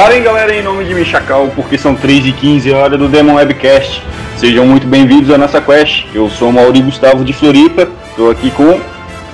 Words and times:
Fala 0.00 0.14
aí 0.14 0.22
galera, 0.22 0.56
em 0.56 0.62
nome 0.62 0.86
de 0.86 0.94
Michacal, 0.94 1.52
porque 1.54 1.76
são 1.76 1.94
3 1.94 2.24
e 2.24 2.32
15 2.32 2.72
hora 2.72 2.96
do 2.96 3.06
Demon 3.06 3.34
Webcast. 3.34 4.02
Sejam 4.38 4.66
muito 4.66 4.86
bem-vindos 4.86 5.30
à 5.30 5.36
nossa 5.36 5.60
quest. 5.60 6.06
Eu 6.14 6.30
sou 6.30 6.48
o 6.48 6.52
Mauri 6.54 6.80
Gustavo 6.80 7.22
de 7.22 7.34
Floripa, 7.34 7.86
estou 8.08 8.30
aqui 8.30 8.50
com 8.50 8.80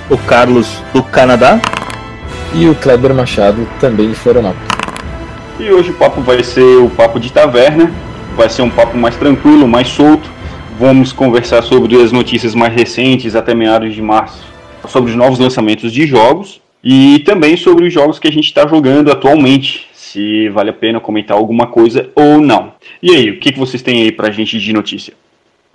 o 0.09 0.17
Carlos 0.17 0.83
do 0.93 1.01
Canadá 1.01 1.61
e 2.53 2.67
o 2.67 2.75
Kleber 2.75 3.13
Machado, 3.13 3.65
também 3.79 4.09
de 4.09 4.15
Florianópolis. 4.15 4.67
E 5.57 5.71
hoje 5.71 5.91
o 5.91 5.93
papo 5.93 6.19
vai 6.19 6.43
ser 6.43 6.79
o 6.79 6.89
papo 6.89 7.17
de 7.17 7.31
taverna, 7.31 7.89
vai 8.35 8.49
ser 8.49 8.61
um 8.61 8.69
papo 8.69 8.97
mais 8.97 9.15
tranquilo, 9.15 9.69
mais 9.69 9.87
solto. 9.87 10.29
Vamos 10.77 11.13
conversar 11.13 11.63
sobre 11.63 11.95
as 11.95 12.11
notícias 12.11 12.53
mais 12.53 12.73
recentes 12.73 13.37
até 13.37 13.55
meados 13.55 13.95
de 13.95 14.01
março, 14.01 14.43
sobre 14.89 15.11
os 15.11 15.15
novos 15.15 15.39
lançamentos 15.39 15.93
de 15.93 16.05
jogos 16.05 16.59
e 16.83 17.19
também 17.19 17.55
sobre 17.55 17.87
os 17.87 17.93
jogos 17.93 18.19
que 18.19 18.27
a 18.27 18.31
gente 18.31 18.47
está 18.47 18.67
jogando 18.67 19.09
atualmente, 19.09 19.86
se 20.11 20.49
vale 20.49 20.69
a 20.69 20.73
pena 20.73 20.99
comentar 20.99 21.37
alguma 21.37 21.67
coisa 21.67 22.09
ou 22.15 22.39
não. 22.39 22.73
E 23.01 23.11
aí, 23.11 23.29
o 23.31 23.39
que, 23.39 23.51
que 23.51 23.59
vocês 23.59 23.81
têm 23.81 24.03
aí 24.03 24.11
pra 24.11 24.31
gente 24.31 24.59
de 24.59 24.73
notícia? 24.73 25.13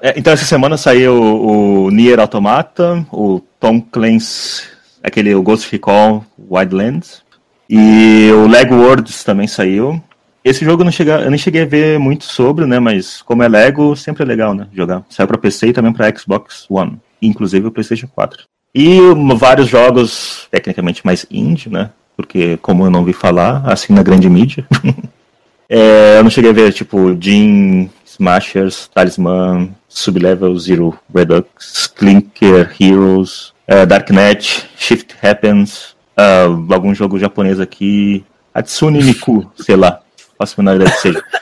É, 0.01 0.15
então, 0.17 0.33
essa 0.33 0.45
semana 0.45 0.77
saiu 0.77 1.15
o, 1.15 1.85
o 1.85 1.91
Nier 1.91 2.19
Automata, 2.19 3.07
o 3.13 3.41
Tom 3.61 3.81
Clancy, 3.81 4.65
aquele 5.03 5.35
o 5.35 5.43
Ghost 5.43 5.71
Recall 5.71 6.25
Wildlands, 6.51 7.23
e 7.69 8.31
o 8.33 8.47
Lego 8.47 8.75
Worlds 8.75 9.23
também 9.23 9.47
saiu. 9.47 10.03
Esse 10.45 10.65
jogo 10.65 10.83
eu, 10.83 10.85
não 10.85 10.93
cheguei, 10.93 11.15
eu 11.15 11.31
nem 11.31 11.39
cheguei 11.39 11.63
a 11.63 11.67
ver 11.67 11.99
muito 11.99 12.25
sobre, 12.25 12.67
né? 12.67 12.81
Mas 12.81 13.23
como 13.23 13.45
é 13.45 13.49
Lego, 13.49 13.95
sempre 13.95 14.25
é 14.25 14.27
legal, 14.27 14.55
né? 14.55 14.67
Jogar. 14.73 15.05
Saiu 15.09 15.29
para 15.29 15.39
PC 15.39 15.69
e 15.69 15.73
também 15.73 15.93
para 15.93 16.13
Xbox 16.17 16.67
One, 16.69 17.01
inclusive 17.21 17.69
o 17.69 17.71
PlayStation 17.71 18.09
4. 18.09 18.45
E 18.75 18.99
vários 19.37 19.69
jogos 19.69 20.49
tecnicamente 20.51 21.05
mais 21.05 21.25
indie, 21.31 21.69
né? 21.69 21.91
Porque 22.17 22.57
como 22.59 22.85
eu 22.85 22.91
não 22.91 23.05
vi 23.05 23.13
falar, 23.13 23.63
assim 23.67 23.93
na 23.93 24.03
grande 24.03 24.29
mídia, 24.29 24.67
é, 25.69 26.19
eu 26.19 26.23
não 26.23 26.31
cheguei 26.31 26.51
a 26.51 26.55
ver, 26.55 26.73
tipo, 26.73 27.17
Jean, 27.21 27.89
Smashers, 28.05 28.89
Talisman, 28.89 29.75
Sublevel 29.89 30.59
Zero 30.59 30.99
Redux, 31.15 31.87
Clinker, 31.87 32.75
Heroes, 32.79 33.53
uh, 33.69 33.87
Darknet, 33.87 34.69
Shift 34.77 35.17
Happens, 35.23 35.97
uh, 36.17 36.73
algum 36.73 36.95
jogo 36.95 37.19
japonês 37.19 37.59
aqui, 37.59 38.25
Atsune 38.55 39.03
Miku, 39.03 39.51
sei 39.57 39.77
lá, 39.77 40.01
faço 40.39 40.55
a 40.59 40.63
menor 40.63 40.77
ideia 40.77 40.91
que 40.91 41.01
seja. 41.01 41.23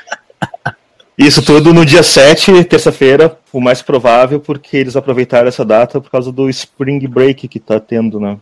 Isso 1.19 1.43
tudo 1.43 1.75
no 1.75 1.85
dia 1.85 2.03
7, 2.03 2.65
terça-feira, 2.65 3.39
o 3.53 3.61
mais 3.61 3.83
provável, 3.83 4.41
porque 4.41 4.79
eles 4.79 4.97
aproveitaram 4.97 5.49
essa 5.49 5.65
data 5.65 6.01
por 6.01 6.11
causa 6.11 6.33
do 6.33 6.49
Spring 6.49 7.07
Break 7.07 7.47
que 7.47 7.61
tá 7.61 7.79
tendo, 7.79 8.19
né? 8.19 8.39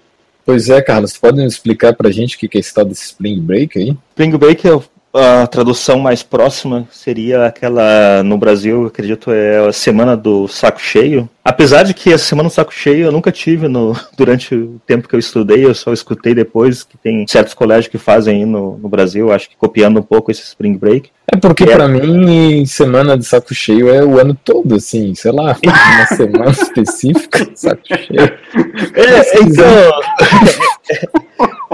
Pois 0.49 0.71
é, 0.71 0.81
Carlos, 0.81 1.15
podem 1.15 1.45
explicar 1.45 1.93
pra 1.93 2.11
gente 2.11 2.35
o 2.35 2.39
que 2.39 2.57
é 2.57 2.61
esse 2.61 2.73
tal 2.73 2.87
desse 2.87 3.05
Spring 3.05 3.39
Break 3.39 3.79
aí? 3.79 3.95
Spring 4.09 4.35
Break 4.39 4.67
é 4.67 4.81
a 5.13 5.47
tradução 5.47 5.99
mais 5.99 6.23
próxima 6.23 6.87
seria 6.91 7.47
aquela 7.47 8.23
no 8.23 8.37
Brasil, 8.37 8.87
acredito, 8.87 9.31
é 9.31 9.69
a 9.69 9.73
semana 9.73 10.17
do 10.17 10.47
saco 10.49 10.81
cheio. 10.81 11.29
Apesar 11.45 11.83
de 11.83 11.95
que 11.95 12.13
essa 12.13 12.25
semana 12.25 12.49
do 12.49 12.53
saco 12.53 12.73
cheio 12.73 13.07
eu 13.07 13.13
nunca 13.13 13.33
tive 13.33 13.69
no, 13.69 13.97
durante 14.17 14.55
o 14.55 14.81
tempo 14.87 15.09
que 15.09 15.15
eu 15.15 15.19
estudei, 15.19 15.65
eu 15.65 15.75
só 15.75 15.93
escutei 15.93 16.35
depois 16.35 16.83
que 16.83 16.99
tem 16.99 17.27
certos 17.27 17.55
colégios 17.55 17.89
que 17.89 17.99
fazem 17.99 18.41
aí 18.41 18.45
no, 18.45 18.77
no 18.79 18.89
Brasil, 18.89 19.33
acho 19.33 19.49
que 19.49 19.57
copiando 19.57 19.99
um 20.01 20.03
pouco 20.03 20.31
esse 20.31 20.43
Spring 20.43 20.77
Break. 20.77 21.11
É 21.33 21.37
porque 21.37 21.65
é. 21.65 21.75
para 21.77 21.89
mim 21.89 22.65
semana 22.67 23.17
de 23.17 23.25
saco 23.25 23.55
cheio 23.55 23.89
é 23.89 24.05
o 24.05 24.19
ano 24.19 24.37
todo, 24.45 24.77
assim, 24.77 25.15
sei 25.15 25.33
lá, 25.33 25.57
uma 25.65 26.07
semana 26.17 26.51
específica 26.51 27.45
de 27.45 27.59
saco 27.59 27.83
cheio. 27.87 28.21
É, 28.95 29.41
então. 29.43 29.93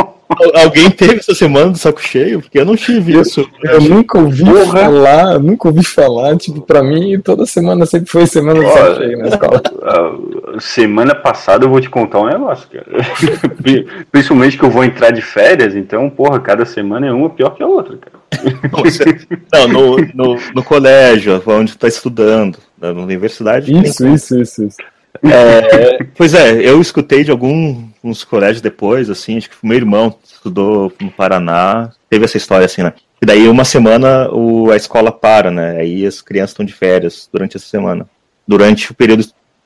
Alguém 0.54 0.90
teve 0.90 1.16
essa 1.16 1.34
semana 1.34 1.70
do 1.70 1.78
saco 1.78 2.02
cheio? 2.02 2.40
Porque 2.40 2.58
eu 2.58 2.64
não 2.64 2.76
tive 2.76 3.18
isso. 3.18 3.48
Eu, 3.62 3.80
nunca 3.80 4.18
ouvi 4.18 4.44
Porra. 4.44 4.84
falar, 4.84 5.38
nunca 5.38 5.68
ouvi 5.68 5.84
falar. 5.84 6.36
Tipo, 6.36 6.60
pra 6.62 6.82
mim, 6.82 7.20
toda 7.20 7.46
semana 7.46 7.86
sempre 7.86 8.10
foi 8.10 8.26
semana 8.26 8.60
do 8.60 8.68
saco 8.68 8.96
cheio 8.96 9.18
na 9.18 9.28
escola. 9.28 9.62
Semana 10.60 11.14
passada 11.14 11.64
eu 11.64 11.70
vou 11.70 11.80
te 11.80 11.90
contar 11.90 12.20
um 12.20 12.26
negócio, 12.26 12.68
cara. 12.68 12.86
Principalmente 14.10 14.58
que 14.58 14.64
eu 14.64 14.70
vou 14.70 14.84
entrar 14.84 15.10
de 15.10 15.22
férias, 15.22 15.74
então, 15.74 16.08
porra, 16.08 16.40
cada 16.40 16.64
semana 16.64 17.06
é 17.06 17.12
uma 17.12 17.30
pior 17.30 17.50
que 17.50 17.62
a 17.62 17.66
outra, 17.66 17.96
cara. 17.98 18.24
Não, 19.52 19.68
no, 19.68 19.96
no, 20.14 20.40
no 20.54 20.62
colégio, 20.62 21.40
onde 21.46 21.72
tu 21.72 21.78
tá 21.78 21.88
estudando, 21.88 22.58
na 22.80 22.90
universidade. 22.90 23.72
Isso, 23.72 24.06
isso, 24.06 24.40
isso, 24.40 24.64
isso. 24.64 24.76
É, 25.22 26.02
pois 26.16 26.34
é, 26.34 26.52
eu 26.52 26.80
escutei 26.80 27.22
de 27.22 27.30
alguns 28.04 28.22
colégios 28.22 28.60
depois, 28.60 29.08
assim, 29.08 29.38
acho 29.38 29.48
que 29.48 29.56
meu 29.62 29.78
irmão 29.78 30.14
estudou 30.22 30.92
no 31.00 31.10
Paraná, 31.10 31.90
teve 32.10 32.26
essa 32.26 32.36
história 32.36 32.66
assim, 32.66 32.82
né? 32.82 32.92
E 33.22 33.24
daí 33.24 33.48
uma 33.48 33.64
semana 33.64 34.28
o, 34.30 34.70
a 34.70 34.76
escola 34.76 35.10
para, 35.10 35.50
né? 35.50 35.78
Aí 35.78 36.04
as 36.06 36.20
crianças 36.20 36.50
estão 36.50 36.66
de 36.66 36.74
férias 36.74 37.26
durante 37.32 37.56
essa 37.56 37.66
semana. 37.66 38.06
Durante 38.46 38.92
o 38.92 38.94
período 38.94 39.24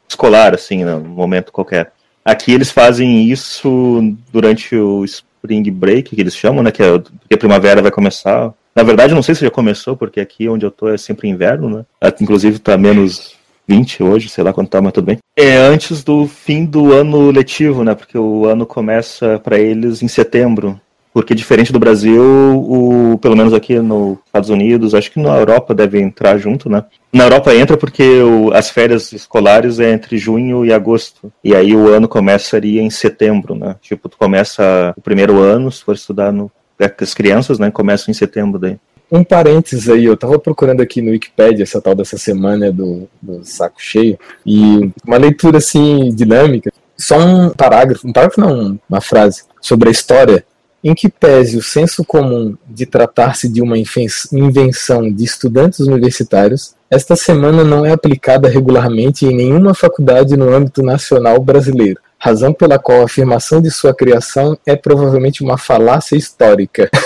escolar, 0.08 0.54
assim, 0.54 0.84
né? 0.84 0.94
no 0.94 1.08
momento 1.08 1.50
qualquer. 1.50 1.92
Aqui 2.24 2.52
eles 2.52 2.70
fazem 2.70 3.28
isso 3.28 4.14
durante 4.32 4.76
o 4.76 5.04
Spring 5.04 5.68
Break, 5.72 6.14
que 6.14 6.20
eles 6.20 6.36
chamam, 6.36 6.62
né? 6.62 6.70
Que 6.70 6.82
é 6.84 7.34
a 7.34 7.36
primavera 7.36 7.82
vai 7.82 7.90
começar. 7.90 8.54
Na 8.76 8.84
verdade, 8.84 9.14
não 9.14 9.22
sei 9.22 9.34
se 9.34 9.44
já 9.44 9.50
começou, 9.50 9.96
porque 9.96 10.20
aqui 10.20 10.48
onde 10.48 10.64
eu 10.64 10.70
tô 10.70 10.88
é 10.88 10.96
sempre 10.96 11.28
inverno, 11.28 11.68
né? 11.68 11.84
Inclusive 12.20 12.60
tá 12.60 12.78
menos 12.78 13.36
20 13.68 14.02
hoje, 14.02 14.28
sei 14.28 14.42
lá 14.42 14.52
quanto 14.52 14.70
tá, 14.70 14.80
mas 14.80 14.92
tudo 14.92 15.04
bem. 15.04 15.18
É 15.36 15.56
antes 15.56 16.02
do 16.02 16.26
fim 16.26 16.64
do 16.64 16.92
ano 16.92 17.30
letivo, 17.30 17.84
né? 17.84 17.94
Porque 17.94 18.16
o 18.16 18.46
ano 18.46 18.64
começa 18.64 19.38
para 19.38 19.58
eles 19.58 20.02
em 20.02 20.08
setembro. 20.08 20.80
Porque 21.12 21.34
diferente 21.34 21.72
do 21.72 21.78
Brasil, 21.78 22.22
o, 22.22 23.18
pelo 23.18 23.36
menos 23.36 23.52
aqui 23.52 23.78
nos 23.80 24.18
Estados 24.26 24.50
Unidos, 24.50 24.94
acho 24.94 25.10
que 25.10 25.18
na 25.18 25.36
Europa 25.36 25.74
deve 25.74 26.00
entrar 26.00 26.38
junto, 26.38 26.70
né? 26.70 26.84
Na 27.12 27.24
Europa 27.24 27.54
entra 27.54 27.76
porque 27.76 28.20
o, 28.22 28.52
as 28.52 28.70
férias 28.70 29.12
escolares 29.12 29.80
é 29.80 29.90
entre 29.90 30.16
junho 30.16 30.64
e 30.64 30.72
agosto. 30.72 31.32
E 31.42 31.54
aí 31.54 31.74
o 31.74 31.88
ano 31.88 32.06
começaria 32.06 32.80
em 32.82 32.90
setembro, 32.90 33.54
né? 33.54 33.76
Tipo, 33.80 34.08
tu 34.08 34.16
começa 34.16 34.94
o 34.96 35.00
primeiro 35.00 35.40
ano, 35.40 35.72
se 35.72 35.82
for 35.82 35.94
estudar 35.94 36.32
no. 36.32 36.50
As 36.78 37.12
crianças, 37.12 37.58
né? 37.58 37.70
Começam 37.72 38.12
em 38.12 38.14
setembro 38.14 38.56
daí 38.56 38.78
um 39.10 39.24
parênteses 39.24 39.88
aí, 39.88 40.04
eu 40.04 40.16
tava 40.16 40.38
procurando 40.38 40.80
aqui 40.80 41.00
no 41.00 41.10
Wikipedia 41.10 41.62
essa 41.62 41.80
tal 41.80 41.94
dessa 41.94 42.18
semana 42.18 42.70
do, 42.70 43.08
do 43.20 43.44
saco 43.44 43.76
cheio, 43.78 44.18
e 44.44 44.90
uma 45.06 45.16
leitura 45.16 45.58
assim 45.58 46.14
dinâmica, 46.14 46.70
só 46.96 47.18
um 47.18 47.50
parágrafo, 47.50 48.06
um 48.06 48.12
parágrafo 48.12 48.40
não, 48.40 48.78
uma 48.88 49.00
frase, 49.00 49.44
sobre 49.60 49.88
a 49.88 49.92
história, 49.92 50.44
em 50.82 50.94
que 50.94 51.08
pese 51.08 51.56
o 51.56 51.62
senso 51.62 52.04
comum 52.04 52.56
de 52.66 52.86
tratar-se 52.86 53.48
de 53.48 53.60
uma 53.60 53.76
invenção 53.76 55.10
de 55.12 55.24
estudantes 55.24 55.80
universitários, 55.80 56.74
esta 56.90 57.16
semana 57.16 57.64
não 57.64 57.84
é 57.84 57.92
aplicada 57.92 58.48
regularmente 58.48 59.26
em 59.26 59.34
nenhuma 59.34 59.74
faculdade 59.74 60.36
no 60.36 60.54
âmbito 60.54 60.82
nacional 60.82 61.40
brasileiro 61.40 62.00
razão 62.18 62.52
pela 62.52 62.78
qual 62.78 63.02
a 63.02 63.04
afirmação 63.04 63.62
de 63.62 63.70
sua 63.70 63.94
criação 63.94 64.58
é 64.66 64.74
provavelmente 64.74 65.42
uma 65.42 65.56
falácia 65.56 66.16
histórica. 66.16 66.90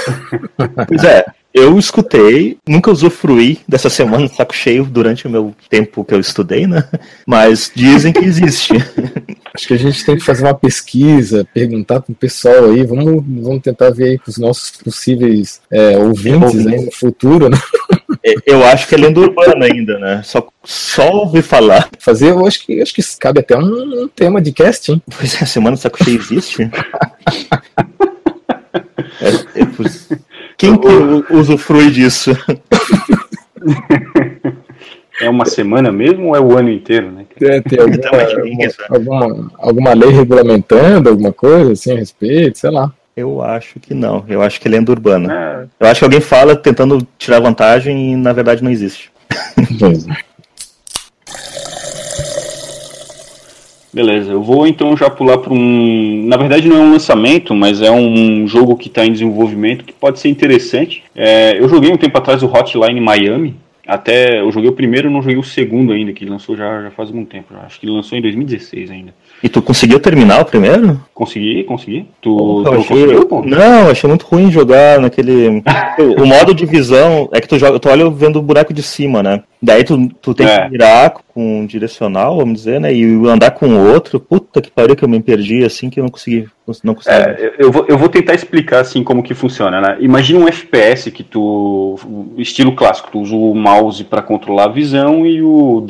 Pois 0.89 1.05
é, 1.05 1.27
eu 1.55 1.79
escutei, 1.79 2.57
nunca 2.67 2.91
usufruí 2.91 3.61
dessa 3.69 3.91
semana 3.91 4.29
saco 4.29 4.55
cheio 4.55 4.85
durante 4.85 5.27
o 5.27 5.31
meu 5.31 5.55
tempo 5.69 6.05
que 6.05 6.15
eu 6.15 6.21
estudei, 6.21 6.67
né? 6.67 6.89
Mas 7.27 7.71
dizem 7.75 8.13
que 8.13 8.25
existe. 8.25 8.73
Acho 9.55 9.69
que 9.69 9.75
a 9.75 9.79
gente 9.79 10.05
tem 10.05 10.17
que 10.17 10.25
fazer 10.25 10.45
uma 10.45 10.55
pesquisa, 10.55 11.47
perguntar 11.53 12.01
pro 12.01 12.15
pessoal 12.15 12.71
aí, 12.71 12.83
vamos, 12.85 13.23
vamos 13.27 13.61
tentar 13.63 13.91
ver 13.91 14.05
aí 14.05 14.19
com 14.19 14.31
os 14.31 14.39
nossos 14.39 14.71
possíveis 14.71 15.61
é, 15.71 15.99
ouvintes 15.99 16.67
aí 16.67 16.87
no 16.87 16.91
futuro, 16.91 17.51
né? 17.51 17.59
É, 18.25 18.35
eu 18.47 18.65
acho 18.65 18.89
que 18.89 18.95
é 18.95 18.99
lenda 18.99 19.21
urbana 19.21 19.67
ainda, 19.67 19.99
né? 19.99 20.23
Só, 20.25 20.49
só 20.65 21.11
ouvi 21.11 21.43
falar. 21.43 21.91
Fazer, 21.99 22.31
eu 22.31 22.47
acho 22.47 22.65
que, 22.65 22.81
acho 22.81 22.95
que 22.95 23.03
cabe 23.19 23.41
até 23.41 23.57
um, 23.57 24.05
um 24.05 24.09
tema 24.09 24.41
de 24.41 24.53
casting. 24.53 25.03
Pois 25.19 25.35
é, 25.35 25.45
a 25.45 25.47
semana 25.47 25.77
do 25.77 25.81
saco 25.81 26.03
cheio 26.03 26.19
existe? 26.19 26.63
é, 29.21 29.61
é, 29.61 29.67
quem 30.63 30.79
que 30.79 31.35
usufrui 31.35 31.91
disso? 31.91 32.31
É 35.21 35.31
uma 35.31 35.45
semana 35.45 35.93
mesmo 35.93 36.29
ou 36.29 36.37
é 36.37 36.41
o 36.41 36.59
ano 36.59 36.69
inteiro, 36.69 37.13
né? 37.13 37.25
É, 37.41 37.61
tem 37.61 37.79
alguma, 37.79 38.91
alguma, 38.91 38.97
alguma, 39.21 39.53
alguma, 39.57 39.95
lei 39.95 40.11
regulamentando 40.11 41.11
alguma 41.11 41.33
coisa 41.33 41.73
assim 41.73 41.93
a 41.93 41.97
respeito, 41.97 42.59
sei 42.59 42.71
lá. 42.71 42.93
Eu 43.17 43.41
acho 43.41 43.79
que 43.79 43.95
não. 43.95 44.25
Eu 44.27 44.43
acho 44.43 44.61
que 44.61 44.67
é 44.67 44.71
lenda 44.71 44.91
urbana. 44.91 45.69
É. 45.81 45.85
Eu 45.85 45.87
acho 45.87 46.01
que 46.01 46.05
alguém 46.05 46.21
fala 46.21 46.57
tentando 46.57 47.07
tirar 47.19 47.39
vantagem 47.39 48.15
e 48.15 48.17
na 48.17 48.33
verdade 48.33 48.65
não 48.65 48.71
existe. 48.71 49.13
Pois 49.79 50.09
é. 50.09 50.17
Beleza, 53.93 54.33
eu 54.33 54.43
vou 54.43 54.67
então 54.67 54.97
já 54.97 55.11
pular 55.11 55.37
para 55.39 55.53
um. 55.53 56.25
Na 56.27 56.37
verdade, 56.39 56.67
não 56.67 56.77
é 56.77 56.81
um 56.81 56.93
lançamento, 56.93 57.55
mas 57.55 57.83
é 57.83 57.91
um 57.91 58.47
jogo 58.49 58.75
que 58.77 58.89
está 58.89 59.05
em 59.05 59.13
desenvolvimento 59.13 59.85
que 59.85 59.93
pode 59.93 60.19
ser 60.19 60.29
interessante. 60.31 61.03
É, 61.15 61.59
eu 61.59 61.69
joguei 61.69 61.91
um 61.93 61.97
tempo 61.99 62.17
atrás 62.17 62.43
o 62.43 62.47
Hotline 62.47 63.01
Miami. 63.01 63.55
Até 63.87 64.41
eu 64.41 64.51
joguei 64.53 64.71
o 64.71 64.75
primeiro, 64.75 65.11
não 65.11 65.21
joguei 65.21 65.37
o 65.37 65.43
segundo 65.43 65.93
ainda, 65.93 66.13
que 66.13 66.25
lançou 66.25 66.57
já, 66.57 66.83
já 66.83 66.91
faz 66.93 67.09
algum 67.09 67.25
tempo. 67.25 67.53
Acho 67.67 67.81
que 67.81 67.85
ele 67.87 67.93
lançou 67.97 68.17
em 68.17 68.23
2016 68.23 68.91
ainda. 68.91 69.13
E 69.43 69.49
tu 69.49 69.61
conseguiu 69.61 69.99
terminar 69.99 70.41
o 70.41 70.45
primeiro? 70.45 71.01
Consegui, 71.13 71.65
consegui. 71.65 72.07
Tu, 72.21 72.35
Pô, 72.35 72.63
tu 72.63 72.73
achei- 72.75 73.07
conseguiu? 73.25 73.59
Não, 73.59 73.91
achei 73.91 74.09
muito 74.09 74.25
ruim 74.25 74.53
jogar 74.53 75.01
naquele. 75.01 75.63
o 76.17 76.25
modo 76.25 76.55
de 76.55 76.65
visão 76.65 77.29
é 77.33 77.41
que 77.41 77.49
tu 77.49 77.59
joga, 77.59 77.79
tu 77.81 77.89
olha 77.89 78.09
vendo 78.09 78.39
o 78.39 78.43
buraco 78.43 78.73
de 78.73 78.83
cima, 78.85 79.21
né? 79.23 79.43
Daí 79.65 79.85
tu, 79.85 80.09
tu 80.21 80.35
tem 80.35 80.45
É. 80.47 80.63
que 80.65 80.71
mirar 80.71 81.11
com 81.33 81.61
um 81.61 81.67
direcional, 81.67 82.37
vamos 82.37 82.55
dizer, 82.55 82.81
né? 82.81 82.93
E 82.93 83.05
andar 83.29 83.53
com 83.53 83.77
outro. 83.93 84.19
Puta 84.19 84.61
que 84.61 84.69
pariu 84.71 84.97
que 84.97 85.05
eu 85.05 85.09
me 85.09 85.21
perdi 85.23 85.65
assim 85.65 85.89
que 85.89 86.01
eu 86.01 86.03
não 86.05 86.11
consegui. 86.11 86.49
Não 86.83 86.95
consegui. 86.97 87.15
É, 87.17 87.37
eu- 87.39 87.67
eu 87.67 87.73
vou, 87.73 87.85
eu 87.89 87.97
vou 87.97 88.09
tentar 88.09 88.35
explicar 88.35 88.81
assim 88.81 89.05
como 89.05 89.23
que 89.23 89.35
funciona, 89.35 89.81
né? 89.81 89.97
Imagina 90.01 90.41
um 90.41 90.49
FPS 90.49 91.11
que 91.13 91.23
tu. 91.23 91.97
estilo 92.39 92.75
clássico, 92.75 93.11
tu 93.13 93.21
usa 93.21 93.37
o 93.37 93.55
mouse 93.55 94.03
para 94.03 94.21
controlar 94.23 94.65
a 94.65 94.69
visão 94.69 95.25
e 95.25 95.41
o 95.43 95.81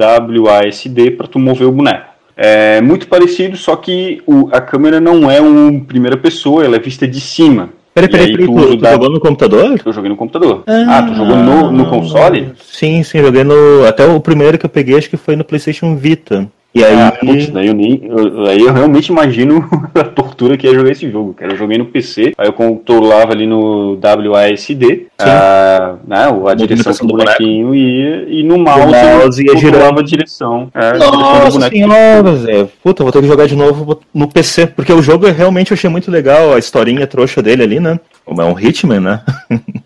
WASD 0.42 1.12
para 1.12 1.26
tu 1.26 1.38
mover 1.38 1.66
o 1.66 1.72
boneco. 1.72 2.12
É 2.36 2.80
muito 2.80 3.08
parecido, 3.08 3.56
só 3.56 3.76
que 3.76 4.20
o- 4.26 4.48
a 4.52 4.60
câmera 4.60 5.00
não 5.00 5.30
é 5.30 5.40
um 5.40 5.80
primeira 5.80 6.16
pessoa, 6.16 6.64
ela 6.64 6.76
é 6.76 6.78
vista 6.78 7.06
de 7.06 7.20
cima. 7.20 7.70
Peraí, 7.94 8.08
peraí, 8.08 8.26
aí 8.26 8.32
peraí, 8.32 8.46
tu 8.46 8.54
tu, 8.54 8.66
tu 8.68 8.76
da- 8.78 8.92
jogou 8.92 9.10
no 9.10 9.20
computador? 9.20 9.80
Eu 9.84 9.92
joguei 9.92 10.08
no 10.10 10.16
computador. 10.16 10.62
Ah, 10.66 11.02
tu 11.02 11.14
jogou 11.14 11.36
no, 11.36 11.70
no 11.70 11.86
console? 11.86 12.52
Sim, 12.58 13.02
sim, 13.02 13.18
joguei 13.20 13.44
no. 13.44 13.84
Até 13.86 14.06
o 14.06 14.18
primeiro 14.20 14.56
que 14.56 14.64
eu 14.64 14.70
peguei, 14.70 14.96
acho 14.96 15.10
que 15.10 15.16
foi 15.18 15.36
no 15.36 15.44
PlayStation 15.44 15.94
Vita. 15.96 16.48
E 16.74 16.82
aí. 16.82 16.94
Ah, 16.94 17.12
putz, 17.12 17.48
daí 17.50 17.66
eu 17.66 17.74
nem. 17.74 18.00
eu- 18.04 18.46
aí 18.46 18.60
eu 18.60 18.72
realmente 18.72 19.08
imagino 19.08 19.68
a 19.94 20.04
tortura 20.04 20.56
que 20.56 20.66
é 20.66 20.72
jogar 20.72 20.90
esse 20.90 21.10
jogo, 21.10 21.34
cara. 21.34 21.52
Eu 21.52 21.56
joguei 21.56 21.76
no 21.76 21.84
PC, 21.84 22.32
aí 22.38 22.48
eu 22.48 22.52
controlava 22.52 23.32
ali 23.32 23.46
no 23.46 23.98
WASD, 24.02 25.06
a, 25.18 25.96
né, 26.06 26.28
o- 26.28 26.48
a 26.48 26.54
direção 26.54 27.06
do 27.06 27.14
bonequinho 27.16 27.74
ia, 27.74 28.24
e 28.26 28.42
no 28.42 28.56
mouse, 28.58 28.86
mouse 28.86 29.42
ia 29.42 29.50
eu 29.50 29.54
controlava 29.54 29.80
girando. 29.84 30.00
a 30.00 30.02
direção. 30.02 30.68
É, 30.74 30.80
a 30.88 30.92
direção 30.92 31.10
do 31.12 31.18
Nossa 31.18 31.68
senhora, 31.68 32.36
Zé. 32.36 32.68
Puta, 32.82 33.02
vou 33.02 33.12
ter 33.12 33.20
que 33.20 33.26
jogar 33.28 33.46
de 33.46 33.54
novo 33.56 34.00
no 34.14 34.26
PC. 34.28 34.66
Porque 34.68 34.92
o 34.92 35.02
jogo 35.02 35.26
eu 35.26 35.34
realmente 35.34 35.72
achei 35.74 35.90
muito 35.90 36.10
legal, 36.10 36.54
a 36.54 36.58
historinha 36.58 37.06
trouxa 37.06 37.42
dele 37.42 37.62
ali, 37.62 37.80
né? 37.80 38.00
É 38.26 38.44
um 38.44 38.58
Hitman, 38.58 39.00
né? 39.00 39.20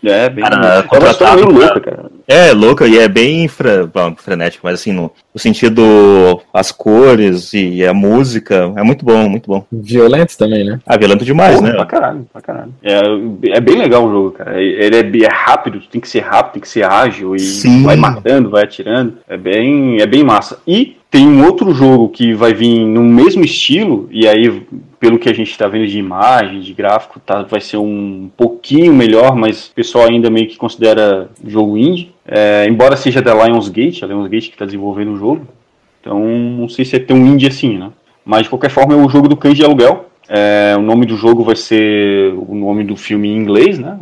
É, 0.05 0.29
bem. 0.29 0.43
Cara, 0.43 0.55
é 0.55 0.59
uma 0.59 0.79
história 0.79 0.83
contratado 0.87 1.47
meio 1.47 1.59
louca, 1.59 1.79
cara. 1.81 2.16
É, 2.27 2.51
louca 2.51 2.85
e 2.85 2.97
é 2.97 3.07
bem 3.07 3.47
fre... 3.47 3.85
bom, 3.85 4.13
frenético, 4.17 4.65
mas 4.65 4.81
assim, 4.81 4.91
no, 4.91 5.11
no 5.33 5.39
sentido, 5.39 6.41
as 6.53 6.73
cores 6.73 7.53
e 7.53 7.85
a 7.85 7.93
música, 7.93 8.73
é 8.75 8.83
muito 8.83 9.05
bom, 9.05 9.29
muito 9.29 9.47
bom. 9.47 9.65
Violento 9.71 10.37
também, 10.37 10.65
né? 10.65 10.79
Ah, 10.85 10.97
violento 10.97 11.23
demais, 11.23 11.55
Porra, 11.55 11.69
né? 11.69 11.75
Pra 11.75 11.85
caralho, 11.85 12.27
pra 12.33 12.41
caralho. 12.41 12.73
É, 12.83 12.99
é 13.57 13.61
bem 13.61 13.77
legal 13.77 14.05
o 14.05 14.11
jogo, 14.11 14.31
cara. 14.31 14.61
Ele 14.61 15.23
é, 15.23 15.25
é 15.25 15.33
rápido, 15.33 15.79
tem 15.89 16.01
que 16.01 16.09
ser 16.09 16.19
rápido, 16.19 16.53
tem 16.53 16.61
que 16.61 16.69
ser 16.69 16.83
ágil 16.83 17.33
e 17.33 17.39
Sim. 17.39 17.83
vai 17.83 17.95
matando, 17.95 18.49
vai 18.49 18.63
atirando. 18.63 19.19
É 19.27 19.37
bem, 19.37 20.01
é 20.01 20.05
bem 20.05 20.23
massa. 20.23 20.59
E 20.67 20.97
tem 21.09 21.25
um 21.25 21.45
outro 21.45 21.73
jogo 21.73 22.09
que 22.09 22.33
vai 22.33 22.53
vir 22.53 22.85
no 22.85 23.01
mesmo 23.01 23.43
estilo, 23.43 24.09
e 24.11 24.27
aí, 24.27 24.61
pelo 24.99 25.17
que 25.17 25.29
a 25.29 25.33
gente 25.33 25.57
tá 25.57 25.67
vendo 25.67 25.87
de 25.87 25.97
imagem, 25.97 26.59
de 26.59 26.73
gráfico, 26.73 27.19
tá, 27.19 27.43
vai 27.43 27.61
ser 27.61 27.77
um 27.77 28.29
pouquinho 28.35 28.93
melhor, 28.93 29.35
mas 29.35 29.67
o 29.67 29.73
pessoal 29.73 30.07
ainda 30.07 30.29
meio 30.29 30.47
que 30.47 30.57
considera 30.57 31.29
jogo 31.45 31.77
indie. 31.77 32.13
É, 32.27 32.65
embora 32.67 32.95
seja 32.97 33.21
da 33.21 33.33
Lionsgate, 33.33 34.03
a 34.03 34.07
Lionsgate 34.07 34.49
que 34.49 34.57
tá 34.57 34.65
desenvolvendo 34.65 35.13
o 35.13 35.17
jogo. 35.17 35.47
Então, 36.01 36.19
não 36.19 36.67
sei 36.69 36.83
se 36.85 36.95
é 36.95 36.99
tão 36.99 37.17
indie 37.17 37.47
assim, 37.47 37.77
né? 37.77 37.89
Mas, 38.25 38.43
de 38.43 38.49
qualquer 38.49 38.69
forma, 38.69 38.93
é 38.93 38.97
o 38.97 39.09
jogo 39.09 39.27
do 39.27 39.37
Cães 39.37 39.55
de 39.55 39.63
Aluguel. 39.63 40.05
É, 40.29 40.75
o 40.77 40.81
nome 40.81 41.05
do 41.05 41.15
jogo 41.15 41.43
vai 41.43 41.55
ser 41.55 42.33
o 42.33 42.53
nome 42.53 42.83
do 42.83 42.95
filme 42.97 43.29
em 43.29 43.37
inglês, 43.37 43.79
né? 43.79 43.97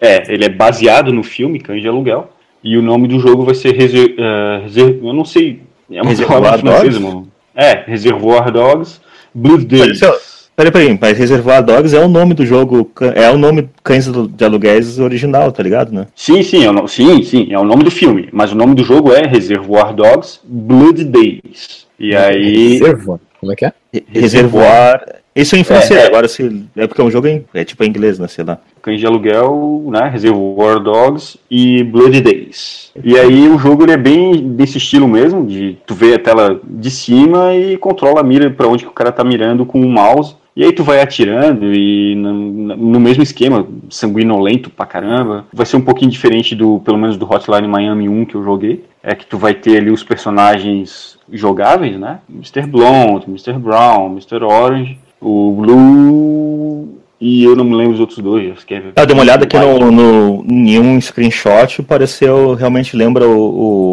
É, 0.00 0.14
é, 0.16 0.32
ele 0.32 0.44
é 0.44 0.48
baseado 0.48 1.12
no 1.12 1.22
filme 1.22 1.60
Cães 1.60 1.80
de 1.80 1.86
Aluguel. 1.88 2.30
E 2.62 2.76
o 2.76 2.82
nome 2.82 3.06
do 3.06 3.20
jogo 3.20 3.44
vai 3.44 3.54
ser 3.54 3.72
Reser, 3.74 4.14
é, 4.18 4.60
Reser- 4.64 4.98
eu 5.02 5.12
não 5.12 5.24
sei, 5.24 5.60
é 5.90 6.00
uma 6.02 6.10
Reservoir 6.10 6.40
palavra 6.40 6.58
francesa, 6.80 6.98
mano. 7.00 7.28
É, 7.54 7.84
Reservoir 7.86 8.50
Dogs, 8.50 9.00
Blood 9.32 9.64
Days. 9.66 10.00
Pareceu- 10.00 10.33
Peraí, 10.56 10.70
peraí, 10.70 10.98
mas 11.00 11.18
Reservoir 11.18 11.64
Dogs 11.64 11.96
é 11.96 11.98
o 11.98 12.08
nome 12.08 12.32
do 12.32 12.46
jogo, 12.46 12.88
é 13.16 13.28
o 13.28 13.36
nome 13.36 13.68
Cães 13.82 14.06
de 14.06 14.44
Aluguéis 14.44 15.00
original, 15.00 15.50
tá 15.50 15.62
ligado, 15.62 15.92
né? 15.92 16.06
Sim, 16.14 16.42
sim, 16.44 16.64
é 16.64 16.70
o, 16.70 16.86
sim, 16.86 17.22
sim, 17.24 17.48
é 17.50 17.58
o 17.58 17.64
nome 17.64 17.82
do 17.82 17.90
filme, 17.90 18.28
mas 18.32 18.52
o 18.52 18.54
nome 18.54 18.74
do 18.76 18.84
jogo 18.84 19.12
é 19.12 19.26
Reservoir 19.26 19.92
Dogs, 19.92 20.40
Blood 20.44 21.04
Days. 21.04 21.86
E 21.98 22.14
aí, 22.14 22.78
Reserva. 22.78 23.20
Como 23.40 23.52
é 23.52 23.56
que 23.56 23.64
é? 23.66 23.72
Reservoir. 24.08 25.00
Isso 25.34 25.56
é 25.56 25.58
em 25.58 25.64
francês, 25.64 25.98
É, 25.98 26.04
é. 26.04 26.06
agora 26.06 26.28
se. 26.28 26.64
É 26.76 26.86
porque 26.86 27.00
é 27.00 27.04
um 27.04 27.10
jogo 27.10 27.26
em, 27.26 27.44
é 27.52 27.64
tipo 27.64 27.82
em 27.82 27.88
inglês, 27.88 28.20
né? 28.20 28.28
Sei 28.28 28.44
lá. 28.44 28.58
Cães 28.80 29.00
de 29.00 29.06
Aluguel, 29.06 29.84
né, 29.88 30.08
Reservoir 30.08 30.78
Dogs 30.78 31.36
e 31.50 31.82
Blood 31.82 32.20
Days. 32.20 32.92
E 33.02 33.18
aí 33.18 33.48
o 33.48 33.58
jogo 33.58 33.82
ele 33.82 33.92
é 33.92 33.96
bem 33.96 34.50
desse 34.50 34.78
estilo 34.78 35.08
mesmo, 35.08 35.44
de 35.44 35.76
tu 35.86 35.94
vê 35.94 36.14
a 36.14 36.18
tela 36.18 36.60
de 36.62 36.90
cima 36.90 37.54
e 37.54 37.76
controla 37.76 38.20
a 38.20 38.22
mira 38.22 38.48
para 38.50 38.68
onde 38.68 38.84
que 38.84 38.90
o 38.90 38.94
cara 38.94 39.10
tá 39.10 39.24
mirando 39.24 39.66
com 39.66 39.80
o 39.80 39.88
mouse. 39.88 40.36
E 40.56 40.62
aí 40.62 40.72
tu 40.72 40.84
vai 40.84 41.00
atirando 41.00 41.74
e 41.74 42.14
no, 42.14 42.32
no 42.32 43.00
mesmo 43.00 43.22
esquema, 43.24 43.66
sanguinolento 43.90 44.70
pra 44.70 44.86
caramba. 44.86 45.44
Vai 45.52 45.66
ser 45.66 45.76
um 45.76 45.80
pouquinho 45.80 46.10
diferente 46.10 46.54
do, 46.54 46.78
pelo 46.80 46.96
menos 46.96 47.16
do 47.16 47.24
Hotline 47.28 47.66
Miami 47.66 48.08
1 48.08 48.24
que 48.26 48.36
eu 48.36 48.44
joguei. 48.44 48.84
É 49.02 49.14
que 49.16 49.26
tu 49.26 49.36
vai 49.36 49.52
ter 49.54 49.78
ali 49.78 49.90
os 49.90 50.04
personagens 50.04 51.18
jogáveis, 51.32 51.98
né? 51.98 52.20
Mr. 52.30 52.66
Blonde, 52.68 53.26
Mr. 53.28 53.54
Brown, 53.58 54.12
Mr. 54.12 54.44
Orange, 54.44 54.98
o 55.20 55.52
Blue 55.52 56.98
e 57.20 57.42
eu 57.44 57.56
não 57.56 57.64
me 57.64 57.74
lembro 57.74 57.94
os 57.94 58.00
outros 58.00 58.18
dois. 58.18 58.62
que 58.64 58.74
é- 58.74 58.82
Ah, 58.96 59.04
dei 59.04 59.14
uma 59.14 59.22
olhada 59.22 59.44
aqui 59.44 59.58
no, 59.58 59.90
no, 59.90 60.44
em 60.48 60.78
um 60.78 61.00
screenshot, 61.00 61.82
pareceu, 61.82 62.54
realmente 62.54 62.96
lembra 62.96 63.26
o, 63.26 63.40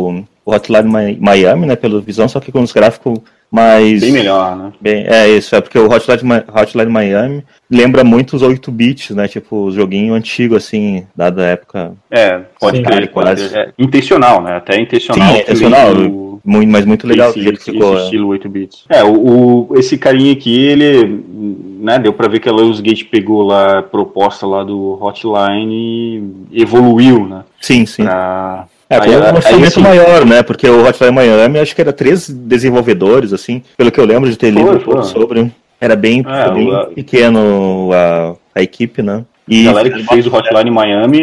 o, 0.09 0.23
o 0.45 0.53
Hotline 0.53 0.83
Mi- 0.89 1.17
Miami, 1.19 1.65
né, 1.65 1.75
pela 1.75 2.01
visão, 2.01 2.27
só 2.27 2.39
que 2.39 2.51
com 2.51 2.61
os 2.61 2.71
gráficos 2.73 3.19
mais... 3.51 3.99
Bem 3.99 4.11
melhor, 4.13 4.55
né? 4.55 4.71
Bem, 4.79 5.05
é 5.07 5.27
isso, 5.29 5.55
é 5.55 5.59
porque 5.61 5.77
o 5.77 5.91
Hotline, 5.91 6.43
Hotline 6.55 6.91
Miami 6.91 7.43
lembra 7.69 8.03
muito 8.03 8.35
os 8.35 8.41
8 8.41 8.71
bits, 8.71 9.09
né, 9.11 9.27
tipo, 9.27 9.65
os 9.65 9.75
joguinhos 9.75 10.15
antigos, 10.17 10.57
assim, 10.65 11.05
dada 11.15 11.43
a 11.43 11.47
época, 11.47 11.93
É, 12.09 12.39
pode 12.59 12.77
Sim. 12.77 12.83
crer, 12.83 13.11
pode 13.11 13.49
crer. 13.49 13.67
É, 13.67 13.73
intencional, 13.77 14.41
né? 14.41 14.55
Até 14.57 14.79
intencional. 14.79 15.27
Sim, 15.27 15.35
é 15.37 15.41
intencional. 15.41 15.93
o- 15.95 16.31
muito, 16.43 16.71
mas 16.71 16.85
muito 16.85 17.05
legal 17.05 17.29
esse, 17.29 17.39
jeito 17.41 17.57
que 17.57 17.69
esse 17.69 17.71
ficou. 17.71 17.97
é. 17.99 18.03
estilo 18.03 18.27
8 18.29 18.49
bits. 18.49 18.85
É, 18.89 19.03
o, 19.03 19.67
o- 19.69 19.77
esse 19.77 19.95
carinha 19.97 20.31
aqui, 20.33 20.57
ele, 20.59 21.23
né, 21.79 21.99
deu 21.99 22.13
pra 22.13 22.27
ver 22.27 22.39
que 22.39 22.49
a 22.49 22.51
Lionsgate 22.51 23.05
pegou 23.05 23.43
lá 23.43 23.79
a 23.79 23.83
proposta 23.83 24.47
lá 24.47 24.63
do 24.63 24.97
Hotline 24.99 26.33
e 26.51 26.61
evoluiu, 26.61 27.27
né? 27.27 27.43
Sim, 27.59 27.85
sim. 27.85 28.03
Pra... 28.03 28.65
É, 28.91 28.95
Aí, 28.99 29.09
com 29.09 29.15
um 29.17 29.35
orçamento 29.35 29.67
assim, 29.67 29.81
maior, 29.81 30.25
né? 30.25 30.43
Porque 30.43 30.67
o 30.69 30.85
Hotline 30.85 31.11
Miami, 31.11 31.59
acho 31.59 31.73
que 31.73 31.81
era 31.81 31.93
três 31.93 32.29
desenvolvedores, 32.29 33.31
assim, 33.31 33.63
pelo 33.77 33.89
que 33.91 33.99
eu 33.99 34.05
lembro 34.05 34.29
de 34.29 34.37
ter 34.37 34.51
Foi, 34.53 34.61
lido 34.63 34.79
foi. 34.81 35.03
sobre. 35.03 35.51
Era 35.79 35.95
bem, 35.95 36.23
É, 36.27 36.51
bem 36.51 36.71
o- 36.73 36.87
pequeno 36.87 37.89
a, 37.93 38.35
a 38.53 38.61
equipe, 38.61 39.01
né? 39.01 39.23
E 39.47 39.67
A 39.67 39.71
galera 39.73 39.89
que 39.89 40.03
fez 40.03 40.27
o 40.27 40.33
Hotline 40.35 40.69
Miami 40.69 41.19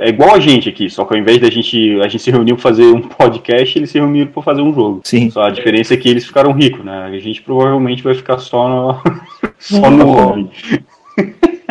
é 0.00 0.08
igual 0.08 0.34
a 0.34 0.40
gente 0.40 0.68
aqui, 0.68 0.90
só 0.90 1.04
que 1.04 1.14
ao 1.14 1.20
invés 1.20 1.38
da 1.38 1.48
gente, 1.50 1.98
a 2.00 2.08
gente 2.08 2.22
se 2.22 2.30
reunir 2.30 2.54
pra 2.54 2.62
fazer 2.62 2.84
um 2.86 3.00
podcast, 3.00 3.78
eles 3.78 3.90
se 3.90 3.98
reuniram 3.98 4.30
pra 4.32 4.42
fazer 4.42 4.60
um 4.60 4.74
jogo. 4.74 5.00
Sim. 5.04 5.30
Só 5.30 5.44
a 5.44 5.50
diferença 5.50 5.94
é 5.94 5.96
que 5.96 6.08
eles 6.08 6.24
ficaram 6.26 6.52
ricos, 6.52 6.84
né? 6.84 7.04
A 7.12 7.18
gente 7.18 7.40
provavelmente 7.42 8.02
vai 8.02 8.14
ficar 8.14 8.38
só 8.38 8.68
no, 8.68 9.00
só 9.58 9.90
no 9.90 9.96
nome. 10.04 10.50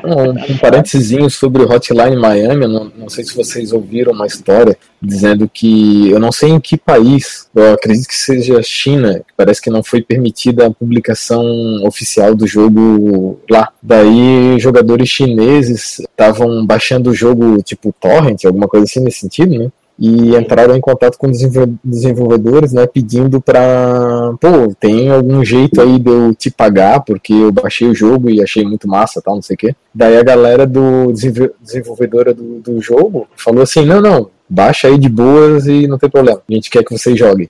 Um, 0.03 0.31
um 0.31 0.57
parênteses 0.57 1.33
sobre 1.33 1.63
o 1.63 1.72
Hotline 1.72 2.17
Miami, 2.17 2.67
não, 2.67 2.91
não 2.98 3.10
sei 3.10 3.24
se 3.24 3.36
vocês 3.36 3.72
ouviram 3.72 4.12
uma 4.12 4.27
história 4.27 4.77
dizendo 5.01 5.50
que, 5.51 6.10
eu 6.10 6.19
não 6.19 6.31
sei 6.31 6.50
em 6.50 6.60
que 6.60 6.77
país, 6.77 7.48
eu 7.55 7.74
acredito 7.74 8.07
que 8.07 8.15
seja 8.15 8.62
China, 8.62 9.19
que 9.19 9.33
parece 9.36 9.62
que 9.62 9.69
não 9.69 9.83
foi 9.83 10.01
permitida 10.01 10.65
a 10.65 10.72
publicação 10.72 11.45
oficial 11.86 12.36
do 12.36 12.45
jogo 12.45 13.39
lá. 13.50 13.69
Daí 13.81 14.60
jogadores 14.60 15.10
chineses 15.10 16.00
estavam 16.00 16.65
baixando 16.65 17.10
o 17.10 17.13
jogo 17.13 17.62
tipo 17.62 17.93
torrent, 18.00 18.45
alguma 18.45 18.67
coisa 18.67 18.86
assim 18.86 19.00
nesse 19.00 19.19
sentido, 19.19 19.57
né? 19.57 19.72
E 19.97 20.35
entraram 20.35 20.75
em 20.75 20.81
contato 20.81 21.17
com 21.17 21.29
desenvol- 21.29 21.73
desenvolvedores, 21.83 22.73
né, 22.73 22.88
pedindo 22.88 23.39
pra, 23.39 24.33
pô, 24.41 24.73
tem 24.79 25.09
algum 25.09 25.45
jeito 25.45 25.79
aí 25.79 26.00
de 26.00 26.09
eu 26.09 26.33
te 26.33 26.50
pagar, 26.50 27.01
porque 27.01 27.31
eu 27.31 27.51
baixei 27.51 27.88
o 27.88 27.95
jogo 27.95 28.29
e 28.29 28.41
achei 28.41 28.63
muito 28.63 28.88
massa, 28.88 29.21
tal, 29.21 29.35
não 29.35 29.41
sei 29.41 29.53
o 29.53 29.57
quê. 29.57 29.75
Daí 29.93 30.17
a 30.17 30.23
galera 30.23 30.65
do 30.65 31.12
desenvol- 31.12 31.51
desenvolvedora 31.62 32.33
do, 32.33 32.59
do 32.59 32.81
jogo 32.81 33.27
falou 33.35 33.62
assim, 33.62 33.85
não, 33.85 34.01
não, 34.01 34.29
baixa 34.53 34.88
aí 34.88 34.98
de 34.98 35.10
boas 35.10 35.65
e 35.67 35.88
não 35.88 35.98
tem 35.98 36.10
problema, 36.10 36.41
a 36.48 36.53
gente 36.53 36.69
quer 36.69 36.83
que 36.83 36.95
vocês 36.95 37.17
joguem. 37.17 37.50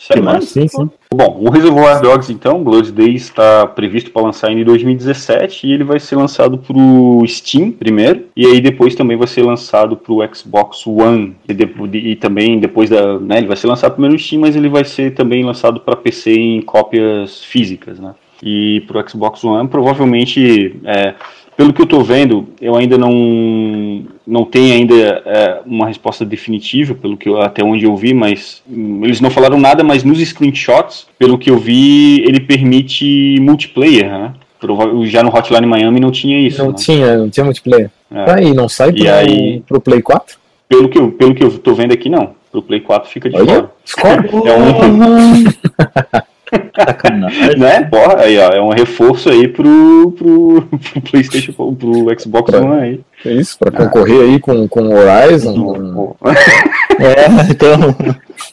Massa. 0.00 0.22
mano? 0.22 0.42
sim, 0.42 0.66
sim. 0.66 0.90
Bom, 1.12 1.38
o 1.40 1.50
Reservoir 1.50 2.00
Dogs, 2.00 2.32
então, 2.32 2.64
Blood 2.64 2.90
Days, 2.90 3.22
está 3.22 3.66
previsto 3.66 4.10
para 4.10 4.22
lançar 4.22 4.50
em 4.50 4.64
2017 4.64 5.66
e 5.66 5.72
ele 5.72 5.84
vai 5.84 6.00
ser 6.00 6.16
lançado 6.16 6.56
para 6.58 6.76
o 6.76 7.22
Steam 7.26 7.70
primeiro 7.70 8.24
e 8.34 8.46
aí 8.46 8.60
depois 8.60 8.94
também 8.94 9.16
vai 9.16 9.26
ser 9.26 9.42
lançado 9.42 9.96
para 9.96 10.12
o 10.12 10.34
Xbox 10.34 10.86
One 10.86 11.36
e, 11.48 11.52
depois, 11.52 11.90
e 11.92 12.16
também 12.16 12.58
depois 12.58 12.88
da, 12.88 13.18
né, 13.20 13.38
ele 13.38 13.46
vai 13.46 13.56
ser 13.56 13.66
lançado 13.66 13.92
primeiro 13.92 14.14
no 14.14 14.18
Steam, 14.18 14.40
mas 14.40 14.56
ele 14.56 14.68
vai 14.68 14.84
ser 14.84 15.14
também 15.14 15.44
lançado 15.44 15.80
para 15.80 15.94
PC 15.94 16.32
em 16.32 16.62
cópias 16.62 17.44
físicas, 17.44 18.00
né? 18.00 18.14
E 18.42 18.82
para 18.86 19.04
o 19.04 19.08
Xbox 19.08 19.44
One, 19.44 19.68
provavelmente, 19.68 20.80
é, 20.84 21.14
pelo 21.60 21.74
que 21.74 21.82
eu 21.82 21.86
tô 21.86 22.00
vendo, 22.00 22.48
eu 22.58 22.74
ainda 22.74 22.96
não 22.96 24.02
não 24.26 24.46
tenho 24.46 24.76
ainda 24.76 24.94
é, 25.26 25.60
uma 25.66 25.88
resposta 25.88 26.24
definitiva, 26.24 26.94
pelo 26.94 27.18
que 27.18 27.28
eu, 27.28 27.38
até 27.38 27.62
onde 27.62 27.84
eu 27.84 27.94
vi, 27.94 28.14
mas 28.14 28.62
hum, 28.66 29.02
eles 29.04 29.20
não 29.20 29.28
falaram 29.28 29.60
nada, 29.60 29.84
mas 29.84 30.02
nos 30.02 30.18
screenshots, 30.26 31.06
pelo 31.18 31.36
que 31.36 31.50
eu 31.50 31.58
vi, 31.58 32.22
ele 32.22 32.40
permite 32.40 33.36
multiplayer, 33.42 34.10
né? 34.10 34.32
Já 35.04 35.22
no 35.22 35.28
Hotline 35.28 35.66
Miami 35.66 36.00
não 36.00 36.10
tinha 36.10 36.38
isso. 36.38 36.64
Não 36.64 36.70
né? 36.70 36.76
tinha, 36.78 37.18
não 37.18 37.28
tinha 37.28 37.44
multiplayer. 37.44 37.90
É. 38.10 38.24
Tá 38.24 38.36
aí, 38.36 38.54
não 38.54 38.66
sai 38.66 38.90
pro, 38.94 39.12
aí, 39.12 39.62
pro 39.68 39.80
Play 39.82 40.00
4? 40.00 40.38
Pelo 40.66 40.88
que, 40.88 40.98
eu, 40.98 41.12
pelo 41.12 41.34
que 41.34 41.44
eu 41.44 41.58
tô 41.58 41.74
vendo 41.74 41.92
aqui, 41.92 42.08
não. 42.08 42.30
Pro 42.50 42.62
Play 42.62 42.80
4 42.80 43.10
fica 43.10 43.28
de 43.28 43.36
Olha, 43.36 43.68
fora. 43.84 44.26
É 44.46 44.58
um. 44.58 45.44
Sacanagem. 46.74 47.58
né? 47.58 47.82
Porra, 47.84 48.20
aí, 48.20 48.38
ó, 48.38 48.50
é 48.50 48.60
um 48.60 48.70
reforço 48.70 49.30
aí 49.30 49.48
pro, 49.48 50.12
pro, 50.16 50.62
pro 50.62 51.00
PlayStation, 51.02 51.52
pro 51.52 52.20
Xbox 52.20 52.50
pra, 52.50 52.60
One 52.60 52.80
aí. 52.80 53.00
É 53.24 53.32
isso, 53.32 53.58
pra 53.58 53.70
concorrer 53.70 54.22
aí 54.22 54.40
com, 54.40 54.66
com 54.66 54.94
Horizon. 54.94 55.54
Com... 55.54 56.16
é, 56.98 57.50
então, 57.50 57.94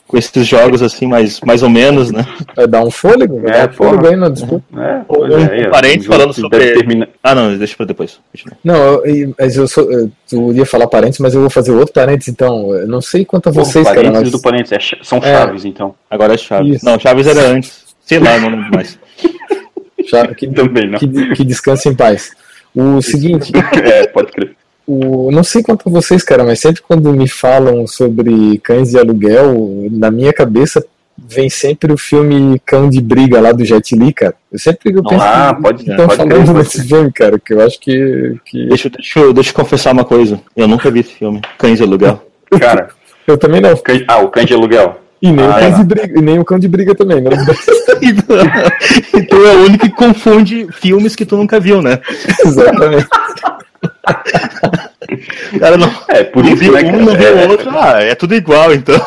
com 0.06 0.16
esses 0.16 0.46
jogos 0.46 0.82
assim, 0.82 1.06
mais, 1.06 1.40
mais 1.40 1.62
ou 1.62 1.70
menos, 1.70 2.10
né? 2.10 2.26
Vai 2.54 2.66
dar 2.66 2.84
um 2.84 2.90
fôlego, 2.90 3.40
vai 3.40 3.50
é, 3.50 3.60
dar 3.62 3.70
um 3.70 3.72
fôlego 3.72 4.06
aí 4.06 4.16
na 4.16 4.28
disputa. 4.28 4.64
É, 4.76 5.04
um, 5.08 5.26
é, 5.26 5.68
um 5.68 5.70
parente 5.70 6.06
falando 6.06 6.32
sobre. 6.34 6.72
Terminar... 6.72 7.08
Ah, 7.22 7.34
não, 7.34 7.56
deixa 7.56 7.76
pra 7.76 7.86
depois. 7.86 8.18
Não, 8.62 9.04
eu, 9.04 9.34
mas 9.38 9.56
eu, 9.56 9.66
sou, 9.66 9.90
eu 9.90 10.52
ia 10.52 10.66
falar 10.66 10.86
parentes, 10.86 11.18
mas 11.18 11.34
eu 11.34 11.40
vou 11.40 11.50
fazer 11.50 11.72
outro 11.72 11.94
parentes, 11.94 12.28
então. 12.28 12.74
Eu 12.74 12.86
não 12.86 13.00
sei 13.00 13.24
quanto 13.24 13.48
a 13.48 13.52
vocês, 13.52 13.84
parentes 13.84 14.10
cara. 14.10 14.20
Mas... 14.22 14.30
do 14.30 14.40
parentes, 14.40 14.72
é, 14.72 14.78
são 15.02 15.20
chaves, 15.20 15.64
então. 15.64 15.94
Agora 16.10 16.34
é 16.34 16.36
chaves. 16.36 16.76
Isso. 16.76 16.84
Não, 16.84 16.98
chaves 16.98 17.26
era 17.26 17.40
antes. 17.40 17.87
Sei 18.08 18.18
lá, 18.18 18.38
não 18.38 18.48
lembro 18.48 18.70
mais. 18.74 18.98
que, 20.36 20.46
Também 20.48 20.88
não. 20.88 20.98
Que, 20.98 21.34
que 21.34 21.44
descanse 21.44 21.88
em 21.88 21.94
paz. 21.94 22.32
O 22.74 23.02
seguinte. 23.02 23.52
é, 23.84 24.06
pode 24.06 24.32
crer. 24.32 24.56
O, 24.86 25.30
não 25.30 25.44
sei 25.44 25.62
quanto 25.62 25.86
a 25.86 25.92
vocês, 25.92 26.24
cara, 26.24 26.42
mas 26.42 26.60
sempre 26.60 26.80
quando 26.80 27.12
me 27.12 27.28
falam 27.28 27.86
sobre 27.86 28.58
cães 28.58 28.90
de 28.90 28.98
aluguel, 28.98 29.86
na 29.90 30.10
minha 30.10 30.32
cabeça 30.32 30.82
vem 31.18 31.50
sempre 31.50 31.92
o 31.92 31.98
filme 31.98 32.58
Cão 32.64 32.88
de 32.88 33.00
Briga 33.00 33.38
lá 33.40 33.52
do 33.52 33.64
Jet 33.64 33.94
Li, 33.94 34.14
cara. 34.14 34.34
Eu 34.50 34.58
sempre 34.58 34.94
eu 34.94 35.02
penso 35.02 35.22
ah, 35.22 35.52
que 35.54 35.62
pode, 35.62 35.90
estão 35.90 36.08
falando 36.08 36.44
crer, 36.44 36.54
desse 36.54 36.88
filme, 36.88 37.12
cara, 37.12 37.38
que 37.38 37.52
eu 37.52 37.60
acho 37.60 37.78
que. 37.78 38.36
que... 38.46 38.66
Deixa, 38.66 38.88
deixa, 38.88 39.20
eu, 39.20 39.32
deixa 39.34 39.50
eu 39.50 39.54
confessar 39.54 39.92
uma 39.92 40.04
coisa. 40.04 40.40
Eu 40.56 40.66
nunca 40.66 40.90
vi 40.90 41.00
esse 41.00 41.12
filme, 41.12 41.42
Cães 41.58 41.76
de 41.76 41.84
Aluguel. 41.84 42.26
Cara, 42.58 42.88
eu 43.26 43.36
também 43.36 43.60
não. 43.60 43.70
Ah, 44.06 44.18
o 44.20 44.28
Cães 44.28 44.46
de 44.46 44.54
Aluguel. 44.54 44.98
E 45.20 45.32
nem, 45.32 45.44
Ah, 45.44 45.48
o 45.48 45.54
cão 45.58 45.68
é. 45.68 45.70
de 45.70 45.84
briga, 45.84 46.18
e 46.18 46.22
nem 46.22 46.38
o 46.38 46.44
cão 46.44 46.58
de 46.58 46.68
briga 46.68 46.94
também, 46.94 47.20
né? 47.20 47.30
então 49.14 49.44
é 49.46 49.56
o 49.56 49.64
único 49.64 49.84
que 49.88 49.94
confunde 49.96 50.68
filmes 50.72 51.16
que 51.16 51.26
tu 51.26 51.36
nunca 51.36 51.58
viu, 51.58 51.82
né? 51.82 51.98
Exatamente. 52.44 53.06
Cara 55.58 55.76
não, 55.76 55.90
É, 56.08 56.22
por 56.24 56.44
não 56.44 56.52
isso, 56.52 56.62
viu 56.62 56.72
né, 56.72 56.82
um, 56.92 57.04
não 57.04 57.14
viu 57.14 57.28
É. 57.28 57.46
o 57.46 57.50
outro. 57.50 57.70
Ah, 57.70 58.02
é 58.02 58.14
tudo 58.14 58.34
igual, 58.34 58.74
então. 58.74 59.00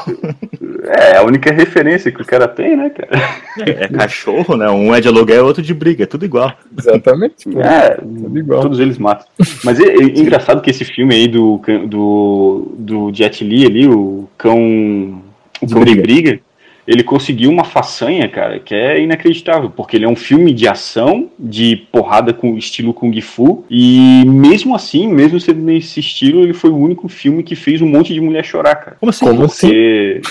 É, 0.88 1.18
a 1.18 1.24
única 1.24 1.54
referência 1.54 2.12
que 2.12 2.22
o 2.22 2.26
cara 2.26 2.48
tem, 2.48 2.76
né, 2.76 2.90
cara? 2.90 3.22
É, 3.60 3.88
cachorro, 3.88 4.56
né? 4.58 4.70
Um 4.70 4.94
é 4.96 5.00
de 5.02 5.08
aluguel, 5.08 5.46
outro 5.46 5.62
de 5.62 5.74
briga, 5.74 6.04
é 6.04 6.08
tudo 6.08 6.26
igual. 6.26 6.52
Exatamente. 6.78 7.48
pô. 7.50 7.62
É, 7.62 7.96
Tudo 7.96 8.40
igual. 8.40 8.62
todos 8.62 8.80
eles 8.80 8.98
matam. 8.98 9.26
Mas 9.64 9.80
é, 9.80 9.86
é 9.90 10.04
engraçado 10.04 10.62
que 10.62 10.70
esse 10.72 10.84
filme 10.86 11.14
aí 11.16 11.28
do, 11.28 11.62
do, 11.88 12.74
do 12.78 13.12
Jet 13.14 13.44
Li 13.44 13.66
ali, 13.66 13.88
o 13.88 14.28
cão, 14.38 15.22
de 15.66 15.76
briga. 15.76 16.02
briga, 16.02 16.40
ele 16.88 17.04
conseguiu 17.04 17.50
uma 17.50 17.64
façanha, 17.64 18.28
cara, 18.28 18.60
que 18.60 18.74
é 18.74 19.02
inacreditável, 19.02 19.70
porque 19.70 19.96
ele 19.96 20.06
é 20.06 20.10
um 20.10 20.16
filme 20.16 20.54
de 20.54 20.68
ação, 20.68 21.30
de 21.38 21.76
porrada 21.92 22.34
com 22.34 22.58
estilo 22.58 22.94
Kung 22.94 23.20
Fu, 23.22 23.64
e 23.70 24.24
mesmo 24.26 24.76
assim, 24.76 25.08
mesmo 25.08 25.40
sendo 25.40 25.62
nesse 25.62 26.00
estilo, 26.00 26.42
ele 26.42 26.54
foi 26.54 26.70
o 26.70 26.78
único 26.78 27.08
filme 27.08 27.44
que 27.44 27.56
fez 27.56 27.82
um 27.82 27.88
monte 27.88 28.14
de 28.14 28.22
mulher 28.22 28.44
chorar, 28.44 28.76
cara. 28.76 28.98
Como 29.00 29.10
assim? 29.10 29.26
Como 29.26 29.44
assim? 29.46 29.68
Porque, 29.68 30.22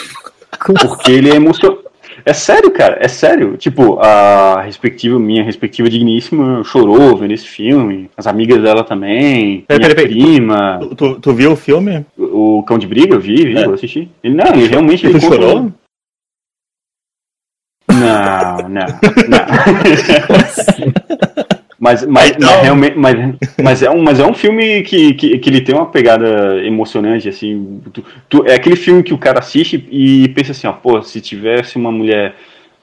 porque 0.87 1.11
ele 1.13 1.31
é 1.31 1.37
emocionante. 1.37 1.80
É 2.25 2.33
sério, 2.33 2.71
cara, 2.71 2.99
é 3.01 3.09
sério. 3.09 3.57
Tipo, 3.57 3.99
a 4.01 4.61
respectiva, 4.63 5.19
minha 5.19 5.43
respectiva 5.43 5.89
digníssima 5.89 6.63
chorou 6.65 7.17
vendo 7.17 7.33
esse 7.33 7.47
filme. 7.47 8.11
As 8.17 8.27
amigas 8.27 8.63
dela 8.63 8.85
também. 8.85 9.63
Peraí, 9.67 9.81
minha 9.81 9.95
peraí, 9.95 10.09
peraí. 10.09 10.23
prima. 10.25 10.79
Tu, 10.81 10.95
tu, 10.95 11.21
tu 11.21 11.33
viu 11.35 11.53
o 11.53 11.57
filme? 11.57 12.05
O 12.19 12.41
o 12.59 12.63
Cão 12.63 12.79
de 12.79 12.87
Briga, 12.87 13.15
eu 13.15 13.21
vi, 13.21 13.37
vi, 13.47 13.59
É. 13.59 13.65
eu 13.67 13.75
assisti. 13.75 14.11
Ele, 14.23 14.35
não, 14.35 14.47
ele 14.53 14.67
realmente. 14.67 15.03
Tu 15.03 15.09
Ele 15.09 15.21
conta- 15.21 15.35
chorou? 15.37 15.73
Não, 17.89 18.69
não, 18.69 18.69
não. 18.69 18.87
Mas, 21.83 22.05
mas, 22.07 22.31
Então- 22.33 22.47
mas 22.51 22.63
realmente, 22.63 22.95
mas, 22.99 23.15
mas, 23.63 23.83
é 23.83 23.91
um, 23.91 24.03
mas 24.03 24.21
é 24.21 24.27
um 24.27 24.35
filme 24.35 24.83
que, 24.83 25.15
que, 25.15 25.39
que 25.39 25.49
ele 25.49 25.63
tem 25.63 25.75
uma 25.75 25.87
pegada 25.87 26.63
emocionante, 26.63 27.27
assim. 27.27 27.81
tu- 27.91 28.05
tu- 28.29 28.45
é 28.47 28.55
aquele 28.55 28.77
filme 28.77 29.03
que 29.03 29.15
o 29.15 29.19
cara 29.19 29.39
assiste 29.39 29.83
e 29.91 30.29
pensa 30.29 30.53
assim, 30.53 30.67
ó, 30.67 30.73
pô, 30.73 31.01
se 31.01 31.23
tivesse 31.23 31.77
uma 31.77 31.91
mulher, 31.91 32.35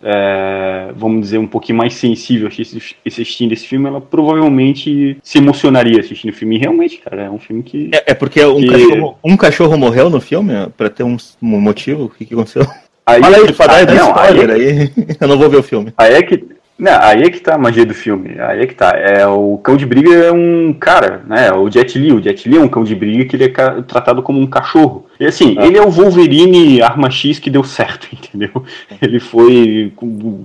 é, 0.03 0.91
vamos 0.95 1.21
dizer, 1.21 1.37
um 1.37 1.45
pouquinho 1.45 1.77
mais 1.77 1.93
sensível 1.93 2.47
assisti- 2.47 2.95
assistindo 3.05 3.51
esse 3.51 3.67
filme, 3.67 3.87
ela 3.87 4.01
provavelmente 4.01 5.17
se 5.21 5.37
emocionaria 5.37 5.99
assistindo 5.99 6.31
o 6.31 6.35
filme. 6.35 6.55
E 6.55 6.59
realmente, 6.59 6.97
cara, 6.97 7.23
é 7.25 7.29
um 7.29 7.37
filme 7.39 7.61
que. 7.61 7.91
É, 7.93 8.11
é 8.11 8.13
porque 8.15 8.43
um, 8.45 8.59
Que- 8.61 8.67
cachorro, 8.67 9.19
um 9.23 9.37
cachorro 9.37 9.77
morreu 9.77 10.09
no 10.09 10.19
filme? 10.19 10.53
Pra 10.75 10.89
ter 10.89 11.03
um, 11.03 11.17
um 11.41 11.59
motivo? 11.61 12.05
O 12.05 12.09
que, 12.09 12.25
que 12.25 12.33
aconteceu? 12.33 12.65
Aí, 13.05 13.21
Fala 13.21 13.37
aí, 13.37 13.81
ah, 13.81 13.85
dá 13.85 13.93
não, 13.93 14.17
aí, 14.17 14.29
spoiler 14.31 14.49
aí. 14.55 14.91
Eu 15.21 15.27
não 15.27 15.37
vou 15.37 15.49
ver 15.49 15.57
o 15.57 15.63
filme. 15.63 15.93
Aí 15.97 16.13
é 16.15 16.21
que. 16.23 16.43
Não, 16.77 16.91
aí 17.01 17.23
é 17.23 17.29
que 17.29 17.39
tá 17.39 17.55
a 17.55 17.57
magia 17.57 17.85
do 17.85 17.93
filme. 17.93 18.39
Aí 18.39 18.61
é 18.61 18.67
que 18.67 18.75
tá. 18.75 18.91
É, 18.95 19.25
o 19.25 19.57
cão 19.57 19.75
de 19.75 19.85
briga 19.85 20.13
é 20.13 20.31
um 20.31 20.71
cara, 20.73 21.23
né? 21.25 21.51
O 21.51 21.69
Jet 21.71 21.97
Li. 21.97 22.13
O 22.13 22.21
Jet 22.21 22.47
Li 22.47 22.57
é 22.57 22.61
um 22.61 22.67
cão 22.67 22.83
de 22.83 22.93
briga 22.93 23.25
que 23.25 23.35
ele 23.35 23.45
é 23.45 23.81
tratado 23.81 24.21
como 24.21 24.39
um 24.39 24.45
cachorro. 24.45 25.07
E 25.19 25.25
assim, 25.25 25.55
Ah. 25.57 25.65
ele 25.65 25.77
é 25.77 25.81
o 25.81 25.89
Wolverine 25.89 26.81
arma 26.81 27.09
X 27.09 27.39
que 27.39 27.49
deu 27.49 27.63
certo, 27.63 28.07
entendeu? 28.13 28.63
Ele 29.01 29.19
foi. 29.19 29.91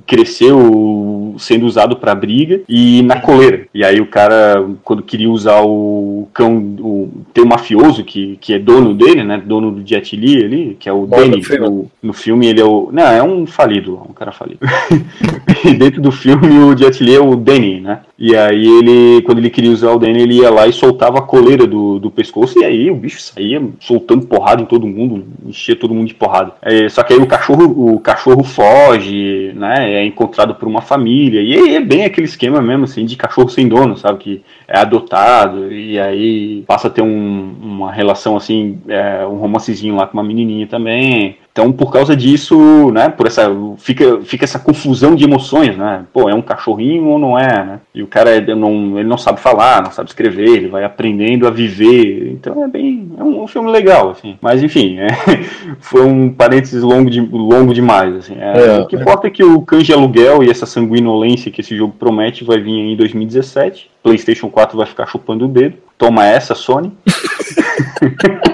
cresceu 0.06 1.34
sendo 1.38 1.66
usado 1.66 1.96
pra 1.96 2.14
briga 2.14 2.60
e 2.68 3.02
na 3.02 3.20
coleira. 3.20 3.66
E 3.74 3.84
aí 3.84 4.00
o 4.00 4.06
cara, 4.06 4.64
quando 4.84 5.02
queria 5.02 5.30
usar 5.30 5.60
o 5.62 6.28
cão. 6.32 6.56
O, 6.80 7.08
tem 7.32 7.44
um 7.44 7.48
mafioso 7.48 8.04
que, 8.04 8.36
que 8.40 8.54
é 8.54 8.58
dono 8.58 8.94
dele, 8.94 9.24
né? 9.24 9.42
Dono 9.44 9.70
do 9.70 9.86
Jet 9.86 10.16
Li 10.16 10.44
ali, 10.44 10.76
que 10.78 10.88
é 10.88 10.92
o 10.92 11.06
Danny. 11.06 11.42
Freeman. 11.42 11.70
No, 11.70 11.90
no 12.02 12.12
filme 12.12 12.46
ele 12.46 12.60
é 12.60 12.64
o. 12.64 12.90
Não, 12.92 13.02
é 13.02 13.22
um 13.22 13.46
falido, 13.46 14.00
um 14.08 14.12
cara 14.12 14.32
falido. 14.32 14.60
e 15.64 15.74
dentro 15.74 16.00
do 16.00 16.12
filme 16.12 16.58
o 16.58 16.76
Jet 16.76 17.02
Li 17.02 17.14
é 17.14 17.20
o 17.20 17.36
Danny, 17.36 17.80
né? 17.80 18.00
E 18.18 18.36
aí 18.36 18.66
ele, 18.66 19.22
quando 19.22 19.38
ele 19.38 19.50
queria 19.50 19.70
usar 19.70 19.90
o 19.90 19.98
Danny, 19.98 20.22
ele 20.22 20.34
ia 20.36 20.50
lá 20.50 20.66
e 20.66 20.72
soltava 20.72 21.18
a 21.18 21.22
coleira 21.22 21.66
do, 21.66 21.98
do 21.98 22.10
pescoço, 22.10 22.58
e 22.60 22.64
aí 22.64 22.90
o 22.90 22.94
bicho 22.94 23.20
saía 23.20 23.60
soltando 23.80 24.26
porrada 24.26 24.61
todo 24.64 24.86
mundo, 24.86 25.24
enchia 25.46 25.76
todo 25.76 25.94
mundo 25.94 26.08
de 26.08 26.14
porrada. 26.14 26.52
É, 26.62 26.88
só 26.88 27.02
que 27.02 27.12
aí 27.12 27.18
o 27.18 27.26
cachorro, 27.26 27.94
o 27.94 28.00
cachorro 28.00 28.42
foge, 28.42 29.52
né? 29.54 29.92
É 29.94 30.04
encontrado 30.04 30.54
por 30.54 30.68
uma 30.68 30.80
família, 30.80 31.40
e 31.40 31.54
aí 31.54 31.76
é 31.76 31.80
bem 31.80 32.04
aquele 32.04 32.26
esquema 32.26 32.60
mesmo, 32.60 32.84
assim, 32.84 33.04
de 33.04 33.16
cachorro 33.16 33.48
sem 33.48 33.68
dono, 33.68 33.96
sabe? 33.96 34.18
Que 34.18 34.42
é 34.68 34.78
adotado, 34.78 35.72
e 35.72 35.98
aí 35.98 36.64
passa 36.66 36.88
a 36.88 36.90
ter 36.90 37.02
um- 37.02 37.54
uma 37.62 37.92
relação 37.92 38.36
assim, 38.36 38.78
é, 38.88 39.26
um 39.26 39.36
romancezinho 39.36 39.96
lá 39.96 40.06
com 40.06 40.14
uma 40.16 40.24
menininha 40.24 40.66
também. 40.66 41.36
Então, 41.52 41.70
por 41.70 41.92
causa 41.92 42.16
disso, 42.16 42.90
né, 42.92 43.10
por 43.10 43.26
essa 43.26 43.50
fica, 43.76 44.20
fica 44.22 44.44
essa 44.44 44.58
confusão 44.58 45.14
de 45.14 45.24
emoções, 45.24 45.76
né? 45.76 46.04
Pô, 46.10 46.26
é 46.28 46.34
um 46.34 46.40
cachorrinho 46.40 47.04
ou 47.08 47.18
não 47.18 47.38
é, 47.38 47.64
né? 47.64 47.80
E 47.94 48.02
o 48.02 48.06
cara 48.06 48.30
é- 48.30 48.54
não, 48.54 48.98
ele 48.98 49.08
não 49.08 49.18
sabe 49.18 49.38
falar, 49.38 49.82
não 49.82 49.90
sabe 49.92 50.08
escrever, 50.08 50.48
ele 50.48 50.68
vai 50.68 50.82
aprendendo 50.82 51.46
a 51.46 51.50
viver. 51.50 52.30
Então 52.32 52.64
é 52.64 52.68
bem, 52.68 53.12
é 53.18 53.22
um, 53.22 53.42
um 53.42 53.46
filme 53.46 53.70
legal, 53.70 54.08
assim. 54.10 54.38
Mas 54.40 54.62
enfim, 54.62 54.98
é, 54.98 55.08
foi 55.78 56.02
um 56.06 56.32
parênteses 56.32 56.82
longo, 56.82 57.10
de, 57.10 57.20
longo 57.20 57.74
demais, 57.74 58.14
assim. 58.16 58.34
É, 58.40 58.78
É, 58.78 58.80
o 58.80 58.86
que 58.86 58.96
é. 58.96 59.00
importa 59.00 59.26
é 59.26 59.30
que 59.30 59.44
o 59.44 59.62
de 59.82 59.92
Aluguel 59.92 60.42
e 60.42 60.50
essa 60.50 60.64
sanguinolência 60.64 61.50
que 61.50 61.60
esse 61.60 61.76
jogo 61.76 61.94
promete 61.98 62.44
vai 62.44 62.58
vir 62.60 62.72
em 62.72 62.96
2017. 62.96 63.90
PlayStation 64.02 64.48
4 64.48 64.76
vai 64.76 64.86
ficar 64.86 65.06
chupando 65.06 65.44
o 65.44 65.48
dedo. 65.48 65.76
Toma 65.98 66.26
essa, 66.26 66.54
Sony. 66.54 66.92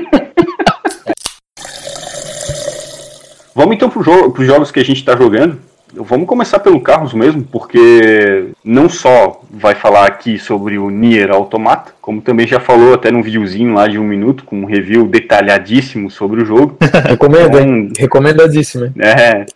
Vamos 3.58 3.74
então 3.74 3.90
para 3.90 4.02
jo 4.04 4.32
os 4.38 4.46
jogos 4.46 4.70
que 4.70 4.78
a 4.78 4.84
gente 4.84 4.98
está 4.98 5.16
jogando. 5.16 5.58
Vamos 5.92 6.28
começar 6.28 6.60
pelo 6.60 6.80
Carros 6.80 7.12
mesmo, 7.12 7.42
porque 7.42 8.50
não 8.62 8.88
só 8.88 9.40
vai 9.50 9.74
falar 9.74 10.06
aqui 10.06 10.38
sobre 10.38 10.78
o 10.78 10.90
Nier 10.90 11.28
Automata, 11.32 11.92
como 12.00 12.20
também 12.20 12.46
já 12.46 12.60
falou 12.60 12.94
até 12.94 13.10
num 13.10 13.20
videozinho 13.20 13.74
lá 13.74 13.88
de 13.88 13.98
um 13.98 14.04
minuto, 14.04 14.44
com 14.44 14.60
um 14.60 14.64
review 14.64 15.08
detalhadíssimo 15.08 16.08
sobre 16.08 16.40
o 16.40 16.44
jogo. 16.46 16.76
Recomendo? 17.08 17.58
Então, 17.58 17.88
Recomendadíssimo, 17.98 18.84
hein? 18.84 18.92
é, 19.00 19.46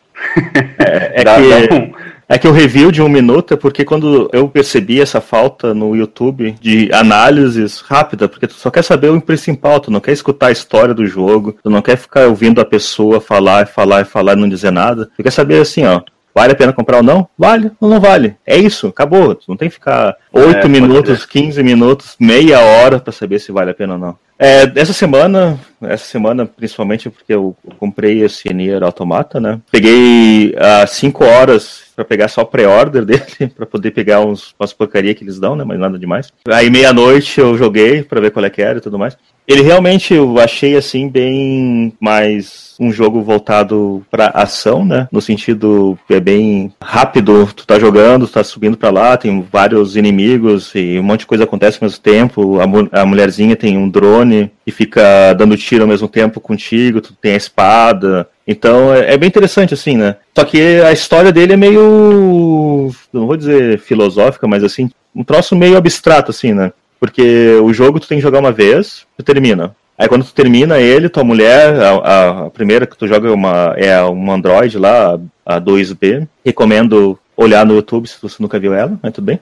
É 1.14 1.22
dá- 1.24 1.36
que, 1.36 1.48
dá 1.68 1.74
um- 1.76 1.92
é 2.34 2.38
que 2.38 2.48
o 2.48 2.52
review 2.52 2.90
de 2.90 3.02
um 3.02 3.10
minuto 3.10 3.52
é 3.52 3.58
porque 3.58 3.84
quando 3.84 4.30
eu 4.32 4.48
percebi 4.48 5.02
essa 5.02 5.20
falta 5.20 5.74
no 5.74 5.94
YouTube 5.94 6.52
de 6.62 6.88
análises 6.90 7.80
rápida, 7.80 8.26
porque 8.26 8.46
tu 8.46 8.54
só 8.54 8.70
quer 8.70 8.82
saber 8.82 9.10
o 9.10 9.20
principal, 9.20 9.78
tu 9.80 9.90
não 9.90 10.00
quer 10.00 10.12
escutar 10.12 10.46
a 10.46 10.50
história 10.50 10.94
do 10.94 11.04
jogo, 11.04 11.54
tu 11.62 11.68
não 11.68 11.82
quer 11.82 11.98
ficar 11.98 12.26
ouvindo 12.26 12.58
a 12.58 12.64
pessoa 12.64 13.20
falar 13.20 13.64
e 13.64 13.66
falar 13.66 14.00
e 14.00 14.04
falar 14.06 14.32
e 14.32 14.40
não 14.40 14.48
dizer 14.48 14.70
nada. 14.70 15.10
Tu 15.14 15.22
quer 15.22 15.30
saber 15.30 15.60
assim, 15.60 15.84
ó. 15.84 16.00
Vale 16.34 16.52
a 16.52 16.56
pena 16.56 16.72
comprar 16.72 16.98
ou 16.98 17.02
não? 17.02 17.28
Vale 17.38 17.70
ou 17.80 17.88
não 17.88 18.00
vale? 18.00 18.36
É 18.46 18.56
isso, 18.56 18.88
acabou. 18.88 19.38
Não 19.46 19.56
tem 19.56 19.68
que 19.68 19.74
ficar 19.74 20.16
8 20.32 20.58
é, 20.58 20.68
minutos, 20.68 21.26
15 21.26 21.62
minutos, 21.62 22.16
meia 22.18 22.60
hora 22.60 22.98
para 22.98 23.12
saber 23.12 23.38
se 23.38 23.52
vale 23.52 23.70
a 23.70 23.74
pena 23.74 23.94
ou 23.94 23.98
não. 23.98 24.16
É, 24.38 24.72
essa 24.74 24.92
semana, 24.92 25.56
essa 25.82 26.04
semana 26.04 26.44
principalmente 26.44 27.08
porque 27.08 27.32
eu, 27.32 27.56
comprei 27.78 28.24
esse 28.24 28.52
Nier 28.52 28.82
Automata, 28.82 29.40
né? 29.40 29.60
Peguei 29.70 30.52
uh, 30.56 30.84
cinco 30.88 31.24
horas 31.24 31.84
para 31.94 32.04
pegar 32.04 32.26
só 32.26 32.44
pré-order 32.44 33.04
dele, 33.06 33.52
para 33.54 33.64
poder 33.64 33.92
pegar 33.92 34.20
uns, 34.20 34.52
umas 34.58 34.72
porcaria 34.72 35.14
que 35.14 35.22
eles 35.22 35.38
dão, 35.38 35.54
né? 35.54 35.62
Mas 35.64 35.78
nada 35.78 35.96
demais. 35.96 36.32
Aí 36.48 36.68
meia-noite 36.70 37.38
eu 37.38 37.56
joguei 37.56 38.02
para 38.02 38.20
ver 38.20 38.32
qual 38.32 38.44
é 38.44 38.50
que 38.50 38.60
era 38.60 38.78
e 38.78 38.80
tudo 38.80 38.98
mais. 38.98 39.16
Ele 39.46 39.62
realmente 39.62 40.14
eu 40.14 40.38
achei 40.38 40.76
assim 40.76 41.08
bem 41.08 41.92
mais 42.00 42.74
um 42.78 42.92
jogo 42.92 43.22
voltado 43.22 44.04
para 44.10 44.28
ação, 44.28 44.84
né? 44.84 45.08
No 45.10 45.20
sentido 45.20 45.98
é 46.08 46.20
bem 46.20 46.72
rápido, 46.80 47.48
tu 47.54 47.66
tá 47.66 47.78
jogando, 47.78 48.26
tu 48.26 48.32
tá 48.32 48.44
subindo 48.44 48.76
para 48.76 48.90
lá, 48.90 49.16
tem 49.16 49.44
vários 49.52 49.96
inimigos 49.96 50.72
e 50.74 50.98
um 50.98 51.02
monte 51.02 51.20
de 51.20 51.26
coisa 51.26 51.44
acontece 51.44 51.78
ao 51.80 51.88
mesmo 51.88 52.00
tempo. 52.00 52.60
A, 52.60 52.66
mu 52.66 52.88
a 52.92 53.04
mulherzinha 53.04 53.56
tem 53.56 53.76
um 53.76 53.88
drone 53.88 54.50
e 54.66 54.70
fica 54.70 55.32
dando 55.34 55.56
tiro 55.56 55.82
ao 55.82 55.88
mesmo 55.88 56.08
tempo 56.08 56.40
contigo, 56.40 57.00
tu 57.00 57.12
tem 57.12 57.34
a 57.34 57.36
espada. 57.36 58.28
Então 58.46 58.94
é, 58.94 59.14
é 59.14 59.16
bem 59.16 59.28
interessante 59.28 59.74
assim, 59.74 59.96
né? 59.96 60.16
Só 60.36 60.44
que 60.44 60.80
a 60.80 60.92
história 60.92 61.32
dele 61.32 61.54
é 61.54 61.56
meio 61.56 62.90
não 63.12 63.26
vou 63.26 63.36
dizer 63.36 63.80
filosófica, 63.80 64.46
mas 64.46 64.62
assim, 64.62 64.88
um 65.14 65.24
troço 65.24 65.56
meio 65.56 65.76
abstrato 65.76 66.30
assim, 66.30 66.52
né? 66.52 66.72
Porque 67.02 67.56
o 67.60 67.72
jogo 67.72 67.98
tu 67.98 68.06
tem 68.06 68.18
que 68.18 68.22
jogar 68.22 68.38
uma 68.38 68.52
vez, 68.52 69.04
tu 69.18 69.24
termina. 69.24 69.74
Aí 69.98 70.06
quando 70.06 70.24
tu 70.24 70.32
termina 70.32 70.78
ele, 70.78 71.08
tua 71.08 71.24
mulher, 71.24 71.74
a, 71.74 72.44
a 72.44 72.50
primeira 72.50 72.86
que 72.86 72.96
tu 72.96 73.08
joga 73.08 73.28
é 73.28 73.32
uma, 73.32 73.74
é 73.76 74.00
uma 74.02 74.34
Android 74.34 74.78
lá, 74.78 75.18
a 75.44 75.60
2B. 75.60 76.28
Recomendo 76.46 77.18
olhar 77.36 77.66
no 77.66 77.74
YouTube 77.74 78.06
se 78.06 78.22
você 78.22 78.36
nunca 78.38 78.56
viu 78.56 78.72
ela, 78.72 78.96
mas 79.02 79.12
tudo 79.12 79.24
bem. 79.24 79.40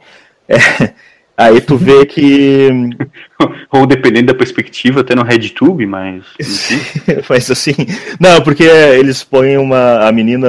É, 0.49 0.57
aí 1.37 1.61
tu 1.61 1.77
vê 1.77 2.07
que. 2.07 2.71
Ou 3.71 3.87
dependendo 3.87 4.33
da 4.33 4.39
perspectiva, 4.39 5.03
até 5.03 5.15
no 5.15 5.23
RedTube, 5.23 5.85
mas. 5.85 6.25
Faz 7.25 7.51
assim. 7.53 7.75
Não, 8.19 8.41
porque 8.41 8.65
eles 8.65 9.23
põem 9.23 9.59
uma, 9.59 10.09
a 10.09 10.11
menina 10.11 10.49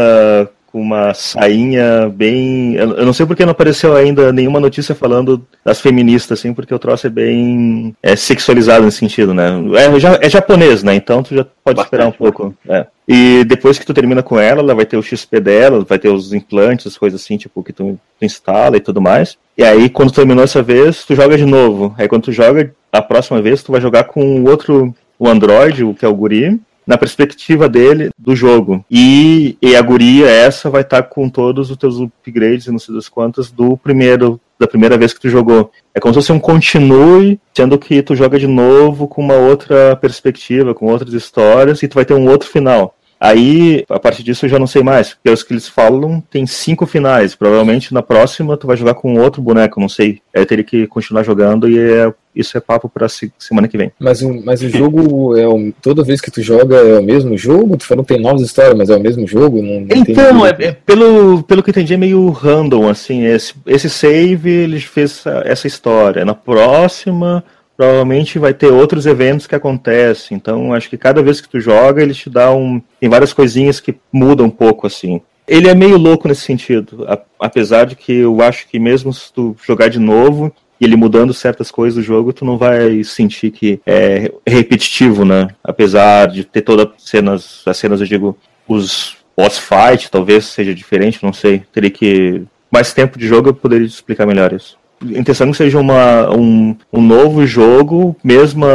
com 0.72 0.82
uma 0.82 1.14
sainha 1.14 2.10
bem. 2.10 2.76
Eu 2.76 3.06
não 3.06 3.14
sei 3.14 3.26
porque 3.26 3.46
não 3.46 3.52
apareceu 3.52 3.96
ainda 3.96 4.32
nenhuma 4.32 4.60
notícia 4.60 4.96
falando 4.96 5.46
das 5.64 5.82
feministas, 5.82 6.40
assim, 6.40 6.54
porque 6.54 6.74
o 6.74 6.80
troço 6.80 7.08
é 7.08 7.10
bem 7.10 7.96
é, 8.02 8.16
sexualizado 8.16 8.86
nesse 8.86 8.98
sentido, 8.98 9.34
né? 9.34 9.52
É, 9.76 10.26
é 10.26 10.30
japonês, 10.30 10.84
né? 10.84 10.96
Então 10.96 11.22
tu 11.22 11.36
já 11.36 11.44
pode 11.44 11.76
Bastante, 11.76 11.86
esperar 11.86 12.08
um 12.08 12.12
pouco. 12.12 12.56
É. 12.68 12.86
E 13.08 13.44
depois 13.44 13.78
que 13.78 13.86
tu 13.86 13.94
termina 13.94 14.24
com 14.24 14.40
ela, 14.40 14.62
ela 14.62 14.74
vai 14.74 14.86
ter 14.86 14.96
o 14.96 15.04
XP 15.04 15.40
dela, 15.40 15.84
vai 15.84 16.00
ter 16.00 16.10
os 16.10 16.32
implantes, 16.34 16.88
as 16.88 16.98
coisas 16.98 17.22
assim, 17.22 17.36
tipo, 17.36 17.62
que 17.62 17.74
tu, 17.74 18.00
tu 18.18 18.26
instala 18.26 18.78
e 18.78 18.82
tudo 18.82 19.02
mais. 19.02 19.38
E 19.58 19.64
aí, 19.64 19.90
quando 19.90 20.12
tu 20.12 20.16
terminou 20.16 20.44
essa 20.44 20.64
vez, 20.64 21.04
tu 21.04 21.14
joga 21.14 21.38
de 21.38 21.46
novo. 21.46 21.94
Aí 21.98 22.08
quando 22.08 22.24
tu 22.24 22.32
joga, 22.32 22.74
a 22.92 23.02
próxima 23.02 23.42
vez, 23.42 23.62
tu 23.62 23.72
vai 23.72 23.82
jogar 23.82 24.06
com 24.06 24.42
o 24.42 24.50
outro, 24.50 24.96
o 25.20 25.28
Android, 25.28 25.84
o 25.84 25.94
que 25.94 26.06
é 26.06 26.08
o 26.08 26.16
Guri, 26.16 26.60
na 26.86 26.98
perspectiva 26.98 27.70
dele 27.70 28.10
do 28.18 28.36
jogo. 28.36 28.84
E, 28.90 29.58
e 29.62 29.76
a 29.76 29.82
guria 29.82 30.30
essa 30.30 30.70
vai 30.70 30.82
estar 30.82 31.04
tá 31.04 31.08
com 31.08 31.30
todos 31.30 31.70
os 31.70 31.78
teus 31.78 32.00
upgrades 32.00 32.68
e 32.68 32.72
não 32.72 32.80
sei 32.80 32.96
das 32.96 33.10
quantas 33.10 33.52
do 33.52 33.78
primeiro 33.78 34.40
da 34.60 34.68
primeira 34.68 34.96
vez 34.96 35.12
que 35.12 35.20
tu 35.20 35.28
jogou. 35.28 35.72
É 35.94 36.00
como 36.00 36.14
se 36.14 36.20
fosse 36.20 36.32
um 36.32 36.40
continue, 36.40 37.40
sendo 37.52 37.80
que 37.80 38.04
tu 38.04 38.16
joga 38.16 38.38
de 38.38 38.46
novo 38.46 39.08
com 39.08 39.20
uma 39.20 39.34
outra 39.34 39.96
perspectiva, 39.96 40.76
com 40.76 40.86
outras 40.86 41.14
histórias 41.14 41.82
e 41.82 41.88
tu 41.88 41.96
vai 41.96 42.06
ter 42.06 42.14
um 42.14 42.30
outro 42.30 42.48
final. 42.48 42.96
Aí, 43.20 43.86
a 43.88 44.00
partir 44.00 44.24
disso, 44.24 44.46
eu 44.46 44.50
já 44.50 44.58
não 44.58 44.66
sei 44.66 44.82
mais, 44.82 45.14
porque 45.14 45.30
os 45.30 45.44
que 45.44 45.54
eles 45.54 45.68
falam 45.68 46.22
tem 46.32 46.48
cinco 46.48 46.88
finais. 46.88 47.36
Provavelmente 47.36 47.94
na 47.94 48.02
próxima 48.02 48.58
tu 48.58 48.66
vai 48.66 48.76
jogar 48.76 48.96
com 48.96 49.20
outro 49.20 49.44
boneco, 49.44 49.80
não 49.80 49.88
sei. 49.88 50.22
Aí 50.36 50.44
teria 50.44 50.64
que 50.64 50.88
continuar 50.88 51.22
jogando 51.22 51.70
e 51.70 51.78
é, 51.78 52.12
isso 52.36 52.58
é 52.58 52.62
papo 52.62 52.90
pra 52.90 53.08
semana 53.10 53.68
que 53.68 53.78
vem. 53.78 53.92
Mas 54.00 54.22
o, 54.22 54.42
mas 54.44 54.62
o 54.62 54.70
jogo, 54.70 55.38
é 55.38 55.48
o, 55.48 55.74
toda 55.82 56.04
vez 56.04 56.22
que 56.22 56.32
tu 56.32 56.42
joga 56.42 56.78
é 56.78 57.00
o 57.00 57.04
mesmo 57.04 57.38
jogo? 57.38 57.78
Tu 57.78 57.86
falou 57.86 58.04
que 58.04 58.14
tem 58.14 58.22
novas 58.22 58.42
histórias, 58.42 58.78
mas 58.78 58.90
é 58.90 58.96
o 58.96 59.02
mesmo 59.02 59.28
jogo? 59.28 59.62
Não, 59.62 59.82
não 59.82 59.88
então, 59.96 60.46
é, 60.46 60.56
é, 60.60 60.72
pelo, 60.72 61.44
pelo 61.44 61.62
que 61.62 61.70
eu 61.70 61.74
entendi, 61.74 61.94
é 61.94 61.98
meio 61.98 62.30
random, 62.30 62.90
assim. 62.90 63.26
Esse, 63.26 63.54
esse 63.66 63.90
save, 63.90 64.50
ele 64.50 64.80
fez 64.80 65.24
essa 65.46 65.68
história. 65.68 66.26
Na 66.26 66.34
próxima 66.34 67.44
provavelmente 67.82 68.38
vai 68.38 68.54
ter 68.54 68.68
outros 68.68 69.08
eventos 69.08 69.48
que 69.48 69.56
acontecem. 69.56 70.38
Então, 70.38 70.72
acho 70.72 70.88
que 70.88 70.98
cada 70.98 71.24
vez 71.24 71.42
que 71.42 71.50
tu 71.50 71.60
joga, 71.60 72.04
ele 72.04 72.14
te 72.14 72.30
dá 72.30 72.54
um. 72.54 72.80
Tem 73.00 73.10
várias 73.10 73.34
coisinhas 73.34 73.80
que 73.80 73.96
mudam 74.14 74.46
um 74.46 74.52
pouco, 74.52 74.86
assim. 74.86 75.20
Ele 75.48 75.68
é 75.68 75.74
meio 75.74 75.98
louco 75.98 76.28
nesse 76.28 76.42
sentido, 76.42 77.06
apesar 77.40 77.86
de 77.86 77.96
que 77.96 78.14
eu 78.14 78.40
acho 78.42 78.68
que 78.68 78.80
mesmo 78.80 79.12
se 79.12 79.34
tu 79.34 79.56
jogar 79.66 79.90
de 79.90 80.00
novo 80.00 80.54
e 80.82 80.86
ele 80.86 80.96
mudando 80.96 81.34
certas 81.34 81.70
coisas 81.70 81.96
do 81.96 82.02
jogo, 82.02 82.34
tu 82.34 82.44
não 82.44 82.58
vai 82.58 83.04
sentir 83.04 83.52
que 83.52 83.80
é 83.86 84.32
repetitivo, 84.46 85.24
né? 85.24 85.50
Apesar 85.64 86.28
de 86.28 86.44
ter 86.44 86.62
todas 86.62 86.88
as 86.88 87.04
cenas, 87.04 87.64
as 87.68 87.78
cenas 87.78 88.02
eu 88.02 88.08
digo, 88.08 88.36
os 88.68 89.16
boss 89.38 89.60
fight 89.60 90.10
talvez 90.10 90.46
seja 90.46 90.74
diferente, 90.74 91.24
não 91.24 91.32
sei. 91.32 91.64
Teria 91.72 91.92
que 91.92 92.42
mais 92.72 92.94
tempo 92.94 93.20
de 93.20 93.28
jogo 93.28 93.50
eu 93.50 93.54
poderia 93.54 93.86
explicar 93.86 94.26
melhor 94.26 94.52
isso 94.52 94.82
intenção 95.04 95.48
é 95.48 95.52
que 95.52 95.58
seja 95.58 95.80
uma, 95.80 96.30
um, 96.36 96.76
um 96.94 97.02
novo 97.02 97.46
jogo, 97.46 98.16
mesmo 98.24 98.66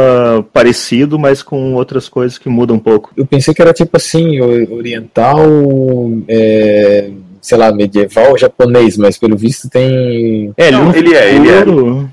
parecido, 0.51 1.17
mas 1.17 1.41
com 1.41 1.73
outras 1.75 2.09
coisas 2.09 2.37
que 2.37 2.49
mudam 2.49 2.75
um 2.75 2.79
pouco. 2.79 3.11
Eu 3.15 3.25
pensei 3.25 3.53
que 3.53 3.61
era 3.61 3.73
tipo 3.73 3.95
assim, 3.95 4.41
oriental, 4.41 5.39
é, 6.27 7.09
sei 7.47 7.57
lá, 7.57 7.71
medieval 7.71 8.37
japonês, 8.37 8.97
mas 8.97 9.17
pelo 9.17 9.37
visto 9.37 9.69
tem. 9.69 10.53
É, 10.57 10.69
Não, 10.69 10.93
ele, 10.93 11.15
é, 11.15 11.33
ele 11.33 11.49
é. 11.49 11.63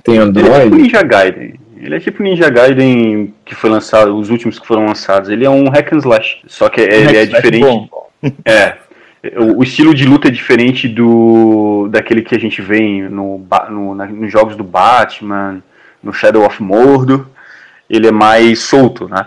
Tem 0.04 0.18
Android. 0.18 0.48
Ele 0.48 0.56
é 0.56 0.62
tipo 0.62 0.76
Ninja 0.76 1.02
Gaiden. 1.02 1.54
Ele 1.76 1.94
é 1.96 2.00
tipo 2.00 2.22
Ninja 2.22 2.50
Gaiden 2.50 3.34
que 3.44 3.52
foi 3.52 3.68
lançado, 3.68 4.16
os 4.16 4.30
últimos 4.30 4.60
que 4.60 4.66
foram 4.66 4.86
lançados. 4.86 5.28
Ele 5.28 5.44
é 5.44 5.50
um 5.50 5.68
hack 5.68 5.92
and 5.92 5.98
slash, 5.98 6.38
só 6.46 6.68
que 6.68 6.80
ele 6.80 7.16
é 7.16 7.26
diferente. 7.26 7.60
Bom. 7.60 7.88
É, 8.46 8.78
o, 9.36 9.62
estilo 9.62 9.92
de 9.94 10.06
luta 10.06 10.28
é 10.28 10.30
diferente 10.30 10.88
do 10.88 11.88
daquele 11.90 12.22
que 12.22 12.34
a 12.34 12.38
gente 12.38 12.62
vê 12.62 13.06
no, 13.06 13.46
no 13.68 13.94
na, 13.94 14.06
nos 14.06 14.32
jogos 14.32 14.56
do 14.56 14.64
Batman, 14.64 15.62
no 16.02 16.10
Shadow 16.10 16.46
of 16.46 16.62
Mordor. 16.62 17.26
Ele 17.90 18.06
é 18.06 18.10
mais 18.10 18.60
solto, 18.60 19.06
né? 19.06 19.26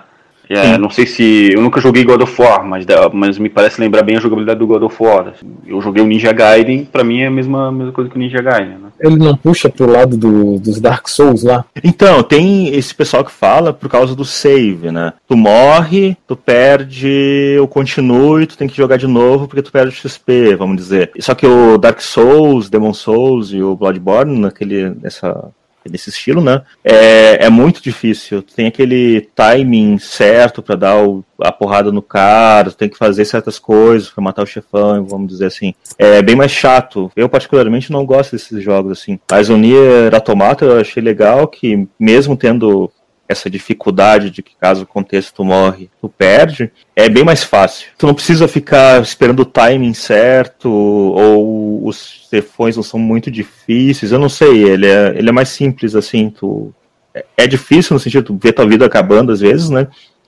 É, 0.50 0.78
não 0.78 0.90
sei 0.90 1.06
se. 1.06 1.52
Eu 1.54 1.62
nunca 1.62 1.82
joguei 1.82 2.04
God 2.04 2.22
of 2.22 2.42
War, 2.42 2.66
mas, 2.66 2.86
mas 3.14 3.38
me 3.38 3.50
parece 3.50 3.80
lembrar 3.82 4.04
bem 4.04 4.18
a 4.18 4.20
jogabilidade 4.20 4.60
do 4.60 4.68
God 4.68 4.84
of 4.84 4.96
War. 5.02 5.34
Eu 5.66 5.82
joguei 5.82 6.04
o 6.04 6.08
Ninja 6.08 6.32
Gaiden, 6.32 6.86
pra 6.86 7.04
mim 7.04 7.22
é 7.22 7.28
a 7.28 7.32
mesma, 7.32 7.72
mesma 7.72 7.92
coisa 7.92 8.10
que 8.10 8.16
o 8.16 8.20
Ninja 8.20 8.42
Gaiden. 8.42 8.78
Né? 8.78 8.90
Ele 9.00 9.18
não 9.18 9.36
puxa 9.36 9.70
pro 9.70 9.90
lado 9.90 10.18
do, 10.18 10.60
dos 10.60 10.80
Dark 10.80 11.08
Souls 11.08 11.44
lá? 11.44 11.66
Então, 11.84 12.24
tem 12.24 12.74
esse 12.74 12.94
pessoal 12.94 13.24
que 13.24 13.32
fala 13.32 13.74
por 13.74 13.90
causa 13.90 14.16
do 14.16 14.26
save, 14.26 14.92
né? 14.92 15.14
Tu 15.28 15.36
morre, 15.36 16.18
tu 16.28 16.36
perde 16.36 17.58
o 17.62 17.68
continue, 17.68 18.48
tu 18.48 18.58
tem 18.58 18.68
que 18.68 18.78
jogar 18.78 18.98
de 18.98 19.08
novo 19.08 19.48
porque 19.48 19.62
tu 19.62 19.72
perde 19.72 19.90
o 19.90 20.10
XP, 20.10 20.56
vamos 20.56 20.78
dizer. 20.78 21.12
Só 21.20 21.36
que 21.36 21.46
o 21.46 21.78
Dark 21.78 22.00
Souls, 22.02 22.70
Demon 22.70 22.94
Souls 22.94 23.52
e 23.52 23.62
o 23.62 23.76
Bloodborne, 23.76 24.40
naquele, 24.40 24.90
nessa 25.02 25.52
desse 25.88 26.10
estilo, 26.10 26.42
né? 26.42 26.62
É, 26.84 27.46
é 27.46 27.50
muito 27.50 27.82
difícil. 27.82 28.42
Tem 28.42 28.68
aquele 28.68 29.30
timing 29.36 29.98
certo 29.98 30.62
para 30.62 30.76
dar 30.76 31.04
o, 31.04 31.24
a 31.40 31.52
porrada 31.52 31.92
no 31.92 32.02
cara, 32.02 32.72
tem 32.72 32.90
que 32.90 32.98
fazer 32.98 33.26
certas 33.26 33.60
coisas 33.60 34.10
para 34.10 34.24
matar 34.24 34.44
o 34.44 34.48
chefão, 34.48 35.06
vamos 35.06 35.28
dizer 35.28 35.46
assim. 35.46 35.74
É 35.98 36.22
bem 36.22 36.36
mais 36.36 36.52
chato. 36.52 37.12
Eu, 37.16 37.30
particularmente, 37.30 37.92
não 37.92 38.06
gosto 38.06 38.32
desses 38.32 38.64
jogos 38.64 39.00
assim. 39.00 39.20
Mas 39.30 39.50
o 39.50 39.58
Nier 39.58 40.14
Automata 40.14 40.66
eu 40.66 40.80
achei 40.80 41.02
legal 41.02 41.48
que, 41.48 41.88
mesmo 42.00 42.36
tendo 42.36 42.92
essa 43.28 43.50
dificuldade 43.50 44.30
de 44.30 44.42
que 44.42 44.56
caso 44.56 44.84
o 44.84 44.88
contexto 44.88 45.44
morre, 45.44 45.90
tu 46.00 46.08
perde, 46.08 46.72
é 46.96 47.10
bem 47.10 47.24
mais 47.24 47.44
fácil. 47.44 47.90
Tu 47.98 48.08
não 48.08 48.14
precisa 48.14 48.48
ficar 48.48 49.02
esperando 49.02 49.42
o 49.42 49.46
timing 49.46 49.94
certo, 49.94 50.70
ou 50.70 51.86
os 51.86 52.28
cefões 52.30 52.76
não 52.76 52.84
são 52.84 53.00
muito 53.00 53.30
difíceis, 53.30 54.12
eu 54.12 54.20
não 54.20 54.30
sei, 54.30 54.64
ele 54.64 54.88
é, 54.88 55.14
ele 55.16 55.30
é 55.30 55.34
mais 55.34 55.50
simples 55.50 55.96
assim, 55.96 56.30
tu... 56.30 56.74
É, 57.14 57.26
é 57.38 57.48
difícil 57.48 57.94
no 57.94 58.00
sentido 58.00 58.34
de 58.34 58.40
ver 58.40 58.54
tua 58.54 58.68
vida 58.68 58.86
acabando 58.86 59.32
às 59.32 59.40
vezes, 59.40 59.70
né? 59.70 59.88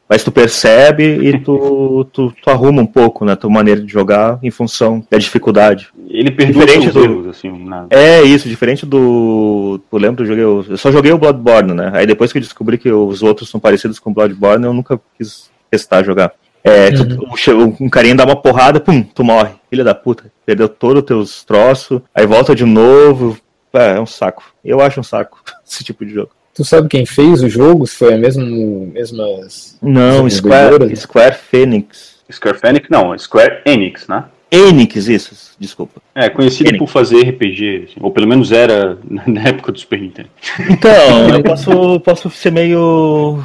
mas 0.10 0.24
tu 0.24 0.32
percebe 0.32 1.04
e 1.04 1.40
tu, 1.40 2.04
tu, 2.12 2.32
tu, 2.32 2.50
arruma 2.50 2.82
um 2.82 2.86
pouco 2.88 3.24
né, 3.24 3.36
tua 3.36 3.50
maneira 3.50 3.80
de 3.80 3.94
jogar 3.94 4.40
em 4.42 4.50
função 4.50 5.06
da 5.08 5.20
dificuldade. 5.20 5.90
Ele 6.10 6.32
perdoa 6.32 6.66
diferente 6.66 6.92
do, 6.92 7.04
erros, 7.04 7.28
assim. 7.28 7.52
Na... 7.66 7.86
É 7.92 8.24
isso, 8.24 8.50
diferente 8.50 8.86
do. 8.86 9.80
Eu 9.92 10.00
lembro, 10.00 10.24
eu 10.24 10.28
joguei. 10.28 10.74
Eu 10.74 10.78
só 10.78 10.92
joguei 10.92 11.12
o 11.12 11.18
Bloodborne, 11.18 11.74
né? 11.74 11.92
Aí 11.94 12.08
depois 12.08 12.32
que 12.32 12.40
eu 12.40 12.42
descobri 12.42 12.80
que 12.80 12.92
os 12.92 13.22
outros 13.22 13.50
são 13.50 13.60
parecidos 13.60 14.00
com 14.00 14.10
o 14.10 14.14
Bloodborne, 14.14 14.66
eu 14.66 14.74
nunca 14.74 15.00
quis 15.18 15.52
testar 15.70 16.04
jogar. 16.04 16.34
É, 16.64 16.90
uhum. 16.90 17.76
tu, 17.78 17.84
um 17.84 17.90
carinha 17.90 18.16
dá 18.16 18.26
uma 18.26 18.36
porrada, 18.36 18.80
pum, 18.80 19.04
tu 19.04 19.24
morre. 19.24 19.52
Filha 19.70 19.84
da 19.84 19.94
puta. 19.94 20.32
Perdeu 20.46 20.68
todos 20.68 21.04
os 21.04 21.08
teus 21.08 21.44
troços, 21.44 22.02
aí 22.14 22.26
volta 22.26 22.56
de 22.56 22.66
novo. 22.66 23.38
É, 23.72 23.98
é 23.98 24.00
um 24.00 24.06
saco. 24.06 24.44
Eu 24.66 24.82
acho 24.82 25.00
um 25.00 25.04
saco 25.04 25.42
esse 25.66 25.84
tipo 25.84 26.04
de 26.04 26.14
jogo. 26.14 26.32
Tu 26.56 26.66
sabe 26.66 26.90
quem 26.90 27.06
fez 27.06 27.44
o 27.44 27.48
jogo? 27.48 27.86
Se 27.86 27.96
foi 27.96 28.16
a 28.16 28.18
mesma, 28.18 28.44
mesmas. 28.44 29.78
Não, 29.82 30.30
Square, 30.30 30.96
Square 30.96 31.38
Phoenix. 31.38 32.20
Square 32.32 32.58
Phoenix 32.58 32.88
não, 32.90 33.18
Square 33.18 33.62
Enix, 33.66 34.08
né? 34.08 34.26
Enix, 34.52 35.08
isso, 35.08 35.56
desculpa. 35.60 36.02
É, 36.16 36.30
conhecido 36.30 36.70
Enix. 36.70 36.80
por 36.80 36.88
fazer 36.88 37.22
RPG, 37.30 37.88
assim, 37.90 38.00
ou 38.02 38.12
pelo 38.12 38.28
menos 38.28 38.52
era 38.52 38.98
na 39.28 39.44
época 39.44 39.72
do 39.72 39.80
Super 39.80 40.00
Nintendo. 40.02 40.30
Então, 40.70 40.92
eu 41.34 41.44
posso, 41.44 42.00
posso 42.00 42.30
ser 42.32 42.52
meio. 42.52 43.44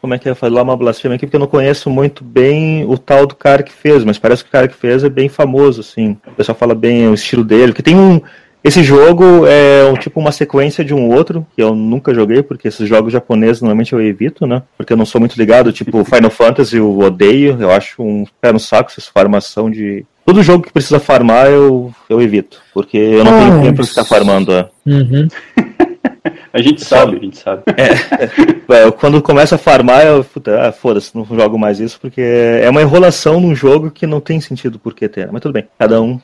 Como 0.00 0.14
é 0.14 0.18
que 0.18 0.28
é 0.28 0.34
falar 0.34 0.62
uma 0.62 0.76
blasfêmia 0.76 1.16
aqui, 1.16 1.26
porque 1.26 1.36
eu 1.36 1.40
não 1.40 1.46
conheço 1.46 1.90
muito 1.90 2.24
bem 2.24 2.84
o 2.86 2.96
tal 2.96 3.26
do 3.26 3.34
cara 3.34 3.62
que 3.62 3.72
fez, 3.72 4.02
mas 4.02 4.18
parece 4.18 4.42
que 4.42 4.48
o 4.48 4.52
cara 4.52 4.66
que 4.66 4.74
fez 4.74 5.04
é 5.04 5.10
bem 5.10 5.28
famoso, 5.28 5.82
assim. 5.82 6.16
O 6.26 6.32
pessoal 6.32 6.56
fala 6.56 6.74
bem 6.74 7.06
o 7.08 7.14
estilo 7.14 7.44
dele, 7.44 7.72
que 7.72 7.82
tem 7.82 7.96
um. 7.96 8.20
Esse 8.62 8.82
jogo 8.82 9.46
é 9.46 9.84
um, 9.90 9.94
tipo 9.94 10.20
uma 10.20 10.32
sequência 10.32 10.84
de 10.84 10.92
um 10.92 11.08
outro, 11.08 11.46
que 11.56 11.62
eu 11.62 11.74
nunca 11.74 12.14
joguei, 12.14 12.42
porque 12.42 12.68
esses 12.68 12.86
jogos 12.86 13.12
japoneses 13.12 13.62
normalmente 13.62 13.92
eu 13.92 14.00
evito, 14.00 14.46
né? 14.46 14.62
Porque 14.76 14.92
eu 14.92 14.96
não 14.96 15.06
sou 15.06 15.18
muito 15.18 15.36
ligado, 15.36 15.72
tipo 15.72 16.04
Final 16.04 16.30
Fantasy 16.30 16.76
eu 16.76 16.98
odeio, 16.98 17.56
eu 17.60 17.70
acho 17.70 18.02
um 18.02 18.26
pé 18.40 18.52
no 18.52 18.60
saco 18.60 18.90
essa 18.96 19.10
formação 19.10 19.70
de. 19.70 20.04
Todo 20.26 20.42
jogo 20.42 20.64
que 20.64 20.72
precisa 20.72 21.00
farmar 21.00 21.46
eu, 21.46 21.92
eu 22.08 22.20
evito, 22.20 22.60
porque 22.74 22.98
eu 22.98 23.24
não 23.24 23.38
tenho 23.38 23.62
tempo 23.62 23.76
para 23.76 23.86
ficar 23.86 24.04
farmando. 24.04 24.52
É. 24.52 24.68
Uhum. 24.86 25.28
a 26.52 26.60
gente 26.60 26.84
sabe, 26.84 27.16
a 27.16 27.20
gente 27.20 27.38
sabe. 27.38 27.62
É, 27.76 28.86
é, 28.86 28.90
quando 28.90 29.22
começa 29.22 29.54
a 29.54 29.58
farmar, 29.58 30.04
eu 30.06 30.24
ah, 30.60 30.70
foda-se, 30.70 31.16
não 31.16 31.24
jogo 31.24 31.58
mais 31.58 31.80
isso, 31.80 31.98
porque 32.00 32.20
é 32.20 32.68
uma 32.68 32.82
enrolação 32.82 33.40
num 33.40 33.54
jogo 33.54 33.90
que 33.90 34.06
não 34.06 34.20
tem 34.20 34.40
sentido 34.40 34.78
por 34.78 34.94
que 34.94 35.08
ter. 35.08 35.30
Mas 35.32 35.40
tudo 35.40 35.52
bem, 35.52 35.66
cada 35.78 36.00
um 36.00 36.20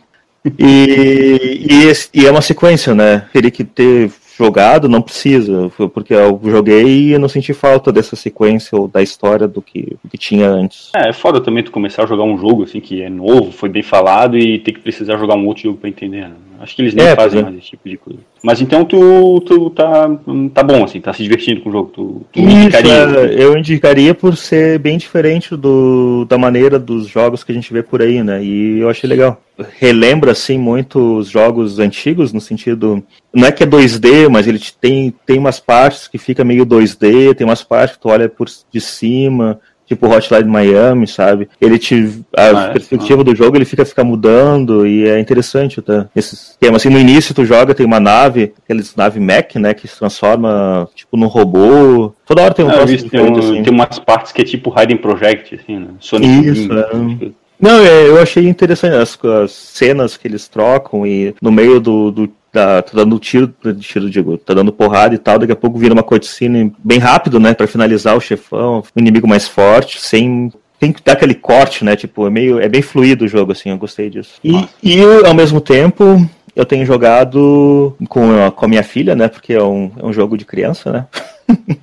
e, 0.59 1.67
e, 1.69 2.21
e, 2.21 2.27
é 2.27 2.31
uma 2.31 2.43
sequência, 2.43 2.95
né? 2.95 3.27
Teria 3.33 3.51
que 3.51 3.65
ter 3.65 4.11
jogado, 4.39 4.89
não 4.89 5.01
precisa, 5.01 5.71
porque 5.95 6.13
eu 6.13 6.39
joguei 6.45 7.15
e 7.15 7.19
não 7.19 7.29
senti 7.29 7.55
falta 7.55 7.91
dessa 7.91 8.15
sequência 8.15 8.79
ou 8.79 8.87
da 8.87 9.03
história 9.03 9.49
do 9.49 9.63
que, 9.63 9.97
do 10.03 10.11
que 10.11 10.19
tinha 10.19 10.49
antes. 10.49 10.91
É, 10.95 11.09
é 11.09 11.13
foda 11.13 11.41
também 11.41 11.65
tu 11.65 11.71
começar 11.71 12.05
a 12.05 12.07
jogar 12.07 12.25
um 12.25 12.37
jogo 12.37 12.65
assim 12.65 12.81
que 12.81 13.03
é 13.03 13.09
novo, 13.09 13.51
foi 13.51 13.69
bem 13.69 13.83
falado 13.83 14.37
e 14.37 14.59
ter 14.59 14.73
que 14.73 14.81
precisar 14.81 15.17
jogar 15.17 15.37
um 15.37 15.47
outro 15.47 15.63
jogo 15.63 15.79
pra 15.79 15.89
entender, 15.89 16.29
né? 16.29 16.35
Acho 16.61 16.75
que 16.75 16.83
eles 16.83 16.95
nem 16.95 17.07
é, 17.07 17.15
fazem 17.15 17.43
mais 17.43 17.57
esse 17.57 17.71
tipo 17.71 17.89
de 17.89 17.97
coisa. 17.97 18.19
Mas 18.43 18.61
então 18.61 18.85
tu, 18.85 19.41
tu 19.41 19.71
tá, 19.71 20.09
tá 20.55 20.63
bom, 20.63 20.85
assim, 20.85 21.01
tá 21.01 21.13
se 21.13 21.23
divertindo 21.23 21.61
com 21.61 21.69
o 21.69 21.73
jogo. 21.73 21.91
Tu, 21.93 22.27
tu 22.33 22.41
Isso, 22.41 22.49
indicaria. 22.49 22.93
É, 22.93 23.43
eu 23.43 23.57
indicaria 23.57 24.15
por 24.15 24.37
ser 24.37 24.79
bem 24.79 24.97
diferente 24.97 25.57
do, 25.57 26.25
da 26.25 26.39
maneira 26.39 26.79
dos 26.79 27.07
jogos 27.07 27.43
que 27.43 27.53
a 27.53 27.55
gente 27.55 27.73
vê 27.73 27.83
por 27.83 28.01
aí, 28.01 28.23
né? 28.23 28.43
E 28.43 28.79
eu 28.79 28.89
achei 28.89 29.09
legal. 29.09 29.41
Relembra, 29.79 30.33
assim, 30.33 30.59
muito 30.59 31.19
os 31.19 31.29
jogos 31.29 31.79
antigos, 31.79 32.33
no 32.33 32.41
sentido. 32.41 33.03
Não 33.35 33.49
é 33.49 33.53
que 33.53 33.65
é 33.65 33.67
2D, 33.67 34.29
mas 34.29 34.47
ele 34.47 34.61
tem, 34.81 35.15
tem 35.25 35.39
umas 35.39 35.59
partes 35.59 36.09
que 36.09 36.19
fica 36.19 36.45
meio 36.45 36.67
2D, 36.67 37.35
tem 37.35 37.47
umas 37.47 37.63
partes 37.63 37.97
que 37.97 38.03
tu 38.03 38.09
olha 38.09 38.29
por 38.29 38.49
de 38.71 38.81
cima 38.81 39.59
tipo 39.87 40.07
Hotline 40.07 40.45
Miami, 40.45 41.07
sabe? 41.07 41.49
Ele 41.61 41.79
te 41.79 42.25
a 42.37 42.43
ah, 42.43 42.69
é? 42.69 42.73
perspectiva 42.73 43.21
ah. 43.21 43.25
do 43.25 43.35
jogo 43.35 43.57
ele 43.57 43.65
fica 43.65 43.85
fica 43.85 44.05
mudando 44.05 44.87
e 44.87 45.09
é 45.09 45.19
interessante 45.19 45.81
tá? 45.81 46.09
esse 46.15 46.35
esquema 46.35 46.77
assim 46.77 46.89
no 46.89 46.99
início 46.99 47.35
tu 47.35 47.45
joga 47.45 47.75
tem 47.75 47.87
uma 47.87 48.01
nave, 48.01 48.53
aqueles 48.65 48.95
nave 48.97 49.21
mech, 49.21 49.59
né, 49.59 49.73
que 49.73 49.87
se 49.87 49.99
transforma 49.99 50.89
tipo 50.95 51.17
num 51.17 51.27
robô. 51.27 52.13
Toda 52.27 52.43
hora 52.43 52.55
tem 52.55 52.65
um, 52.65 52.71
é, 52.71 52.85
tem, 52.85 53.21
um 53.21 53.39
assim. 53.39 53.63
tem 53.63 53.73
umas 53.73 53.99
partes 53.99 54.33
que 54.33 54.43
é 54.43 54.45
tipo 54.45 54.75
Hiding 54.77 54.97
Project 54.97 55.55
assim, 55.55 55.79
né? 55.79 55.89
Sonic 56.01 56.49
Isso, 56.49 56.73
é. 56.73 57.47
Não, 57.59 57.81
é, 57.81 58.09
eu 58.09 58.21
achei 58.21 58.47
interessante 58.47 58.95
as, 58.95 59.19
as, 59.43 59.53
cenas 59.53 60.17
que 60.17 60.29
eles 60.29 60.47
trocam 60.47 61.07
e 61.07 61.35
no 61.41 61.51
meio 61.51 61.81
do, 61.81 62.11
do 62.11 62.31
tá, 62.57 62.81
tá 62.81 62.93
dando 62.95 63.19
tiro, 63.19 63.53
tiro 63.79 64.09
digo, 64.09 64.39
tá 64.39 64.55
dando 64.55 64.73
porrada 64.73 65.15
e 65.15 65.19
tal, 65.19 65.39
daqui 65.39 65.53
a 65.53 65.57
pouco 65.57 65.79
vira 65.79 65.93
uma 65.93 66.03
cutscene 66.03 66.73
bem 66.83 66.99
rápido, 66.99 67.39
né, 67.39 67.53
para 67.53 67.67
finalizar 67.67 68.17
o 68.17 68.21
chefão, 68.21 68.83
o 68.95 68.99
inimigo 68.99 69.29
mais 69.29 69.47
forte, 69.47 70.01
sem 70.01 70.51
tem 70.79 70.93
que 70.93 71.03
dar 71.03 71.13
aquele 71.13 71.35
corte, 71.35 71.85
né, 71.85 71.97
tipo, 71.97 72.27
é 72.27 72.31
meio, 72.31 72.59
é 72.59 72.69
bem 72.69 72.81
fluido 72.81 73.25
o 73.25 73.29
jogo, 73.29 73.53
assim, 73.53 73.71
eu 73.71 73.79
gostei 73.79 74.09
disso. 74.09 74.35
E, 74.43 74.67
e 74.83 75.01
ao 75.27 75.35
mesmo 75.35 75.61
tempo, 75.61 76.27
eu 76.55 76.65
tenho 76.65 76.87
jogado 76.87 77.95
com 78.09 78.47
a, 78.47 78.51
com 78.51 78.65
a 78.65 78.69
minha 78.69 78.83
filha, 78.83 79.15
né, 79.15 79.29
porque 79.29 79.53
é 79.53 79.63
um, 79.63 79.91
é 79.99 80.05
um 80.05 80.13
jogo 80.13 80.37
de 80.39 80.47
criança, 80.47 80.93
né, 80.93 81.07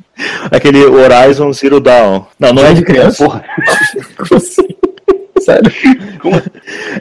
aquele 0.51 0.83
Horizon 0.85 1.53
Zero 1.53 1.79
Dawn. 1.79 2.23
Não, 2.39 2.53
não 2.53 2.65
é 2.65 2.73
de 2.73 2.83
criança. 2.83 3.23
Porra. 3.23 3.45
Como 4.17 4.37
assim? 4.37 4.67
Sério? 5.43 5.71
Como? 6.19 6.41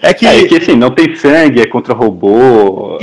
É 0.00 0.12
que... 0.12 0.26
É 0.26 0.46
que 0.46 0.56
assim, 0.56 0.74
não 0.74 0.90
tem 0.90 1.14
sangue, 1.16 1.60
é 1.60 1.66
contra 1.66 1.94
robô. 1.94 2.98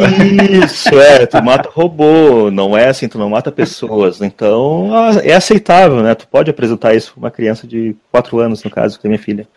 Isso, 0.64 0.90
é, 1.00 1.26
tu 1.26 1.42
mata 1.44 1.70
robô, 1.72 2.52
não 2.52 2.78
é 2.78 2.90
assim, 2.90 3.08
tu 3.08 3.18
não 3.18 3.30
mata 3.30 3.52
pessoas. 3.52 4.22
Então 4.22 4.90
é 5.24 5.34
aceitável, 5.34 6.02
né? 6.02 6.16
Tu 6.16 6.28
pode 6.28 6.50
apresentar 6.50 6.94
isso 6.94 7.14
pra 7.14 7.20
uma 7.20 7.32
criança 7.32 7.68
de 7.68 7.96
4 8.12 8.40
anos, 8.40 8.64
no 8.64 8.70
caso, 8.70 9.00
que 9.00 9.08
é 9.08 9.10
minha 9.10 9.22
filha. 9.22 9.48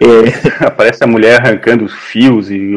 É... 0.00 0.66
Aparece 0.66 1.02
a 1.02 1.06
mulher 1.06 1.40
arrancando 1.40 1.84
os 1.84 1.92
fios 1.92 2.50
e 2.50 2.72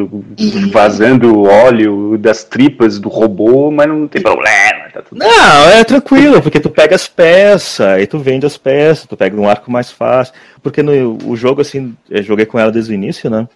vazando 0.72 1.34
o 1.34 1.46
óleo 1.46 2.16
das 2.18 2.44
tripas 2.44 2.98
do 2.98 3.08
robô, 3.08 3.70
mas 3.70 3.88
não 3.88 4.08
tem 4.08 4.22
problema. 4.22 4.85
Tá 4.96 5.02
tudo... 5.02 5.18
Não, 5.18 5.68
é 5.68 5.84
tranquilo, 5.84 6.40
porque 6.40 6.58
tu 6.58 6.70
pega 6.70 6.94
as 6.94 7.06
peças, 7.06 8.00
e 8.00 8.06
tu 8.06 8.18
vende 8.18 8.46
as 8.46 8.56
peças, 8.56 9.04
tu 9.04 9.14
pega 9.14 9.38
um 9.38 9.46
arco 9.46 9.70
mais 9.70 9.90
fácil. 9.90 10.32
Porque 10.62 10.82
no 10.82 11.18
o 11.22 11.36
jogo, 11.36 11.60
assim, 11.60 11.94
eu 12.08 12.22
joguei 12.22 12.46
com 12.46 12.58
ela 12.58 12.72
desde 12.72 12.92
o 12.92 12.94
início, 12.94 13.28
né? 13.28 13.46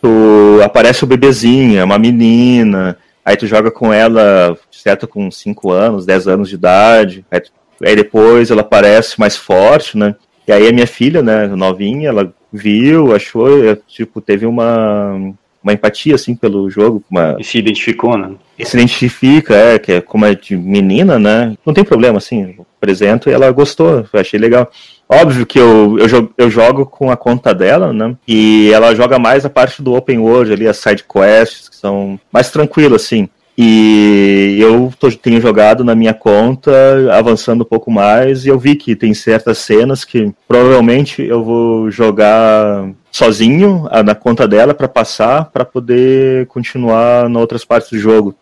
Tu 0.00 0.60
aparece 0.62 1.02
o 1.02 1.06
bebezinho, 1.06 1.80
é 1.80 1.84
uma 1.84 1.98
menina, 1.98 2.96
aí 3.24 3.36
tu 3.36 3.44
joga 3.44 3.72
com 3.72 3.92
ela, 3.92 4.56
certo, 4.70 5.08
com 5.08 5.28
5 5.28 5.72
anos, 5.72 6.06
10 6.06 6.28
anos 6.28 6.48
de 6.48 6.54
idade, 6.54 7.26
aí, 7.28 7.40
tu, 7.40 7.50
aí 7.82 7.96
depois 7.96 8.52
ela 8.52 8.60
aparece 8.60 9.18
mais 9.18 9.36
forte, 9.36 9.98
né? 9.98 10.14
E 10.46 10.52
aí 10.52 10.68
a 10.68 10.72
minha 10.72 10.86
filha, 10.86 11.22
né, 11.22 11.48
novinha, 11.48 12.10
ela 12.10 12.32
viu, 12.52 13.12
achou, 13.12 13.74
tipo, 13.88 14.20
teve 14.20 14.46
uma, 14.46 15.34
uma 15.62 15.72
empatia, 15.72 16.14
assim, 16.14 16.34
pelo 16.34 16.70
jogo. 16.70 17.02
Uma... 17.10 17.36
E 17.38 17.44
se 17.44 17.58
identificou, 17.58 18.16
né? 18.16 18.30
E 18.58 18.64
se 18.64 18.76
identifica, 18.76 19.54
é, 19.54 19.78
que 19.78 19.92
é 19.92 20.00
como 20.00 20.24
é 20.24 20.34
de 20.34 20.56
menina, 20.56 21.18
né? 21.18 21.54
Não 21.64 21.74
tem 21.74 21.84
problema, 21.84 22.18
assim, 22.18 22.56
apresento 22.78 23.28
e 23.28 23.32
ela 23.32 23.50
gostou, 23.50 24.06
eu 24.12 24.20
achei 24.20 24.38
legal. 24.38 24.70
Óbvio 25.08 25.46
que 25.46 25.58
eu, 25.58 25.98
eu, 25.98 26.08
jogo, 26.08 26.32
eu 26.36 26.50
jogo 26.50 26.86
com 26.86 27.10
a 27.10 27.16
conta 27.16 27.54
dela, 27.54 27.92
né? 27.92 28.14
E 28.26 28.70
ela 28.72 28.94
joga 28.94 29.18
mais 29.18 29.44
a 29.44 29.50
parte 29.50 29.82
do 29.82 29.94
open 29.94 30.18
world 30.18 30.52
ali, 30.52 30.68
as 30.68 30.76
side 30.76 31.04
quests, 31.04 31.68
que 31.68 31.76
são 31.76 32.18
mais 32.32 32.50
tranquilas, 32.50 33.02
assim. 33.02 33.28
E 33.60 34.56
eu 34.60 34.92
tô, 35.00 35.10
tenho 35.10 35.40
jogado 35.40 35.82
na 35.82 35.92
minha 35.92 36.14
conta, 36.14 36.70
avançando 37.12 37.62
um 37.62 37.64
pouco 37.64 37.90
mais, 37.90 38.46
e 38.46 38.48
eu 38.48 38.56
vi 38.56 38.76
que 38.76 38.94
tem 38.94 39.12
certas 39.12 39.58
cenas 39.58 40.04
que 40.04 40.32
provavelmente 40.46 41.24
eu 41.24 41.42
vou 41.42 41.90
jogar 41.90 42.88
sozinho 43.10 43.88
na 44.04 44.14
conta 44.14 44.46
dela 44.46 44.72
para 44.72 44.86
passar, 44.86 45.46
para 45.46 45.64
poder 45.64 46.46
continuar 46.46 47.28
nas 47.28 47.40
outras 47.40 47.64
partes 47.64 47.90
do 47.90 47.98
jogo. 47.98 48.32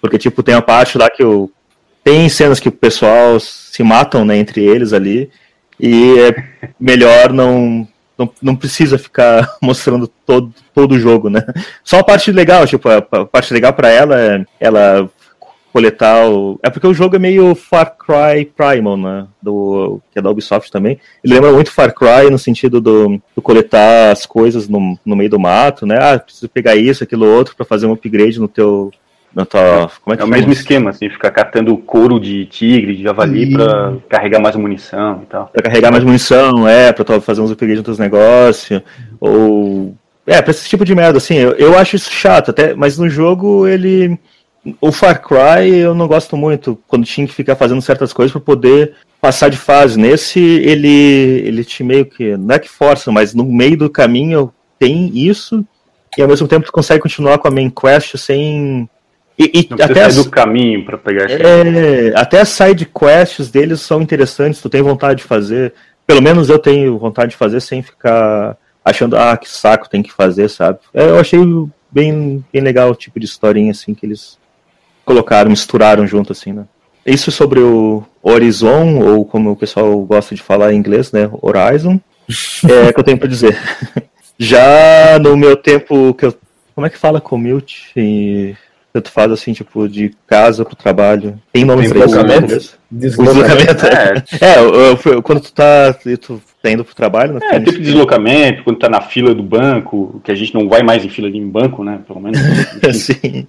Porque, 0.00 0.18
tipo, 0.18 0.42
tem 0.42 0.56
a 0.56 0.62
parte 0.62 0.98
lá 0.98 1.08
que 1.08 1.22
eu. 1.22 1.48
Tem 2.02 2.28
cenas 2.28 2.58
que 2.58 2.68
o 2.68 2.72
pessoal 2.72 3.38
se 3.38 3.82
matam 3.84 4.24
né, 4.24 4.36
entre 4.36 4.60
eles 4.64 4.92
ali, 4.92 5.30
e 5.78 6.18
é 6.18 6.34
melhor 6.80 7.32
não 7.32 7.86
não, 8.18 8.30
não 8.40 8.56
precisa 8.56 8.98
ficar 8.98 9.56
mostrando 9.60 10.06
todo, 10.06 10.52
todo 10.72 10.92
o 10.92 10.98
jogo, 10.98 11.28
né? 11.28 11.44
Só 11.82 11.98
a 11.98 12.04
parte 12.04 12.30
legal, 12.32 12.66
tipo, 12.66 12.88
a, 12.88 12.98
a 12.98 13.24
parte 13.24 13.52
legal 13.52 13.72
para 13.72 13.90
ela 13.90 14.20
é 14.20 14.44
ela 14.58 15.10
coletar 15.74 16.28
o... 16.30 16.56
É 16.62 16.70
porque 16.70 16.86
o 16.86 16.94
jogo 16.94 17.16
é 17.16 17.18
meio 17.18 17.52
Far 17.56 17.96
Cry 17.96 18.44
Primal, 18.44 18.96
né? 18.96 19.26
Do, 19.42 20.00
que 20.12 20.20
é 20.20 20.22
da 20.22 20.30
Ubisoft 20.30 20.70
também. 20.70 21.00
Ele 21.22 21.34
lembra 21.34 21.52
muito 21.52 21.72
Far 21.72 21.92
Cry 21.92 22.30
no 22.30 22.38
sentido 22.38 22.80
do, 22.80 23.20
do 23.34 23.42
coletar 23.42 24.12
as 24.12 24.24
coisas 24.24 24.68
no, 24.68 24.96
no 25.04 25.16
meio 25.16 25.30
do 25.30 25.40
mato, 25.40 25.84
né? 25.84 25.98
Ah, 26.00 26.16
preciso 26.16 26.48
pegar 26.48 26.76
isso, 26.76 27.02
aquilo, 27.02 27.26
outro 27.26 27.56
para 27.56 27.66
fazer 27.66 27.86
um 27.86 27.92
upgrade 27.92 28.38
no 28.38 28.46
teu, 28.46 28.92
tua, 29.44 29.90
é, 30.08 30.20
é 30.20 30.24
o 30.24 30.28
mesmo 30.28 30.52
esquema, 30.52 30.90
assim, 30.90 31.10
ficar 31.10 31.30
catando 31.30 31.76
couro 31.76 32.20
de 32.20 32.46
tigre, 32.46 32.96
de 32.96 33.02
javali 33.02 33.44
e... 33.44 33.52
pra 33.52 33.94
carregar 34.08 34.40
mais 34.40 34.54
munição 34.54 35.20
e 35.22 35.26
tal. 35.26 35.50
Pra 35.52 35.62
carregar 35.62 35.90
mais 35.90 36.04
munição, 36.04 36.68
é, 36.68 36.92
pra 36.92 37.20
fazer 37.20 37.40
uns 37.40 37.50
upgrades 37.50 37.78
nos 37.78 37.84
teus 37.84 37.98
negócios, 37.98 38.82
ou... 39.18 39.94
É, 40.26 40.40
pra 40.40 40.50
esse 40.52 40.68
tipo 40.68 40.84
de 40.84 40.94
merda, 40.94 41.18
assim, 41.18 41.34
eu, 41.34 41.52
eu 41.52 41.78
acho 41.78 41.96
isso 41.96 42.10
chato, 42.10 42.50
até, 42.50 42.74
mas 42.74 42.98
no 42.98 43.08
jogo 43.08 43.66
ele... 43.66 44.18
O 44.80 44.90
Far 44.90 45.20
Cry 45.20 45.76
eu 45.76 45.94
não 45.94 46.08
gosto 46.08 46.36
muito, 46.36 46.78
quando 46.88 47.04
tinha 47.04 47.26
que 47.26 47.34
ficar 47.34 47.54
fazendo 47.54 47.82
certas 47.82 48.14
coisas 48.14 48.32
para 48.32 48.40
poder 48.40 48.94
passar 49.20 49.50
de 49.50 49.58
fase. 49.58 49.98
Nesse, 49.98 50.40
ele, 50.40 50.88
ele 51.44 51.64
te 51.64 51.84
meio 51.84 52.06
que, 52.06 52.36
não 52.36 52.54
é 52.54 52.58
que 52.58 52.70
força, 52.70 53.12
mas 53.12 53.34
no 53.34 53.44
meio 53.44 53.76
do 53.76 53.90
caminho 53.90 54.50
tem 54.78 55.10
isso, 55.14 55.62
e 56.16 56.22
ao 56.22 56.28
mesmo 56.28 56.48
tempo 56.48 56.64
tu 56.64 56.72
consegue 56.72 57.02
continuar 57.02 57.38
com 57.38 57.48
a 57.48 57.50
main 57.50 57.68
quest 57.68 58.16
sem 58.16 58.88
e, 59.38 59.68
e 59.70 59.82
até 59.82 60.04
as, 60.04 60.16
do 60.16 60.30
caminho 60.30 60.84
para 60.84 60.96
pegar 60.96 61.28
é, 61.28 62.12
Até 62.14 62.40
as 62.40 62.50
side 62.50 62.86
quests 62.86 63.50
deles 63.50 63.80
são 63.80 64.00
interessantes, 64.00 64.60
tu 64.60 64.68
tem 64.68 64.82
vontade 64.82 65.18
de 65.18 65.24
fazer. 65.24 65.74
Pelo 66.06 66.22
menos 66.22 66.48
eu 66.48 66.58
tenho 66.58 66.98
vontade 66.98 67.32
de 67.32 67.36
fazer 67.36 67.60
sem 67.60 67.82
ficar 67.82 68.56
achando, 68.84 69.16
ah, 69.16 69.36
que 69.36 69.48
saco 69.48 69.88
tem 69.88 70.02
que 70.02 70.12
fazer, 70.12 70.48
sabe? 70.48 70.78
É, 70.92 71.04
eu 71.08 71.18
achei 71.18 71.40
bem, 71.90 72.44
bem 72.52 72.62
legal 72.62 72.90
o 72.90 72.94
tipo 72.94 73.18
de 73.18 73.26
historinha 73.26 73.70
assim 73.70 73.94
que 73.94 74.04
eles 74.04 74.38
colocaram, 75.04 75.50
misturaram 75.50 76.06
junto 76.06 76.32
assim, 76.32 76.52
né? 76.52 76.66
Isso 77.04 77.30
sobre 77.30 77.60
o 77.60 78.02
Horizon, 78.22 79.00
ou 79.00 79.24
como 79.24 79.50
o 79.50 79.56
pessoal 79.56 79.98
gosta 80.02 80.34
de 80.34 80.42
falar 80.42 80.72
em 80.72 80.76
inglês, 80.78 81.12
né? 81.12 81.28
Horizon, 81.42 82.00
é 82.68 82.92
que 82.92 83.00
eu 83.00 83.04
tenho 83.04 83.18
para 83.18 83.28
dizer. 83.28 83.58
Já 84.38 85.18
no 85.20 85.36
meu 85.36 85.56
tempo 85.56 86.12
que 86.14 86.26
eu 86.26 86.34
Como 86.74 86.86
é 86.86 86.90
que 86.90 86.98
fala 86.98 87.20
commute? 87.20 88.56
Tu 89.02 89.10
faz 89.10 89.32
assim, 89.32 89.52
tipo, 89.52 89.88
de 89.88 90.14
casa 90.24 90.64
pro 90.64 90.76
trabalho. 90.76 91.36
Tem 91.52 91.64
nome 91.64 91.88
pra 91.88 92.06
isso? 92.46 92.78
Deslocamento. 92.88 93.86
É, 93.86 94.22
é 94.40 94.58
eu, 94.60 94.98
eu, 95.04 95.20
quando 95.22 95.40
tu 95.40 95.52
tá, 95.52 95.92
tu 96.20 96.40
tá 96.62 96.70
indo 96.70 96.84
pro 96.84 96.94
trabalho, 96.94 97.34
né? 97.34 97.40
É, 97.50 97.58
tipo 97.58 97.72
de 97.72 97.82
deslocamento, 97.86 98.62
quando 98.62 98.78
tá 98.78 98.88
na 98.88 99.00
fila 99.00 99.34
do 99.34 99.42
banco, 99.42 100.20
que 100.22 100.30
a 100.30 100.34
gente 100.36 100.54
não 100.54 100.68
vai 100.68 100.84
mais 100.84 101.04
em 101.04 101.08
fila 101.08 101.28
de 101.28 101.40
banco, 101.40 101.82
né? 101.82 101.98
Pelo 102.06 102.20
menos. 102.20 102.38
Sim. 102.94 103.48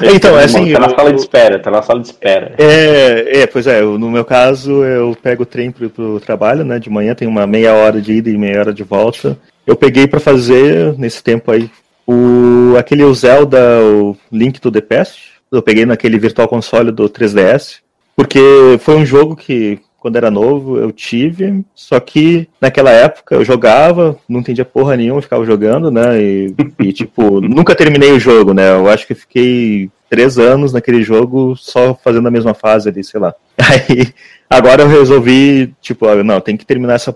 É, 0.00 0.14
então, 0.14 0.38
é 0.38 0.44
assim. 0.44 0.72
Tá 0.72 0.78
na 0.78 0.90
sala 0.90 1.12
de 1.12 1.20
espera, 1.20 1.58
tá 1.58 1.70
na 1.72 1.82
sala 1.82 2.00
de 2.00 2.06
espera. 2.06 2.54
É, 2.56 3.40
é 3.40 3.46
pois 3.48 3.66
é, 3.66 3.82
no 3.82 4.08
meu 4.08 4.24
caso, 4.24 4.84
eu 4.84 5.16
pego 5.20 5.42
o 5.42 5.46
trem 5.46 5.72
pro, 5.72 5.90
pro 5.90 6.20
trabalho, 6.20 6.64
né? 6.64 6.78
De 6.78 6.88
manhã 6.88 7.16
tem 7.16 7.26
uma 7.26 7.48
meia 7.48 7.74
hora 7.74 8.00
de 8.00 8.12
ida 8.12 8.30
e 8.30 8.38
meia 8.38 8.60
hora 8.60 8.72
de 8.72 8.84
volta. 8.84 9.36
Eu 9.66 9.74
peguei 9.74 10.06
para 10.06 10.20
fazer, 10.20 10.96
nesse 10.96 11.20
tempo 11.20 11.50
aí, 11.50 11.68
o, 12.08 12.74
aquele 12.78 13.04
o 13.04 13.14
Zelda, 13.14 13.60
o 13.82 14.16
Link 14.32 14.58
to 14.58 14.72
the 14.72 14.80
Past, 14.80 15.32
eu 15.52 15.60
peguei 15.60 15.84
naquele 15.84 16.18
Virtual 16.18 16.48
Console 16.48 16.90
do 16.90 17.06
3DS, 17.06 17.80
porque 18.16 18.40
foi 18.80 18.96
um 18.96 19.04
jogo 19.04 19.36
que, 19.36 19.78
quando 19.98 20.16
era 20.16 20.30
novo, 20.30 20.78
eu 20.78 20.90
tive, 20.90 21.62
só 21.74 22.00
que 22.00 22.48
naquela 22.58 22.90
época 22.90 23.34
eu 23.34 23.44
jogava, 23.44 24.18
não 24.26 24.40
entendia 24.40 24.64
porra 24.64 24.96
nenhuma, 24.96 25.20
ficava 25.20 25.44
jogando, 25.44 25.90
né, 25.90 26.18
e, 26.18 26.54
e 26.78 26.92
tipo, 26.94 27.42
nunca 27.46 27.74
terminei 27.74 28.12
o 28.12 28.18
jogo, 28.18 28.54
né, 28.54 28.70
eu 28.72 28.88
acho 28.88 29.06
que 29.06 29.14
fiquei 29.14 29.90
três 30.08 30.38
anos 30.38 30.72
naquele 30.72 31.02
jogo 31.02 31.54
só 31.56 31.94
fazendo 31.94 32.26
a 32.26 32.30
mesma 32.30 32.54
fase 32.54 32.88
ali, 32.88 33.04
sei 33.04 33.20
lá. 33.20 33.34
Aí, 33.58 34.14
agora 34.48 34.82
eu 34.82 34.88
resolvi, 34.88 35.74
tipo, 35.82 36.06
não, 36.24 36.40
tem 36.40 36.56
que 36.56 36.64
terminar 36.64 36.94
essa 36.94 37.14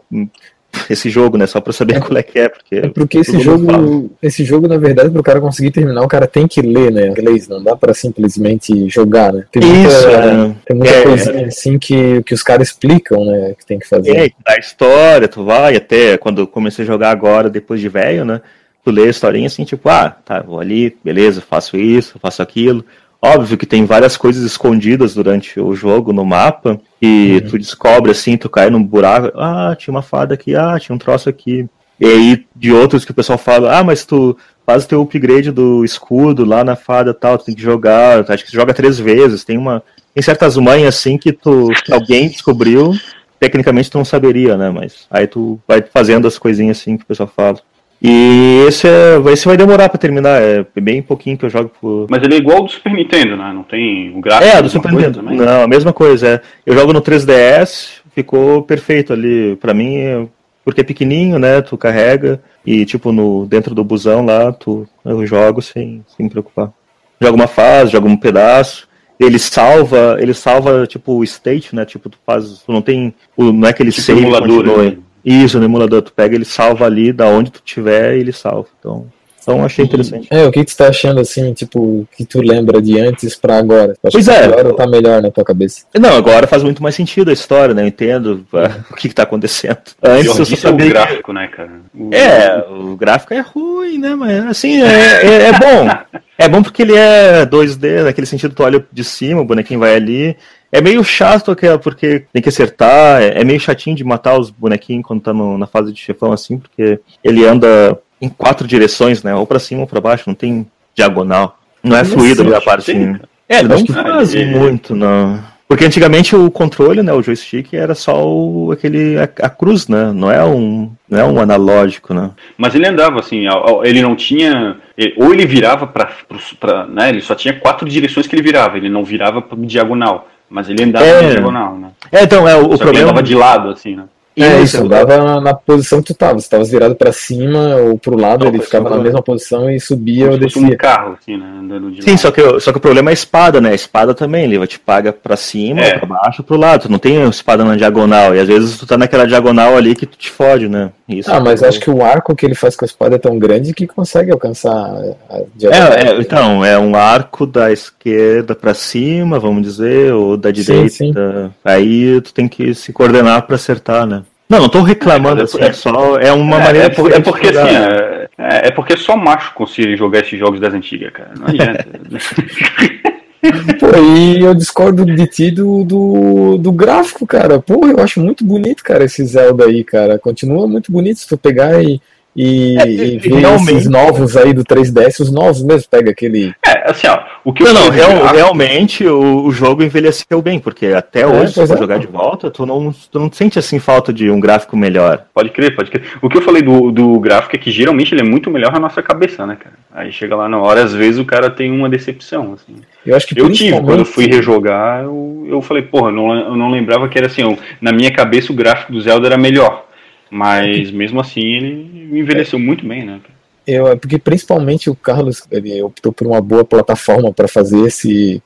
esse 0.89 1.11
jogo, 1.11 1.37
né? 1.37 1.47
Só 1.47 1.61
pra 1.61 1.73
saber 1.73 1.97
é, 1.97 2.01
qual 2.01 2.17
é 2.17 2.23
que 2.23 2.39
é. 2.39 2.49
Porque, 2.49 2.75
é 2.77 2.89
porque 2.89 3.19
esse 3.19 3.39
jogo, 3.41 4.11
esse 4.23 4.45
jogo, 4.45 4.69
na 4.69 4.77
verdade, 4.77 5.11
pro 5.11 5.23
cara 5.23 5.41
conseguir 5.41 5.71
terminar, 5.71 6.03
o 6.03 6.09
cara 6.09 6.27
tem 6.27 6.47
que 6.47 6.61
ler, 6.61 6.91
né? 6.91 7.09
Inglês, 7.09 7.49
não 7.49 7.63
dá 7.63 7.77
pra 7.77 7.95
simplesmente 7.95 8.89
jogar, 8.89 9.33
né? 9.33 9.45
Tem 9.51 9.63
muita, 9.63 9.89
Isso, 9.89 10.09
é. 10.09 10.55
tem 10.67 10.77
muita 10.77 10.95
é, 10.95 11.03
coisinha 11.03 11.47
assim 11.47 11.79
que, 11.79 12.23
que 12.23 12.35
os 12.35 12.43
caras 12.43 12.69
explicam, 12.69 13.25
né? 13.25 13.55
Que 13.59 13.67
tem 13.67 13.79
que 13.79 13.89
fazer. 13.89 14.17
É, 14.17 14.31
da 14.45 14.59
história, 14.59 15.29
tu 15.29 15.45
vai 15.45 15.77
até 15.77 16.17
quando 16.17 16.43
eu 16.43 16.47
comecei 16.47 16.85
a 16.85 16.89
jogar 16.89 17.11
agora, 17.11 17.51
depois 17.51 17.81
de 17.81 17.89
velho, 17.89 18.25
né? 18.25 18.41
Tu 18.85 18.91
lê 18.91 19.05
a 19.05 19.11
historinha 19.11 19.47
assim, 19.47 19.65
tipo, 19.65 19.89
ah, 19.89 20.11
tá, 20.11 20.41
vou 20.41 20.59
ali, 20.59 20.97
beleza, 21.05 21.41
faço 21.41 21.77
isso, 21.77 22.19
faço 22.21 22.43
aquilo. 22.43 22.85
Óbvio 23.25 23.57
que 23.57 23.67
tem 23.67 23.85
várias 23.85 24.17
coisas 24.17 24.43
escondidas 24.43 25.15
durante 25.15 25.61
o 25.61 25.77
jogo 25.77 26.13
no 26.13 26.25
mapa 26.25 26.81
e 27.01 27.41
uhum. 27.41 27.51
tu 27.51 27.59
descobre 27.59 28.11
assim, 28.11 28.37
tu 28.37 28.51
cai 28.51 28.69
num 28.69 28.83
buraco, 28.83 29.39
ah, 29.39 29.77
tinha 29.79 29.95
uma 29.95 30.03
fada 30.03 30.35
aqui, 30.35 30.57
ah, 30.57 30.77
tinha 30.81 30.95
um 30.95 30.99
troço 30.99 31.29
aqui. 31.29 31.69
E 32.01 32.05
aí 32.05 32.47
de 32.57 32.73
outros 32.73 33.05
que 33.05 33.13
o 33.13 33.15
pessoal 33.15 33.39
fala, 33.39 33.79
ah, 33.79 33.85
mas 33.85 34.05
tu 34.05 34.37
faz 34.67 34.85
o 34.85 34.89
teu 34.89 35.03
upgrade 35.03 35.53
do 35.53 35.85
escudo 35.85 36.45
lá 36.45 36.65
na 36.65 36.75
fada 36.75 37.15
tal, 37.15 37.39
tu 37.39 37.45
tem 37.45 37.55
que 37.55 37.63
jogar, 37.63 38.29
acho 38.29 38.45
que 38.45 38.51
tu 38.51 38.57
joga 38.57 38.75
três 38.75 38.99
vezes, 38.99 39.45
tem 39.45 39.57
uma. 39.57 39.85
Tem 40.13 40.23
certas 40.23 40.57
manhas 40.57 40.97
assim 40.97 41.17
que 41.17 41.33
tu 41.33 41.69
que 41.85 41.93
alguém 41.93 42.29
descobriu, 42.29 42.93
tecnicamente 43.39 43.91
tu 43.91 43.99
não 43.99 44.05
saberia, 44.05 44.57
né? 44.57 44.69
Mas 44.69 45.07
aí 45.09 45.29
tu 45.29 45.61
vai 45.67 45.81
fazendo 45.81 46.27
as 46.27 46.39
coisinhas 46.39 46.79
assim 46.81 46.97
que 46.97 47.05
o 47.05 47.07
pessoal 47.07 47.31
fala. 47.35 47.61
E 48.05 48.65
esse, 48.67 48.89
é, 48.89 49.23
esse 49.33 49.47
vai 49.47 49.57
demorar 49.57 49.89
pra 49.89 49.97
terminar, 49.97 50.43
é 50.43 50.67
bem 50.81 51.01
pouquinho 51.01 51.39
que 51.39 51.45
eu 51.45 51.51
jogo 51.51 51.71
por. 51.81 52.09
Mas 52.11 52.21
ele 52.25 52.35
é 52.35 52.39
igual 52.39 52.59
ao 52.59 52.65
do 52.65 52.71
Super 52.71 52.93
Nintendo, 52.93 53.37
né? 53.37 53.53
Não 53.55 53.63
tem 53.63 54.13
o 54.17 54.21
gráfico. 54.21 54.57
É, 54.57 54.61
do 54.61 54.69
Super 54.69 54.91
Nintendo. 54.91 55.23
Não, 55.23 55.63
a 55.63 55.69
mesma 55.69 55.93
coisa. 55.93 56.29
É. 56.29 56.41
Eu 56.67 56.77
jogo 56.77 56.93
no 56.93 57.01
3DS, 57.01 58.01
ficou 58.13 58.63
perfeito 58.63 59.13
ali. 59.13 59.55
Pra 59.55 59.73
mim, 59.73 60.29
porque 60.65 60.81
é 60.81 60.85
pequenininho, 60.85 61.39
né? 61.39 61.63
Tu 61.63 61.79
carrega 61.79 62.43
e, 62.67 62.85
tipo, 62.85 63.13
no, 63.13 63.47
dentro 63.47 63.73
do 63.73 63.85
busão 63.85 64.25
lá, 64.25 64.53
tu, 64.53 64.85
eu 65.05 65.25
jogo 65.25 65.63
sem, 65.63 66.05
sem 66.17 66.25
me 66.25 66.31
preocupar. 66.31 66.73
Joga 67.21 67.37
uma 67.37 67.47
fase, 67.47 67.93
joga 67.93 68.09
um 68.09 68.17
pedaço. 68.17 68.89
Ele 69.19 69.39
salva, 69.39 70.17
ele 70.19 70.35
salva, 70.35 70.89
tipo, 70.89 71.13
o 71.13 71.23
state, 71.23 71.73
né? 71.73 71.85
Tipo, 71.85 72.09
tu 72.09 72.19
faz. 72.27 72.65
Tu 72.67 72.73
não 72.73 72.83
tem. 72.83 73.15
Não 73.39 73.65
é 73.65 73.71
aquele 73.71 73.93
tipo 73.93 74.03
save. 74.03 74.25
Continua, 74.25 74.83
né? 74.83 74.97
Isso, 75.25 75.59
no 75.59 75.65
emulador, 75.65 76.03
tu 76.03 76.13
pega, 76.13 76.35
ele 76.35 76.45
salva 76.45 76.87
ali 76.87 77.13
da 77.13 77.27
onde 77.27 77.51
tu 77.51 77.61
tiver, 77.65 78.17
ele 78.17 78.33
salva. 78.33 78.69
Então, 78.79 79.07
então 79.43 79.65
achei 79.65 79.85
interessante. 79.85 80.29
É, 80.31 80.47
o 80.47 80.53
que, 80.53 80.65
que 80.65 80.73
tu 80.73 80.77
tá 80.77 80.89
achando 80.89 81.21
assim, 81.21 81.53
tipo, 81.53 82.07
que 82.17 82.25
tu 82.25 82.41
lembra 82.41 82.81
de 82.81 82.99
antes 83.01 83.35
pra 83.35 83.59
agora? 83.59 83.95
Pois 84.01 84.29
é. 84.29 84.45
Agora 84.45 84.73
tá 84.75 84.87
melhor 84.87 85.21
na 85.21 85.33
tua 85.33 85.45
cabeça? 85.45 85.85
Não, 85.99 86.17
agora 86.17 86.47
faz 86.47 86.63
muito 86.63 86.81
mais 86.81 86.95
sentido 86.95 87.29
a 87.29 87.33
história, 87.33 87.75
né? 87.75 87.83
Eu 87.83 87.89
entendo 87.89 88.47
o 88.91 88.95
que, 88.95 89.09
que 89.09 89.15
tá 89.15 89.25
acontecendo. 89.25 89.79
Antes 90.01 90.39
eu 90.39 90.47
só 90.47 90.57
sabia. 90.57 90.87
O 90.87 90.91
gráfico, 90.91 91.33
né, 91.33 91.49
cara? 91.49 91.71
O... 91.93 92.15
É, 92.15 92.65
o 92.71 92.97
gráfico 92.97 93.35
é 93.35 93.41
ruim, 93.41 93.99
né? 93.99 94.15
Mas 94.15 94.47
assim, 94.47 94.81
é, 94.81 95.27
é, 95.27 95.43
é 95.49 95.53
bom. 95.53 95.89
é 96.39 96.49
bom 96.49 96.63
porque 96.63 96.83
ele 96.83 96.95
é 96.95 97.45
2D, 97.45 98.05
naquele 98.05 98.27
sentido, 98.29 98.55
tu 98.55 98.63
olha 98.63 98.85
de 98.93 99.03
cima, 99.03 99.41
o 99.41 99.45
bonequinho 99.45 99.81
vai 99.81 99.97
ali. 99.97 100.37
É 100.73 100.81
meio 100.81 101.05
chato 101.05 101.55
porque 101.83 102.25
tem 102.33 102.41
que 102.41 102.49
acertar, 102.49 103.21
é, 103.21 103.43
é 103.43 103.45
meio 103.45 103.61
chatinho 103.61 103.95
de 103.95 104.03
matar 104.03 104.39
os 104.41 104.49
bonequinhos 104.49 105.05
quando 105.07 105.21
tá 105.21 105.33
no, 105.33 105.59
na 105.59 105.67
fase 105.67 105.93
de 105.93 106.01
chefão 106.01 106.33
assim, 106.33 106.59
porque 106.59 106.99
ele 107.23 107.45
anda 107.45 107.99
em 108.21 108.29
quatro 108.31 108.67
direções, 108.67 109.23
né? 109.23 109.35
Ou 109.35 109.47
pra 109.47 109.59
cima 109.59 109.83
ou 109.83 109.87
pra 109.87 110.01
baixo, 110.01 110.25
não 110.27 110.35
tem 110.35 110.67
diagonal. 110.95 111.59
Não 111.83 111.97
é 111.97 112.05
fluido 112.05 112.55
a 112.57 112.61
parte. 112.61 112.91
Assim. 112.91 113.17
É, 113.49 113.59
ele 113.59 113.69
não 113.69 113.87
faz 113.87 114.35
muito, 114.35 114.95
não. 114.95 115.53
Porque 115.69 115.87
antigamente 115.87 116.37
o 116.37 116.51
controle, 116.51 117.03
né, 117.03 117.15
o 117.15 117.23
joystick 117.23 117.73
era 117.73 117.95
só 117.95 118.27
o, 118.27 118.73
aquele 118.73 119.19
a, 119.19 119.23
a, 119.23 119.49
cruz, 119.49 119.89
né? 119.89 120.13
Não 120.13 120.31
é 120.31 120.45
um 120.45 120.93
não 121.09 121.19
é 121.19 121.25
um 121.25 121.41
analógico, 121.41 122.13
né? 122.13 122.31
Mas 122.59 122.75
ele 122.75 122.87
andava 122.87 123.21
assim, 123.21 123.47
ele 123.83 124.03
não 124.03 124.15
tinha 124.15 124.77
ou 125.17 125.33
ele 125.33 125.47
virava 125.47 125.87
para, 125.87 126.87
né? 126.89 127.09
Ele 127.09 127.23
só 127.23 127.35
tinha 127.35 127.59
quatro 127.59 127.89
direções 127.89 128.27
que 128.27 128.35
ele 128.35 128.43
virava, 128.43 128.77
ele 128.77 128.91
não 128.91 129.03
virava 129.03 129.41
para 129.41 129.57
diagonal. 129.61 130.29
Mas 130.53 130.69
ele 130.69 130.85
andava 130.85 131.05
é... 131.05 131.31
diagonal, 131.31 131.79
né? 131.79 131.89
É, 132.13 132.23
então, 132.25 132.47
é, 132.47 132.55
o, 132.55 132.65
o 132.67 132.69
problema. 132.69 132.91
Ele 132.91 133.03
andava 133.03 133.23
de 133.23 133.35
lado, 133.35 133.71
assim, 133.71 133.97
né? 133.97 134.05
É, 134.37 134.63
isso, 134.63 134.79
andava 134.79 135.19
na, 135.19 135.41
na, 135.41 135.55
posição 135.55 136.01
que 136.01 136.13
tu 136.13 136.17
tava. 136.17 136.39
Se 136.39 136.49
tava 136.49 136.65
virado 136.65 136.95
para 136.95 137.13
cima 137.13 137.77
ou 137.77 137.99
pro 137.99 138.17
lado, 138.17 138.45
não, 138.45 138.53
ele 138.53 138.63
ficava 138.63 138.89
na 138.89 138.97
mesma 138.97 139.23
posição 139.23 139.71
e 139.71 139.79
subia 139.79 140.31
ou 140.31 140.39
descia. 140.39 140.63
um 140.63 140.77
carro, 140.77 141.19
assim, 141.21 141.37
né? 141.37 141.47
Andando 141.61 141.91
de 141.91 142.03
Sim, 142.03 142.17
só 142.17 142.31
que, 142.31 142.61
só 142.61 142.73
que 142.73 142.79
o 142.79 142.81
problema 142.81 143.11
é 143.11 143.13
a 143.13 143.15
espada, 143.15 143.61
né? 143.61 143.71
A 143.71 143.75
espada 143.75 144.15
também, 144.15 144.45
ele 144.45 144.67
te 144.67 144.79
paga 144.79 145.13
para 145.13 145.37
cima, 145.37 145.83
é. 145.83 145.99
para 145.99 146.07
baixo, 146.07 146.43
pro 146.43 146.57
lado. 146.57 146.83
Tu 146.83 146.91
não 146.91 146.99
tem 146.99 147.29
espada 147.29 147.63
na 147.63 147.77
diagonal. 147.77 148.35
E 148.35 148.41
às 148.41 148.49
vezes 148.49 148.79
tu 148.79 148.87
tá 148.87 148.97
naquela 148.97 149.27
diagonal 149.27 149.77
ali 149.77 149.95
que 149.95 150.07
tu 150.07 150.17
te 150.17 150.31
fode, 150.31 150.67
né? 150.67 150.91
Isso 151.07 151.31
ah, 151.31 151.41
mas 151.41 151.63
acho 151.63 151.79
que 151.79 151.91
o 151.91 152.03
arco 152.03 152.35
que 152.35 152.47
ele 152.47 152.55
faz 152.55 152.75
com 152.75 152.85
a 152.85 152.87
espada 152.87 153.17
é 153.17 153.19
tão 153.19 153.39
grande 153.39 153.75
que 153.75 153.87
consegue 153.87 154.31
alcançar 154.31 154.73
a 154.73 155.41
diagonal. 155.55 155.93
É, 155.93 156.09
é 156.09 156.21
então, 156.21 156.65
é 156.65 156.79
um 156.79 156.97
arco 156.97 157.47
da 157.47 157.71
esquerda 157.71 158.55
para 158.55 158.73
cima, 158.73 159.39
vamos 159.39 159.63
dizer, 159.63 160.15
ou 160.15 160.39
da 160.39 160.51
direita. 160.51 160.89
Sim, 160.89 161.13
sim. 161.13 161.51
Aí 161.63 162.21
tu 162.23 162.33
tem 162.33 162.49
que 162.49 162.75
se 162.75 162.93
coordenar 162.93 163.43
para 163.43 163.57
acertar, 163.57 164.07
né? 164.07 164.23
Não, 164.53 164.61
não 164.61 164.69
tô 164.69 164.83
reclamando, 164.83 165.41
é, 165.41 165.45
assim, 165.45 165.63
é, 165.63 165.73
só 165.73 166.19
é 166.19 166.31
uma 166.31 166.57
é, 166.57 166.65
maneira. 166.65 166.87
É, 166.87 166.91
por, 166.91 167.11
é 167.11 167.21
porque 167.21 167.49
assim, 167.49 167.75
é, 167.75 168.29
é, 168.37 168.69
é, 168.69 168.71
porque 168.71 168.99
só 168.99 169.17
macho 169.17 169.55
consegue 169.55 169.97
jogar 169.97 170.21
esses 170.21 170.39
jogos 170.39 170.61
das 170.61 170.75
antigas, 170.75 171.11
cara. 171.11 171.31
Não 171.39 171.47
adianta. 171.47 171.87
Pô, 173.81 173.89
e 173.99 174.41
eu 174.41 174.55
discordo 174.55 175.07
de 175.07 175.27
ti 175.27 175.51
do, 175.51 175.83
do, 175.85 176.59
do 176.59 176.71
gráfico, 176.71 177.27
cara. 177.27 177.59
Porra, 177.61 177.93
eu 177.93 178.01
acho 178.01 178.21
muito 178.21 178.45
bonito, 178.45 178.85
cara, 178.85 179.05
esse 179.05 179.25
Zelda 179.25 179.65
aí, 179.65 179.83
cara. 179.83 180.19
Continua 180.19 180.69
muito 180.69 180.93
bonito 180.93 181.21
se 181.21 181.29
tu 181.29 181.39
pegar 181.39 181.83
e 181.83 181.99
e, 182.35 182.79
é, 182.79 182.89
e 182.89 183.19
ver 183.19 183.45
esses 183.45 183.89
novos 183.89 184.37
aí 184.37 184.55
do 184.55 184.65
3DS, 184.65 185.21
os 185.21 185.31
novos 185.31 185.63
mesmo, 185.63 185.89
pega 185.91 186.11
aquele. 186.11 186.55
É, 186.67 186.91
assim, 186.91 187.07
ó, 187.07 187.21
o 187.45 187.53
que 187.53 187.63
Não, 187.63 187.75
não, 187.75 187.91
real, 187.91 188.27
realmente 188.27 189.07
o, 189.07 189.45
o, 189.45 189.51
jogo 189.53 189.83
envelheceu 189.83 190.41
bem, 190.41 190.59
porque 190.59 190.87
até 190.87 191.23
é, 191.23 191.27
hoje, 191.27 191.53
se 191.53 191.67
for 191.67 191.77
é. 191.77 191.79
jogar 191.79 191.99
de 191.99 192.07
volta, 192.07 192.51
tu 192.51 192.65
não, 192.65 192.93
tu 193.11 193.19
não 193.19 193.31
sente 193.31 193.59
assim 193.59 193.79
falta 193.79 194.13
de 194.13 194.31
um 194.31 194.41
gráfico 194.41 194.77
melhor. 194.77 195.25
Pode 195.35 195.51
crer, 195.51 195.77
pode 195.77 195.91
crer. 195.91 196.05
O 196.23 196.29
que 196.29 196.39
eu 196.39 196.43
falei 196.43 196.63
do, 196.63 196.91
do 196.91 197.21
gráfico 197.21 197.55
é 197.55 197.59
que 197.59 197.71
geralmente 197.71 198.15
ele 198.15 198.23
é 198.23 198.25
muito 198.25 198.51
melhor 198.51 198.73
na 198.73 198.81
nossa 198.81 199.03
cabeça, 199.03 199.47
né, 199.47 199.57
cara? 199.57 199.77
Aí 199.95 200.11
chega 200.11 200.35
lá 200.35 200.49
na 200.49 200.59
hora, 200.59 200.83
às 200.83 200.95
vezes 200.95 201.21
o 201.21 201.25
cara 201.27 201.51
tem 201.51 201.71
uma 201.71 201.89
decepção, 201.89 202.55
assim. 202.55 202.81
Eu 203.05 203.15
acho 203.15 203.27
que 203.27 203.39
eu 203.39 203.51
tive, 203.53 203.79
quando 203.83 204.01
eu 204.01 204.05
fui 204.07 204.27
rejogar, 204.27 205.03
eu, 205.03 205.47
eu 205.47 205.61
falei, 205.61 205.83
porra, 205.83 206.11
não, 206.11 206.35
eu 206.35 206.57
não 206.57 206.71
lembrava 206.71 207.09
que 207.09 207.19
era 207.19 207.27
assim, 207.27 207.43
eu, 207.43 207.59
na 207.81 207.93
minha 207.93 208.11
cabeça 208.11 208.53
o 208.53 208.57
gráfico 208.57 208.93
do 208.93 209.01
Zelda 209.03 209.27
era 209.27 209.37
melhor. 209.37 209.92
Mas 210.35 210.91
mesmo 210.91 211.21
assim 211.21 211.43
ele 211.43 212.19
envelheceu 212.19 212.59
é. 212.59 212.63
muito 212.63 212.87
bem, 212.87 213.05
né? 213.05 213.21
Eu, 213.67 213.87
é 213.89 213.97
porque 213.97 214.19
principalmente 214.19 214.89
o 214.89 214.95
Carlos 214.97 215.43
ele 215.51 215.83
optou 215.83 216.11
por 216.11 216.27
uma 216.27 216.41
boa 216.41 216.65
plataforma 216.65 217.31
para 217.31 217.47
fazer 217.47 217.87
esse, 217.87 218.43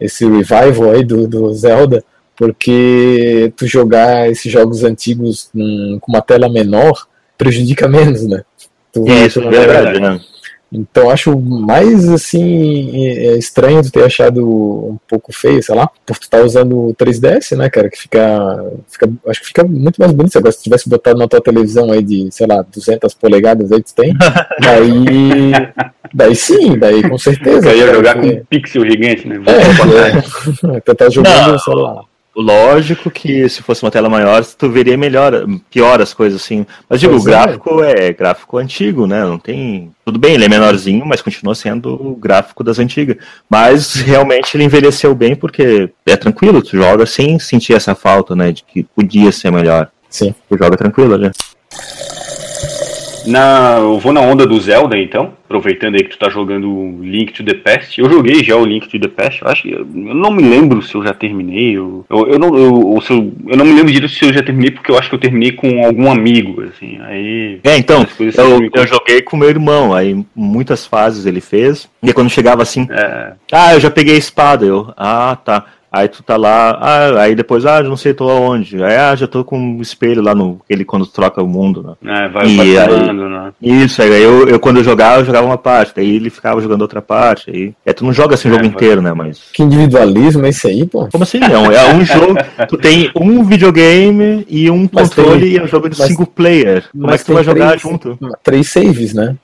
esse 0.00 0.24
revival 0.24 0.90
aí 0.90 1.04
do, 1.04 1.28
do 1.28 1.54
Zelda, 1.54 2.04
porque 2.34 3.52
tu 3.56 3.64
jogar 3.64 4.28
esses 4.28 4.50
jogos 4.50 4.82
antigos 4.82 5.50
com 5.52 6.12
uma 6.12 6.20
tela 6.20 6.48
menor 6.48 7.06
prejudica 7.38 7.86
menos, 7.86 8.26
né? 8.26 8.42
Tu 8.92 9.04
Isso, 9.08 9.40
é 9.40 9.50
verdade, 9.50 10.00
né? 10.00 10.20
Então 10.74 11.08
acho 11.08 11.38
mais 11.38 12.08
assim 12.08 13.06
é 13.06 13.38
estranho 13.38 13.82
tu 13.82 13.92
ter 13.92 14.04
achado 14.04 14.44
um 14.44 14.98
pouco 15.08 15.32
feio, 15.32 15.62
sei 15.62 15.74
lá, 15.74 15.88
por 16.04 16.18
tu 16.18 16.28
tá 16.28 16.42
usando 16.42 16.88
o 16.88 16.94
3DS, 16.94 17.56
né, 17.56 17.70
cara, 17.70 17.88
que 17.88 17.96
fica, 17.96 18.72
fica 18.88 19.08
acho 19.28 19.40
que 19.40 19.46
fica 19.46 19.62
muito 19.62 19.98
mais 19.98 20.12
bonito. 20.12 20.36
Agora 20.36 20.50
se 20.50 20.58
tu 20.58 20.64
tivesse 20.64 20.88
botado 20.88 21.18
na 21.18 21.28
tua 21.28 21.40
televisão 21.40 21.92
aí 21.92 22.02
de, 22.02 22.28
sei 22.32 22.46
lá, 22.46 22.62
200 22.62 23.14
polegadas 23.14 23.70
aí 23.70 23.82
tu 23.82 23.94
tem, 23.94 24.12
daí 24.60 25.52
daí 26.12 26.34
sim, 26.34 26.76
daí 26.76 27.08
com 27.08 27.18
certeza. 27.18 27.70
Eu 27.70 27.78
ia 27.78 27.94
jogar 27.94 28.14
com 28.20 28.26
um 28.26 28.44
pixel 28.44 28.84
gigante, 28.84 29.28
né? 29.28 29.36
É, 29.46 30.76
é, 30.76 30.80
tu 30.80 30.94
tá 30.94 31.08
jogando 31.08 31.52
no 31.52 31.58
celular. 31.58 32.13
Lógico 32.36 33.10
que 33.10 33.48
se 33.48 33.62
fosse 33.62 33.84
uma 33.84 33.90
tela 33.90 34.08
maior, 34.08 34.44
tu 34.44 34.68
veria 34.68 34.96
melhor, 34.96 35.46
pior 35.70 36.02
as 36.02 36.12
coisas 36.12 36.42
assim. 36.42 36.66
Mas 36.88 36.98
digo, 36.98 37.12
pois 37.12 37.22
o 37.22 37.26
gráfico 37.26 37.84
é. 37.84 38.08
é. 38.08 38.12
gráfico 38.12 38.58
antigo, 38.58 39.06
né? 39.06 39.24
Não 39.24 39.38
tem. 39.38 39.92
Tudo 40.04 40.18
bem, 40.18 40.34
ele 40.34 40.44
é 40.44 40.48
menorzinho, 40.48 41.06
mas 41.06 41.22
continua 41.22 41.54
sendo 41.54 41.94
o 41.94 42.16
gráfico 42.16 42.64
das 42.64 42.78
antigas. 42.78 43.16
Mas 43.48 43.94
realmente 43.94 44.56
ele 44.56 44.64
envelheceu 44.64 45.14
bem 45.14 45.36
porque 45.36 45.90
é 46.04 46.16
tranquilo, 46.16 46.60
tu 46.60 46.76
joga 46.76 47.06
sem 47.06 47.38
sentir 47.38 47.74
essa 47.74 47.94
falta, 47.94 48.34
né? 48.34 48.50
De 48.50 48.64
que 48.64 48.82
podia 48.82 49.30
ser 49.30 49.52
melhor. 49.52 49.88
Sim. 50.10 50.34
Tu 50.48 50.58
joga 50.58 50.76
tranquilo, 50.76 51.16
né? 51.16 51.30
Na, 53.26 53.76
eu 53.78 53.98
vou 53.98 54.12
na 54.12 54.20
onda 54.20 54.46
do 54.46 54.60
Zelda, 54.60 54.98
então, 54.98 55.32
aproveitando 55.44 55.94
aí 55.94 56.02
que 56.02 56.10
tu 56.10 56.18
tá 56.18 56.28
jogando 56.28 56.98
Link 57.00 57.32
to 57.32 57.44
the 57.44 57.54
Past. 57.54 58.00
Eu 58.00 58.10
joguei 58.10 58.42
já 58.42 58.56
o 58.56 58.64
Link 58.64 58.88
to 58.88 58.98
the 58.98 59.08
Past, 59.08 59.42
eu 59.42 59.48
acho 59.48 59.62
que 59.62 59.72
eu 59.72 59.84
não 59.84 60.30
me 60.30 60.42
lembro 60.42 60.82
se 60.82 60.94
eu 60.94 61.04
já 61.04 61.14
terminei. 61.14 61.76
Eu, 61.76 62.04
eu, 62.10 62.32
eu 62.32 62.38
não, 62.38 62.56
eu, 62.56 62.98
eu, 63.10 63.32
eu 63.48 63.56
não 63.56 63.64
me 63.64 63.72
lembro 63.72 63.92
direito 63.92 64.12
se 64.12 64.24
eu 64.24 64.32
já 64.32 64.42
terminei, 64.42 64.70
porque 64.70 64.90
eu 64.90 64.98
acho 64.98 65.08
que 65.08 65.14
eu 65.14 65.20
terminei 65.20 65.52
com 65.52 65.84
algum 65.84 66.10
amigo, 66.10 66.62
assim. 66.62 66.98
Aí. 67.02 67.60
É, 67.64 67.76
então, 67.76 68.06
eu, 68.18 68.70
eu 68.74 68.86
joguei 68.86 69.22
com 69.22 69.36
meu 69.36 69.48
irmão, 69.48 69.94
aí 69.94 70.24
muitas 70.34 70.86
fases 70.86 71.26
ele 71.26 71.40
fez. 71.40 71.88
E 72.02 72.12
quando 72.12 72.30
chegava 72.30 72.62
assim, 72.62 72.86
é... 72.90 73.32
ah, 73.52 73.74
eu 73.74 73.80
já 73.80 73.90
peguei 73.90 74.14
a 74.14 74.18
espada, 74.18 74.64
eu, 74.64 74.92
ah, 74.96 75.36
tá. 75.42 75.64
Aí 75.94 76.08
tu 76.08 76.24
tá 76.24 76.36
lá, 76.36 76.76
ah, 76.80 77.22
aí 77.22 77.36
depois, 77.36 77.64
ah, 77.64 77.80
não 77.80 77.96
sei, 77.96 78.12
tô 78.12 78.28
aonde. 78.28 78.82
Aí, 78.82 78.96
ah, 78.96 79.14
já 79.14 79.28
tô 79.28 79.44
com 79.44 79.56
um 79.56 79.80
espelho 79.80 80.20
lá 80.20 80.34
no. 80.34 80.60
Ele 80.68 80.84
quando 80.84 81.06
troca 81.06 81.40
o 81.40 81.46
mundo, 81.46 81.96
né? 82.02 82.24
É, 82.24 82.28
vai 82.28 82.48
e 82.48 82.76
aí, 82.76 83.12
né? 83.12 83.52
Isso, 83.62 84.02
aí 84.02 84.20
eu, 84.20 84.48
eu 84.48 84.58
quando 84.58 84.78
eu 84.78 84.84
jogava, 84.84 85.20
eu 85.20 85.24
jogava 85.24 85.46
uma 85.46 85.56
parte, 85.56 85.92
daí 85.94 86.16
ele 86.16 86.30
ficava 86.30 86.60
jogando 86.60 86.82
outra 86.82 87.00
parte. 87.00 87.48
Aí, 87.48 87.74
é, 87.86 87.92
tu 87.92 88.04
não 88.04 88.12
joga 88.12 88.34
assim 88.34 88.48
o 88.48 88.50
é, 88.50 88.54
jogo 88.54 88.64
vai. 88.64 88.74
inteiro, 88.74 89.00
né? 89.00 89.12
Mas. 89.12 89.40
Que 89.52 89.62
individualismo 89.62 90.44
é 90.44 90.48
esse 90.48 90.66
aí, 90.66 90.84
pô? 90.84 91.06
Como 91.06 91.22
assim? 91.22 91.38
Não, 91.38 91.70
é 91.70 91.94
um 91.94 92.04
jogo. 92.04 92.34
Tu 92.68 92.76
tem 92.76 93.12
um 93.14 93.44
videogame 93.44 94.44
e 94.48 94.68
um 94.68 94.88
mas 94.92 95.14
controle 95.14 95.42
tem, 95.42 95.52
e 95.52 95.58
é 95.58 95.62
um 95.62 95.68
jogo 95.68 95.88
de 95.88 95.96
mas, 95.96 96.08
single 96.08 96.26
player. 96.26 96.86
Como 96.90 97.12
é 97.12 97.18
que 97.18 97.24
tu 97.24 97.34
vai 97.34 97.44
jogar 97.44 97.68
três, 97.68 97.82
junto? 97.82 98.18
Três 98.42 98.68
saves, 98.68 99.14
né? 99.14 99.36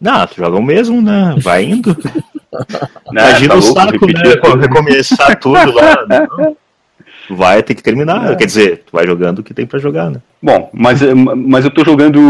Não, 0.00 0.26
tu 0.26 0.36
joga 0.36 0.56
o 0.56 0.62
mesmo, 0.62 1.02
né? 1.02 1.34
Vai 1.38 1.64
indo. 1.64 1.94
Né, 3.12 3.22
Imagina 3.22 3.54
tá 3.54 3.58
o 3.58 3.62
saco, 3.62 4.06
né? 4.06 4.22
Recomeçar 4.60 5.40
tudo 5.40 5.72
lá. 5.72 6.04
Não. 6.08 6.56
Vai 7.30 7.62
ter 7.62 7.74
que 7.74 7.82
terminar. 7.82 8.32
É. 8.32 8.36
Quer 8.36 8.46
dizer, 8.46 8.82
tu 8.86 8.92
vai 8.92 9.06
jogando 9.06 9.38
o 9.38 9.42
que 9.42 9.54
tem 9.54 9.66
para 9.66 9.78
jogar, 9.78 10.10
né? 10.10 10.20
Bom, 10.42 10.70
mas, 10.72 11.00
mas 11.36 11.64
eu 11.64 11.70
tô 11.70 11.84
jogando. 11.84 12.20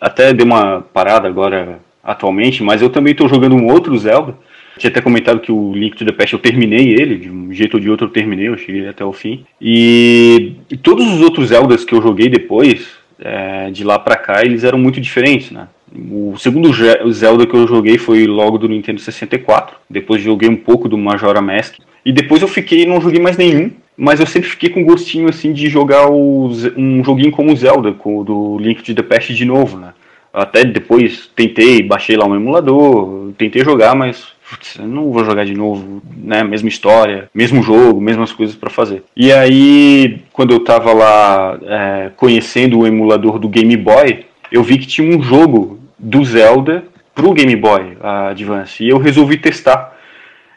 Até 0.00 0.32
dei 0.32 0.44
uma 0.44 0.82
parada 0.92 1.28
agora 1.28 1.78
atualmente, 2.02 2.62
mas 2.62 2.82
eu 2.82 2.90
também 2.90 3.14
tô 3.14 3.28
jogando 3.28 3.54
um 3.54 3.70
outro 3.70 3.96
Zelda. 3.96 4.34
Tinha 4.78 4.90
até 4.90 5.00
comentado 5.00 5.40
que 5.40 5.52
o 5.52 5.72
Link 5.74 5.96
to 5.96 6.04
the 6.04 6.12
Past 6.12 6.32
eu 6.32 6.38
terminei 6.38 6.94
ele, 6.94 7.16
de 7.16 7.30
um 7.30 7.52
jeito 7.52 7.74
ou 7.74 7.80
de 7.80 7.90
outro 7.90 8.06
eu 8.06 8.10
terminei, 8.10 8.48
eu 8.48 8.56
cheguei 8.56 8.88
até 8.88 9.04
o 9.04 9.12
fim. 9.12 9.44
E, 9.60 10.54
e 10.70 10.76
todos 10.76 11.06
os 11.06 11.20
outros 11.20 11.48
Zeldas 11.48 11.84
que 11.84 11.94
eu 11.94 12.02
joguei 12.02 12.28
depois, 12.28 12.88
é, 13.20 13.70
de 13.70 13.84
lá 13.84 13.98
pra 13.98 14.16
cá, 14.16 14.42
eles 14.42 14.64
eram 14.64 14.78
muito 14.78 15.00
diferentes, 15.00 15.50
né? 15.50 15.68
O 15.94 16.36
segundo 16.38 16.70
Zelda 17.12 17.46
que 17.46 17.54
eu 17.54 17.66
joguei 17.66 17.98
foi 17.98 18.26
logo 18.26 18.58
do 18.58 18.68
Nintendo 18.68 19.00
64. 19.00 19.76
Depois 19.88 20.22
joguei 20.22 20.48
um 20.48 20.56
pouco 20.56 20.88
do 20.88 20.96
Majora 20.96 21.40
Mask. 21.40 21.76
E 22.04 22.12
depois 22.12 22.42
eu 22.42 22.48
fiquei, 22.48 22.86
não 22.86 23.00
joguei 23.00 23.20
mais 23.20 23.36
nenhum. 23.36 23.70
Mas 23.96 24.20
eu 24.20 24.26
sempre 24.26 24.48
fiquei 24.48 24.70
com 24.70 24.84
gostinho 24.84 25.28
assim 25.28 25.52
de 25.52 25.68
jogar 25.68 26.08
o, 26.10 26.50
um 26.76 27.04
joguinho 27.04 27.30
como 27.30 27.52
o 27.52 27.56
Zelda, 27.56 27.92
com, 27.92 28.24
do 28.24 28.58
Link 28.58 28.82
to 28.82 28.94
the 28.94 29.02
Past 29.02 29.34
de 29.34 29.44
novo, 29.44 29.76
né? 29.76 29.92
Até 30.32 30.64
depois 30.64 31.30
tentei, 31.36 31.82
baixei 31.82 32.16
lá 32.16 32.26
um 32.26 32.34
emulador, 32.34 33.32
tentei 33.36 33.62
jogar, 33.62 33.94
mas 33.94 34.28
putz, 34.48 34.78
não 34.78 35.12
vou 35.12 35.24
jogar 35.24 35.44
de 35.44 35.54
novo, 35.54 36.02
né? 36.16 36.42
Mesma 36.42 36.70
história, 36.70 37.28
mesmo 37.34 37.62
jogo, 37.62 38.00
mesmas 38.00 38.32
coisas 38.32 38.56
para 38.56 38.70
fazer. 38.70 39.02
E 39.14 39.30
aí, 39.30 40.20
quando 40.32 40.52
eu 40.52 40.60
tava 40.60 40.92
lá 40.94 41.58
é, 41.62 42.10
conhecendo 42.16 42.78
o 42.78 42.86
emulador 42.86 43.38
do 43.38 43.48
Game 43.48 43.76
Boy, 43.76 44.24
eu 44.50 44.62
vi 44.62 44.78
que 44.78 44.86
tinha 44.86 45.16
um 45.16 45.22
jogo 45.22 45.81
do 46.02 46.24
Zelda 46.24 46.84
pro 47.14 47.32
Game 47.32 47.54
Boy 47.56 47.96
Advance. 48.28 48.84
E 48.84 48.88
eu 48.88 48.98
resolvi 48.98 49.36
testar. 49.38 49.92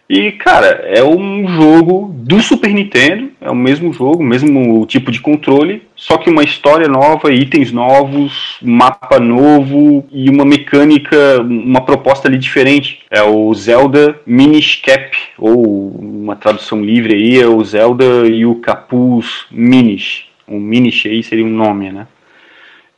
E, 0.08 0.34
cara, 0.34 0.68
é 0.86 1.04
um 1.04 1.48
jogo 1.48 2.14
do 2.16 2.40
Super 2.40 2.72
Nintendo, 2.72 3.32
é 3.42 3.50
o 3.50 3.56
mesmo 3.56 3.92
jogo, 3.92 4.24
mesmo 4.24 4.86
tipo 4.86 5.12
de 5.12 5.20
controle, 5.20 5.82
só 5.96 6.18
que 6.18 6.30
uma 6.30 6.44
história 6.44 6.88
nova, 6.88 7.34
itens 7.34 7.72
novos, 7.72 8.58
mapa 8.62 9.20
novo 9.20 10.06
e 10.12 10.30
uma 10.30 10.46
mecânica, 10.46 11.42
uma 11.42 11.82
proposta 11.82 12.28
ali 12.28 12.38
diferente. 12.38 13.00
É 13.10 13.24
o 13.24 13.52
Zelda 13.56 14.20
Minish 14.28 14.80
Cap, 14.84 15.18
ou 15.40 15.90
uma 16.00 16.36
tradução 16.36 16.86
livre 16.86 17.16
aí, 17.16 17.40
é 17.42 17.48
o 17.48 17.64
Zelda 17.64 18.28
e 18.28 18.46
o 18.46 18.56
Capuz 18.56 19.48
Minish. 19.50 20.26
O 20.48 20.60
Minish 20.60 21.08
aí 21.08 21.24
seria 21.24 21.46
um 21.46 21.50
nome, 21.50 21.92
né? 21.92 22.06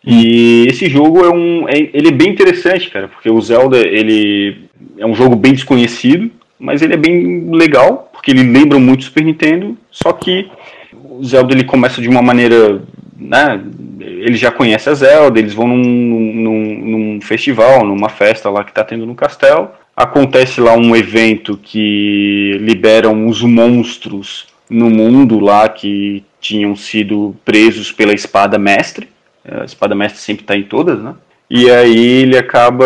E 0.10 0.66
esse 0.70 0.88
jogo 0.88 1.26
é 1.26 1.30
um, 1.30 1.68
é, 1.68 1.90
ele 1.94 2.08
é 2.08 2.12
bem 2.12 2.30
interessante, 2.30 2.90
cara, 2.90 3.10
porque 3.10 3.30
o 3.30 3.42
Zelda 3.42 3.78
ele 3.78 4.70
é 4.98 5.06
um 5.06 5.14
jogo 5.14 5.36
bem 5.36 5.52
desconhecido, 5.52 6.32
mas 6.58 6.82
ele 6.82 6.94
é 6.94 6.98
bem 6.98 7.52
legal, 7.52 8.10
porque 8.14 8.32
ele 8.32 8.44
lembra 8.44 8.80
muito 8.80 9.04
Super 9.04 9.26
Nintendo, 9.26 9.78
só 9.92 10.14
que 10.14 10.50
o 10.94 11.22
Zelda 11.26 11.54
ele 11.54 11.66
começa 11.66 12.02
de 12.02 12.08
uma 12.08 12.22
maneira, 12.22 12.82
né, 13.18 13.62
ele 14.00 14.38
já 14.38 14.50
conhece 14.50 14.90
a 14.90 14.94
Zelda, 14.94 15.40
eles 15.40 15.54
vão 15.54 15.68
num, 15.68 16.34
num, 16.34 16.86
num 16.86 17.22
festival, 17.22 17.86
numa 17.86 18.08
festa 18.08 18.50
lá 18.50 18.64
que 18.64 18.72
está 18.72 18.86
tendo 18.86 19.06
no 19.06 19.14
castelo, 19.14 19.70
acontece 19.94 20.62
lá 20.62 20.74
um 20.74 20.96
evento 20.96 21.60
que 21.62 22.58
liberam 22.62 23.28
os 23.28 23.42
monstros 23.42 24.48
no 24.70 24.90
mundo 24.90 25.38
lá 25.38 25.68
que 25.68 26.24
tinham 26.40 26.78
sido 26.78 27.36
presos 27.44 27.92
pela 27.92 28.14
espada 28.14 28.58
mestre, 28.58 29.10
a 29.50 29.66
espada 29.66 29.96
mestre 29.96 30.20
sempre 30.20 30.44
está 30.44 30.56
em 30.56 30.64
todas, 30.64 31.00
né? 31.02 31.14
E 31.50 31.70
aí 31.72 32.24
ele 32.24 32.38
acaba 32.38 32.86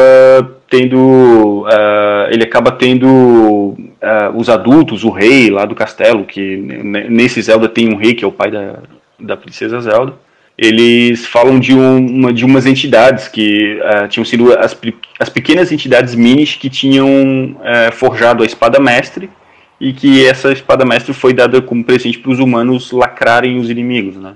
tendo, 0.70 1.66
uh, 1.66 2.32
ele 2.32 2.44
acaba 2.44 2.72
tendo 2.72 3.08
uh, 3.08 4.36
os 4.36 4.50
adultos, 4.50 5.04
o 5.04 5.10
rei 5.10 5.50
lá 5.50 5.66
do 5.66 5.76
castelo, 5.76 6.24
que 6.26 6.58
nesse 6.58 7.42
Zelda 7.42 7.68
tem 7.68 7.92
um 7.92 7.98
rei 7.98 8.14
que 8.14 8.24
é 8.24 8.28
o 8.28 8.32
pai 8.32 8.52
da, 8.52 8.80
da 9.20 9.36
princesa 9.36 9.82
Zelda. 9.82 10.14
Eles 10.58 11.26
falam 11.26 11.60
de, 11.60 11.74
uma, 11.74 12.32
de 12.32 12.46
umas 12.46 12.68
entidades 12.68 13.28
que 13.28 13.80
uh, 13.82 14.08
tinham 14.08 14.24
sido 14.24 14.54
as, 14.54 14.78
as 15.20 15.30
pequenas 15.30 15.72
entidades 15.72 16.14
minis 16.14 16.56
que 16.56 16.70
tinham 16.70 17.58
forjado 17.94 18.44
a 18.44 18.46
espada 18.46 18.80
mestre 18.80 19.30
e 19.80 19.92
que 19.92 20.24
essa 20.24 20.52
espada 20.52 20.86
mestre 20.86 21.14
foi 21.14 21.34
dada 21.34 21.60
como 21.62 21.84
presente 21.84 22.20
para 22.20 22.32
os 22.32 22.38
humanos 22.38 22.92
lacrarem 22.92 23.58
os 23.58 23.72
inimigos, 23.72 24.16
né? 24.18 24.36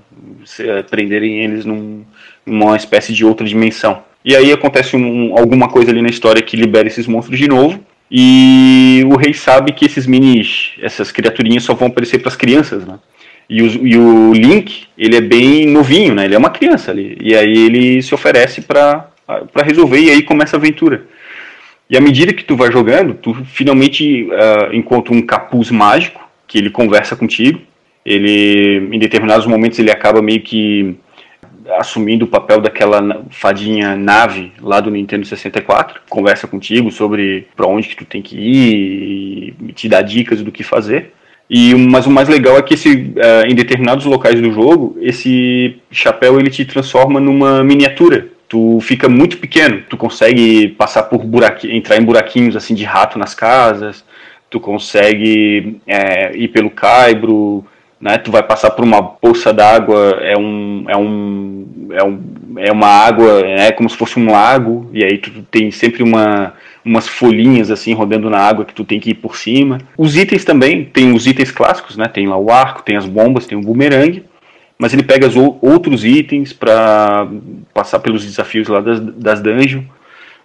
prenderem 0.90 1.44
eles 1.44 1.64
num, 1.64 2.04
uma 2.46 2.76
espécie 2.76 3.12
de 3.12 3.24
outra 3.24 3.46
dimensão. 3.46 4.02
E 4.24 4.34
aí 4.34 4.52
acontece 4.52 4.96
um, 4.96 5.36
alguma 5.38 5.68
coisa 5.68 5.90
ali 5.90 6.02
na 6.02 6.08
história 6.08 6.42
que 6.42 6.56
libera 6.56 6.88
esses 6.88 7.06
monstros 7.06 7.38
de 7.38 7.48
novo. 7.48 7.80
E 8.10 9.02
o 9.06 9.16
rei 9.16 9.34
sabe 9.34 9.72
que 9.72 9.84
esses 9.84 10.06
minis, 10.06 10.72
essas 10.80 11.10
criaturinhas 11.10 11.64
só 11.64 11.74
vão 11.74 11.88
aparecer 11.88 12.18
para 12.18 12.28
as 12.28 12.36
crianças, 12.36 12.86
né? 12.86 12.98
E 13.48 13.62
o, 13.62 13.86
e 13.86 13.96
o, 13.96 14.32
Link, 14.32 14.84
ele 14.98 15.16
é 15.16 15.20
bem 15.20 15.66
novinho, 15.66 16.14
né? 16.14 16.24
Ele 16.24 16.34
é 16.34 16.38
uma 16.38 16.50
criança 16.50 16.90
ali. 16.90 17.16
E 17.20 17.34
aí 17.34 17.56
ele 17.66 18.02
se 18.02 18.14
oferece 18.14 18.62
para 18.62 19.08
resolver 19.64 20.00
e 20.00 20.10
aí 20.10 20.22
começa 20.22 20.56
a 20.56 20.58
aventura. 20.58 21.06
E 21.88 21.96
à 21.96 22.00
medida 22.00 22.32
que 22.32 22.44
tu 22.44 22.56
vai 22.56 22.70
jogando, 22.72 23.14
tu 23.14 23.34
finalmente 23.44 24.24
uh, 24.24 24.74
encontra 24.74 25.14
um 25.14 25.22
capuz 25.22 25.70
mágico 25.70 26.28
que 26.48 26.58
ele 26.58 26.70
conversa 26.70 27.14
contigo. 27.14 27.60
Ele, 28.04 28.88
em 28.92 28.98
determinados 28.98 29.46
momentos, 29.46 29.78
ele 29.78 29.90
acaba 29.90 30.20
meio 30.20 30.40
que 30.40 30.96
assumindo 31.78 32.24
o 32.24 32.28
papel 32.28 32.60
daquela 32.60 33.24
fadinha 33.30 33.96
nave 33.96 34.52
lá 34.60 34.80
do 34.80 34.90
Nintendo 34.90 35.26
64, 35.26 36.00
conversa 36.08 36.46
contigo 36.46 36.90
sobre 36.90 37.48
para 37.56 37.66
onde 37.66 37.88
que 37.88 37.96
tu 37.96 38.04
tem 38.04 38.22
que 38.22 38.36
ir 38.36 39.54
e 39.68 39.72
te 39.72 39.88
dá 39.88 40.02
dicas 40.02 40.42
do 40.42 40.52
que 40.52 40.62
fazer. 40.62 41.12
E 41.48 41.74
mas 41.74 42.06
o 42.06 42.10
mais 42.10 42.28
legal 42.28 42.56
é 42.56 42.62
que 42.62 42.74
esse, 42.74 42.90
uh, 42.90 43.46
em 43.46 43.54
determinados 43.54 44.04
locais 44.04 44.40
do 44.40 44.52
jogo, 44.52 44.96
esse 45.00 45.76
chapéu 45.90 46.38
ele 46.38 46.50
te 46.50 46.64
transforma 46.64 47.20
numa 47.20 47.62
miniatura. 47.62 48.28
Tu 48.48 48.78
fica 48.80 49.08
muito 49.08 49.38
pequeno, 49.38 49.82
tu 49.88 49.96
consegue 49.96 50.68
passar 50.68 51.04
por 51.04 51.24
buraquinhos, 51.24 51.76
entrar 51.76 51.96
em 51.96 52.04
buraquinhos 52.04 52.56
assim 52.56 52.74
de 52.74 52.84
rato 52.84 53.18
nas 53.18 53.34
casas, 53.34 54.04
tu 54.48 54.60
consegue 54.60 55.80
é, 55.86 56.36
ir 56.36 56.48
pelo 56.48 56.70
caibro, 56.70 57.64
né? 58.00 58.18
Tu 58.18 58.30
vai 58.30 58.42
passar 58.42 58.70
por 58.70 58.84
uma 58.84 59.02
poça 59.02 59.52
d'água, 59.52 60.18
é 60.20 60.36
um, 60.36 60.84
é 60.88 60.96
um, 60.96 61.55
é 61.96 62.04
um, 62.04 62.20
é 62.58 62.70
uma 62.70 62.86
água, 62.86 63.40
é 63.40 63.72
como 63.72 63.88
se 63.88 63.96
fosse 63.96 64.18
um 64.18 64.30
lago, 64.30 64.90
e 64.92 65.04
aí 65.04 65.18
tu 65.18 65.30
tem 65.50 65.70
sempre 65.70 66.02
uma 66.02 66.54
umas 66.84 67.08
folhinhas 67.08 67.68
assim 67.68 67.92
rodando 67.94 68.30
na 68.30 68.38
água 68.38 68.64
que 68.64 68.72
tu 68.72 68.84
tem 68.84 69.00
que 69.00 69.10
ir 69.10 69.14
por 69.14 69.36
cima. 69.36 69.78
Os 69.98 70.16
itens 70.16 70.44
também, 70.44 70.84
tem 70.84 71.12
os 71.12 71.26
itens 71.26 71.50
clássicos, 71.50 71.96
né? 71.96 72.06
Tem 72.06 72.28
lá 72.28 72.38
o 72.38 72.48
arco, 72.48 72.84
tem 72.84 72.96
as 72.96 73.04
bombas, 73.04 73.44
tem 73.44 73.58
o 73.58 73.60
bumerangue 73.60 74.22
mas 74.78 74.92
ele 74.92 75.02
pega 75.02 75.26
outros 75.62 76.04
itens 76.04 76.52
para 76.52 77.26
passar 77.72 77.98
pelos 78.00 78.24
desafios 78.24 78.68
lá 78.68 78.80
das, 78.80 79.00
das 79.00 79.40
dungeons. 79.40 79.84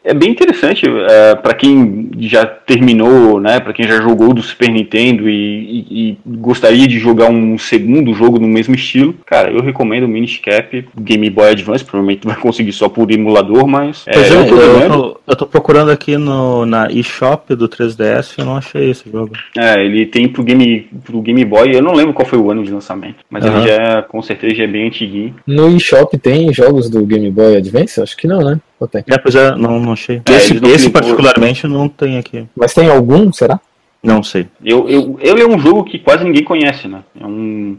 É 0.03 0.13
bem 0.13 0.31
interessante 0.31 0.85
é, 0.87 1.35
para 1.35 1.53
quem 1.53 2.09
já 2.17 2.45
terminou, 2.45 3.39
né, 3.39 3.59
para 3.59 3.73
quem 3.73 3.87
já 3.87 4.01
jogou 4.01 4.33
do 4.33 4.41
Super 4.41 4.69
Nintendo 4.69 5.29
e, 5.29 5.33
e, 5.33 6.09
e, 6.09 6.17
gostaria 6.25 6.87
de 6.87 6.97
jogar 6.97 7.29
um 7.29 7.57
segundo 7.57 8.13
jogo 8.13 8.39
no 8.39 8.47
mesmo 8.47 8.73
estilo. 8.73 9.13
Cara, 9.25 9.51
eu 9.51 9.61
recomendo 9.61 10.05
o 10.05 10.07
Minish 10.07 10.39
Cap 10.39 10.87
Game 10.99 11.29
Boy 11.29 11.51
Advance. 11.51 11.83
Provavelmente 11.83 12.25
vai 12.27 12.35
conseguir 12.35 12.73
só 12.73 12.89
por 12.89 13.11
emulador, 13.11 13.67
mas. 13.67 14.05
É, 14.07 14.17
é, 14.17 14.31
eu, 14.31 14.47
tô 14.47 14.55
eu, 14.55 14.89
tô, 14.89 15.19
eu, 15.27 15.35
tô, 15.35 15.45
procurando 15.45 15.91
aqui 15.91 16.17
no, 16.17 16.65
na 16.65 16.91
eShop 16.91 17.55
do 17.55 17.69
3DS 17.69 18.35
e 18.37 18.41
eu 18.41 18.45
não 18.45 18.57
achei 18.57 18.89
esse 18.89 19.09
jogo. 19.09 19.33
É, 19.57 19.83
ele 19.83 20.05
tem 20.05 20.27
pro 20.27 20.43
Game, 20.43 20.87
pro 21.03 21.21
Game 21.21 21.45
Boy. 21.45 21.75
Eu 21.75 21.83
não 21.83 21.93
lembro 21.93 22.13
qual 22.13 22.27
foi 22.27 22.39
o 22.39 22.49
ano 22.49 22.63
de 22.63 22.71
lançamento, 22.71 23.17
mas 23.29 23.45
uhum. 23.45 23.57
ele 23.57 23.67
já, 23.67 24.01
com 24.01 24.21
certeza, 24.21 24.55
já 24.55 24.63
é 24.63 24.67
bem 24.67 24.87
antiguinho. 24.87 25.35
No 25.45 25.69
eShop 25.75 26.17
tem 26.17 26.51
jogos 26.51 26.89
do 26.89 27.05
Game 27.05 27.29
Boy 27.29 27.55
Advance? 27.55 28.01
Acho 28.01 28.17
que 28.17 28.27
não, 28.27 28.39
né? 28.39 28.59
Ou 28.81 28.87
tem? 28.87 29.03
É, 29.07 29.17
pois 29.19 29.35
é, 29.35 29.55
não, 29.55 29.79
não 29.79 29.93
achei. 29.93 30.23
É, 30.27 30.35
esse, 30.37 30.55
esse 30.65 30.89
particularmente 30.89 31.67
não 31.67 31.87
tem 31.87 32.17
aqui. 32.17 32.47
Mas 32.55 32.73
tem 32.73 32.89
algum, 32.89 33.31
será? 33.31 33.59
Não 34.01 34.23
sei. 34.23 34.47
Eu, 34.65 34.89
eu, 34.89 35.19
ele 35.21 35.43
é 35.43 35.47
um 35.47 35.59
jogo 35.59 35.83
que 35.83 35.99
quase 35.99 36.23
ninguém 36.23 36.43
conhece, 36.43 36.87
né? 36.87 37.03
É 37.19 37.23
um. 37.23 37.77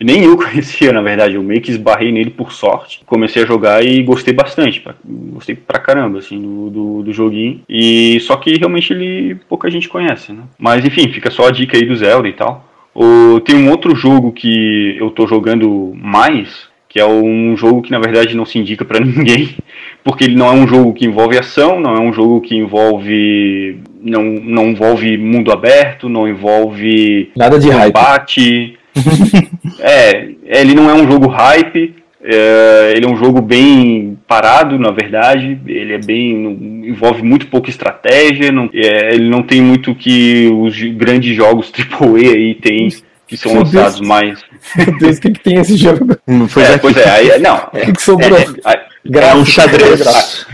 Nem 0.00 0.22
eu 0.22 0.36
conhecia, 0.38 0.92
na 0.92 1.02
verdade. 1.02 1.34
Eu 1.34 1.42
meio 1.42 1.60
que 1.60 1.72
esbarrei 1.72 2.12
nele 2.12 2.30
por 2.30 2.52
sorte. 2.52 3.00
Comecei 3.04 3.42
a 3.42 3.46
jogar 3.46 3.84
e 3.84 4.00
gostei 4.04 4.32
bastante. 4.32 4.80
Gostei 5.04 5.56
pra 5.56 5.80
caramba, 5.80 6.20
assim, 6.20 6.40
do, 6.40 6.70
do, 6.70 7.02
do, 7.02 7.12
joguinho. 7.12 7.62
E 7.68 8.20
só 8.20 8.36
que 8.36 8.56
realmente 8.56 8.92
ele 8.92 9.34
pouca 9.48 9.68
gente 9.68 9.88
conhece, 9.88 10.32
né? 10.32 10.44
Mas 10.56 10.84
enfim, 10.84 11.08
fica 11.08 11.32
só 11.32 11.48
a 11.48 11.50
dica 11.50 11.76
aí 11.76 11.84
do 11.84 11.96
Zelda 11.96 12.28
e 12.28 12.32
tal. 12.32 12.64
O, 12.94 13.40
tem 13.40 13.56
um 13.56 13.70
outro 13.70 13.96
jogo 13.96 14.30
que 14.30 14.96
eu 15.00 15.10
tô 15.10 15.26
jogando 15.26 15.92
mais, 15.96 16.68
que 16.94 17.00
é 17.00 17.04
um 17.04 17.56
jogo 17.56 17.82
que 17.82 17.90
na 17.90 17.98
verdade 17.98 18.36
não 18.36 18.46
se 18.46 18.56
indica 18.56 18.84
para 18.84 19.00
ninguém, 19.04 19.56
porque 20.04 20.22
ele 20.22 20.36
não 20.36 20.46
é 20.46 20.52
um 20.52 20.64
jogo 20.64 20.94
que 20.94 21.04
envolve 21.04 21.36
ação, 21.36 21.80
não 21.80 21.92
é 21.92 21.98
um 21.98 22.12
jogo 22.12 22.40
que 22.40 22.54
envolve 22.54 23.80
não, 24.00 24.22
não 24.22 24.68
envolve 24.68 25.18
mundo 25.18 25.50
aberto, 25.50 26.08
não 26.08 26.28
envolve 26.28 27.32
nada 27.34 27.58
de 27.58 27.68
combate. 27.68 28.78
é, 29.80 30.28
ele 30.44 30.72
não 30.72 30.88
é 30.88 30.94
um 30.94 31.10
jogo 31.10 31.26
hype, 31.26 31.96
é, 32.22 32.92
ele 32.94 33.06
é 33.06 33.08
um 33.08 33.16
jogo 33.16 33.42
bem 33.42 34.16
parado, 34.28 34.78
na 34.78 34.92
verdade. 34.92 35.58
Ele 35.66 35.94
é 35.94 35.98
bem. 35.98 36.84
envolve 36.86 37.24
muito 37.24 37.48
pouca 37.48 37.70
estratégia. 37.70 38.52
Não, 38.52 38.70
é, 38.72 39.12
ele 39.12 39.28
não 39.28 39.42
tem 39.42 39.60
muito 39.60 39.96
que 39.96 40.46
os 40.46 40.80
grandes 40.92 41.34
jogos 41.34 41.72
AAA 41.74 42.34
aí 42.34 42.54
tem 42.54 42.88
que 43.26 43.36
são 43.36 43.54
lançados 43.54 44.00
mais. 44.00 44.42
Meu 44.76 44.98
Deus, 44.98 45.18
o 45.18 45.20
que, 45.20 45.30
que 45.30 45.40
tem 45.40 45.58
esse 45.58 45.76
jogo? 45.76 46.16
Não 46.26 46.48
foi 46.48 46.62
é, 46.62 46.78
pois 46.78 46.96
é, 46.96 47.10
aí, 47.10 47.40
não. 47.40 47.56
O 47.56 47.70
que, 47.70 47.92
que 47.92 48.02
sobrou? 48.02 48.38
É, 48.38 48.72
é, 48.72 49.28
é 49.28 49.34
um 49.34 49.44
xadrez. 49.44 50.00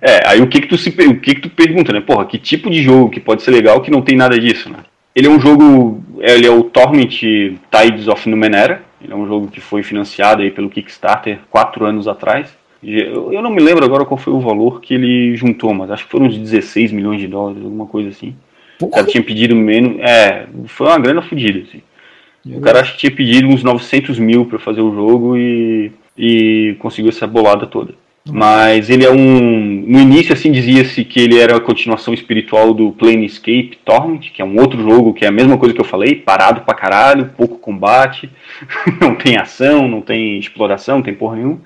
é, 0.00 0.28
aí 0.28 0.40
o 0.40 0.46
que 0.46 0.60
que 0.60 0.68
tu 0.68 0.78
se 0.78 0.90
o 0.90 1.20
que 1.20 1.34
que 1.34 1.40
tu 1.42 1.50
pergunta, 1.50 1.92
né? 1.92 2.00
Porra, 2.00 2.26
que 2.26 2.38
tipo 2.38 2.70
de 2.70 2.82
jogo 2.82 3.10
que 3.10 3.20
pode 3.20 3.42
ser 3.42 3.50
legal 3.50 3.80
que 3.80 3.90
não 3.90 4.02
tem 4.02 4.16
nada 4.16 4.38
disso, 4.38 4.70
né? 4.70 4.78
Ele 5.14 5.28
é 5.28 5.30
um 5.30 5.38
jogo, 5.38 6.02
ele 6.18 6.46
é 6.46 6.50
o 6.50 6.64
Torment 6.64 7.08
Tides 7.08 8.08
of 8.08 8.28
Numenera. 8.28 8.82
Ele 9.00 9.12
é 9.12 9.16
um 9.16 9.26
jogo 9.26 9.48
que 9.48 9.60
foi 9.60 9.82
financiado 9.82 10.42
aí 10.42 10.50
pelo 10.50 10.70
Kickstarter 10.70 11.38
quatro 11.50 11.84
anos 11.84 12.08
atrás. 12.08 12.48
Eu 12.82 13.40
não 13.40 13.50
me 13.50 13.62
lembro 13.62 13.84
agora 13.84 14.04
qual 14.04 14.18
foi 14.18 14.32
o 14.32 14.40
valor 14.40 14.80
que 14.80 14.92
ele 14.92 15.36
juntou, 15.36 15.72
mas 15.72 15.90
acho 15.90 16.04
que 16.04 16.10
foram 16.10 16.26
uns 16.26 16.36
16 16.36 16.92
milhões 16.92 17.20
de 17.20 17.26
dólares, 17.26 17.62
alguma 17.62 17.86
coisa 17.86 18.10
assim. 18.10 18.34
Porra. 18.78 18.90
O 18.90 18.94
cara 18.94 19.06
tinha 19.06 19.22
pedido 19.22 19.54
menos. 19.54 20.00
É, 20.00 20.46
foi 20.66 20.86
uma 20.86 20.98
grana 20.98 21.22
fodida, 21.22 21.60
assim. 21.60 21.82
O 22.46 22.60
cara 22.60 22.80
acho 22.80 22.92
que 22.92 22.98
tinha 22.98 23.12
pedido 23.12 23.48
uns 23.48 23.62
900 23.62 24.18
mil 24.18 24.44
para 24.44 24.58
fazer 24.58 24.82
o 24.82 24.94
jogo 24.94 25.36
e, 25.36 25.90
e 26.16 26.76
conseguiu 26.78 27.08
essa 27.08 27.26
bolada 27.26 27.66
toda. 27.66 27.94
Mas 28.26 28.88
ele 28.88 29.04
é 29.04 29.10
um. 29.10 29.84
No 29.86 30.00
início, 30.00 30.32
assim, 30.32 30.50
dizia-se 30.50 31.04
que 31.04 31.20
ele 31.20 31.38
era 31.38 31.56
a 31.56 31.60
continuação 31.60 32.14
espiritual 32.14 32.72
do 32.72 32.90
Planescape 32.92 33.78
Torment, 33.84 34.30
que 34.32 34.40
é 34.40 34.44
um 34.44 34.58
outro 34.58 34.82
jogo 34.82 35.12
que 35.12 35.26
é 35.26 35.28
a 35.28 35.32
mesma 35.32 35.58
coisa 35.58 35.74
que 35.74 35.80
eu 35.80 35.84
falei, 35.84 36.14
parado 36.14 36.62
pra 36.62 36.74
caralho, 36.74 37.30
pouco 37.36 37.58
combate, 37.58 38.30
não 38.98 39.14
tem 39.14 39.36
ação, 39.36 39.86
não 39.86 40.00
tem 40.00 40.38
exploração, 40.38 40.96
não 40.96 41.02
tem 41.02 41.14
porra 41.14 41.36
nenhuma. 41.36 41.60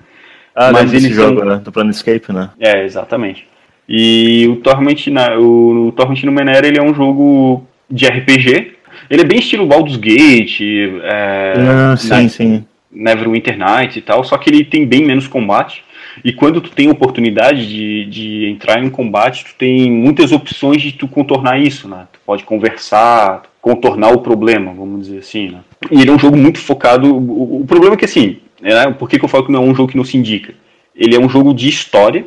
Ah, 0.54 0.72
mas 0.72 0.92
ele 0.92 1.12
jogo, 1.12 1.44
né? 1.44 1.60
Do 1.62 1.70
Planescape, 1.70 2.32
né? 2.32 2.50
É, 2.58 2.84
exatamente. 2.84 3.46
E 3.88 4.46
o 4.48 4.56
Torment, 4.56 5.06
na, 5.10 5.38
o, 5.38 5.88
o 5.88 5.92
Torment 5.92 6.22
no 6.24 6.32
Menera, 6.32 6.66
ele 6.66 6.78
é 6.78 6.82
um 6.82 6.92
jogo 6.92 7.64
de 7.90 8.06
RPG. 8.06 8.72
Ele 9.08 9.22
é 9.22 9.24
bem 9.24 9.38
estilo 9.38 9.66
Baldur's 9.66 9.96
Gate, 9.96 10.60
é, 11.02 11.54
ah, 11.56 11.96
sim, 11.96 12.08
na, 12.08 12.28
sim. 12.28 12.64
Neverwinter 12.90 13.56
Nights 13.56 13.96
e 13.96 14.00
tal, 14.02 14.22
só 14.24 14.36
que 14.36 14.50
ele 14.50 14.64
tem 14.64 14.84
bem 14.86 15.04
menos 15.04 15.26
combate. 15.26 15.82
E 16.24 16.32
quando 16.32 16.60
tu 16.60 16.70
tem 16.70 16.90
oportunidade 16.90 17.66
de, 17.66 18.04
de 18.06 18.46
entrar 18.46 18.82
em 18.82 18.90
combate, 18.90 19.44
tu 19.44 19.54
tem 19.56 19.90
muitas 19.90 20.32
opções 20.32 20.82
de 20.82 20.92
tu 20.92 21.06
contornar 21.06 21.60
isso, 21.60 21.88
né? 21.88 22.06
Tu 22.12 22.18
pode 22.26 22.44
conversar, 22.44 23.42
contornar 23.60 24.12
o 24.12 24.20
problema, 24.20 24.72
vamos 24.72 25.06
dizer 25.06 25.18
assim, 25.18 25.50
né? 25.50 25.60
E 25.90 26.00
ele 26.00 26.10
é 26.10 26.12
um 26.12 26.18
jogo 26.18 26.36
muito 26.36 26.58
focado... 26.58 27.14
O, 27.14 27.60
o 27.60 27.66
problema 27.66 27.94
é 27.94 27.96
que, 27.96 28.04
assim, 28.04 28.38
né, 28.60 28.90
por 28.98 29.08
que, 29.08 29.18
que 29.18 29.24
eu 29.24 29.28
falo 29.28 29.46
que 29.46 29.52
não 29.52 29.62
é 29.62 29.66
um 29.66 29.74
jogo 29.74 29.90
que 29.90 29.96
não 29.96 30.04
se 30.04 30.16
indica? 30.16 30.52
Ele 30.94 31.14
é 31.14 31.20
um 31.20 31.28
jogo 31.28 31.54
de 31.54 31.68
história, 31.68 32.26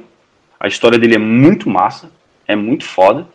a 0.61 0.67
história 0.67 0.99
dele 0.99 1.15
é 1.15 1.17
muito 1.17 1.67
massa, 1.67 2.11
é 2.47 2.55
muito 2.55 2.85
foda, 2.85 3.27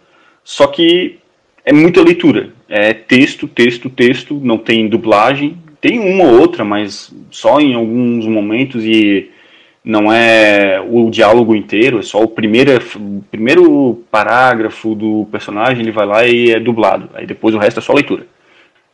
só 0.44 0.68
que 0.68 1.18
é 1.64 1.72
muita 1.72 2.00
leitura. 2.00 2.50
É 2.68 2.94
texto, 2.94 3.48
texto, 3.48 3.90
texto, 3.90 4.40
não 4.42 4.56
tem 4.56 4.88
dublagem. 4.88 5.58
Tem 5.80 5.98
uma 5.98 6.24
ou 6.24 6.40
outra, 6.40 6.64
mas 6.64 7.12
só 7.30 7.60
em 7.60 7.74
alguns 7.74 8.26
momentos 8.26 8.84
e 8.84 9.30
não 9.84 10.12
é 10.12 10.80
o 10.88 11.10
diálogo 11.10 11.54
inteiro, 11.54 11.98
é 11.98 12.02
só 12.02 12.22
o 12.22 12.28
primeiro, 12.28 12.76
o 12.96 13.24
primeiro 13.30 14.04
parágrafo 14.10 14.94
do 14.94 15.28
personagem, 15.30 15.82
ele 15.82 15.92
vai 15.92 16.06
lá 16.06 16.26
e 16.26 16.52
é 16.52 16.60
dublado. 16.60 17.10
Aí 17.14 17.26
depois 17.26 17.54
o 17.54 17.58
resto 17.58 17.80
é 17.80 17.82
só 17.82 17.92
leitura. 17.92 18.26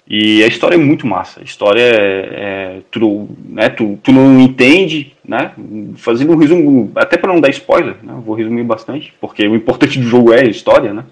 E 0.06 0.42
a 0.42 0.46
história 0.46 0.74
é 0.74 0.78
muito 0.78 1.06
massa. 1.06 1.40
A 1.40 1.44
história 1.44 1.80
é, 1.80 2.28
é 2.34 2.80
tu, 2.90 3.28
né, 3.48 3.68
tu, 3.68 3.98
tu 4.02 4.12
não 4.12 4.40
entende, 4.40 5.12
né? 5.24 5.52
Fazendo 5.96 6.32
um 6.32 6.36
resumo, 6.36 6.90
até 6.96 7.16
para 7.16 7.32
não 7.32 7.40
dar 7.40 7.50
spoiler, 7.50 7.96
né? 8.02 8.12
Vou 8.24 8.34
resumir 8.34 8.64
bastante, 8.64 9.14
porque 9.20 9.46
o 9.46 9.54
importante 9.54 9.98
do 9.98 10.06
jogo 10.06 10.32
é 10.32 10.40
a 10.40 10.48
história, 10.48 10.92
né? 10.92 11.04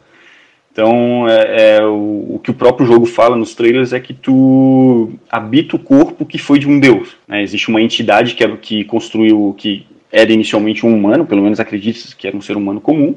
Então, 0.73 1.29
é, 1.29 1.77
é 1.77 1.85
o, 1.85 2.35
o, 2.35 2.41
que 2.43 2.51
o 2.51 2.55
próprio 2.55 2.87
jogo 2.87 3.05
fala 3.05 3.37
nos 3.37 3.55
trailers 3.55 3.93
é 3.93 4.01
que 4.01 4.15
tu 4.15 5.13
habita 5.29 5.77
o 5.77 5.81
corpo 5.81 6.25
que 6.25 6.39
foi 6.39 6.59
de 6.59 6.69
um 6.69 6.79
deus. 6.79 7.17
Né? 7.27 7.43
Existe 7.43 7.69
uma 7.69 7.83
entidade 7.83 8.35
que, 8.35 8.45
é, 8.45 8.57
que 8.57 8.85
construiu, 8.85 9.55
que 9.59 9.87
era 10.13 10.33
inicialmente 10.33 10.87
um 10.87 10.95
humano, 10.95 11.27
pelo 11.27 11.43
menos 11.43 11.59
acredita 11.59 12.15
que 12.17 12.27
era 12.27 12.37
um 12.37 12.41
ser 12.41 12.57
humano 12.57 12.81
comum, 12.81 13.17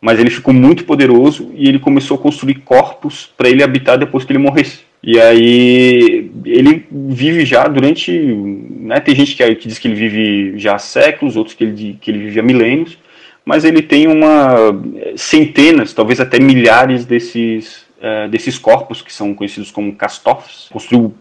mas 0.00 0.18
ele 0.18 0.30
ficou 0.30 0.54
muito 0.54 0.84
poderoso 0.84 1.50
e 1.54 1.68
ele 1.68 1.78
começou 1.78 2.16
a 2.16 2.20
construir 2.20 2.56
corpos 2.56 3.28
para 3.36 3.48
ele 3.48 3.62
habitar 3.62 3.98
depois 3.98 4.24
que 4.24 4.32
ele 4.32 4.38
morresse. 4.38 4.86
E 5.02 5.18
aí 5.18 6.30
ele 6.44 6.86
vive 6.90 7.44
já 7.44 7.66
durante, 7.68 8.12
né, 8.12 8.98
tem 9.00 9.14
gente 9.14 9.36
que, 9.36 9.54
que 9.54 9.68
diz 9.68 9.78
que 9.78 9.86
ele 9.86 9.94
vive 9.94 10.58
já 10.58 10.74
há 10.74 10.78
séculos, 10.78 11.36
outros 11.36 11.54
que 11.54 11.64
ele, 11.64 11.98
que 12.00 12.10
ele 12.10 12.18
vive 12.18 12.40
há 12.40 12.42
milênios, 12.42 12.98
mas 13.44 13.64
ele 13.64 13.80
tem 13.80 14.06
uma 14.08 14.56
centenas, 15.16 15.92
talvez 15.92 16.20
até 16.20 16.38
milhares 16.38 17.04
desses 17.04 17.86
uh, 17.98 18.28
desses 18.28 18.58
corpos 18.58 19.02
que 19.02 19.12
são 19.12 19.34
conhecidos 19.34 19.70
como 19.70 19.94
castofs. 19.94 20.68
Construiu 20.70 21.14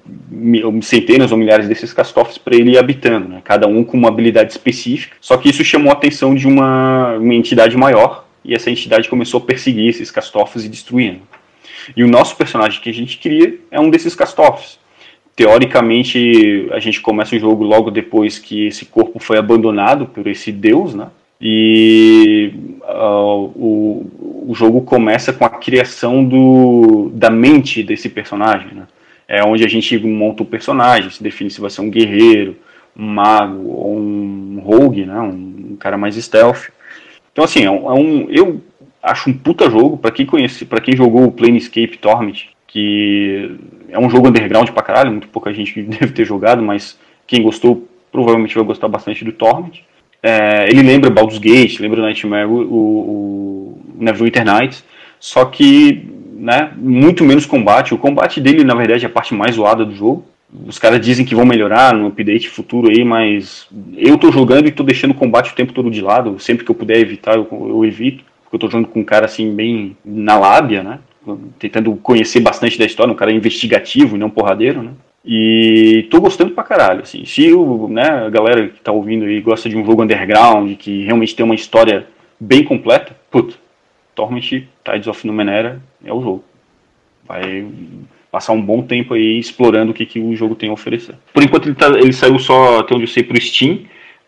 centenas 0.82 1.32
ou 1.32 1.38
milhares 1.38 1.68
desses 1.68 1.94
castofs 1.94 2.38
para 2.38 2.56
ele 2.56 2.72
ir 2.72 2.78
habitando, 2.78 3.28
né, 3.30 3.42
cada 3.44 3.68
um 3.68 3.84
com 3.84 3.98
uma 3.98 4.10
habilidade 4.10 4.52
específica. 4.52 5.16
Só 5.22 5.38
que 5.38 5.50
isso 5.50 5.64
chamou 5.64 5.92
a 5.92 5.94
atenção 5.94 6.36
de 6.36 6.48
uma, 6.48 7.16
uma 7.16 7.34
entidade 7.34 7.78
maior 7.78 8.27
e 8.48 8.56
essa 8.56 8.72
entidade 8.72 9.10
começou 9.10 9.39
a 9.41 9.45
perseguir 9.45 9.89
esses 9.89 10.10
castofes 10.10 10.64
e 10.64 10.70
destruindo. 10.70 11.22
E 11.95 12.04
o 12.04 12.08
nosso 12.08 12.36
personagem 12.36 12.82
que 12.82 12.89
a 12.89 12.93
gente 12.93 13.18
cria 13.18 13.60
é 13.70 13.80
um 13.80 13.89
desses 13.89 14.16
castofes. 14.16 14.80
Teoricamente, 15.36 16.68
a 16.72 16.80
gente 16.80 17.02
começa 17.02 17.36
o 17.36 17.39
jogo 17.39 17.64
logo 17.64 17.91
depois 17.91 18.39
que 18.39 18.68
esse 18.68 18.86
corpo 18.86 19.20
foi 19.20 19.38
abandonado 19.38 20.08
por 20.08 20.26
esse 20.26 20.52
deus, 20.52 20.95
né? 20.95 21.10
E 21.39 22.52
uh, 22.82 23.52
o, 23.56 24.45
o 24.48 24.56
jogo 24.56 24.82
começa 24.82 25.32
com 25.32 25.45
a 25.45 25.50
criação 25.50 26.26
do, 26.26 27.12
da 27.14 27.30
mente 27.30 27.84
desse 27.84 28.10
personagem, 28.10 28.74
né? 28.74 28.88
É 29.28 29.43
onde 29.43 29.64
a 29.64 29.68
gente 29.68 29.95
monta 30.00 30.41
o 30.41 30.45
personagem, 30.45 31.12
se 31.12 31.22
define 31.22 31.52
se 31.52 31.62
vai 31.62 31.70
ser 31.70 31.82
um 31.82 31.89
guerreiro, 31.89 32.56
um 32.98 33.06
mago 33.06 33.70
ou 33.70 33.95
um 33.95 34.60
rogue, 34.64 35.06
né? 35.06 35.20
Um, 35.20 35.74
um 35.74 35.76
cara 35.76 35.98
mais 35.98 36.16
stealth. 36.16 36.70
Então, 37.38 37.46
assim, 37.46 37.66
é 37.66 37.70
um, 37.70 37.92
é 37.92 37.94
um 37.94 38.28
eu 38.32 38.62
acho 39.04 39.30
um 39.30 39.34
puta 39.34 39.70
jogo 39.70 39.96
para 39.96 40.10
quem 40.10 40.26
conhece, 40.26 40.66
para 40.66 40.82
quem 40.82 40.98
jogou 40.98 41.26
o 41.26 41.32
Planescape 41.32 42.00
Torment, 42.00 42.48
que 42.66 43.52
é 43.90 44.00
um 44.00 44.10
jogo 44.10 44.28
underground 44.28 44.72
pra 44.72 44.82
caralho, 44.82 45.12
muito 45.12 45.28
pouca 45.28 45.54
gente 45.54 45.80
deve 45.86 46.14
ter 46.14 46.26
jogado, 46.26 46.64
mas 46.64 46.98
quem 47.28 47.44
gostou 47.44 47.88
provavelmente 48.12 48.56
vai 48.56 48.64
gostar 48.64 48.88
bastante 48.88 49.24
do 49.24 49.32
Torment. 49.32 49.84
É, 50.24 50.68
ele 50.68 50.82
lembra 50.82 51.12
Baldur's 51.12 51.38
Gate, 51.38 51.80
lembra 51.80 52.02
Nightmare, 52.02 52.48
o, 52.48 52.56
o, 52.58 53.82
Neverwinter 54.00 54.44
Nights, 54.44 54.84
só 55.20 55.46
que 55.46 56.10
né, 56.34 56.72
muito 56.76 57.24
menos 57.24 57.46
combate. 57.46 57.94
O 57.94 58.00
combate 58.00 58.42
dele, 58.42 58.64
na 58.64 58.74
verdade, 58.74 59.06
é 59.06 59.08
a 59.08 59.12
parte 59.12 59.36
mais 59.36 59.58
zoada 59.58 59.86
do 59.86 59.94
jogo. 59.94 60.26
Os 60.66 60.80
caras 60.80 61.02
dizem 61.02 61.26
que 61.26 61.36
vão 61.36 61.45
melhorar 61.45 61.93
no 61.93 62.08
update 62.08 62.48
futuro 62.50 62.89
aí, 62.89 63.04
mas 63.04 63.68
eu 63.98 64.18
tô 64.18 64.32
jogando 64.32 64.68
e 64.68 64.72
tô 64.72 64.82
deixando 64.82 65.12
o 65.12 65.16
combate 65.16 65.52
o 65.52 65.56
tempo 65.56 65.74
todo 65.74 65.91
de 65.91 66.02
lado. 66.02 66.39
Sempre 66.39 66.64
que 66.64 66.72
eu 66.72 66.76
puder 66.76 66.98
evitar, 67.00 67.36
eu, 67.36 67.48
eu 67.52 67.84
evito. 67.84 68.24
Porque 68.43 68.56
eu 68.56 68.60
tô 68.60 68.70
jogando 68.70 68.88
com 68.88 69.02
um 69.02 69.04
cara 69.04 69.26
assim, 69.26 69.54
bem 69.54 69.98
na 70.06 70.39
lábia, 70.39 70.82
né? 70.82 71.00
Tentando 71.60 71.93
conhecer 71.98 72.39
bastante 72.39 72.80
da 72.80 72.86
história, 72.86 73.12
um 73.12 73.16
cara 73.16 73.32
investigativo 73.32 74.16
e 74.16 74.20
não 74.20 74.30
porradeiro, 74.30 74.82
né? 74.82 74.91
E 75.26 76.08
tô 76.10 76.22
gostando 76.22 76.54
pra 76.54 76.64
caralho, 76.64 77.02
assim. 77.02 77.26
Se 77.26 77.52
o, 77.52 77.89
né, 77.89 78.08
a 78.08 78.30
galera 78.30 78.70
que 78.70 78.80
tá 78.80 78.93
ouvindo 78.93 79.26
aí 79.26 79.41
gosta 79.41 79.68
de 79.68 79.76
um 79.76 79.86
jogo 79.86 80.02
underground, 80.02 80.78
que 80.78 81.04
realmente 81.04 81.36
tem 81.36 81.43
uma 81.43 81.56
história 81.56 82.08
bem 82.39 82.64
completa, 82.64 83.14
puta, 83.30 83.56
Torment 84.16 84.64
Tides 84.86 85.08
of 85.08 85.28
Numenera 85.28 85.82
é 86.06 86.14
o 86.14 86.22
jogo. 86.22 86.43
Vai 87.28 87.68
passar 88.32 88.54
um 88.54 88.62
bom 88.62 88.82
tempo 88.82 89.14
aí 89.14 89.40
explorando 89.40 89.92
o 89.92 89.94
que, 89.94 90.06
que 90.06 90.20
o 90.20 90.36
jogo 90.36 90.56
tem 90.56 90.70
a 90.70 90.74
oferecer. 90.74 91.16
Por 91.34 91.44
enquanto 91.44 91.68
ele, 91.68 91.76
tá, 91.76 91.88
ele 91.90 92.14
saiu 92.14 92.38
só, 92.40 92.80
até 92.80 92.94
onde 92.94 93.04
eu 93.06 93.10
sei, 93.10 93.24
pro 93.24 93.40
Steam, 93.40 93.80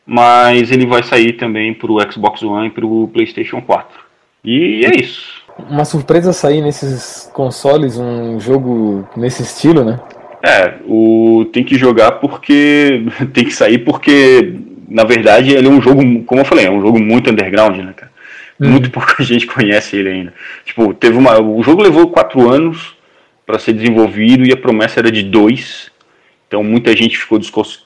mas 0.06 0.72
ele 0.72 0.86
vai 0.86 1.04
sair 1.04 1.34
também 1.34 1.74
pro 1.74 1.97
Xbox 2.12 2.41
One 2.41 2.68
e 2.68 2.72
pro 2.72 3.10
PlayStation 3.14 3.62
4. 3.62 4.00
E 4.43 4.86
é 4.86 5.00
isso. 5.00 5.43
Uma 5.70 5.86
surpresa 5.86 6.32
sair 6.32 6.62
nesses 6.62 7.30
consoles 7.34 7.97
um 7.97 8.39
jogo 8.39 9.08
nesse 9.16 9.43
estilo, 9.43 9.84
né? 9.84 10.00
É, 10.41 10.76
o 10.88 11.45
tem 11.52 11.64
que 11.64 11.78
jogar 11.78 12.14
porque 12.14 13.04
tem 13.34 13.43
que 13.43 13.54
sair 13.54 13.80
porque 13.80 14.56
na 14.88 15.04
verdade 15.04 15.54
ele 15.54 15.68
é 15.68 15.70
um 15.70 15.82
jogo, 15.82 16.02
como 16.24 16.41
eu 16.41 16.45
falei, 16.45 16.66
é 16.66 16.72
um 16.72 16.82
jogo 16.82 16.97
muito 16.97 17.30
underground, 17.30 17.78
né, 17.78 17.93
cara? 17.93 18.12
Hum. 18.60 18.70
Muito 18.70 18.89
pouca 18.89 19.22
gente 19.24 19.45
conhece 19.45 19.97
ele 19.97 20.10
ainda. 20.10 20.34
Tipo, 20.64 20.93
teve 20.93 21.18
uma, 21.18 21.39
o 21.41 21.62
jogo 21.62 21.84
levou 21.84 22.10
quatro 22.10 22.50
anos 22.50 22.97
para 23.50 23.58
ser 23.58 23.74
desenvolvido 23.74 24.45
e 24.45 24.52
a 24.52 24.58
promessa 24.58 25.00
era 25.00 25.12
de 25.12 25.24
dois. 25.24 25.89
Então 26.47 26.64
muita 26.64 26.95
gente 26.95 27.18
ficou 27.18 27.39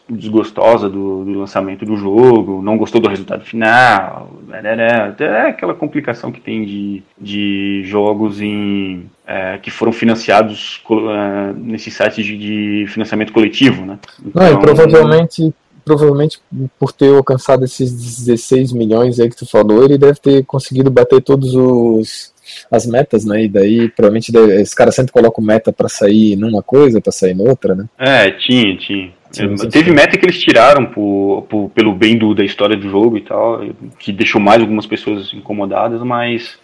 desgostosa 0.09 0.89
do, 0.89 1.23
do, 1.23 1.39
lançamento 1.39 1.85
do 1.85 1.95
jogo, 1.95 2.61
não 2.61 2.77
gostou 2.77 2.99
do 2.99 3.07
resultado 3.07 3.45
final, 3.45 4.29
né, 4.45 4.61
né, 4.61 4.75
né. 4.75 4.87
até 5.07 5.47
aquela 5.47 5.73
complicação 5.73 6.33
que 6.33 6.41
tem 6.41 6.65
de, 6.65 7.03
de 7.17 7.81
jogos 7.85 8.41
em, 8.41 9.09
é, 9.25 9.57
que 9.57 9.71
foram 9.71 9.93
financiados 9.93 10.81
uh, 10.89 11.57
nesses 11.57 11.93
sites 11.93 12.25
de, 12.25 12.37
de, 12.37 12.85
financiamento 12.87 13.31
coletivo, 13.31 13.85
né? 13.85 13.99
Então, 14.25 14.43
não, 14.43 14.53
e 14.53 14.59
provavelmente, 14.59 15.53
provavelmente 15.85 16.41
por 16.77 16.91
ter 16.91 17.15
alcançado 17.15 17.63
esses 17.63 17.89
16 18.25 18.73
milhões 18.73 19.17
aí 19.17 19.29
que 19.29 19.37
tu 19.37 19.49
falou, 19.49 19.85
ele 19.85 19.97
deve 19.97 20.19
ter 20.19 20.45
conseguido 20.45 20.91
bater 20.91 21.21
todos 21.21 21.55
os 21.55 22.32
as 22.71 22.85
metas, 22.85 23.25
né? 23.25 23.43
E 23.43 23.47
daí 23.47 23.89
provavelmente 23.89 24.31
esse 24.59 24.75
cara 24.75 24.91
sempre 24.91 25.11
coloca 25.11 25.41
meta 25.41 25.71
para 25.71 25.89
sair 25.89 26.35
numa 26.35 26.61
coisa, 26.61 27.01
para 27.01 27.11
sair 27.11 27.33
noutra, 27.33 27.75
né? 27.75 27.85
É, 27.97 28.31
tinha, 28.31 28.75
tinha. 28.77 29.11
Sim, 29.31 29.57
sim, 29.57 29.69
Teve 29.69 29.91
meta 29.91 30.15
que 30.15 30.25
eles 30.25 30.39
tiraram 30.39 30.85
por, 30.85 31.47
por, 31.49 31.69
pelo 31.69 31.93
bem 31.93 32.17
do, 32.17 32.35
da 32.35 32.45
história 32.45 32.77
do 32.77 32.87
jogo 32.87 33.17
e 33.17 33.21
tal, 33.21 33.61
que 33.97 34.11
deixou 34.11 34.39
mais 34.39 34.61
algumas 34.61 34.85
pessoas 34.85 35.33
incomodadas, 35.33 36.01
mas 36.03 36.59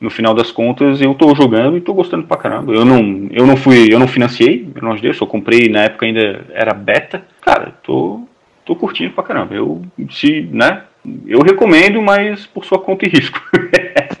no 0.00 0.10
final 0.10 0.32
das 0.32 0.52
contas 0.52 1.00
eu 1.00 1.12
tô 1.14 1.34
jogando 1.34 1.76
e 1.76 1.80
tô 1.80 1.92
gostando 1.92 2.24
pra 2.24 2.36
caramba. 2.36 2.72
Eu 2.72 2.84
não, 2.84 3.28
eu 3.32 3.44
não 3.44 3.56
fui, 3.56 3.92
eu 3.92 3.98
não 3.98 4.06
financiei, 4.06 4.68
eu 4.74 4.82
não 4.82 4.92
ajudei, 4.92 5.10
eu 5.10 5.14
só 5.14 5.26
comprei 5.26 5.68
na 5.68 5.84
época 5.84 6.06
ainda 6.06 6.44
era 6.52 6.72
beta. 6.72 7.24
Cara, 7.40 7.72
tô, 7.82 8.20
tô 8.64 8.76
curtindo 8.76 9.12
pra 9.12 9.24
caramba. 9.24 9.54
Eu 9.54 9.82
se, 10.10 10.48
né? 10.52 10.82
Eu 11.26 11.40
recomendo, 11.40 12.00
mas 12.00 12.46
por 12.46 12.64
sua 12.64 12.78
conta 12.78 13.06
e 13.06 13.10
risco. 13.10 13.40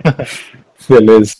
Beleza. 0.88 1.34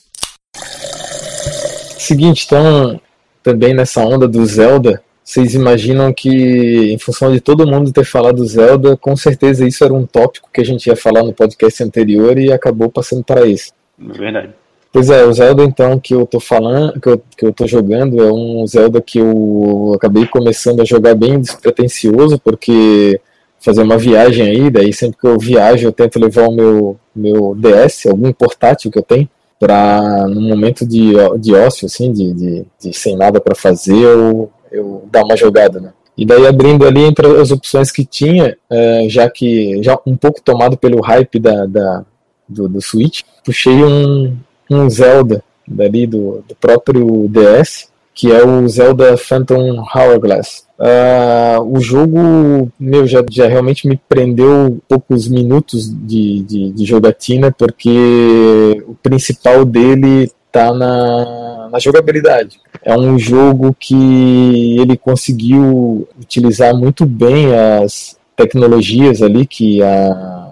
Seguinte, 1.98 2.44
então, 2.46 3.00
também 3.42 3.74
nessa 3.74 4.02
onda 4.02 4.28
do 4.28 4.44
Zelda, 4.44 5.02
vocês 5.24 5.54
imaginam 5.54 6.12
que, 6.12 6.92
em 6.92 6.98
função 6.98 7.32
de 7.32 7.40
todo 7.40 7.66
mundo 7.66 7.92
ter 7.92 8.04
falado 8.04 8.44
Zelda, 8.44 8.94
com 8.96 9.16
certeza 9.16 9.66
isso 9.66 9.82
era 9.82 9.94
um 9.94 10.04
tópico 10.04 10.50
que 10.52 10.60
a 10.60 10.64
gente 10.64 10.86
ia 10.86 10.96
falar 10.96 11.22
no 11.22 11.32
podcast 11.32 11.82
anterior 11.82 12.38
e 12.38 12.52
acabou 12.52 12.90
passando 12.90 13.24
para 13.24 13.46
isso. 13.46 13.72
É 13.98 14.12
verdade. 14.12 14.50
Pois 14.92 15.10
é, 15.10 15.24
o 15.24 15.32
Zelda 15.32 15.64
então 15.64 15.98
que 15.98 16.14
eu 16.14 16.26
tô 16.26 16.38
falando, 16.38 17.00
que 17.00 17.08
eu, 17.08 17.22
que 17.36 17.44
eu 17.44 17.52
tô 17.52 17.66
jogando, 17.66 18.22
é 18.22 18.30
um 18.30 18.66
Zelda 18.66 19.00
que 19.00 19.18
eu 19.18 19.92
acabei 19.96 20.26
começando 20.26 20.82
a 20.82 20.84
jogar 20.84 21.14
bem 21.14 21.40
despretensioso, 21.40 22.38
porque 22.38 23.18
fazer 23.64 23.82
uma 23.82 23.96
viagem 23.96 24.46
aí, 24.46 24.70
daí 24.70 24.92
sempre 24.92 25.18
que 25.18 25.26
eu 25.26 25.38
viajo 25.38 25.86
eu 25.86 25.92
tento 25.92 26.20
levar 26.20 26.48
o 26.48 26.54
meu, 26.54 26.96
meu 27.16 27.54
DS, 27.54 28.06
algum 28.06 28.30
portátil 28.32 28.90
que 28.90 28.98
eu 28.98 29.02
tenho, 29.02 29.28
para 29.58 30.26
no 30.28 30.42
momento 30.42 30.86
de, 30.86 31.12
de 31.40 31.54
ócio, 31.54 31.86
assim, 31.86 32.12
de, 32.12 32.32
de, 32.34 32.66
de 32.78 32.92
sem 32.92 33.16
nada 33.16 33.40
para 33.40 33.54
fazer, 33.54 33.96
eu, 33.96 34.50
eu 34.70 35.08
dar 35.10 35.24
uma 35.24 35.36
jogada, 35.36 35.80
né? 35.80 35.92
E 36.16 36.24
daí 36.24 36.46
abrindo 36.46 36.86
ali 36.86 37.00
entre 37.00 37.26
as 37.40 37.50
opções 37.50 37.90
que 37.90 38.04
tinha, 38.04 38.56
é, 38.70 39.06
já 39.08 39.28
que 39.28 39.82
já 39.82 39.98
um 40.06 40.16
pouco 40.16 40.40
tomado 40.42 40.76
pelo 40.76 41.00
hype 41.00 41.40
da, 41.40 41.66
da 41.66 42.04
do, 42.48 42.68
do 42.68 42.80
Switch, 42.80 43.22
puxei 43.44 43.82
um, 43.82 44.36
um 44.70 44.88
Zelda 44.90 45.42
dali 45.66 46.06
do, 46.06 46.44
do 46.46 46.54
próprio 46.54 47.26
DS, 47.28 47.88
que 48.14 48.30
é 48.30 48.44
o 48.44 48.68
Zelda 48.68 49.16
Phantom 49.16 49.82
Hourglass. 49.94 50.63
Uh, 50.78 51.62
o 51.76 51.80
jogo 51.80 52.70
meu 52.80 53.06
já, 53.06 53.24
já 53.30 53.46
realmente 53.46 53.86
me 53.86 53.96
prendeu 54.08 54.78
poucos 54.88 55.28
minutos 55.28 55.88
de, 55.88 56.42
de, 56.42 56.72
de 56.72 56.84
jogatina, 56.84 57.52
porque 57.52 58.82
o 58.86 58.94
principal 58.94 59.64
dele 59.64 60.30
está 60.46 60.72
na, 60.72 61.68
na 61.70 61.78
jogabilidade. 61.78 62.60
É 62.82 62.96
um 62.96 63.18
jogo 63.18 63.74
que 63.78 64.78
ele 64.78 64.96
conseguiu 64.96 66.08
utilizar 66.20 66.74
muito 66.76 67.06
bem 67.06 67.54
as 67.54 68.16
tecnologias 68.36 69.22
ali 69.22 69.46
que 69.46 69.82
a 69.82 70.50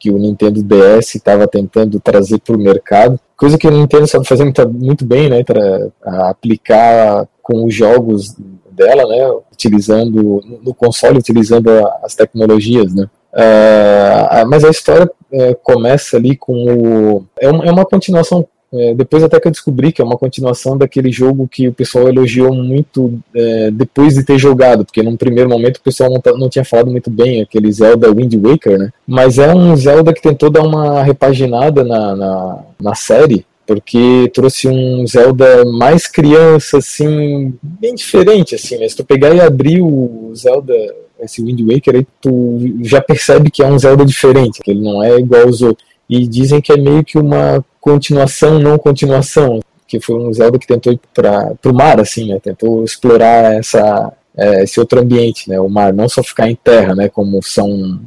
que 0.00 0.10
o 0.10 0.16
Nintendo 0.16 0.62
DS 0.62 1.14
estava 1.14 1.46
tentando 1.46 2.00
trazer 2.00 2.38
para 2.38 2.56
o 2.56 2.58
mercado, 2.58 3.20
coisa 3.36 3.58
que 3.58 3.68
o 3.68 3.70
Nintendo 3.70 4.06
sabe 4.06 4.26
fazer 4.26 4.44
muito, 4.44 4.68
muito 4.70 5.04
bem, 5.04 5.28
né, 5.28 5.44
para 5.44 6.30
aplicar 6.30 7.28
com 7.42 7.66
os 7.66 7.74
jogos 7.74 8.34
dela, 8.80 9.06
né, 9.06 9.30
utilizando 9.52 10.42
no 10.62 10.74
console, 10.74 11.18
utilizando 11.18 11.68
as 12.02 12.14
tecnologias, 12.14 12.94
né. 12.94 13.06
Uh, 13.32 14.48
mas 14.48 14.64
a 14.64 14.70
história 14.70 15.06
uh, 15.06 15.56
começa 15.62 16.16
ali 16.16 16.36
com 16.36 16.64
o 16.64 17.24
é 17.40 17.48
uma, 17.48 17.64
é 17.64 17.70
uma 17.70 17.84
continuação 17.84 18.44
é, 18.72 18.94
depois 18.94 19.22
até 19.24 19.40
que 19.40 19.48
eu 19.48 19.50
descobri 19.50 19.90
que 19.90 20.00
é 20.00 20.04
uma 20.04 20.16
continuação 20.16 20.78
daquele 20.78 21.10
jogo 21.10 21.48
que 21.48 21.66
o 21.66 21.72
pessoal 21.72 22.08
elogiou 22.08 22.54
muito 22.54 23.20
é, 23.34 23.68
depois 23.72 24.14
de 24.14 24.22
ter 24.22 24.38
jogado, 24.38 24.84
porque 24.84 25.02
num 25.02 25.16
primeiro 25.16 25.50
momento 25.50 25.78
o 25.78 25.82
pessoal 25.82 26.08
não, 26.08 26.38
não, 26.38 26.48
tinha 26.48 26.64
falado 26.64 26.88
muito 26.88 27.10
bem, 27.10 27.42
aquele 27.42 27.70
Zelda 27.72 28.12
Wind 28.12 28.32
Waker, 28.34 28.78
né? 28.78 28.92
Mas 29.04 29.38
é 29.38 29.52
um 29.52 29.74
Zelda 29.74 30.12
que 30.12 30.22
tentou 30.22 30.50
dar 30.50 30.62
uma 30.62 31.02
repaginada 31.02 31.82
na, 31.82 32.14
na, 32.14 32.58
na 32.80 32.94
série, 32.94 33.44
porque 33.70 34.28
trouxe 34.34 34.66
um 34.66 35.06
Zelda 35.06 35.64
mais 35.64 36.08
criança, 36.08 36.78
assim, 36.78 37.54
bem 37.62 37.94
diferente, 37.94 38.56
assim, 38.56 38.76
né? 38.76 38.88
Se 38.88 38.96
tu 38.96 39.04
pegar 39.04 39.32
e 39.32 39.40
abrir 39.40 39.80
o 39.80 40.32
Zelda, 40.34 40.74
esse 41.20 41.40
Wind 41.40 41.60
Waker, 41.60 41.94
aí 41.94 42.06
tu 42.20 42.58
já 42.82 43.00
percebe 43.00 43.48
que 43.48 43.62
é 43.62 43.66
um 43.68 43.78
Zelda 43.78 44.04
diferente, 44.04 44.60
que 44.60 44.72
ele 44.72 44.82
não 44.82 45.00
é 45.00 45.16
igual 45.20 45.42
aos 45.42 45.62
outros. 45.62 45.86
E 46.08 46.26
dizem 46.26 46.60
que 46.60 46.72
é 46.72 46.76
meio 46.76 47.04
que 47.04 47.16
uma 47.16 47.64
continuação, 47.80 48.58
não 48.58 48.76
continuação, 48.76 49.60
que 49.86 50.00
foi 50.00 50.16
um 50.16 50.32
Zelda 50.32 50.58
que 50.58 50.66
tentou 50.66 50.92
ir 50.92 51.00
para 51.14 51.54
o 51.64 51.72
mar, 51.72 52.00
assim, 52.00 52.26
né? 52.26 52.40
Tentou 52.40 52.82
explorar 52.82 53.54
essa, 53.54 54.12
é, 54.36 54.64
esse 54.64 54.80
outro 54.80 55.00
ambiente, 55.00 55.48
né? 55.48 55.60
O 55.60 55.68
mar, 55.68 55.92
não 55.92 56.08
só 56.08 56.24
ficar 56.24 56.50
em 56.50 56.56
terra, 56.56 56.92
né? 56.96 57.08
Como 57.08 57.40
são 57.40 58.00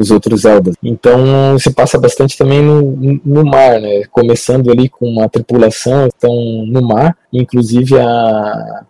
os 0.00 0.10
outros 0.10 0.42
Zeldas. 0.42 0.74
Então 0.82 1.58
se 1.58 1.70
passa 1.72 1.98
bastante 1.98 2.36
também 2.36 2.62
no, 2.62 3.20
no 3.24 3.44
mar, 3.44 3.80
né? 3.80 4.02
Começando 4.10 4.70
ali 4.70 4.88
com 4.88 5.06
uma 5.06 5.28
tripulação, 5.28 6.06
estão 6.06 6.34
no 6.66 6.82
mar, 6.82 7.16
inclusive 7.32 7.98
a 7.98 8.84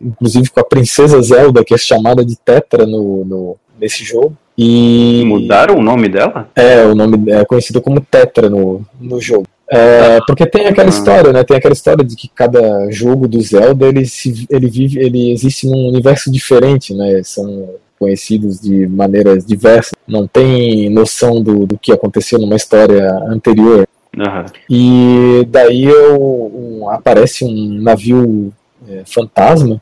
inclusive 0.00 0.50
com 0.50 0.60
a 0.60 0.64
princesa 0.64 1.20
Zelda, 1.22 1.64
que 1.64 1.72
é 1.72 1.78
chamada 1.78 2.24
de 2.24 2.36
Tetra 2.36 2.86
no, 2.86 3.24
no 3.24 3.56
nesse 3.80 4.04
jogo. 4.04 4.36
E 4.58 5.22
mudaram 5.26 5.76
o 5.76 5.82
nome 5.82 6.08
dela? 6.08 6.48
É, 6.56 6.84
o 6.84 6.94
nome 6.94 7.30
é 7.30 7.44
conhecido 7.44 7.80
como 7.80 8.00
Tetra 8.00 8.48
no, 8.48 8.84
no 8.98 9.20
jogo. 9.20 9.46
É, 9.68 10.20
porque 10.26 10.46
tem 10.46 10.66
aquela 10.66 10.88
história, 10.88 11.32
né? 11.32 11.42
Tem 11.42 11.56
aquela 11.56 11.72
história 11.72 12.04
de 12.04 12.14
que 12.14 12.28
cada 12.28 12.90
jogo 12.90 13.26
do 13.26 13.40
Zelda 13.40 13.86
ele, 13.86 14.06
se, 14.06 14.46
ele 14.48 14.68
vive, 14.68 14.98
ele 15.00 15.32
existe 15.32 15.66
num 15.66 15.88
universo 15.88 16.30
diferente, 16.30 16.94
né? 16.94 17.20
São 17.24 17.70
conhecidos 17.98 18.60
de 18.60 18.86
maneiras 18.86 19.44
diversas, 19.44 19.92
não 20.06 20.26
tem 20.26 20.90
noção 20.90 21.42
do, 21.42 21.66
do 21.66 21.78
que 21.78 21.92
aconteceu 21.92 22.38
numa 22.38 22.56
história 22.56 23.10
anterior. 23.28 23.86
Uhum. 24.16 24.44
E 24.70 25.46
daí 25.48 25.84
eu, 25.84 26.16
um, 26.20 26.88
aparece 26.90 27.44
um 27.44 27.82
navio 27.82 28.52
é, 28.88 29.02
fantasma 29.04 29.80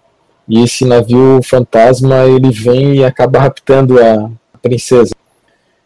e 0.48 0.62
esse 0.62 0.84
navio 0.84 1.40
fantasma 1.42 2.24
ele 2.24 2.50
vem 2.50 2.96
e 2.96 3.04
acaba 3.04 3.38
raptando 3.38 4.00
a 4.00 4.30
princesa. 4.60 5.14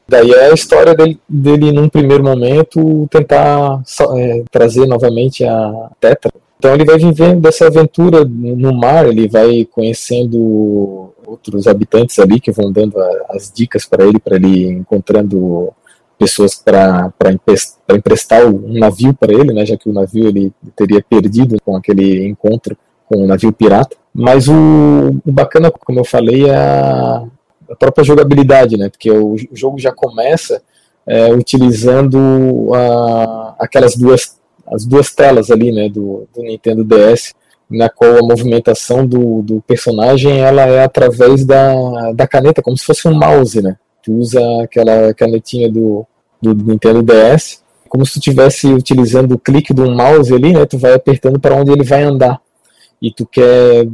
Daí 0.08 0.30
é 0.32 0.46
a 0.46 0.54
história 0.54 0.94
dele, 0.94 1.20
dele 1.28 1.70
num 1.70 1.88
primeiro 1.88 2.24
momento, 2.24 3.06
tentar 3.10 3.82
é, 4.16 4.42
trazer 4.50 4.86
novamente 4.86 5.44
a 5.44 5.90
Tetra. 6.00 6.32
Então 6.58 6.74
ele 6.74 6.84
vai 6.84 6.98
vivendo 6.98 7.40
dessa 7.40 7.66
aventura 7.66 8.24
no 8.24 8.72
mar, 8.72 9.06
ele 9.06 9.28
vai 9.28 9.66
conhecendo 9.70 11.07
outros 11.28 11.66
habitantes 11.66 12.18
ali 12.18 12.40
que 12.40 12.50
vão 12.50 12.72
dando 12.72 12.96
as 13.30 13.52
dicas 13.52 13.84
para 13.84 14.04
ele, 14.04 14.18
para 14.18 14.36
ele 14.36 14.66
encontrando 14.66 15.72
pessoas 16.18 16.54
para 16.54 17.12
emprestar 17.96 18.44
um 18.46 18.78
navio 18.78 19.14
para 19.14 19.32
ele, 19.32 19.52
né, 19.52 19.64
já 19.64 19.76
que 19.76 19.88
o 19.88 19.92
navio 19.92 20.26
ele 20.26 20.52
teria 20.74 21.02
perdido 21.02 21.56
com 21.64 21.76
aquele 21.76 22.26
encontro 22.26 22.76
com 23.06 23.22
o 23.22 23.26
navio 23.26 23.52
pirata. 23.52 23.96
Mas 24.12 24.48
o, 24.48 24.52
o 25.24 25.32
bacana, 25.32 25.70
como 25.70 26.00
eu 26.00 26.04
falei, 26.04 26.46
é 26.46 26.56
a, 26.56 27.24
a 27.70 27.76
própria 27.76 28.04
jogabilidade, 28.04 28.76
né? 28.76 28.88
Porque 28.88 29.10
o, 29.10 29.34
o 29.34 29.56
jogo 29.56 29.78
já 29.78 29.92
começa 29.92 30.60
é, 31.06 31.32
utilizando 31.32 32.70
a, 32.74 33.54
aquelas 33.60 33.96
duas 33.96 34.36
as 34.70 34.84
duas 34.84 35.14
telas 35.14 35.50
ali, 35.50 35.72
né, 35.72 35.88
do, 35.88 36.28
do 36.34 36.42
Nintendo 36.42 36.84
DS, 36.84 37.34
na 37.70 37.88
qual 37.88 38.16
a 38.16 38.22
movimentação 38.22 39.06
do, 39.06 39.42
do 39.42 39.60
personagem 39.60 40.40
ela 40.40 40.66
é 40.66 40.82
através 40.82 41.44
da, 41.44 42.12
da 42.12 42.26
caneta, 42.26 42.62
como 42.62 42.76
se 42.76 42.84
fosse 42.84 43.06
um 43.06 43.14
mouse, 43.14 43.60
né? 43.60 43.76
Tu 44.02 44.12
usa 44.12 44.40
aquela 44.62 45.12
canetinha 45.12 45.70
do, 45.70 46.06
do 46.40 46.54
Nintendo 46.54 47.02
DS, 47.02 47.62
como 47.88 48.06
se 48.06 48.14
tu 48.14 48.18
estivesse 48.18 48.66
utilizando 48.68 49.32
o 49.32 49.38
clique 49.38 49.74
do 49.74 49.90
mouse 49.90 50.32
ali, 50.32 50.52
né? 50.52 50.64
Tu 50.64 50.78
vai 50.78 50.94
apertando 50.94 51.38
para 51.38 51.54
onde 51.54 51.70
ele 51.70 51.84
vai 51.84 52.02
andar. 52.02 52.40
E 53.00 53.12
tu 53.12 53.26
quer 53.26 53.86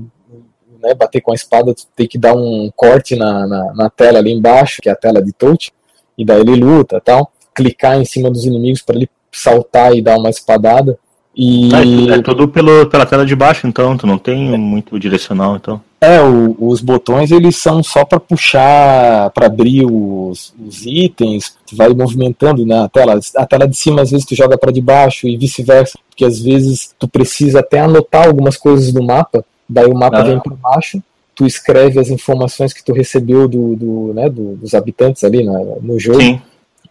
né, 0.82 0.94
bater 0.94 1.20
com 1.20 1.32
a 1.32 1.34
espada, 1.34 1.74
tu 1.74 1.86
tem 1.96 2.06
que 2.06 2.18
dar 2.18 2.34
um 2.34 2.70
corte 2.76 3.16
na, 3.16 3.46
na, 3.46 3.72
na, 3.74 3.90
tela 3.90 4.18
ali 4.18 4.32
embaixo, 4.32 4.80
que 4.82 4.88
é 4.88 4.92
a 4.92 4.96
tela 4.96 5.22
de 5.22 5.32
touch, 5.32 5.72
e 6.16 6.24
daí 6.24 6.40
ele 6.40 6.56
luta 6.56 7.00
tal. 7.00 7.32
Clicar 7.54 7.96
em 7.96 8.04
cima 8.04 8.30
dos 8.30 8.44
inimigos 8.44 8.82
para 8.82 8.96
ele 8.96 9.08
saltar 9.32 9.96
e 9.96 10.02
dar 10.02 10.18
uma 10.18 10.30
espadada. 10.30 10.98
E... 11.36 11.70
É, 11.74 12.14
é 12.14 12.22
tudo 12.22 12.46
pelo, 12.48 12.86
pela 12.86 13.04
tela 13.04 13.26
de 13.26 13.34
baixo, 13.34 13.66
então, 13.66 13.96
tu 13.96 14.06
não 14.06 14.18
tem 14.18 14.54
é. 14.54 14.56
muito 14.56 14.98
direcional, 14.98 15.56
então. 15.56 15.80
É, 16.00 16.20
o, 16.20 16.54
os 16.58 16.80
botões 16.80 17.30
eles 17.30 17.56
são 17.56 17.82
só 17.82 18.04
para 18.04 18.20
puxar, 18.20 19.30
para 19.30 19.46
abrir 19.46 19.86
os, 19.86 20.54
os, 20.64 20.84
itens, 20.84 21.56
tu 21.66 21.74
vai 21.74 21.88
movimentando 21.88 22.64
na 22.66 22.88
tela. 22.88 23.18
A 23.36 23.46
tela 23.46 23.66
de 23.66 23.76
cima 23.76 24.02
às 24.02 24.10
vezes 24.10 24.26
tu 24.26 24.34
joga 24.34 24.58
para 24.58 24.70
de 24.70 24.82
baixo 24.82 25.26
e 25.26 25.36
vice-versa, 25.36 25.98
porque 26.10 26.24
às 26.24 26.40
vezes 26.40 26.94
tu 26.98 27.08
precisa 27.08 27.60
até 27.60 27.80
anotar 27.80 28.26
algumas 28.26 28.56
coisas 28.56 28.92
do 28.92 29.02
mapa 29.02 29.44
daí 29.68 29.86
o 29.86 29.94
mapa 29.94 30.18
ah. 30.18 30.22
vem 30.22 30.38
para 30.38 30.54
baixo, 30.54 31.02
tu 31.34 31.46
escreve 31.46 31.98
as 31.98 32.08
informações 32.08 32.72
que 32.72 32.84
tu 32.84 32.92
recebeu 32.92 33.48
do, 33.48 33.74
do, 33.74 34.14
né, 34.14 34.28
do 34.28 34.56
dos 34.56 34.74
habitantes 34.74 35.24
ali 35.24 35.42
na, 35.44 35.58
no 35.80 35.98
jogo, 35.98 36.20
Sim. 36.20 36.40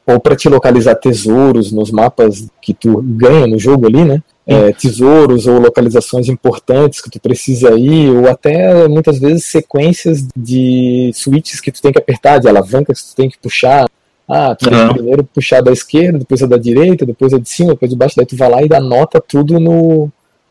Ou 0.06 0.20
para 0.20 0.36
te 0.36 0.50
localizar 0.50 0.96
tesouros 0.96 1.72
nos 1.72 1.92
mapas 1.92 2.48
que 2.62 2.74
tu 2.74 3.02
ganha 3.02 3.48
no 3.48 3.58
jogo 3.58 3.88
ali, 3.88 4.04
né? 4.04 4.22
É, 4.46 4.74
tesouros 4.74 5.48
ou 5.48 5.58
localizações 5.58 6.28
importantes 6.28 7.00
que 7.00 7.10
tu 7.10 7.18
precisa 7.18 7.72
ir, 7.78 8.10
ou 8.10 8.28
até 8.28 8.88
muitas 8.90 9.18
vezes 9.18 9.46
sequências 9.46 10.28
de 10.36 11.12
switches 11.14 11.62
que 11.62 11.72
tu 11.72 11.82
tem 11.82 11.94
que 11.94 12.00
apertar, 12.00 12.40
de 12.40 12.50
alavancas 12.50 13.02
que 13.02 13.10
tu 13.10 13.16
tem 13.16 13.30
que 13.30 13.38
puxar. 13.38 13.90
Ah, 14.28 14.54
tu 14.54 14.66
uhum. 14.66 14.72
tem 14.72 14.88
que 14.88 14.94
primeiro 14.96 15.24
puxar 15.24 15.62
da 15.62 15.72
esquerda, 15.72 16.20
depois 16.20 16.44
a 16.44 16.48
da 16.48 16.58
direita, 16.58 17.06
depois 17.06 17.34
a 17.34 17.40
de 17.40 17.48
cima, 17.48 17.72
depois 17.72 17.92
de 17.92 17.98
baixo, 17.98 18.16
daí 18.18 18.26
tu 18.26 18.36
vai 18.36 18.50
lá 18.50 18.62
e 18.62 18.76
anota 18.76 19.22
tudo 19.26 19.60
no, 19.60 20.10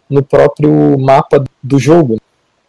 no 0.09 0.22
próprio 0.22 0.98
mapa 0.98 1.44
do 1.62 1.78
jogo. 1.78 2.18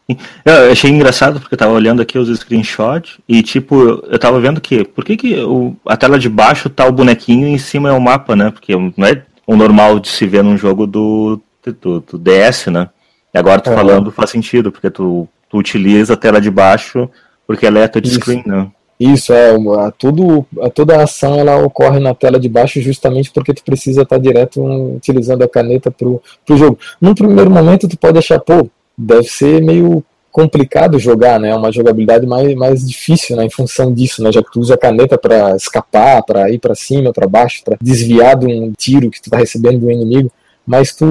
Eu 0.46 0.72
achei 0.72 0.92
engraçado 0.92 1.40
porque 1.40 1.56
eu 1.56 1.58
tava 1.58 1.72
olhando 1.72 2.02
aqui 2.02 2.18
os 2.18 2.28
screenshots 2.38 3.20
e 3.28 3.42
tipo, 3.42 3.76
eu 4.06 4.20
tava 4.20 4.40
vendo 4.40 4.60
que 4.60 4.84
por 4.84 5.06
que, 5.06 5.16
que 5.16 5.42
o, 5.42 5.76
a 5.86 5.96
tela 5.96 6.20
de 6.20 6.28
baixo 6.28 6.70
tá 6.70 6.86
o 6.86 6.92
bonequinho 6.92 7.48
e 7.48 7.52
em 7.54 7.58
cima 7.58 7.90
é 7.90 7.94
o 7.94 8.02
mapa, 8.02 8.36
né? 8.36 8.52
Porque 8.52 8.76
não 8.76 9.08
é 9.08 9.24
o 9.48 9.56
normal 9.56 10.00
de 10.00 10.10
se 10.10 10.28
ver 10.28 10.44
num 10.44 10.58
jogo 10.58 10.86
do, 10.86 11.40
do, 11.82 12.02
do 12.02 12.18
DS, 12.18 12.68
né? 12.68 12.90
E 13.34 13.38
agora 13.38 13.62
tu 13.62 13.70
é. 13.70 13.76
falando 13.76 14.12
faz 14.12 14.30
sentido, 14.30 14.72
porque 14.72 14.90
tu, 14.90 15.28
tu 15.50 15.58
utiliza 15.58 16.14
a 16.14 16.18
tela 16.18 16.42
de 16.42 16.52
baixo 16.52 17.10
porque 17.48 17.66
ela 17.66 17.80
é 17.80 17.88
touchscreen, 17.88 18.44
né? 18.46 18.68
Isso, 19.00 19.34
é, 19.34 19.52
a, 19.52 19.92
tudo, 19.92 20.46
a, 20.62 20.70
toda 20.70 20.96
a 20.96 21.04
ação 21.04 21.40
ela 21.40 21.58
ocorre 21.58 22.00
na 22.00 22.14
tela 22.14 22.40
de 22.40 22.48
baixo 22.48 22.80
justamente 22.80 23.32
porque 23.32 23.54
tu 23.54 23.64
precisa 23.64 24.04
estar 24.04 24.18
direto 24.18 24.62
um, 24.62 24.96
utilizando 24.96 25.44
a 25.44 25.50
caneta 25.50 25.90
pro, 25.90 26.22
pro 26.46 26.58
jogo. 26.58 26.80
Num 27.02 27.14
primeiro 27.14 27.50
momento 27.50 27.88
tu 27.88 27.98
pode 27.98 28.18
achar, 28.18 28.40
pô, 28.40 28.70
deve 28.98 29.24
ser 29.24 29.62
meio 29.62 30.04
complicado 30.32 30.98
jogar, 30.98 31.40
né? 31.40 31.56
Uma 31.56 31.72
jogabilidade 31.72 32.26
mais, 32.26 32.56
mais 32.56 32.88
difícil, 32.88 33.36
né? 33.36 33.46
Em 33.46 33.50
função 33.50 33.94
disso, 33.94 34.24
né? 34.24 34.32
Já 34.32 34.42
que 34.42 34.52
tu 34.52 34.60
usa 34.60 34.74
a 34.74 34.78
caneta 34.78 35.18
para 35.18 35.56
escapar, 35.56 36.24
para 36.24 36.50
ir 36.50 36.60
para 36.60 36.74
cima, 36.74 37.14
para 37.14 37.28
baixo, 37.28 37.62
para 37.64 37.78
desviar 37.80 38.36
de 38.36 38.48
um 38.48 38.74
tiro 38.76 39.12
que 39.12 39.22
tu 39.22 39.30
tá 39.30 39.38
recebendo 39.38 39.80
do 39.80 39.92
inimigo. 39.92 40.32
Mas 40.66 40.96
tu 40.96 41.06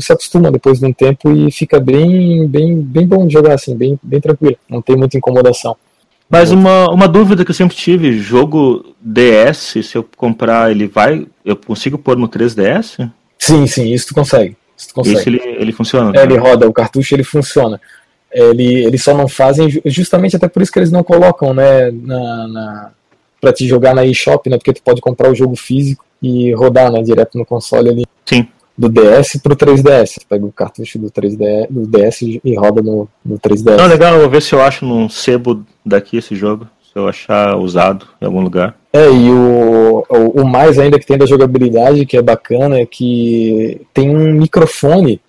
se 0.00 0.12
acostuma 0.12 0.50
depois 0.50 0.78
de 0.78 0.86
um 0.86 0.92
tempo 0.92 1.32
e 1.32 1.50
fica 1.50 1.80
bem, 1.80 2.46
bem, 2.46 2.80
bem 2.80 3.06
bom 3.06 3.26
de 3.26 3.32
jogar 3.32 3.54
assim, 3.54 3.74
bem, 3.74 3.98
bem 4.02 4.20
tranquilo. 4.20 4.56
Não 4.68 4.80
tem 4.80 4.96
muita 4.96 5.16
incomodação. 5.16 5.76
Mas 6.28 6.50
uma, 6.50 6.90
uma 6.90 7.08
dúvida 7.08 7.44
que 7.44 7.50
eu 7.50 7.54
sempre 7.54 7.76
tive, 7.76 8.18
jogo 8.18 8.94
DS, 9.00 9.74
se 9.82 9.96
eu 9.96 10.06
comprar, 10.16 10.70
ele 10.70 10.86
vai. 10.86 11.26
Eu 11.44 11.56
consigo 11.56 11.98
pôr 11.98 12.16
no 12.16 12.28
3DS? 12.28 13.10
Sim, 13.38 13.66
sim, 13.66 13.92
isso 13.92 14.08
tu 14.08 14.14
consegue. 14.14 14.56
Isso 14.76 14.88
tu 14.94 15.28
ele, 15.28 15.40
ele 15.58 15.72
funciona? 15.72 16.12
É, 16.18 16.22
ele 16.22 16.36
roda, 16.36 16.68
o 16.68 16.72
cartucho 16.72 17.14
ele 17.14 17.24
funciona. 17.24 17.80
Ele, 18.32 18.84
eles 18.84 19.02
só 19.02 19.14
não 19.14 19.28
fazem, 19.28 19.68
justamente 19.84 20.36
até 20.36 20.48
por 20.48 20.62
isso 20.62 20.72
que 20.72 20.78
eles 20.78 20.90
não 20.90 21.02
colocam, 21.02 21.52
né, 21.52 21.90
na, 21.90 22.48
na 22.48 22.90
para 23.40 23.52
te 23.52 23.66
jogar 23.66 23.94
na 23.94 24.06
eShop, 24.06 24.48
né, 24.48 24.56
porque 24.56 24.72
tu 24.72 24.82
pode 24.82 25.00
comprar 25.00 25.30
o 25.30 25.34
jogo 25.34 25.56
físico 25.56 26.04
e 26.22 26.52
rodar, 26.54 26.90
né, 26.90 27.02
direto 27.02 27.36
no 27.36 27.44
console 27.44 27.90
ali. 27.90 28.06
Sim 28.24 28.46
do 28.76 28.88
DS 28.88 29.38
pro 29.42 29.56
3DS. 29.56 30.06
Você 30.06 30.20
pega 30.28 30.44
o 30.44 30.52
cartucho 30.52 30.98
do 30.98 31.10
3DS 31.10 31.66
do 31.70 31.86
DS 31.86 32.22
e 32.22 32.54
roda 32.56 32.82
no, 32.82 33.08
no 33.24 33.38
3DS. 33.38 33.76
Não, 33.76 33.86
legal, 33.86 34.18
vou 34.18 34.30
ver 34.30 34.42
se 34.42 34.54
eu 34.54 34.62
acho 34.62 34.84
num 34.84 35.08
sebo 35.08 35.64
daqui 35.84 36.16
esse 36.16 36.34
jogo. 36.34 36.66
Se 36.82 36.98
eu 36.98 37.08
achar 37.08 37.56
usado 37.56 38.06
em 38.20 38.24
algum 38.24 38.40
lugar. 38.40 38.76
É, 38.92 39.10
e 39.10 39.30
o, 39.30 40.04
o, 40.08 40.42
o 40.42 40.44
mais 40.46 40.78
ainda 40.78 40.98
que 40.98 41.06
tem 41.06 41.16
da 41.16 41.26
jogabilidade, 41.26 42.04
que 42.04 42.16
é 42.16 42.22
bacana, 42.22 42.78
é 42.78 42.86
que 42.86 43.80
tem 43.94 44.14
um 44.14 44.32
microfone 44.32 45.20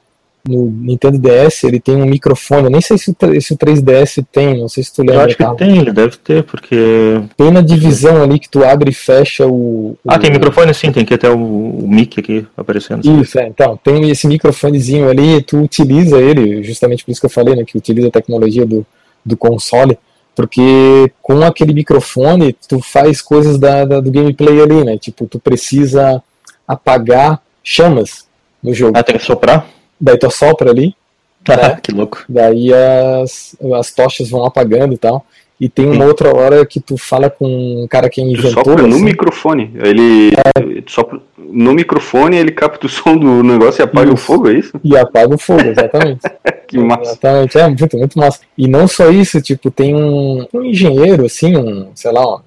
no 0.47 0.69
Nintendo 0.69 1.17
DS 1.17 1.63
ele 1.63 1.79
tem 1.79 1.95
um 1.95 2.05
microfone. 2.05 2.65
Eu 2.65 2.69
nem 2.69 2.81
sei 2.81 2.97
se 2.97 3.11
o, 3.11 3.41
se 3.41 3.53
o 3.53 3.57
3DS 3.57 4.25
tem, 4.31 4.59
não 4.59 4.67
sei 4.67 4.83
se 4.83 4.93
tu 4.93 5.01
lembra. 5.01 5.15
Eu 5.15 5.21
acho 5.21 5.37
que 5.37 5.55
tem, 5.55 5.77
ele 5.77 5.91
deve 5.91 6.17
ter, 6.17 6.43
porque. 6.43 7.21
Tem 7.37 7.51
na 7.51 7.61
divisão 7.61 8.21
ali 8.21 8.37
que 8.37 8.49
tu 8.49 8.63
abre 8.63 8.91
e 8.91 8.93
fecha 8.93 9.47
o. 9.47 9.97
Ah, 10.07 10.19
tem 10.19 10.31
microfone 10.31 10.73
sim, 10.73 10.91
tem 10.91 11.05
que 11.05 11.13
até 11.13 11.29
o, 11.29 11.37
o 11.37 11.87
mic 11.87 12.19
aqui 12.19 12.45
aparecendo. 12.57 13.21
Isso, 13.21 13.39
é, 13.39 13.47
então, 13.47 13.79
tem 13.81 14.09
esse 14.09 14.27
microfonezinho 14.27 15.09
ali, 15.09 15.41
tu 15.41 15.59
utiliza 15.59 16.19
ele, 16.19 16.61
justamente 16.63 17.05
por 17.05 17.11
isso 17.11 17.21
que 17.21 17.25
eu 17.25 17.31
falei, 17.31 17.55
né, 17.55 17.63
que 17.65 17.77
utiliza 17.77 18.09
a 18.09 18.11
tecnologia 18.11 18.65
do, 18.65 18.85
do 19.25 19.37
console, 19.37 19.97
porque 20.35 21.11
com 21.21 21.41
aquele 21.43 21.73
microfone 21.73 22.53
tu 22.67 22.81
faz 22.81 23.21
coisas 23.21 23.57
da, 23.57 23.85
da 23.85 23.99
do 23.99 24.11
gameplay 24.11 24.61
ali, 24.61 24.83
né? 24.83 24.97
Tipo, 24.97 25.27
tu 25.27 25.39
precisa 25.39 26.21
apagar 26.67 27.41
chamas 27.63 28.27
no 28.61 28.73
jogo. 28.73 28.97
Ah, 28.97 29.03
tem 29.03 29.17
que 29.17 29.25
soprar? 29.25 29.67
daí 30.03 30.17
tu 30.17 30.27
assopra 30.27 30.69
ali. 30.69 30.95
né? 31.47 31.79
que 31.81 31.91
louco. 31.91 32.23
Daí 32.27 32.73
as, 32.73 33.55
as 33.75 33.91
tochas 33.91 34.29
vão 34.29 34.45
apagando 34.45 34.93
e 34.93 34.97
tal. 34.97 35.25
E 35.63 35.69
tem 35.69 35.85
uma 35.85 35.95
Sim. 35.95 36.03
outra 36.03 36.35
hora 36.35 36.65
que 36.65 36.81
tu 36.81 36.97
fala 36.97 37.29
com 37.29 37.45
um 37.45 37.87
cara 37.87 38.09
que 38.09 38.19
inventou. 38.19 38.51
Tu 38.51 38.69
sopra 38.69 38.85
assim. 38.85 38.89
no 38.89 38.99
microfone. 38.99 39.71
Ele. 39.75 40.33
É. 40.33 40.83
Sopra 40.85 41.21
no 41.37 41.73
microfone, 41.73 42.35
ele 42.35 42.51
capta 42.51 42.85
o 42.85 42.89
som 42.89 43.15
do 43.15 43.41
negócio 43.41 43.81
e 43.81 43.83
apaga 43.83 44.07
isso. 44.07 44.13
o 44.13 44.17
fogo, 44.17 44.49
é 44.49 44.53
isso? 44.55 44.73
E 44.83 44.97
apaga 44.97 45.33
o 45.33 45.37
fogo, 45.37 45.61
exatamente. 45.61 46.19
que 46.67 46.77
massa. 46.77 47.11
Exatamente, 47.11 47.57
é 47.57 47.67
muito, 47.69 47.97
muito 47.97 48.19
massa. 48.19 48.41
E 48.57 48.67
não 48.67 48.89
só 48.89 49.09
isso, 49.09 49.41
tipo, 49.41 49.71
tem 49.71 49.95
um, 49.95 50.45
um 50.53 50.65
engenheiro, 50.65 51.25
assim, 51.25 51.55
um, 51.55 51.91
sei 51.95 52.11
lá, 52.11 52.35
um, 52.35 52.41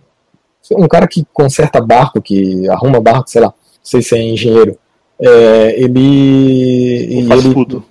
um 0.84 0.86
cara 0.86 1.06
que 1.06 1.24
conserta 1.32 1.80
barco, 1.80 2.20
que 2.20 2.68
arruma 2.68 3.00
barco, 3.00 3.30
sei 3.30 3.40
lá, 3.40 3.46
não 3.46 3.54
sei 3.82 4.02
se 4.02 4.14
é 4.14 4.20
engenheiro. 4.20 4.76
É, 5.18 5.74
ele. 5.82 7.18
ele 7.18 7.54
tudo. 7.54 7.82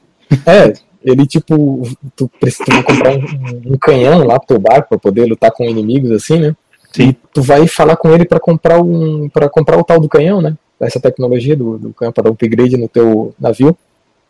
É, 0.45 0.71
ele 1.05 1.25
tipo. 1.27 1.83
Tu 2.15 2.27
precisa 2.39 2.81
comprar 2.83 3.15
um, 3.15 3.73
um, 3.73 3.77
canhão 3.77 4.25
lá 4.25 4.39
pro 4.39 4.47
teu 4.47 4.59
barco 4.59 4.89
pra 4.89 4.97
poder 4.97 5.25
lutar 5.25 5.51
com 5.51 5.63
inimigos 5.63 6.11
assim, 6.11 6.39
né? 6.39 6.55
Sim. 6.91 7.09
E 7.09 7.13
tu 7.31 7.43
vai 7.43 7.67
falar 7.67 7.95
com 7.95 8.11
ele 8.11 8.25
para 8.25 8.39
comprar 8.39 8.81
um. 8.81 9.29
para 9.29 9.47
comprar 9.47 9.77
o 9.77 9.83
tal 9.83 9.99
do 9.99 10.09
canhão, 10.09 10.41
né? 10.41 10.57
Essa 10.79 10.99
tecnologia 10.99 11.55
do, 11.55 11.77
do 11.77 11.93
canhão 11.93 12.11
para 12.11 12.29
upgrade 12.29 12.75
no 12.75 12.89
teu 12.89 13.33
navio. 13.39 13.77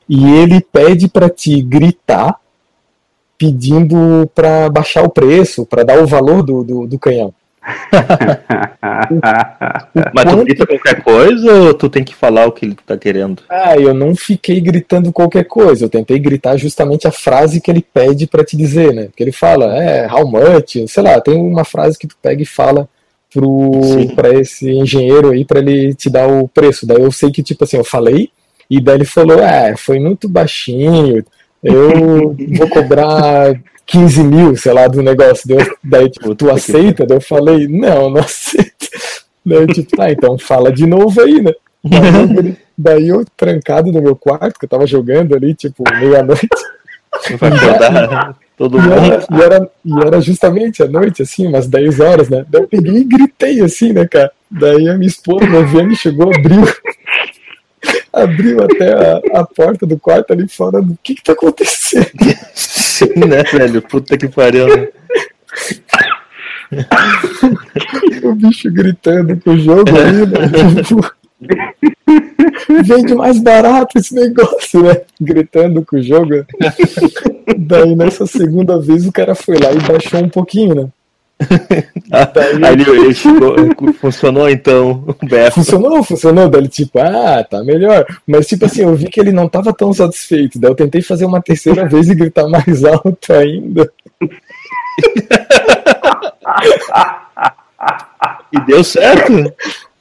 E 0.07 0.29
ele 0.35 0.59
pede 0.59 1.07
para 1.07 1.29
te 1.29 1.61
gritar 1.61 2.39
pedindo 3.37 4.29
para 4.35 4.69
baixar 4.69 5.03
o 5.03 5.09
preço, 5.09 5.65
para 5.65 5.83
dar 5.83 6.01
o 6.01 6.07
valor 6.07 6.43
do, 6.43 6.63
do, 6.63 6.87
do 6.87 6.99
canhão. 6.99 7.33
Mas 10.13 10.25
tu 10.25 10.43
grita 10.43 10.67
qualquer 10.67 11.01
coisa 11.01 11.53
ou 11.53 11.73
tu 11.73 11.89
tem 11.89 12.03
que 12.03 12.13
falar 12.15 12.45
o 12.45 12.51
que 12.51 12.65
ele 12.65 12.77
tá 12.85 12.97
querendo? 12.97 13.41
Ah, 13.49 13.75
eu 13.77 13.93
não 13.93 14.15
fiquei 14.15 14.59
gritando 14.61 15.11
qualquer 15.11 15.45
coisa. 15.45 15.85
Eu 15.85 15.89
tentei 15.89 16.19
gritar 16.19 16.57
justamente 16.57 17.07
a 17.07 17.11
frase 17.11 17.59
que 17.59 17.71
ele 17.71 17.85
pede 17.93 18.27
para 18.27 18.43
te 18.43 18.55
dizer, 18.55 18.93
né? 18.93 19.09
Que 19.15 19.23
ele 19.23 19.31
fala, 19.31 19.75
é, 19.77 20.07
how 20.11 20.27
much? 20.27 20.87
Sei 20.87 21.03
lá, 21.03 21.19
tem 21.19 21.39
uma 21.39 21.63
frase 21.63 21.97
que 21.97 22.07
tu 22.07 22.15
pega 22.21 22.41
e 22.41 22.45
fala 22.45 22.87
pro 23.33 23.81
para 24.15 24.29
esse 24.39 24.69
engenheiro 24.69 25.31
aí 25.31 25.43
para 25.43 25.59
ele 25.59 25.93
te 25.93 26.09
dar 26.09 26.27
o 26.27 26.47
preço. 26.47 26.85
Daí 26.85 27.01
eu 27.01 27.11
sei 27.11 27.31
que 27.31 27.43
tipo 27.43 27.63
assim, 27.63 27.77
eu 27.77 27.83
falei 27.83 28.29
e 28.69 28.79
daí 28.79 28.95
ele 28.95 29.05
falou: 29.05 29.39
"É, 29.39 29.75
foi 29.75 29.99
muito 29.99 30.29
baixinho. 30.29 31.23
Eu 31.63 32.35
vou 32.57 32.69
cobrar 32.69 33.53
15 33.85 34.23
mil, 34.23 34.55
sei 34.55 34.73
lá, 34.73 34.87
do 34.87 35.01
negócio. 35.01 35.47
Daí, 35.47 35.67
daí 35.83 36.09
tipo, 36.09 36.35
tu 36.35 36.49
aceita? 36.51 37.05
Daí 37.05 37.17
eu 37.17 37.21
falei: 37.21 37.67
"Não, 37.67 38.09
não 38.09 38.21
aceito". 38.21 38.87
Daí 39.45 39.67
tipo, 39.67 39.95
tá, 39.95 40.11
então 40.11 40.37
fala 40.37 40.71
de 40.71 40.85
novo 40.85 41.21
aí, 41.21 41.41
né? 41.41 41.51
Daí, 41.83 42.57
daí 42.77 43.07
eu 43.09 43.23
trancado 43.37 43.91
no 43.91 44.01
meu 44.01 44.15
quarto, 44.15 44.59
que 44.59 44.65
eu 44.65 44.69
tava 44.69 44.87
jogando 44.87 45.35
ali, 45.35 45.53
tipo, 45.53 45.83
meia-noite. 45.87 46.47
Vai 47.39 47.51
acordar 47.51 48.35
todo 48.57 48.77
E 48.77 48.81
mundo. 48.81 48.93
era, 48.93 49.25
e, 49.31 49.41
era, 49.41 49.71
e 49.85 50.01
era 50.05 50.21
justamente 50.21 50.83
à 50.83 50.87
noite, 50.87 51.21
assim, 51.21 51.47
umas 51.47 51.67
10 51.67 51.99
horas, 51.99 52.29
né? 52.29 52.45
Daí 52.49 52.63
eu 52.63 52.67
peguei 52.67 52.97
e 52.97 53.03
gritei 53.03 53.61
assim, 53.61 53.93
né, 53.93 54.07
cara? 54.07 54.31
Daí 54.49 54.87
a 54.89 54.95
minha 54.97 55.07
esposa, 55.07 55.47
minha 55.47 55.63
vendo, 55.65 55.95
chegou, 55.95 56.29
abriu. 56.33 56.63
Abriu 58.15 58.63
até 58.63 58.93
a, 58.93 59.41
a 59.41 59.45
porta 59.45 59.85
do 59.85 59.99
quarto 59.99 60.33
ali 60.33 60.47
fora. 60.47 60.79
O 60.79 60.97
que 61.03 61.15
que 61.15 61.23
tá 61.23 61.33
acontecendo? 61.33 62.09
Sim, 62.53 63.13
né, 63.27 63.43
velho? 63.43 63.81
Puta 63.81 64.17
que 64.17 64.27
pariu. 64.27 64.67
né? 64.67 64.87
o 68.23 68.33
bicho 68.33 68.71
gritando 68.71 69.39
com 69.39 69.51
o 69.51 69.59
jogo 69.59 69.89
ali, 69.97 70.25
né? 70.25 70.83
Tipo, 70.83 71.11
Vende 72.83 73.13
mais 73.13 73.39
barato 73.39 73.97
esse 73.97 74.13
negócio, 74.13 74.83
né? 74.83 75.01
Gritando 75.19 75.85
com 75.85 75.97
o 75.97 76.01
jogo. 76.01 76.45
Daí 77.57 77.95
nessa 77.95 78.25
segunda 78.25 78.79
vez 78.79 79.05
o 79.05 79.11
cara 79.11 79.35
foi 79.35 79.57
lá 79.57 79.71
e 79.71 79.79
baixou 79.79 80.21
um 80.21 80.29
pouquinho, 80.29 80.75
né? 80.75 80.87
Ah, 82.11 82.31
Aí 82.67 82.73
ele, 82.73 83.13
chegou, 83.13 83.55
funcionou 83.99 84.49
então 84.49 85.03
o 85.05 85.25
BF. 85.25 85.51
Funcionou, 85.55 86.03
funcionou. 86.03 86.49
Daí 86.49 86.61
ele, 86.61 86.69
tipo, 86.69 86.99
ah, 86.99 87.43
tá 87.43 87.63
melhor. 87.63 88.05
Mas, 88.25 88.47
tipo 88.47 88.65
assim, 88.65 88.83
eu 88.83 88.95
vi 88.95 89.09
que 89.09 89.19
ele 89.19 89.31
não 89.31 89.49
tava 89.49 89.73
tão 89.73 89.91
satisfeito. 89.91 90.59
Daí 90.59 90.71
eu 90.71 90.75
tentei 90.75 91.01
fazer 91.01 91.25
uma 91.25 91.41
terceira 91.41 91.85
vez 91.89 92.09
e 92.09 92.15
gritar 92.15 92.47
mais 92.47 92.83
alto 92.85 93.33
ainda. 93.33 93.91
E 98.51 98.65
deu 98.65 98.83
certo? 98.83 99.33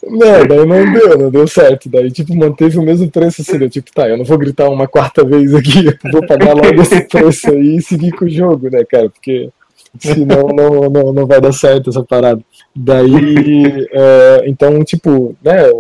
Não, 0.07 0.47
daí 0.47 0.67
não 0.67 0.93
deu, 0.93 1.19
não 1.19 1.31
deu 1.31 1.49
certo. 1.49 1.89
Daí, 1.89 2.11
tipo, 2.11 2.35
manteve 2.37 2.79
o 2.79 2.83
mesmo 2.83 3.11
preço 3.11 3.43
assim. 3.43 3.57
Eu, 3.61 3.71
tipo, 3.71 3.91
tá, 3.93 4.09
eu 4.09 4.17
não 4.17 4.25
vou 4.25 4.39
gritar 4.39 4.69
uma 4.69 4.87
quarta 4.87 5.25
vez 5.25 5.55
aqui. 5.55 5.87
Vou 6.13 6.25
pagar 6.27 6.55
logo 6.55 6.81
esse 6.81 7.01
preço 7.09 7.51
aí 7.51 7.77
e 7.77 7.83
seguir 7.83 8.13
com 8.13 8.27
o 8.27 8.31
jogo, 8.31 8.71
né, 8.71 8.85
cara? 8.85 9.11
Porque 9.11 9.51
senão 10.01 10.49
não, 10.49 10.91
não, 10.91 11.13
não 11.13 11.27
vai 11.27 11.41
dar 11.41 11.53
certo 11.53 11.91
essa 11.91 12.03
parada. 12.03 12.41
Daí, 12.75 13.87
é, 13.93 14.45
então, 14.47 14.83
tipo, 14.85 15.37
né, 15.43 15.71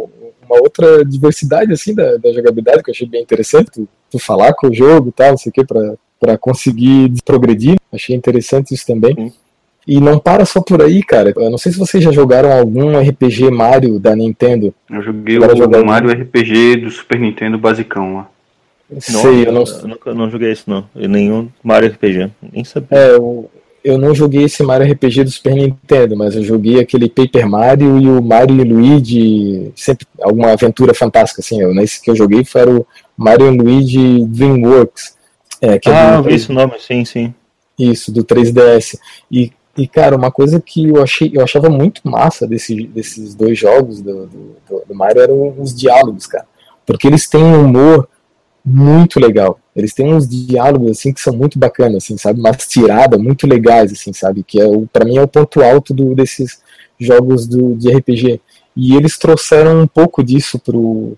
uma 0.48 0.60
outra 0.60 1.04
diversidade, 1.04 1.72
assim, 1.72 1.94
da, 1.94 2.16
da 2.16 2.32
jogabilidade 2.32 2.82
que 2.82 2.90
eu 2.90 2.92
achei 2.92 3.08
bem 3.08 3.22
interessante. 3.22 3.70
Tu, 3.72 3.88
tu 4.10 4.18
falar 4.18 4.52
com 4.54 4.68
o 4.68 4.74
jogo 4.74 5.08
e 5.08 5.12
tal, 5.12 5.30
não 5.30 5.36
sei 5.38 5.50
o 5.50 5.52
que, 5.52 5.64
pra, 5.64 5.94
pra 6.20 6.38
conseguir 6.38 7.12
progredir. 7.24 7.76
Achei 7.92 8.14
interessante 8.14 8.74
isso 8.74 8.86
também. 8.86 9.14
Sim. 9.14 9.32
E 9.86 10.00
não 10.00 10.18
para 10.18 10.46
só 10.46 10.62
por 10.62 10.80
aí, 10.80 11.02
cara. 11.02 11.32
Eu 11.36 11.50
não 11.50 11.58
sei 11.58 11.70
se 11.70 11.78
vocês 11.78 12.02
já 12.02 12.10
jogaram 12.10 12.50
algum 12.50 12.98
RPG 12.98 13.50
Mario 13.50 13.98
da 14.00 14.16
Nintendo. 14.16 14.72
Eu 14.90 15.02
joguei 15.02 15.38
o 15.38 15.56
jogar- 15.56 15.84
Mario 15.84 16.10
RPG 16.10 16.76
do 16.76 16.90
Super 16.90 17.20
Nintendo 17.20 17.58
basicão 17.58 18.14
lá. 18.16 18.30
Sei, 18.98 19.46
eu 19.46 19.52
não, 19.52 19.64
eu 19.64 19.88
nunca 19.88 20.14
não 20.14 20.30
joguei 20.30 20.52
isso, 20.52 20.64
não. 20.68 20.86
E 20.96 21.06
nenhum 21.06 21.48
Mario 21.62 21.90
RPG. 21.90 22.30
Nem 22.52 22.64
sabia. 22.64 22.88
é, 22.98 23.10
eu, 23.14 23.50
eu 23.84 23.98
não 23.98 24.14
joguei 24.14 24.44
esse 24.44 24.62
Mario 24.62 24.90
RPG 24.90 25.24
do 25.24 25.30
Super 25.30 25.54
Nintendo, 25.54 26.16
mas 26.16 26.34
eu 26.34 26.42
joguei 26.42 26.80
aquele 26.80 27.06
Paper 27.08 27.46
Mario 27.46 27.98
e 28.00 28.08
o 28.08 28.22
Mario 28.22 28.58
e 28.58 28.64
Luigi, 28.64 29.72
sempre 29.76 30.06
alguma 30.22 30.52
aventura 30.52 30.94
fantástica, 30.94 31.42
assim. 31.42 31.60
Eu, 31.60 31.74
nesse 31.74 32.00
que 32.00 32.10
eu 32.10 32.16
joguei 32.16 32.44
foi 32.44 32.64
o 32.66 32.86
Mario 33.16 33.52
e 33.52 33.56
Luigi 33.58 34.24
Dreamworks. 34.26 35.14
É, 35.60 35.78
que 35.78 35.90
é 35.90 35.92
ah, 35.92 36.12
do- 36.12 36.16
eu 36.16 36.22
vi 36.30 36.34
esse 36.34 36.50
nome, 36.50 36.72
sim, 36.80 37.04
sim. 37.04 37.34
Isso, 37.78 38.10
do 38.10 38.24
3DS. 38.24 38.98
E, 39.30 39.52
e 39.76 39.86
cara, 39.86 40.16
uma 40.16 40.30
coisa 40.30 40.58
que 40.60 40.88
eu 40.88 41.02
achei, 41.02 41.30
eu 41.34 41.42
achava 41.42 41.68
muito 41.68 42.00
massa 42.04 42.46
desse, 42.46 42.86
desses 42.86 43.34
dois 43.34 43.58
jogos 43.58 44.00
do, 44.00 44.26
do, 44.26 44.56
do- 44.68 44.82
do 44.88 44.94
Mario 44.94 45.20
eram 45.22 45.54
os 45.58 45.74
diálogos, 45.74 46.26
cara. 46.26 46.46
Porque 46.86 47.06
eles 47.06 47.28
têm 47.28 47.42
um 47.44 47.64
humor 47.66 48.08
muito 48.64 49.20
legal. 49.20 49.58
Eles 49.74 49.92
têm 49.92 50.12
uns 50.14 50.28
diálogos 50.28 50.90
assim 50.92 51.12
que 51.12 51.20
são 51.20 51.34
muito 51.34 51.58
bacanas, 51.58 52.04
assim, 52.04 52.16
sabe? 52.16 52.38
Umas 52.40 52.56
tiradas 52.66 53.20
muito 53.20 53.46
legais, 53.46 53.92
assim, 53.92 54.12
sabe? 54.12 54.42
Que 54.44 54.60
é 54.60 54.66
o, 54.66 54.86
para 54.86 55.04
mim 55.04 55.16
é 55.16 55.22
o 55.22 55.28
ponto 55.28 55.62
alto 55.62 55.92
do, 55.92 56.14
desses 56.14 56.60
jogos 56.98 57.46
do, 57.46 57.74
de 57.74 57.90
RPG. 57.90 58.40
E 58.76 58.94
eles 58.96 59.18
trouxeram 59.18 59.80
um 59.82 59.86
pouco 59.86 60.22
disso 60.22 60.58
pro 60.58 61.16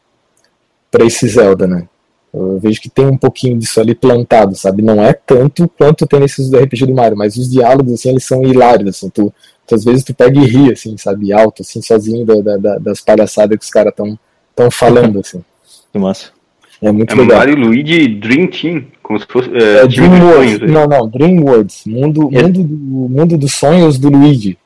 para 0.91 1.05
esse 1.05 1.29
Zelda, 1.29 1.67
né? 1.67 1.87
Eu 2.33 2.59
vejo 2.59 2.81
que 2.81 2.89
tem 2.91 3.07
um 3.07 3.17
pouquinho 3.17 3.59
disso 3.59 3.81
ali 3.81 3.95
plantado, 3.95 4.55
sabe? 4.55 4.83
Não 4.83 5.03
é 5.03 5.13
tanto 5.13 5.69
quanto 5.69 6.07
tem 6.07 6.21
nesses 6.21 6.51
do 6.51 6.59
RPG 6.59 6.87
do 6.87 6.95
Mario, 6.95 7.17
mas 7.17 7.37
os 7.37 7.51
diálogos, 7.51 7.95
assim, 7.95 8.11
eles 8.11 8.25
são 8.25 8.43
hilários, 8.43 8.91
assim. 8.91 9.09
Tu, 9.09 9.33
tu, 9.67 9.75
às 9.75 9.85
vezes 9.85 10.05
tu 10.05 10.15
pega 10.15 10.39
e 10.39 10.45
ri, 10.45 10.71
assim, 10.73 10.97
sabe? 10.99 11.33
Alto, 11.33 11.63
assim, 11.63 11.81
sozinho 11.81 12.27
da, 12.27 12.35
da- 12.41 12.57
da- 12.57 12.79
das 12.79 13.01
palhaçadas 13.01 13.59
que 13.59 13.65
os 13.65 13.71
caras 13.71 13.91
estão 13.91 14.19
tão 14.55 14.71
falando, 14.71 15.21
assim. 15.21 15.43
Que 15.93 15.99
massa. 15.99 16.36
É 16.83 16.93
muito 16.93 17.13
É 17.15 17.19
legal. 17.19 17.39
Mario 17.39 17.57
Luigi 17.57 18.07
Dream 18.09 18.47
Team, 18.49 18.85
como 19.03 19.19
se 19.19 19.27
fosse. 19.29 19.49
É 19.55 19.83
É, 19.85 19.89
time 19.89 20.09
de 20.09 20.15
DreamWorks. 20.17 20.57
sonhos. 20.59 20.73
Não, 20.73 20.87
não, 20.87 21.09
DreamWorks. 21.09 21.83
Mundo, 21.87 22.29
É. 22.33 22.43
mundo, 22.43 22.63
do, 22.65 22.69
mundo 23.09 23.39
dos 23.39 23.53
sonhos 23.55 23.99
do 23.99 24.11
Luigi. 24.11 24.59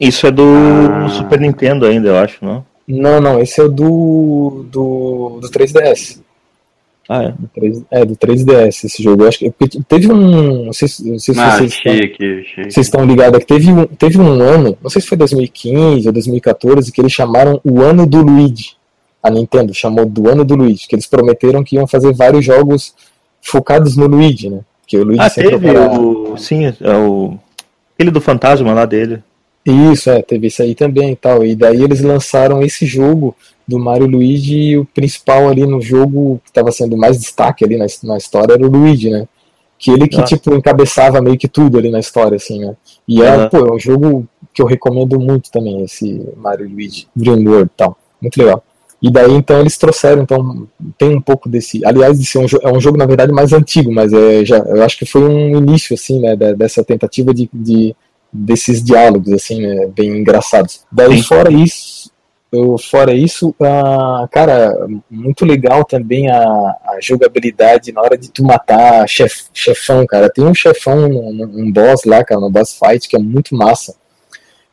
Isso 0.00 0.26
é 0.26 0.30
do 0.32 0.42
Ah. 0.44 1.08
Super 1.10 1.38
Nintendo 1.40 1.86
ainda, 1.86 2.08
eu 2.08 2.16
acho, 2.16 2.44
não? 2.44 2.64
Não, 2.88 3.20
não, 3.20 3.40
esse 3.40 3.60
é 3.60 3.64
o 3.64 3.68
do, 3.68 4.66
do, 4.70 5.38
do 5.40 5.48
3DS. 5.50 6.20
Ah, 7.08 7.22
é. 7.24 7.28
Do 7.32 7.48
3 7.54 7.82
é, 7.90 8.04
do 8.04 8.16
3DS 8.16 8.84
esse 8.84 9.02
jogo. 9.02 9.22
Eu 9.24 9.28
acho 9.28 9.38
que 9.38 9.50
teve 9.88 10.10
um. 10.12 10.66
Não 10.66 10.72
sei, 10.72 10.88
se- 10.88 11.08
não 11.08 11.18
sei 11.18 11.34
se 11.34 11.40
Ah, 11.40 11.58
vocês 11.58 11.72
estão, 11.72 11.92
achei 11.92 12.04
aqui, 12.06 12.40
achei. 12.40 12.64
vocês 12.70 12.86
estão 12.86 13.04
ligados 13.04 13.38
que 13.40 13.46
teve 13.46 13.70
um, 13.72 13.86
teve 13.86 14.18
um 14.18 14.40
ano, 14.40 14.76
não 14.82 14.90
sei 14.90 15.00
se 15.02 15.08
foi 15.08 15.18
2015 15.18 16.06
ou 16.06 16.12
2014, 16.12 16.90
que 16.92 17.00
eles 17.00 17.12
chamaram 17.12 17.60
o 17.64 17.80
ano 17.82 18.06
do 18.06 18.22
Luigi. 18.22 18.72
A 19.22 19.30
Nintendo 19.30 19.72
chamou 19.72 20.04
do 20.04 20.28
ano 20.28 20.44
do 20.44 20.54
Luigi, 20.56 20.86
que 20.88 20.94
eles 20.94 21.06
prometeram 21.06 21.62
que 21.62 21.76
iam 21.76 21.86
fazer 21.86 22.12
vários 22.12 22.44
jogos 22.44 22.94
focados 23.40 23.96
no 23.96 24.06
Luigi, 24.06 24.50
né? 24.50 24.60
Que 24.86 24.96
o 24.98 25.04
Luigi 25.04 25.20
Ah, 25.20 25.28
sempre 25.30 25.50
teve 25.52 25.68
era- 25.68 25.90
o. 26.00 26.36
Sim, 26.36 26.66
é 26.66 26.96
o. 26.96 27.38
Aquele 27.94 28.10
do 28.10 28.20
fantasma 28.20 28.72
lá 28.72 28.84
dele. 28.84 29.22
Isso, 29.64 30.10
é, 30.10 30.20
teve 30.22 30.48
isso 30.48 30.60
aí 30.60 30.74
também 30.74 31.12
e 31.12 31.16
tal. 31.16 31.44
E 31.44 31.54
daí 31.54 31.80
eles 31.82 32.00
lançaram 32.00 32.62
esse 32.62 32.84
jogo 32.84 33.34
do 33.66 33.78
Mario 33.78 34.08
Luigi 34.08 34.56
e 34.58 34.78
o 34.78 34.84
principal 34.84 35.48
ali 35.48 35.64
no 35.64 35.80
jogo 35.80 36.40
que 36.44 36.50
estava 36.50 36.72
sendo 36.72 36.96
mais 36.96 37.20
destaque 37.20 37.64
ali 37.64 37.76
na, 37.76 37.86
na 38.02 38.16
história 38.16 38.54
era 38.54 38.66
o 38.66 38.68
Luigi, 38.68 39.08
né? 39.08 39.28
Que 39.78 39.92
ele 39.92 40.08
que, 40.08 40.20
Ah. 40.20 40.24
tipo, 40.24 40.52
encabeçava 40.54 41.20
meio 41.20 41.38
que 41.38 41.46
tudo 41.48 41.78
ali 41.78 41.90
na 41.90 42.00
história, 42.00 42.34
assim, 42.36 42.58
né? 42.58 42.74
E 43.06 43.22
é, 43.22 43.28
Aham. 43.28 43.48
pô, 43.48 43.58
é 43.58 43.72
um 43.72 43.78
jogo 43.78 44.26
que 44.52 44.60
eu 44.60 44.66
recomendo 44.66 45.18
muito 45.18 45.50
também, 45.50 45.82
esse 45.84 46.20
Mario 46.36 46.68
Luigi 46.68 47.06
Dream 47.14 47.44
World 47.44 47.70
e 47.72 47.76
tal. 47.76 47.96
Muito 48.20 48.36
legal. 48.36 48.64
E 49.02 49.10
daí, 49.10 49.32
então, 49.32 49.60
eles 49.60 49.76
trouxeram, 49.76 50.22
então, 50.22 50.68
tem 50.96 51.16
um 51.16 51.20
pouco 51.20 51.48
desse... 51.48 51.84
Aliás, 51.84 52.20
esse 52.20 52.38
é 52.38 52.40
um, 52.40 52.46
é 52.62 52.72
um 52.72 52.80
jogo, 52.80 52.96
na 52.96 53.04
verdade, 53.06 53.32
mais 53.32 53.52
antigo, 53.52 53.92
mas 53.92 54.12
é, 54.12 54.44
já, 54.44 54.58
eu 54.58 54.82
acho 54.82 54.96
que 54.96 55.04
foi 55.04 55.22
um 55.22 55.56
início, 55.58 55.94
assim, 55.94 56.20
né, 56.20 56.36
dessa 56.54 56.84
tentativa 56.84 57.34
de, 57.34 57.50
de 57.52 57.96
desses 58.32 58.82
diálogos 58.82 59.30
assim, 59.32 59.60
né, 59.60 59.86
bem 59.94 60.18
engraçados. 60.18 60.84
Daí 60.90 61.18
Sim. 61.18 61.22
fora 61.22 61.52
isso, 61.52 62.10
eu, 62.50 62.76
fora 62.78 63.12
isso, 63.14 63.54
ah, 63.60 64.26
cara, 64.30 64.74
muito 65.10 65.44
legal 65.44 65.84
também 65.84 66.30
a, 66.30 66.42
a 66.42 66.98
jogabilidade 67.00 67.92
na 67.92 68.00
hora 68.00 68.16
de 68.16 68.30
tu 68.30 68.42
matar 68.42 69.06
chef, 69.08 69.44
chefão, 69.52 70.06
cara. 70.06 70.30
Tem 70.30 70.44
um 70.44 70.54
chefão, 70.54 71.08
um, 71.08 71.42
um 71.42 71.72
boss 71.72 72.04
lá, 72.04 72.24
cara, 72.24 72.40
no 72.40 72.50
boss 72.50 72.78
fight 72.78 73.08
que 73.08 73.16
é 73.16 73.18
muito 73.18 73.54
massa. 73.54 73.94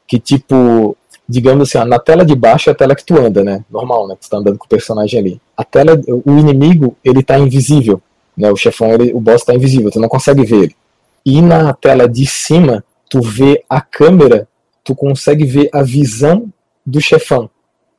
Que 0.07 0.19
tipo, 0.19 0.97
digamos 1.29 1.69
assim, 1.69 1.77
ó, 1.77 1.85
na 1.85 1.99
tela 1.99 2.25
de 2.25 2.33
baixo 2.33 2.71
é 2.71 2.73
a 2.73 2.75
tela 2.75 2.95
que 2.95 3.05
tu 3.05 3.15
anda, 3.15 3.43
né? 3.43 3.63
Normal, 3.69 4.07
né? 4.07 4.15
Tu 4.19 4.27
tá 4.27 4.37
andando 4.37 4.57
com 4.57 4.65
o 4.65 4.69
personagem 4.69 5.19
ali. 5.19 5.41
A 5.55 5.63
tela, 5.63 6.01
o 6.25 6.31
inimigo, 6.31 6.97
ele 7.05 7.21
tá 7.21 7.37
invisível, 7.37 8.01
né? 8.35 8.51
O 8.51 8.55
chefão, 8.55 8.91
ele, 8.91 9.13
o 9.13 9.19
boss 9.19 9.43
tá 9.43 9.53
invisível, 9.53 9.91
tu 9.91 9.99
não 9.99 10.09
consegue 10.09 10.43
ver 10.43 10.63
ele. 10.63 10.75
E 11.23 11.39
na 11.39 11.71
tela 11.71 12.09
de 12.09 12.25
cima, 12.25 12.83
tu 13.07 13.21
vê 13.21 13.63
a 13.69 13.79
câmera, 13.79 14.47
tu 14.83 14.95
consegue 14.95 15.45
ver 15.45 15.69
a 15.71 15.83
visão 15.83 16.47
do 16.83 16.99
chefão. 16.99 17.47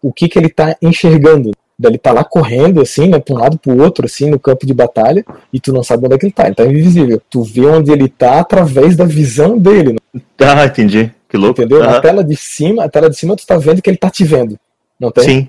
O 0.02 0.12
que 0.12 0.28
que 0.28 0.36
ele 0.36 0.48
tá 0.48 0.76
enxergando. 0.82 1.52
Ele 1.82 1.96
tá 1.96 2.12
lá 2.12 2.24
correndo, 2.24 2.82
assim, 2.82 3.08
né, 3.08 3.18
pra 3.18 3.34
um 3.34 3.38
lado 3.38 3.58
pro 3.58 3.80
outro, 3.80 4.04
assim, 4.04 4.28
no 4.28 4.38
campo 4.38 4.66
de 4.66 4.74
batalha, 4.74 5.24
e 5.50 5.58
tu 5.58 5.72
não 5.72 5.82
sabe 5.82 6.04
onde 6.04 6.14
é 6.14 6.18
que 6.18 6.26
ele 6.26 6.32
tá, 6.32 6.44
ele 6.44 6.54
tá 6.54 6.66
invisível. 6.66 7.22
Tu 7.30 7.42
vê 7.42 7.64
onde 7.64 7.90
ele 7.90 8.06
tá 8.06 8.40
através 8.40 8.96
da 8.96 9.06
visão 9.06 9.56
dele, 9.56 9.96
Ah, 10.38 10.66
entendi. 10.66 11.10
Que 11.30 11.36
louco. 11.36 11.60
entendeu? 11.60 11.78
Na 11.80 11.92
Aham. 11.92 12.00
tela 12.00 12.24
de 12.24 12.36
cima, 12.36 12.84
a 12.84 12.88
tela 12.88 13.08
de 13.08 13.16
cima 13.16 13.36
tu 13.36 13.46
tá 13.46 13.56
vendo 13.56 13.80
que 13.80 13.88
ele 13.88 13.96
tá 13.96 14.10
te 14.10 14.24
vendo. 14.24 14.58
Não 14.98 15.10
tem? 15.10 15.24
Sim. 15.24 15.48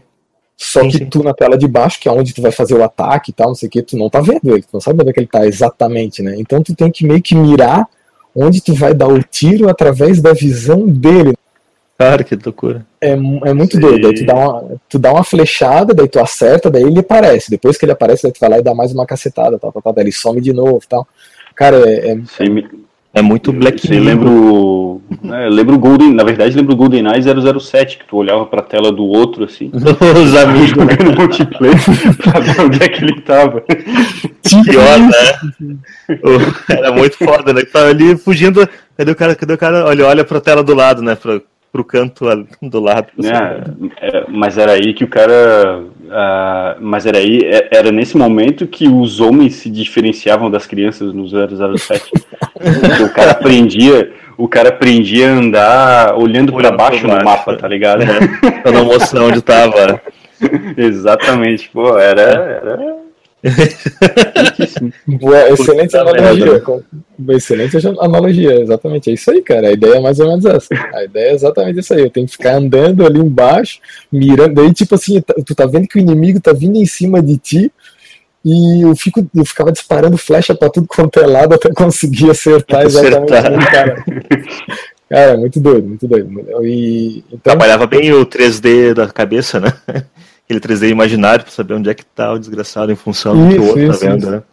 Só 0.55 0.81
sim, 0.81 0.89
que 0.89 0.97
sim. 0.99 1.05
tu 1.07 1.23
na 1.23 1.33
tela 1.33 1.57
de 1.57 1.67
baixo, 1.67 1.99
que 1.99 2.07
é 2.07 2.11
onde 2.11 2.33
tu 2.33 2.41
vai 2.41 2.51
fazer 2.51 2.75
o 2.75 2.83
ataque 2.83 3.31
e 3.31 3.33
tal, 3.33 3.47
não 3.47 3.55
sei 3.55 3.67
o 3.67 3.71
que, 3.71 3.81
tu 3.81 3.97
não 3.97 4.11
tá 4.11 4.21
vendo 4.21 4.41
ele, 4.43 4.61
tu 4.61 4.69
não 4.73 4.79
sabe 4.79 5.01
onde 5.01 5.09
é 5.09 5.13
que 5.13 5.19
ele 5.19 5.27
tá 5.27 5.45
exatamente, 5.45 6.21
né? 6.21 6.35
Então 6.37 6.61
tu 6.61 6.75
tem 6.75 6.91
que 6.91 7.03
meio 7.03 7.21
que 7.21 7.33
mirar 7.33 7.87
onde 8.35 8.61
tu 8.61 8.75
vai 8.75 8.93
dar 8.93 9.07
o 9.07 9.23
tiro 9.23 9.67
através 9.67 10.21
da 10.21 10.33
visão 10.33 10.85
dele. 10.87 11.33
Cara, 11.97 12.23
que 12.23 12.35
loucura. 12.35 12.85
É, 12.99 13.11
é 13.11 13.15
muito 13.53 13.75
Sim. 13.75 13.79
doido. 13.79 14.07
Aí 14.07 14.13
tu 14.13 14.25
dá, 14.25 14.35
uma, 14.35 14.79
tu 14.87 14.99
dá 14.99 15.11
uma 15.11 15.23
flechada, 15.23 15.93
daí 15.93 16.07
tu 16.07 16.19
acerta, 16.19 16.69
daí 16.69 16.83
ele 16.83 16.99
aparece. 16.99 17.49
Depois 17.49 17.77
que 17.77 17.85
ele 17.85 17.91
aparece, 17.91 18.23
daí 18.23 18.31
tu 18.31 18.39
vai 18.39 18.49
lá 18.49 18.59
e 18.59 18.63
dá 18.63 18.73
mais 18.73 18.93
uma 18.93 19.05
cacetada, 19.05 19.57
tal, 19.57 19.71
tal, 19.71 19.81
tal, 19.81 19.93
daí 19.93 20.05
ele 20.05 20.11
some 20.11 20.39
de 20.39 20.53
novo 20.53 20.79
tal. 20.87 21.07
Cara, 21.55 21.77
é. 21.89 22.11
é... 22.11 22.15
Sim, 22.25 22.69
é 23.13 23.21
muito 23.21 23.51
Black 23.51 23.89
Mirror. 23.89 24.05
lembro, 24.05 25.01
é, 25.25 25.49
lembro 25.49 25.75
o 25.75 25.79
Golden, 25.79 26.13
na 26.13 26.23
verdade 26.23 26.55
lembro 26.55 26.73
o 26.73 26.77
GoldenEye 26.77 27.21
007, 27.21 27.97
que 27.97 28.05
tu 28.05 28.17
olhava 28.17 28.45
pra 28.45 28.61
tela 28.61 28.91
do 28.91 29.03
outro 29.03 29.43
assim, 29.43 29.71
os 29.73 30.35
amigos 30.35 30.71
no 31.03 31.15
multiplayer 31.15 31.77
pra 32.17 32.39
ver 32.39 32.61
onde 32.61 32.83
é 32.83 32.89
que 32.89 33.03
ele 33.03 33.21
tava. 33.21 33.61
Pior, 33.61 34.99
né? 34.99 36.19
Era 36.69 36.91
muito 36.91 37.17
foda, 37.17 37.53
né? 37.53 37.61
Tava 37.63 37.89
ali 37.89 38.17
fugindo, 38.17 38.67
cadê 38.97 39.11
o 39.11 39.15
cara, 39.15 39.35
cadê 39.35 39.53
o 39.53 39.57
cara? 39.57 39.85
Olha, 39.85 40.05
olha 40.07 40.23
pra 40.23 40.41
tela 40.41 40.63
do 40.63 40.73
lado, 40.73 41.01
né? 41.01 41.15
Pra, 41.15 41.41
pro 41.71 41.83
canto 41.83 42.25
do 42.61 42.79
lado. 42.79 43.07
É, 43.23 44.07
é, 44.07 44.25
mas 44.27 44.57
era 44.57 44.73
aí 44.73 44.93
que 44.93 45.03
o 45.03 45.07
cara. 45.07 45.83
Uh, 46.11 46.75
mas 46.81 47.05
era 47.05 47.19
aí, 47.19 47.39
é, 47.41 47.69
era 47.71 47.89
nesse 47.89 48.17
momento 48.17 48.67
que 48.67 48.85
os 48.85 49.21
homens 49.21 49.55
se 49.55 49.69
diferenciavam 49.69 50.51
das 50.51 50.67
crianças 50.67 51.13
no 51.13 51.25
007. 51.25 52.11
o 53.01 53.09
cara 53.13 53.31
aprendia, 53.31 54.11
o 54.37 54.45
cara 54.45 54.69
aprendia 54.69 55.29
a 55.29 55.33
andar 55.33 56.15
olhando 56.17 56.51
para 56.51 56.69
baixo 56.69 57.07
no 57.07 57.23
mapa, 57.23 57.55
tá 57.55 57.65
ligado? 57.65 58.03
Pra 58.61 58.73
não 58.73 58.83
mostrar 58.83 59.23
onde 59.23 59.41
tava. 59.41 60.01
Exatamente, 60.75 61.69
pô, 61.69 61.97
era, 61.97 62.21
era 62.21 63.00
Boa, 65.07 65.49
excelente 65.49 65.97
analogia. 65.97 66.63
Excelente 67.29 67.77
analogia, 67.99 68.61
exatamente. 68.61 69.09
É 69.09 69.13
isso 69.13 69.31
aí, 69.31 69.41
cara. 69.41 69.67
A 69.67 69.71
ideia 69.71 69.95
é 69.95 69.99
mais 69.99 70.19
ou 70.19 70.27
menos 70.27 70.45
essa. 70.45 70.67
A 70.93 71.03
ideia 71.03 71.31
é 71.31 71.33
exatamente 71.33 71.79
isso 71.79 71.93
aí. 71.93 72.01
Eu 72.01 72.09
tenho 72.09 72.25
que 72.27 72.33
ficar 72.33 72.55
andando 72.55 73.05
ali 73.05 73.19
embaixo, 73.19 73.79
mirando. 74.11 74.55
Daí, 74.55 74.73
tipo 74.73 74.95
assim, 74.95 75.19
tá, 75.21 75.33
tu 75.45 75.55
tá 75.55 75.65
vendo 75.65 75.87
que 75.87 75.97
o 75.97 76.01
inimigo 76.01 76.39
tá 76.39 76.53
vindo 76.53 76.77
em 76.77 76.85
cima 76.85 77.21
de 77.21 77.37
ti. 77.37 77.71
E 78.43 78.81
eu, 78.81 78.95
fico, 78.95 79.27
eu 79.35 79.45
ficava 79.45 79.71
disparando 79.71 80.17
flecha 80.17 80.55
pra 80.55 80.69
tudo 80.69 80.87
quanto 80.87 81.19
é 81.19 81.27
lado 81.27 81.53
até 81.53 81.71
conseguir 81.71 82.31
acertar 82.31 82.85
exatamente 82.85 83.33
acertar. 83.33 83.71
cara. 83.71 84.05
Cara, 85.09 85.37
muito 85.37 85.59
doido, 85.59 85.87
muito 85.89 86.07
doido. 86.07 86.29
E, 86.63 87.23
então... 87.27 87.39
Trabalhava 87.39 87.85
bem 87.85 88.13
o 88.13 88.25
3D 88.25 88.93
da 88.93 89.09
cabeça, 89.09 89.59
né? 89.59 89.73
Aquele 90.51 90.59
3D 90.59 90.89
imaginário 90.89 91.43
para 91.43 91.53
saber 91.53 91.75
onde 91.75 91.89
é 91.89 91.93
que 91.93 92.05
tá 92.05 92.33
o 92.33 92.39
desgraçado 92.39 92.91
em 92.91 92.95
função 92.95 93.35
do 93.35 93.53
que 93.53 93.59
o 93.59 93.67
outro 93.67 93.87
tá 93.87 93.91
isso, 93.91 93.99
tá 93.99 94.07
vendo, 94.07 94.19
isso. 94.19 94.31
né? 94.31 94.43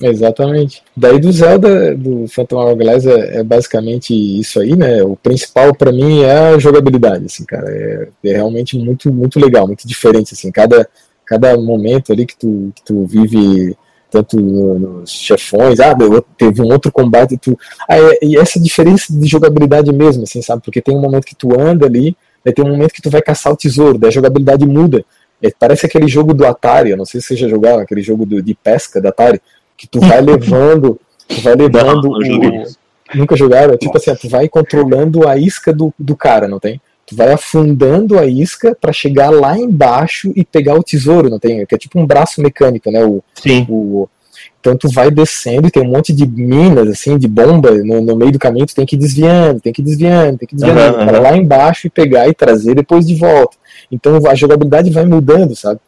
Exatamente. 0.00 0.82
Daí 0.94 1.20
do 1.20 1.30
Zelda, 1.32 1.94
do 1.94 2.26
Phantom 2.28 2.56
Hourglass 2.56 3.06
é, 3.06 3.38
é 3.38 3.44
basicamente 3.44 4.12
isso 4.12 4.60
aí, 4.60 4.76
né? 4.76 5.02
O 5.02 5.16
principal 5.16 5.74
para 5.74 5.92
mim 5.92 6.22
é 6.22 6.54
a 6.54 6.58
jogabilidade, 6.58 7.26
assim, 7.26 7.44
cara. 7.44 7.68
É, 7.70 8.08
é, 8.24 8.32
realmente 8.32 8.76
muito, 8.76 9.12
muito 9.12 9.38
legal, 9.38 9.66
muito 9.66 9.86
diferente, 9.86 10.34
assim. 10.34 10.50
Cada, 10.50 10.88
cada 11.24 11.56
momento 11.56 12.12
ali 12.12 12.26
que 12.26 12.36
tu, 12.36 12.72
que 12.74 12.84
tu 12.84 13.06
vive 13.06 13.76
tanto 14.10 14.38
nos 14.38 15.10
chefões, 15.10 15.80
ah, 15.80 15.94
teve 16.36 16.60
um 16.60 16.72
outro 16.72 16.92
combate, 16.92 17.36
tu, 17.36 17.58
ah, 17.88 17.96
é, 17.96 18.18
e 18.22 18.36
essa 18.36 18.60
diferença 18.60 19.12
de 19.12 19.26
jogabilidade 19.26 19.92
mesmo, 19.92 20.24
assim, 20.24 20.42
sabe? 20.42 20.62
Porque 20.62 20.82
tem 20.82 20.96
um 20.96 21.00
momento 21.00 21.24
que 21.24 21.36
tu 21.36 21.58
anda 21.58 21.86
ali 21.86 22.16
Daí 22.44 22.52
tem 22.52 22.64
um 22.64 22.68
momento 22.68 22.92
que 22.92 23.02
tu 23.02 23.10
vai 23.10 23.22
caçar 23.22 23.52
o 23.52 23.56
tesouro, 23.56 23.98
daí 23.98 24.08
a 24.08 24.12
jogabilidade 24.12 24.66
muda. 24.66 25.04
É, 25.42 25.50
parece 25.58 25.86
aquele 25.86 26.08
jogo 26.08 26.34
do 26.34 26.46
Atari, 26.46 26.90
eu 26.90 26.96
não 26.96 27.04
sei 27.04 27.20
se 27.20 27.28
você 27.28 27.36
já 27.36 27.48
jogaram, 27.48 27.80
aquele 27.80 28.02
jogo 28.02 28.26
do, 28.26 28.42
de 28.42 28.54
pesca 28.54 29.00
da 29.00 29.08
Atari, 29.08 29.40
que 29.76 29.86
tu 29.86 30.00
vai 30.00 30.20
levando, 30.22 31.00
tu 31.28 31.40
vai 31.40 31.54
levando. 31.54 32.08
Não, 32.08 32.62
o, 32.62 32.64
nunca 33.14 33.36
jogaram? 33.36 33.76
Tipo 33.76 33.96
assim, 33.96 34.14
tu 34.14 34.28
vai 34.28 34.48
controlando 34.48 35.26
a 35.26 35.36
isca 35.36 35.72
do, 35.72 35.92
do 35.98 36.16
cara, 36.16 36.46
não 36.46 36.58
tem? 36.60 36.80
Tu 37.06 37.14
vai 37.14 37.32
afundando 37.32 38.18
a 38.18 38.26
isca 38.26 38.76
para 38.78 38.92
chegar 38.92 39.30
lá 39.30 39.58
embaixo 39.58 40.32
e 40.34 40.44
pegar 40.44 40.74
o 40.74 40.82
tesouro, 40.82 41.28
não 41.28 41.38
tem? 41.38 41.66
Que 41.66 41.74
é 41.74 41.78
tipo 41.78 41.98
um 42.00 42.06
braço 42.06 42.40
mecânico, 42.40 42.90
né? 42.90 43.04
O, 43.04 43.22
Sim. 43.34 43.66
O, 43.68 44.08
então 44.64 44.78
tu 44.78 44.88
vai 44.88 45.10
descendo 45.10 45.68
e 45.68 45.70
tem 45.70 45.82
um 45.82 45.90
monte 45.90 46.10
de 46.10 46.26
minas, 46.26 46.88
assim, 46.88 47.18
de 47.18 47.28
bomba 47.28 47.70
no, 47.70 48.00
no 48.00 48.16
meio 48.16 48.32
do 48.32 48.38
caminho, 48.38 48.64
tu 48.64 48.74
tem 48.74 48.86
que 48.86 48.96
ir 48.96 48.98
desviando, 48.98 49.60
tem 49.60 49.74
que 49.74 49.82
ir 49.82 49.84
desviando, 49.84 50.38
tem 50.38 50.48
que 50.48 50.54
ir 50.54 50.56
desviando, 50.56 50.98
uhum, 51.00 51.06
para 51.06 51.20
lá 51.20 51.36
embaixo 51.36 51.86
e 51.86 51.90
pegar 51.90 52.26
e 52.28 52.32
trazer 52.32 52.74
depois 52.74 53.06
de 53.06 53.14
volta. 53.14 53.58
Então 53.92 54.18
a 54.26 54.34
jogabilidade 54.34 54.88
vai 54.88 55.04
mudando, 55.04 55.54
sabe? 55.54 55.80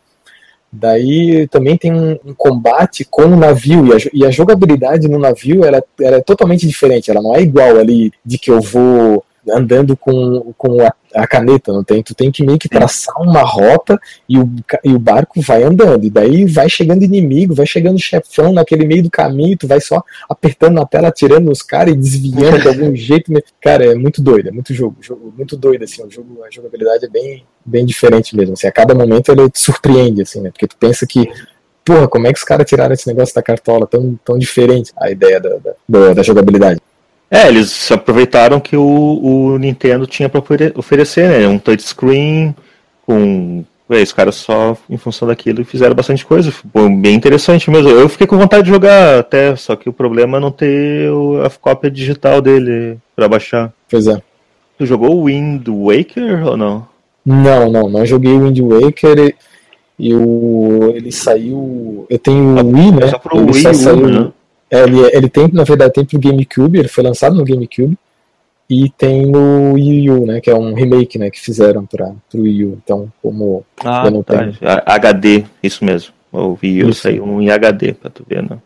Daí 0.71 1.49
também 1.49 1.79
tem 1.79 1.91
um, 1.91 2.19
um 2.23 2.35
combate 2.35 3.03
com 3.09 3.23
o 3.23 3.37
navio, 3.37 3.87
e 3.87 3.93
a, 3.95 3.97
e 4.13 4.27
a 4.27 4.31
jogabilidade 4.31 5.09
no 5.09 5.19
navio 5.19 5.65
ela, 5.65 5.83
ela, 5.99 6.17
é 6.17 6.21
totalmente 6.21 6.67
diferente, 6.67 7.11
ela 7.11 7.23
não 7.23 7.35
é 7.35 7.41
igual 7.41 7.79
ali 7.79 8.13
de 8.23 8.37
que 8.37 8.51
eu 8.51 8.61
vou 8.61 9.25
andando 9.51 9.97
com, 9.97 10.53
com 10.57 10.81
a, 10.83 10.93
a, 11.15 11.27
caneta, 11.27 11.73
não 11.73 11.85
tem? 11.85 12.03
Tu 12.03 12.15
tem 12.15 12.31
que 12.31 12.45
meio 12.45 12.59
que 12.59 12.69
traçar 12.69 13.15
uma 13.21 13.43
rota 13.43 13.99
e 14.29 14.39
o, 14.39 14.51
e 14.85 14.93
o 14.93 14.99
barco 14.99 15.41
vai 15.41 15.63
andando. 15.63 16.05
E 16.05 16.11
daí 16.11 16.45
vai 16.45 16.69
chegando 16.69 17.03
inimigo, 17.03 17.55
vai 17.55 17.67
chegando 17.67 17.99
chefão 17.99 18.53
naquele 18.53 18.87
meio 18.87 19.03
do 19.03 19.11
caminho, 19.11 19.57
tu 19.57 19.67
vai 19.67 19.81
só 19.81 20.03
apertando 20.29 20.75
na 20.75 20.87
tela, 20.87 21.09
atirando 21.09 21.47
nos 21.47 21.63
caras 21.63 21.95
e 21.95 21.97
desviando 21.97 22.61
de 22.61 22.69
algum 22.69 22.95
jeito. 22.97 23.33
Cara, 23.61 23.85
é 23.85 23.95
muito 23.95 24.23
doido, 24.23 24.49
é 24.49 24.53
muito 24.53 24.75
jogo, 24.75 24.97
jogo 25.01 25.33
muito 25.37 25.57
doido, 25.57 25.85
assim, 25.85 26.03
o 26.05 26.11
jogo, 26.11 26.43
a 26.45 26.51
jogabilidade 26.51 27.05
é 27.05 27.09
bem, 27.09 27.45
bem 27.65 27.85
diferente 27.85 28.37
mesmo. 28.37 28.55
Assim, 28.55 28.67
a 28.67 28.73
cada 28.73 28.95
momento 28.95 29.31
ele 29.31 29.49
te 29.51 29.61
surpreende, 29.61 30.23
assim, 30.23 30.41
né? 30.41 30.51
Porque 30.51 30.67
tu 30.67 30.77
pensa 30.77 31.07
que 31.07 31.29
porra, 31.87 32.09
como 32.09 32.27
é 32.27 32.33
que 32.33 32.39
os 32.39 32.45
caras 32.45 32.69
tiraram 32.69 32.93
esse 32.93 33.07
negócio 33.07 33.33
da 33.33 33.43
cartola 33.43 33.87
tão, 33.87 34.19
tão 34.25 34.37
diferente 34.37 34.93
a 35.01 35.09
ideia 35.09 35.41
da, 35.41 35.51
da, 35.89 36.15
da 36.15 36.23
jogabilidade? 36.23 36.81
É, 37.31 37.49
eles 37.49 37.91
aproveitaram 37.91 38.61
que 38.61 38.77
o, 38.77 38.83
o 38.83 39.59
Nintendo 39.59 40.07
tinha 40.07 40.29
para 40.29 40.43
oferecer, 40.77 41.29
né? 41.29 41.49
Um 41.49 41.59
touchscreen 41.59 42.55
com. 43.05 43.65
É, 43.89 44.03
os 44.03 44.13
caras 44.13 44.35
só 44.35 44.77
em 44.91 44.97
função 44.97 45.29
daquilo 45.29 45.65
fizeram 45.65 45.95
bastante 45.95 46.27
coisa. 46.27 46.51
Foi 46.51 46.89
bem 46.91 47.15
interessante 47.15 47.71
mesmo. 47.71 47.89
Eu 47.89 48.09
fiquei 48.09 48.27
com 48.27 48.37
vontade 48.37 48.65
de 48.65 48.71
jogar 48.71 49.21
até, 49.21 49.55
só 49.55 49.77
que 49.77 49.89
o 49.89 49.93
problema 49.93 50.39
é 50.39 50.41
não 50.41 50.51
ter 50.51 51.09
a 51.45 51.51
cópia 51.51 51.91
digital 51.91 52.41
dele 52.41 52.99
para 53.15 53.29
baixar. 53.29 53.73
Pois 53.89 54.07
é. 54.07 54.21
Tu 54.79 54.87
jogou 54.87 55.17
o 55.17 55.25
Wind 55.25 55.67
Waker 55.69 56.47
ou 56.47 56.57
não? 56.57 56.87
Não, 57.25 57.71
não, 57.71 57.89
não 57.89 58.07
joguei 58.07 58.33
o 58.33 58.45
Wind 58.45 58.59
Waker. 58.61 59.35
E 59.99 60.15
o, 60.15 60.93
ele 60.95 61.11
saiu. 61.11 62.07
Eu 62.11 62.19
tenho 62.19 62.43
o 62.43 62.73
Wii, 62.73 62.93
né? 62.93 63.09
Só 63.09 63.19
pro 63.19 63.39
ele 63.39 63.53
Wii, 63.53 63.75
saiu, 63.75 63.97
né? 64.07 64.33
É, 64.71 64.83
ele, 64.83 65.01
ele 65.13 65.29
tem, 65.29 65.49
na 65.53 65.65
verdade, 65.65 65.93
tem 65.93 66.05
pro 66.05 66.19
GameCube, 66.19 66.79
ele 66.79 66.89
foi 66.89 67.05
lançado 67.05 67.37
no 67.37 67.45
GameCube, 67.45 67.97
e 68.69 68.91
tem 68.91 69.25
no 69.27 69.75
Wii 69.75 70.11
U, 70.11 70.27
né, 70.27 70.41
que 70.41 70.51
é 70.51 70.55
um 70.55 70.75
remake, 70.75 71.19
né, 71.19 71.31
que 71.31 71.41
fizeram 71.41 71.87
para 71.87 72.13
o 72.35 72.41
Wii 72.41 72.65
U. 72.65 72.79
Então, 72.83 73.13
como 73.23 73.65
ah, 73.85 74.03
eu 74.07 74.11
não 74.11 74.23
tá. 74.23 74.39
tenho... 74.39 74.55
HD, 74.85 75.45
isso 75.63 75.85
mesmo. 75.85 76.13
O 76.33 76.59
Wii 76.61 76.85
U 76.85 76.89
isso. 76.91 77.03
saiu 77.03 77.25
um 77.25 77.41
em 77.41 77.51
HD, 77.51 77.93
para 77.95 78.11
tu 78.11 78.25
ver, 78.29 78.43
né? 78.43 78.59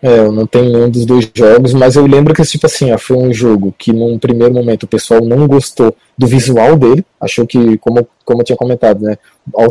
É, 0.00 0.20
eu 0.20 0.30
não 0.30 0.46
tenho 0.46 0.72
nenhum 0.72 0.88
dos 0.88 1.04
dois 1.04 1.28
jogos, 1.34 1.74
mas 1.74 1.96
eu 1.96 2.06
lembro 2.06 2.32
que, 2.32 2.42
tipo 2.44 2.66
assim, 2.66 2.96
foi 2.98 3.16
um 3.16 3.32
jogo 3.32 3.74
que 3.76 3.92
num 3.92 4.16
primeiro 4.16 4.54
momento 4.54 4.84
o 4.84 4.88
pessoal 4.88 5.20
não 5.20 5.46
gostou 5.48 5.94
do 6.16 6.26
visual 6.26 6.76
dele, 6.76 7.04
achou 7.20 7.44
que, 7.44 7.76
como, 7.78 8.08
como 8.24 8.40
eu 8.40 8.44
tinha 8.44 8.56
comentado, 8.56 9.02
né, 9.02 9.18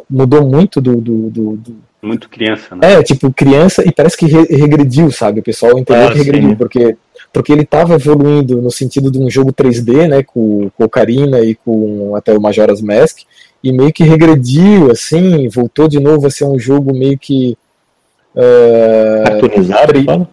mudou 0.10 0.46
muito 0.46 0.82
do, 0.82 0.98
do, 0.98 1.30
do, 1.30 1.58
do 1.58 1.76
muito 2.02 2.30
criança, 2.30 2.76
né? 2.76 2.94
É, 2.94 3.04
tipo, 3.04 3.34
criança 3.34 3.84
e 3.86 3.92
parece 3.92 4.16
que 4.16 4.26
re 4.26 4.44
regrediu, 4.56 5.12
sabe? 5.12 5.40
O 5.40 5.44
pessoal 5.44 5.78
entendeu 5.78 6.08
ah, 6.08 6.12
que 6.12 6.18
regrediu, 6.18 6.50
sim. 6.50 6.56
porque, 6.56 6.98
porque 7.34 7.52
ele 7.52 7.64
estava 7.64 7.96
evoluindo 7.96 8.62
no 8.62 8.72
sentido 8.72 9.12
de 9.12 9.20
um 9.20 9.30
jogo 9.30 9.52
3D, 9.52 10.08
né? 10.08 10.24
Com, 10.24 10.70
com 10.78 10.84
o 10.84 10.90
Karina 10.90 11.40
e 11.42 11.56
com 11.56 12.16
até 12.16 12.38
o 12.38 12.42
Majora's 12.42 12.82
Mask, 12.82 13.20
e 13.64 13.72
meio 13.72 13.92
que 13.92 14.04
regrediu, 14.04 14.92
assim, 14.92 15.50
voltou 15.50 15.88
de 15.88 16.00
novo 16.00 16.28
a 16.28 16.32
ser 16.32 16.46
um 16.46 16.60
jogo 16.60 16.94
meio 16.94 17.18
que. 17.18 17.58
Uh, 18.36 19.42
cartunizado, 19.42 20.28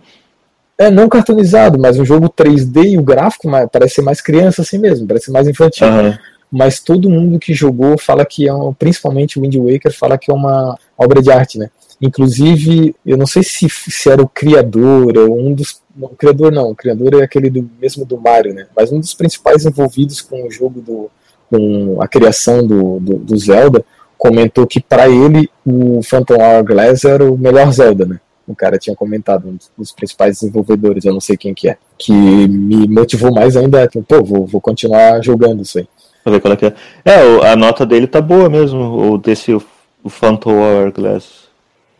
É, 0.77 0.91
não 0.91 1.09
cartunizado, 1.09 1.79
mas 1.79 1.99
um 1.99 2.05
jogo 2.05 2.29
3D 2.29 2.93
e 2.93 2.99
o 2.99 3.03
gráfico 3.03 3.49
parece 3.73 3.95
ser 3.95 4.03
mais 4.03 4.21
criança 4.21 4.61
assim 4.61 4.77
mesmo, 4.77 5.07
parece 5.07 5.27
ser 5.27 5.33
mais 5.33 5.49
infantil. 5.49 5.87
Uhum 5.87 6.15
mas 6.55 6.79
todo 6.79 7.11
mundo 7.11 7.41
que 7.41 7.53
jogou 7.53 7.99
fala 7.99 8.25
que 8.25 8.47
é, 8.47 8.55
um, 8.55 8.73
principalmente 8.73 9.41
o 9.41 9.43
Wind 9.43 9.57
Waker, 9.57 9.93
fala 9.93 10.17
que 10.17 10.31
é 10.31 10.35
uma 10.35 10.79
obra 10.97 11.21
de 11.21 11.29
arte, 11.33 11.59
né? 11.59 11.69
Inclusive, 12.01 12.95
eu 13.05 13.17
não 13.17 13.27
sei 13.27 13.43
se, 13.43 13.69
se 13.69 14.09
era 14.09 14.23
o 14.23 14.29
criador, 14.29 15.19
ou 15.19 15.37
um 15.37 15.53
dos. 15.53 15.83
O 16.01 16.11
criador 16.11 16.53
não, 16.53 16.71
o 16.71 16.75
criador 16.75 17.15
é 17.15 17.25
aquele 17.25 17.51
do 17.51 17.69
mesmo 17.81 18.05
do 18.05 18.21
Mario, 18.21 18.55
né? 18.55 18.69
Mas 18.77 18.93
um 18.93 19.01
dos 19.01 19.15
principais 19.15 19.67
envolvidos 19.67 20.21
com 20.21 20.47
o 20.47 20.51
jogo 20.51 20.81
do. 20.81 21.11
com 21.51 22.01
a 22.01 22.07
criação 22.07 22.65
do, 22.65 23.01
do, 23.01 23.15
do 23.19 23.37
Zelda, 23.37 23.85
comentou 24.17 24.65
que 24.65 24.81
para 24.81 25.09
ele 25.09 25.51
o 25.67 26.05
Phantom 26.05 26.37
Hourglass 26.41 27.05
era 27.05 27.25
o 27.25 27.37
melhor 27.37 27.73
Zelda, 27.73 28.07
né? 28.07 28.21
O 28.47 28.55
cara 28.55 28.79
tinha 28.79 28.95
comentado, 28.95 29.49
um 29.49 29.59
dos 29.77 29.91
principais 29.91 30.39
desenvolvedores, 30.39 31.05
eu 31.05 31.13
não 31.13 31.21
sei 31.21 31.37
quem 31.37 31.53
que 31.53 31.69
é. 31.69 31.79
Que 31.99 32.13
me 32.13 32.87
motivou 32.87 33.33
mais 33.33 33.57
ainda, 33.57 33.91
pô, 34.07 34.23
vou, 34.23 34.47
vou 34.47 34.61
continuar 34.61 35.21
jogando 35.21 35.63
isso 35.63 35.79
aí. 35.79 35.89
Pra 36.25 36.33
ver 36.33 36.41
qual 36.41 36.55
é 36.55 36.57
que 36.57 36.66
é. 36.66 36.75
É, 37.05 37.49
a 37.49 37.55
nota 37.55 37.85
dele 37.85 38.07
tá 38.07 38.20
boa 38.20 38.49
mesmo, 38.49 39.12
o 39.12 39.18
desse 39.18 39.53
o, 39.53 39.62
o 40.03 40.09
Phantom 40.09 40.55
Hourglass. 40.55 41.45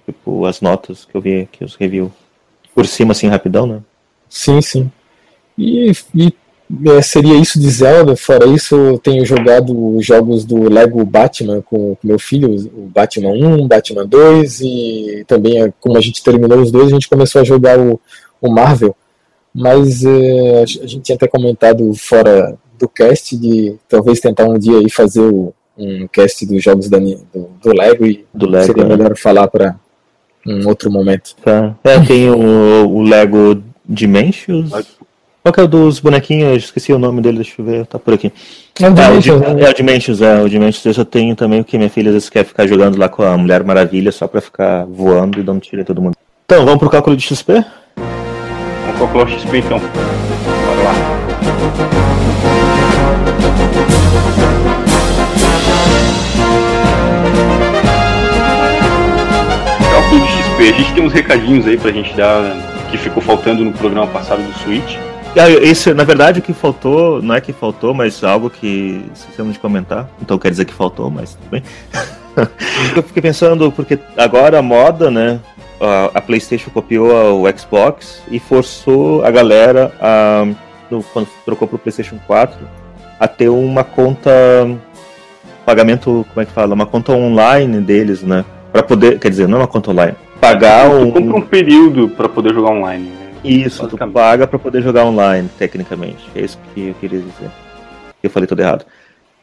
Tipo, 0.07 0.47
as 0.47 0.63
notas 0.63 1.05
que 1.05 1.15
eu 1.15 1.21
vi 1.21 1.43
aqui, 1.43 1.63
os 1.63 1.75
reviews. 1.75 2.11
Por 2.75 2.87
cima, 2.87 3.13
assim, 3.13 3.29
rapidão, 3.29 3.67
né? 3.67 3.81
Sim, 4.29 4.61
sim. 4.63 4.91
E, 5.57 5.93
e 6.15 6.35
é, 6.87 7.03
seria 7.03 7.37
isso 7.37 7.61
de 7.61 7.69
Zelda. 7.71 8.17
Fora 8.17 8.47
isso, 8.47 8.75
eu 8.75 8.99
tenho 8.99 9.25
jogado 9.25 9.97
jogos 10.01 10.45
do 10.45 10.69
Lego 10.71 11.05
Batman 11.05 11.63
com, 11.63 11.95
com 11.95 12.07
meu 12.07 12.19
filho, 12.19 12.55
o 12.55 12.91
Batman 12.93 13.31
1, 13.31 13.69
Batman 13.69 14.07
2, 14.07 14.61
e 14.61 15.25
também, 15.27 15.63
é, 15.63 15.73
como 15.81 15.97
a 15.97 16.01
gente 16.01 16.23
terminou 16.23 16.59
os 16.61 16.73
dois, 16.73 16.89
a 16.89 16.95
gente 16.95 17.09
começou 17.09 17.41
a 17.43 17.45
jogar 17.45 17.79
o, 17.79 18.01
o 18.41 18.51
Marvel. 18.51 18.97
Mas 19.55 20.05
é, 20.05 20.63
a 20.63 20.67
gente 20.67 21.01
tinha 21.01 21.17
até 21.17 21.29
comentado 21.29 21.95
fora 21.95 22.59
do 22.79 22.89
cast 22.89 23.37
de 23.37 23.75
talvez 23.89 24.21
tentar 24.21 24.45
um 24.45 24.59
dia 24.59 24.79
aí 24.79 24.91
fazer 24.91 25.21
o, 25.21 25.53
um 25.77 26.07
cast 26.13 26.45
dos 26.47 26.63
jogos 26.63 26.89
da, 26.89 26.99
do, 26.99 27.17
do 27.63 27.73
Lego 27.77 28.07
e 28.07 28.25
do 28.33 28.49
Lego, 28.49 28.67
seria 28.67 28.85
né? 28.85 28.97
melhor 28.97 29.17
falar 29.17 29.49
para 29.49 29.77
um 30.47 30.67
outro 30.69 30.91
momento. 30.91 31.35
Tá. 31.43 31.75
É, 31.85 31.99
tem 32.01 32.31
o, 32.31 32.87
o 32.89 33.03
Lego 33.03 33.63
Dimensions. 33.89 34.71
Qual 35.43 35.53
que 35.53 35.61
é 35.61 35.63
o 35.63 35.69
dos 35.69 36.01
bonequinhos? 36.01 36.65
Esqueci 36.65 36.91
o 36.93 36.99
nome 36.99 37.21
dele, 37.21 37.37
deixa 37.37 37.53
eu 37.59 37.65
ver, 37.67 37.87
tá 37.87 37.99
por 37.99 38.15
aqui. 38.15 38.33
É 38.81 38.85
o 38.85 38.87
Ah, 38.89 38.91
o, 38.91 38.95
Dimensions, 39.21 39.41
Di- 39.43 39.55
né? 39.55 39.63
é 39.63 39.71
o 39.71 39.75
Dimensions, 39.75 40.23
é, 40.23 40.41
o 40.43 40.49
Dimensions 40.49 40.97
eu 40.97 41.05
tenho 41.05 41.37
também, 41.37 41.63
porque 41.63 41.77
minha 41.77 41.91
filha 41.91 42.09
às 42.09 42.15
vezes 42.15 42.29
quer 42.31 42.45
ficar 42.45 42.67
jogando 42.67 42.97
lá 42.99 43.09
com 43.11 43.23
a 43.23 43.37
Mulher 43.37 43.63
Maravilha 43.63 44.11
só 44.11 44.27
pra 44.27 44.41
ficar 44.41 44.87
voando 44.87 45.39
e 45.39 45.43
dando 45.43 45.61
tiro 45.61 45.83
em 45.83 45.85
todo 45.85 46.01
mundo. 46.01 46.15
Então, 46.47 46.65
vamos 46.65 46.79
pro 46.81 46.89
cálculo 46.91 47.15
de 47.17 47.23
XP? 47.27 47.53
Vamos 47.97 48.99
calcular 48.99 49.27
o 49.27 49.29
XP 49.29 49.59
então. 49.59 49.79
Bora 49.79 50.83
lá. 50.83 52.64
Cálculo 59.91 60.27
XP. 60.27 60.63
A 60.69 60.73
gente 60.73 60.95
tem 60.95 61.05
uns 61.07 61.13
recadinhos 61.13 61.67
aí 61.67 61.77
pra 61.79 61.91
gente 61.93 62.15
dar 62.17 62.57
que 62.91 62.99
ficou 62.99 63.23
faltando 63.23 63.65
no 63.65 63.73
programa 63.73 64.07
passado 64.07 64.43
do 64.43 64.53
Switch. 64.61 64.97
Ah, 65.37 65.51
Esse, 65.51 65.93
na 65.93 66.05
verdade, 66.05 66.39
o 66.39 66.43
que 66.43 66.53
faltou, 66.53 67.21
não 67.21 67.35
é 67.35 67.41
que 67.41 67.53
faltou, 67.53 67.93
mas 67.93 68.23
algo 68.23 68.49
que 68.49 69.05
esquecemos 69.15 69.55
de 69.55 69.59
comentar. 69.59 70.09
Então 70.23 70.39
quer 70.39 70.51
dizer 70.51 70.65
que 70.65 70.73
faltou, 70.73 71.11
mas 71.11 71.35
tudo 71.35 71.51
bem. 71.51 71.63
eu 72.97 73.03
fiquei 73.03 73.23
pensando, 73.23 73.71
porque 73.73 73.99
agora 74.17 74.59
a 74.59 74.63
moda, 74.63 75.11
né? 75.11 75.41
A, 75.81 76.19
a 76.19 76.21
PlayStation 76.21 76.71
copiou 76.71 77.43
o 77.45 77.59
Xbox 77.59 78.23
e 78.31 78.39
forçou 78.39 79.25
a 79.25 79.31
galera 79.31 79.93
a. 80.01 80.47
no- 80.91 81.03
quando 81.03 81.27
trocou 81.45 81.67
pro 81.67 81.79
PlayStation 81.79 82.17
4 82.27 82.57
a 83.25 83.29
ter 83.29 83.49
uma 83.49 83.83
conta. 83.83 84.31
Pagamento, 85.65 86.27
como 86.29 86.43
é 86.43 86.45
que 86.45 86.53
fala? 86.53 86.75
Uma 86.75 86.87
conta 86.87 87.13
online 87.13 87.81
deles, 87.81 88.23
né? 88.23 88.45
Pra 88.73 88.83
poder. 88.83 89.19
Quer 89.19 89.31
dizer, 89.31 89.49
não 89.49 89.59
uma 89.59 89.67
conta 89.67 89.91
online. 89.91 90.15
Pagar 90.41 90.91
Tu 90.91 90.97
um. 90.97 91.11
compra 91.11 91.37
um 91.37 91.41
período 91.41 92.09
pra 92.11 92.29
poder 92.29 92.53
jogar 92.53 92.71
online. 92.71 93.05
né? 93.09 93.31
Isso, 93.43 93.87
tu 93.89 93.97
paga 94.09 94.47
pra 94.47 94.59
poder 94.59 94.83
jogar 94.83 95.05
online, 95.05 95.49
tecnicamente. 95.59 96.25
É 96.35 96.41
isso 96.41 96.59
que 96.75 96.89
eu 96.89 96.95
queria 96.95 97.19
dizer. 97.21 97.51
Eu 98.23 98.31
falei 98.31 98.47
tudo 98.47 98.61
errado. 98.61 98.85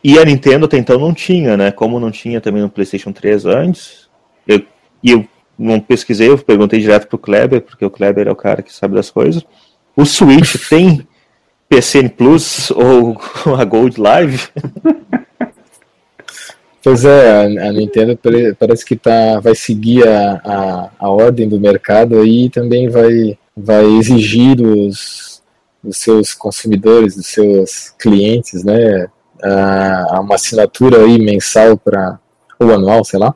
E 0.04 0.18
a 0.18 0.26
Nintendo 0.26 0.66
até 0.66 0.78
então 0.78 1.00
não 1.00 1.14
tinha, 1.14 1.56
né? 1.56 1.72
Como 1.72 2.00
não 2.00 2.10
tinha 2.10 2.42
também 2.42 2.62
no 2.64 2.70
PlayStation 2.70 3.12
3 3.12 3.46
antes, 3.46 4.10
eu, 4.48 4.62
e 5.04 5.12
eu 5.12 5.26
não 5.58 5.80
pesquisei, 5.80 6.30
eu 6.30 6.38
perguntei 6.40 6.80
direto 6.80 7.08
pro 7.08 7.20
Kleber, 7.20 7.62
porque 7.62 7.86
o 7.86 7.92
Kleber 7.92 8.28
é 8.28 8.32
o 8.32 8.36
cara 8.36 8.64
que 8.64 8.74
sabe 8.74 8.96
das 8.96 9.12
coisas. 9.12 9.44
O 9.96 10.04
Switch 10.06 10.56
tem 10.68 11.08
PCN 11.72 12.10
Plus 12.10 12.70
ou 12.72 13.16
a 13.58 13.64
Gold 13.64 13.98
Live? 13.98 14.50
Pois 16.84 17.06
é, 17.06 17.46
a, 17.46 17.72
Nintendo 17.72 18.18
pare- 18.18 18.54
parece 18.56 18.84
que 18.84 18.98
tá, 18.98 19.40
vai 19.40 19.56
seguir 19.56 20.06
a, 20.06 20.42
a, 20.44 20.90
a 21.00 21.10
ordem 21.10 21.48
do 21.48 21.58
mercado 21.62 22.20
aí 22.20 22.46
e 22.46 22.50
também 22.50 22.90
vai, 22.90 23.38
vai 23.56 23.86
exigir 23.86 24.58
dos, 24.58 25.42
dos 25.82 25.96
seus 25.98 26.34
consumidores, 26.34 27.16
dos 27.16 27.28
seus 27.28 27.94
clientes, 27.98 28.66
né, 28.66 29.08
a, 29.42 30.20
uma 30.20 30.36
assinatura 30.36 31.06
aí 31.06 31.18
mensal 31.20 31.78
para 31.78 32.20
ou 32.60 32.74
anual, 32.74 33.06
sei 33.06 33.20
lá, 33.20 33.34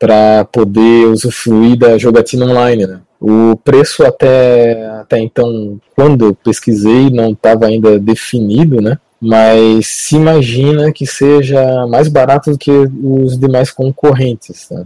para 0.00 0.44
poder 0.46 1.06
usufruir 1.06 1.78
da 1.78 1.96
jogatina 1.96 2.46
online, 2.46 2.86
né. 2.86 3.00
O 3.20 3.56
preço 3.56 4.04
até, 4.04 4.86
até 5.00 5.18
então, 5.18 5.80
quando 5.96 6.26
eu 6.26 6.34
pesquisei, 6.34 7.10
não 7.10 7.32
estava 7.32 7.66
ainda 7.66 7.98
definido, 7.98 8.80
né? 8.80 8.98
mas 9.20 9.88
se 9.88 10.14
imagina 10.14 10.92
que 10.92 11.04
seja 11.04 11.84
mais 11.88 12.06
barato 12.06 12.52
do 12.52 12.56
que 12.58 12.70
os 12.70 13.36
demais 13.36 13.68
concorrentes, 13.72 14.68
tá? 14.68 14.84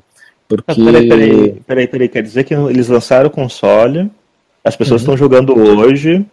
Porque 0.49 0.83
Peraí, 0.83 1.07
peraí, 1.09 1.62
peraí, 1.66 1.87
peraí, 1.87 2.09
quer 2.09 2.22
dizer 2.22 2.45
que 2.45 2.55
eles 2.55 2.89
lançaram 2.89 3.26
o 3.26 3.30
console, 3.30 4.11
as 4.64 4.74
pessoas 4.74 5.03
Uhum. 5.03 5.12
estão 5.12 5.16
jogando 5.18 5.55
hoje, 5.59 6.24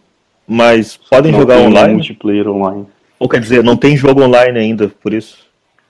mas 0.48 0.96
podem 0.96 1.30
Não 1.32 1.40
jogar 1.40 1.56
tem 1.56 1.66
online? 1.66 1.92
multiplayer 1.94 2.48
online. 2.48 2.86
Ou 3.18 3.28
quer 3.28 3.40
dizer, 3.40 3.62
não 3.62 3.76
tem 3.76 3.94
jogo 3.98 4.22
online 4.22 4.58
ainda, 4.58 4.88
por 5.02 5.12
isso? 5.12 5.36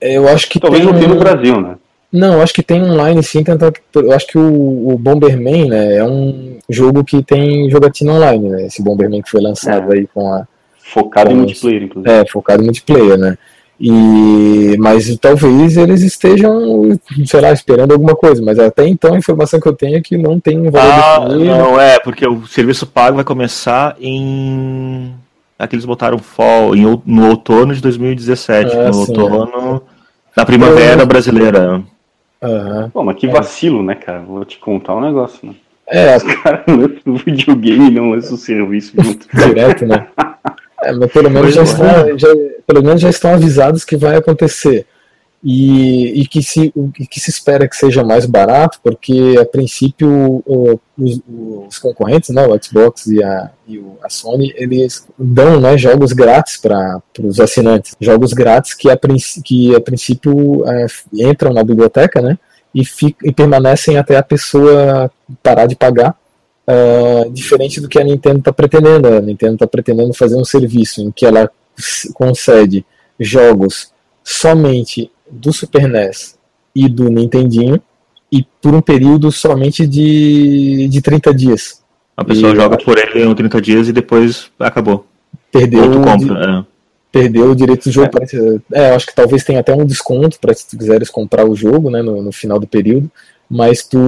eu 0.01 0.27
acho 0.29 0.49
que 0.49 0.59
Talvez 0.59 0.83
tem 0.83 0.93
não 0.93 0.99
tenha 0.99 1.15
no 1.15 1.21
Brasil, 1.21 1.61
né? 1.61 1.77
Não, 2.13 2.41
acho 2.43 2.53
que 2.55 2.63
tem 2.63 2.83
online 2.83 3.23
sim, 3.23 3.45
que 3.45 3.51
eu 3.95 4.13
acho 4.13 4.27
que 4.27 4.37
o, 4.39 4.89
o 4.93 4.99
Bomberman, 4.99 5.69
né, 5.69 5.97
é 5.97 6.05
um 6.05 6.57
jogo 6.69 7.05
que 7.05 7.23
tem 7.23 7.71
jogatina 7.71 8.13
online, 8.15 8.49
né? 8.49 8.67
Esse 8.67 8.83
Bomberman 8.83 9.23
que 9.23 9.31
foi 9.31 9.41
lançado 9.41 9.93
É. 9.93 9.99
aí 9.99 10.09
com 10.13 10.33
a 10.33 10.47
Focado 10.83 11.31
em 11.31 11.35
Nossa. 11.35 11.47
multiplayer, 11.47 11.83
inclusive. 11.85 12.13
é, 12.13 12.27
focado 12.27 12.63
em 12.63 12.65
multiplayer, 12.65 13.17
né? 13.17 13.39
E 13.79 14.77
mas 14.79 15.17
talvez 15.19 15.77
eles 15.77 16.03
estejam, 16.03 16.99
sei 17.25 17.41
lá, 17.41 17.53
esperando 17.53 17.93
alguma 17.93 18.15
coisa, 18.17 18.43
mas 18.43 18.59
até 18.59 18.87
então 18.87 19.15
a 19.15 19.19
informação 19.19 19.59
que 19.61 19.67
eu 19.69 19.73
tenho 19.73 19.97
é 19.97 20.01
que 20.01 20.19
não 20.19 20.39
tem 20.41 20.59
um 20.61 20.71
valor 20.71 20.93
Ah, 20.93 21.19
definido. 21.21 21.45
não, 21.57 21.81
é, 21.81 21.99
porque 22.01 22.27
o 22.27 22.45
serviço 22.47 22.87
pago 22.87 23.17
vai 23.17 23.25
começar 23.25 23.97
em. 24.01 25.15
Aqui 25.59 25.77
eles 25.77 25.85
botaram 25.85 26.19
fall, 26.19 26.75
em, 26.75 27.01
no 27.07 27.29
outono 27.29 27.73
de 27.75 27.81
2017. 27.81 28.77
Ah, 28.77 28.87
no 28.89 28.93
sim, 28.93 29.01
outono. 29.01 29.83
Na 30.37 30.45
primavera 30.45 31.03
Eu- 31.03 31.07
brasileira. 31.07 31.83
Aham. 32.43 32.91
Pô, 32.91 33.03
mas 33.05 33.16
que 33.16 33.26
É. 33.26 33.30
vacilo, 33.30 33.82
né, 33.82 33.95
cara? 33.95 34.20
Vou 34.20 34.45
te 34.45 34.59
contar 34.59 34.95
um 34.97 35.01
negócio, 35.01 35.47
né? 35.47 35.55
É, 35.86 36.16
Cara, 36.43 36.64
no 37.05 37.16
videogame 37.16 37.91
não 37.91 38.11
lança 38.11 38.32
o 38.34 38.38
serviço 38.38 38.93
junto. 38.97 39.26
direto, 39.34 39.86
né? 39.86 40.07
É, 40.82 40.93
mas 40.93 41.12
pelo 41.12 41.28
menos, 41.30 41.53
já 41.53 41.62
está, 41.62 42.16
já, 42.16 42.28
pelo 42.66 42.82
menos 42.82 43.03
já 43.03 43.11
estão 43.11 43.34
avisados 43.34 43.84
que 43.84 43.99
vai 43.99 44.16
acontecer. 44.16 44.86
E, 45.43 46.20
e 46.20 46.26
que, 46.28 46.43
se, 46.43 46.70
que 47.11 47.18
se 47.18 47.30
espera 47.30 47.66
que 47.66 47.74
seja 47.74 48.05
mais 48.05 48.26
barato, 48.26 48.78
porque 48.82 49.36
a 49.41 49.45
princípio 49.47 50.43
o- 50.47 50.78
os, 50.99 51.18
os 51.66 51.78
concorrentes, 51.78 52.28
né, 52.28 52.47
o 52.47 52.62
Xbox 52.62 53.07
e 53.07 53.24
a, 53.24 53.51
e 53.66 53.78
o- 53.78 53.97
a 54.05 54.11
Sony, 54.11 54.53
eles 54.55 55.07
dão 55.18 55.59
né, 55.59 55.78
jogos 55.78 56.12
grátis 56.12 56.59
para 56.59 57.01
os 57.22 57.41
assinantes. 57.41 57.97
Jogos 57.99 58.34
grátis 58.34 58.74
que 58.74 58.91
a, 58.91 58.99
que 59.43 59.74
a 59.74 59.80
princípio 59.80 60.62
é, 60.68 60.86
entram 61.14 61.55
na 61.55 61.64
biblioteca 61.64 62.20
né, 62.20 62.38
e, 62.74 62.84
fi- 62.84 63.16
e 63.24 63.32
permanecem 63.32 63.97
até 63.97 64.18
a 64.18 64.22
pessoa 64.22 65.11
parar 65.43 65.64
de 65.64 65.74
pagar 65.74 66.14
ah, 66.66 67.24
diferente 67.32 67.80
do 67.80 67.88
que 67.88 67.99
a 67.99 68.05
Nintendo 68.05 68.41
está 68.41 68.53
pretendendo. 68.53 69.09
A 69.09 69.20
Nintendo 69.22 69.55
está 69.55 69.66
pretendendo 69.66 70.12
fazer 70.12 70.36
um 70.36 70.45
serviço 70.45 71.01
em 71.01 71.11
que 71.11 71.24
ela 71.24 71.51
concede 72.12 72.84
jogos 73.18 73.91
somente 74.22 75.11
do 75.31 75.53
Super 75.53 75.89
NES 75.89 76.39
e 76.74 76.89
do 76.89 77.09
Nintendinho 77.11 77.81
e 78.33 78.45
por 78.62 78.74
um 78.74 78.81
período 78.81 79.31
somente 79.33 79.87
de, 79.87 80.89
de 80.89 81.01
30 81.01 81.35
dias. 81.35 81.83
A 82.16 82.24
pessoa 82.24 82.53
E- 82.53 82.57
joga 82.57 82.76
por 82.76 82.97
ele 82.99 83.24
em 83.24 83.35
30 83.35 83.61
dias 83.61 83.89
e 83.89 83.93
depois 83.93 84.51
acabou. 84.59 85.07
Perdeu, 85.51 85.83
Ou 85.91 86.01
compra. 86.03 86.66
perdeu 87.11 87.51
o 87.51 87.57
direito 87.57 87.85
do 87.85 87.91
jogo. 87.93 88.07
É. 88.07 88.11
Parece, 88.11 88.61
é, 88.72 88.91
eu 88.91 88.95
acho 88.95 89.07
que 89.07 89.14
talvez 89.14 89.43
tenha 89.43 89.61
até 89.61 89.74
um 89.74 89.85
desconto 89.85 90.39
para 90.39 90.55
se 90.55 90.68
tu 90.68 90.78
quiseres 90.78 91.11
comprar 91.11 91.49
o 91.49 91.57
jogo 91.57 91.91
né, 91.91 92.03
no, 92.03 92.22
no 92.22 92.31
final 92.31 92.59
do 92.61 92.68
período, 92.68 93.11
mas 93.51 93.83
tu, 93.83 93.99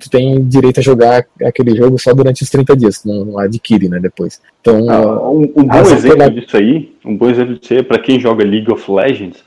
tu 0.00 0.10
tem 0.10 0.42
direito 0.44 0.80
a 0.80 0.82
jogar 0.82 1.24
aquele 1.44 1.76
jogo 1.76 1.96
só 1.96 2.12
durante 2.12 2.42
os 2.42 2.50
30 2.50 2.76
dias, 2.76 3.04
não, 3.04 3.24
não 3.24 3.38
adquire 3.38 3.88
né, 3.88 4.00
depois. 4.00 4.40
Então, 4.60 4.90
Ah, 4.90 5.30
um, 5.30 5.42
um 5.56 5.64
bom 5.64 5.80
exemplo 5.80 6.16
pela- 6.18 6.30
disso 6.30 6.56
aí, 6.56 6.92
um 7.04 7.16
bom 7.16 7.30
exemplo 7.30 7.56
disso 7.56 7.72
aí, 7.74 7.82
para 7.84 8.00
quem 8.00 8.18
joga 8.18 8.44
League 8.44 8.72
of 8.72 8.90
Legends, 8.90 9.38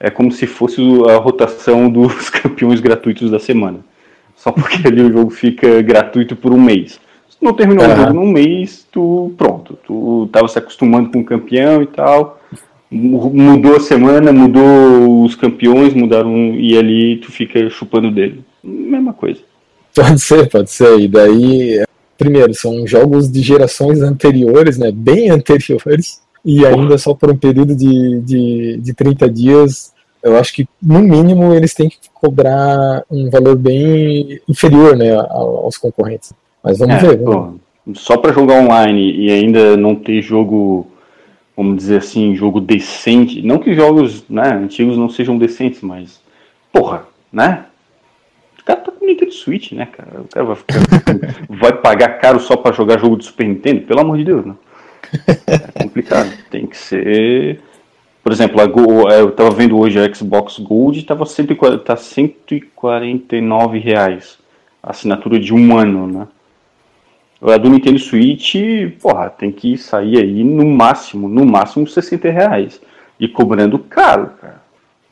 é 0.00 0.10
como 0.10 0.30
se 0.32 0.46
fosse 0.46 0.80
o- 0.80 1.08
a 1.08 1.16
rotação 1.16 1.88
dos 1.90 2.28
campeões 2.30 2.80
gratuitos 2.80 3.30
da 3.30 3.38
semana. 3.38 3.78
Só 4.36 4.50
porque 4.52 4.86
ali 4.86 5.00
o 5.02 5.12
jogo 5.12 5.30
fica 5.30 5.80
gratuito 5.82 6.34
por 6.36 6.52
um 6.52 6.60
mês. 6.60 7.00
Se 7.30 7.36
não 7.40 7.52
terminou 7.54 7.84
o 7.84 7.88
Aham. 7.90 7.96
jogo 8.02 8.14
num 8.14 8.30
mês, 8.30 8.86
tu 8.92 9.32
pronto, 9.38 9.78
tu 9.86 10.28
tava 10.32 10.48
se 10.48 10.58
acostumando 10.58 11.10
com 11.10 11.20
o 11.20 11.24
campeão 11.24 11.82
e 11.82 11.86
tal. 11.86 12.40
mu- 12.90 13.30
Mudou 13.32 13.76
a 13.76 13.80
semana, 13.80 14.32
mudou 14.32 15.24
os 15.24 15.34
campeões, 15.34 15.94
mudaram 15.94 16.54
e 16.54 16.76
ali 16.78 17.16
tu 17.16 17.32
fica 17.32 17.68
chupando 17.70 18.10
dele. 18.10 18.42
Mesma 18.62 19.12
coisa. 19.12 19.40
Pode 19.94 20.20
ser, 20.20 20.48
pode 20.48 20.70
ser. 20.70 20.98
E 21.00 21.08
daí, 21.08 21.82
primeiro, 22.18 22.52
são 22.54 22.86
jogos 22.86 23.30
de 23.30 23.40
gerações 23.42 24.00
anteriores, 24.02 24.76
né? 24.78 24.90
Bem 24.92 25.30
anteriores, 25.30 26.20
e 26.44 26.66
ainda 26.66 26.98
só 26.98 27.14
por 27.14 27.30
um 27.30 27.36
período 27.36 27.74
de, 27.74 28.20
de, 28.20 28.76
de 28.78 28.94
30 28.94 29.30
dias. 29.30 29.92
Eu 30.22 30.36
acho 30.38 30.54
que, 30.54 30.66
no 30.82 31.00
mínimo, 31.00 31.52
eles 31.54 31.74
têm 31.74 31.88
que 31.88 31.98
cobrar 32.12 33.02
um 33.10 33.28
valor 33.30 33.56
bem 33.56 34.40
inferior 34.48 34.96
né, 34.96 35.14
ao- 35.14 35.64
aos 35.64 35.76
concorrentes. 35.76 36.32
Mas 36.62 36.78
vamos 36.78 36.94
É, 36.96 36.98
ver. 36.98 37.18
Vamos... 37.18 37.60
pô, 37.86 37.94
só 37.94 38.16
pra 38.16 38.32
jogar 38.32 38.54
online 38.62 39.12
e 39.16 39.30
ainda 39.30 39.76
não 39.76 39.94
ter 39.94 40.22
jogo 40.22 40.86
vamos 41.56 41.76
dizer 41.76 41.98
assim, 41.98 42.34
jogo 42.34 42.60
decente. 42.60 43.40
Não 43.42 43.58
que 43.58 43.74
jogos 43.74 44.24
né, 44.28 44.48
antigos 44.54 44.96
não 44.98 45.08
sejam 45.08 45.38
decentes, 45.38 45.80
mas. 45.82 46.20
Porra, 46.72 47.04
né? 47.32 47.66
O 48.60 48.64
cara 48.64 48.80
tá 48.80 48.90
com 48.90 49.06
Nintendo 49.06 49.30
Switch, 49.32 49.72
né, 49.72 49.86
cara? 49.86 50.20
O 50.22 50.24
cara 50.28 50.46
vai, 50.46 50.56
ficar, 50.56 50.74
vai 51.48 51.72
pagar 51.74 52.18
caro 52.18 52.40
só 52.40 52.56
para 52.56 52.74
jogar 52.74 52.98
jogo 52.98 53.16
do 53.16 53.22
Super 53.24 53.46
Nintendo? 53.46 53.82
Pelo 53.82 54.00
amor 54.00 54.16
de 54.16 54.24
Deus, 54.24 54.44
né? 54.46 54.54
É 55.46 55.82
complicado. 55.82 56.30
Tem 56.50 56.66
que 56.66 56.76
ser. 56.76 57.60
Por 58.22 58.32
exemplo, 58.32 58.60
a 58.60 58.66
Go, 58.66 59.10
é, 59.10 59.20
eu 59.20 59.30
tava 59.30 59.50
vendo 59.50 59.78
hoje 59.78 59.98
a 59.98 60.14
Xbox 60.14 60.58
Gold, 60.58 61.02
tava 61.02 61.26
sempre 61.26 61.56
tá 61.84 61.94
149 61.96 63.78
reais. 63.78 64.38
A 64.82 64.90
assinatura 64.90 65.38
de 65.38 65.52
um 65.52 65.76
ano, 65.76 66.06
né? 66.06 66.26
A 67.42 67.58
do 67.58 67.68
Nintendo 67.68 67.98
Switch, 67.98 68.54
porra, 69.02 69.28
tem 69.28 69.52
que 69.52 69.76
sair 69.76 70.16
aí 70.16 70.42
no 70.42 70.64
máximo, 70.64 71.28
no 71.28 71.44
máximo 71.44 71.86
60 71.86 72.30
reais. 72.30 72.80
E 73.20 73.28
cobrando 73.28 73.78
caro, 73.78 74.30
cara. 74.40 74.62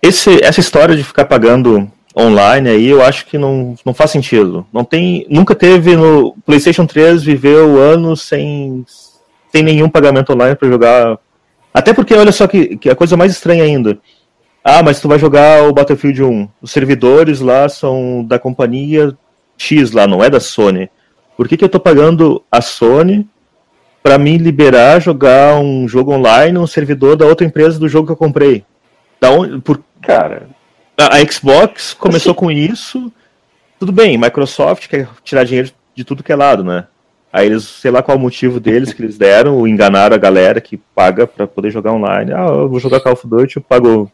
Esse, 0.00 0.42
essa 0.42 0.60
história 0.60 0.96
de 0.96 1.04
ficar 1.04 1.26
pagando 1.26 1.90
online 2.16 2.68
aí, 2.68 2.86
eu 2.88 3.02
acho 3.02 3.26
que 3.26 3.36
não, 3.38 3.74
não 3.84 3.92
faz 3.92 4.10
sentido. 4.10 4.66
Não 4.72 4.84
tem, 4.84 5.26
nunca 5.28 5.54
teve 5.54 5.94
no 5.96 6.34
PlayStation 6.46 6.86
3 6.86 7.22
viveu 7.22 7.78
anos 7.78 8.22
sem, 8.22 8.84
sem 9.52 9.62
nenhum 9.62 9.88
pagamento 9.88 10.32
online 10.32 10.56
para 10.56 10.68
jogar. 10.68 11.18
Até 11.72 11.92
porque 11.92 12.14
olha 12.14 12.32
só 12.32 12.46
que, 12.46 12.76
que 12.76 12.88
a 12.88 12.96
coisa 12.96 13.16
mais 13.16 13.32
estranha 13.32 13.62
ainda. 13.62 13.98
Ah, 14.64 14.82
mas 14.82 15.00
tu 15.00 15.08
vai 15.08 15.18
jogar 15.18 15.64
o 15.64 15.72
Battlefield 15.72 16.22
1. 16.22 16.48
Os 16.62 16.70
servidores 16.70 17.40
lá 17.40 17.68
são 17.68 18.24
da 18.24 18.38
companhia 18.38 19.16
X 19.58 19.90
lá, 19.92 20.06
não 20.06 20.22
é 20.22 20.30
da 20.30 20.40
Sony. 20.40 20.88
Por 21.36 21.48
que, 21.48 21.56
que 21.56 21.64
eu 21.64 21.68
tô 21.68 21.80
pagando 21.80 22.42
a 22.50 22.60
Sony 22.60 23.28
para 24.02 24.18
me 24.18 24.38
liberar 24.38 25.00
jogar 25.00 25.56
um 25.56 25.88
jogo 25.88 26.12
online 26.12 26.58
no 26.58 26.66
servidor 26.66 27.16
da 27.16 27.26
outra 27.26 27.46
empresa 27.46 27.78
do 27.78 27.88
jogo 27.88 28.06
que 28.06 28.12
eu 28.12 28.16
comprei? 28.16 28.64
Da 29.20 29.30
onde, 29.30 29.60
por... 29.60 29.82
Cara, 30.00 30.48
a, 30.96 31.16
a 31.16 31.26
Xbox 31.26 31.94
começou 31.94 32.32
assim... 32.32 32.38
com 32.38 32.50
isso. 32.50 33.12
Tudo 33.78 33.92
bem, 33.92 34.16
Microsoft 34.16 34.88
quer 34.88 35.08
tirar 35.24 35.44
dinheiro 35.44 35.70
de 35.94 36.04
tudo 36.04 36.22
que 36.22 36.32
é 36.32 36.36
lado, 36.36 36.62
né? 36.62 36.86
Aí 37.32 37.46
eles, 37.46 37.64
sei 37.64 37.90
lá 37.90 38.02
qual 38.02 38.18
o 38.18 38.20
motivo 38.20 38.60
deles 38.60 38.92
que 38.92 39.02
eles 39.02 39.16
deram, 39.16 39.66
enganaram 39.66 40.14
a 40.14 40.18
galera 40.18 40.60
que 40.60 40.76
paga 40.76 41.26
para 41.26 41.46
poder 41.46 41.70
jogar 41.70 41.92
online. 41.92 42.30
Ah, 42.32 42.46
eu 42.46 42.68
vou 42.68 42.78
jogar 42.78 43.00
Call 43.00 43.14
of 43.14 43.26
Duty, 43.26 43.56
eu 43.56 43.62
pago. 43.62 44.12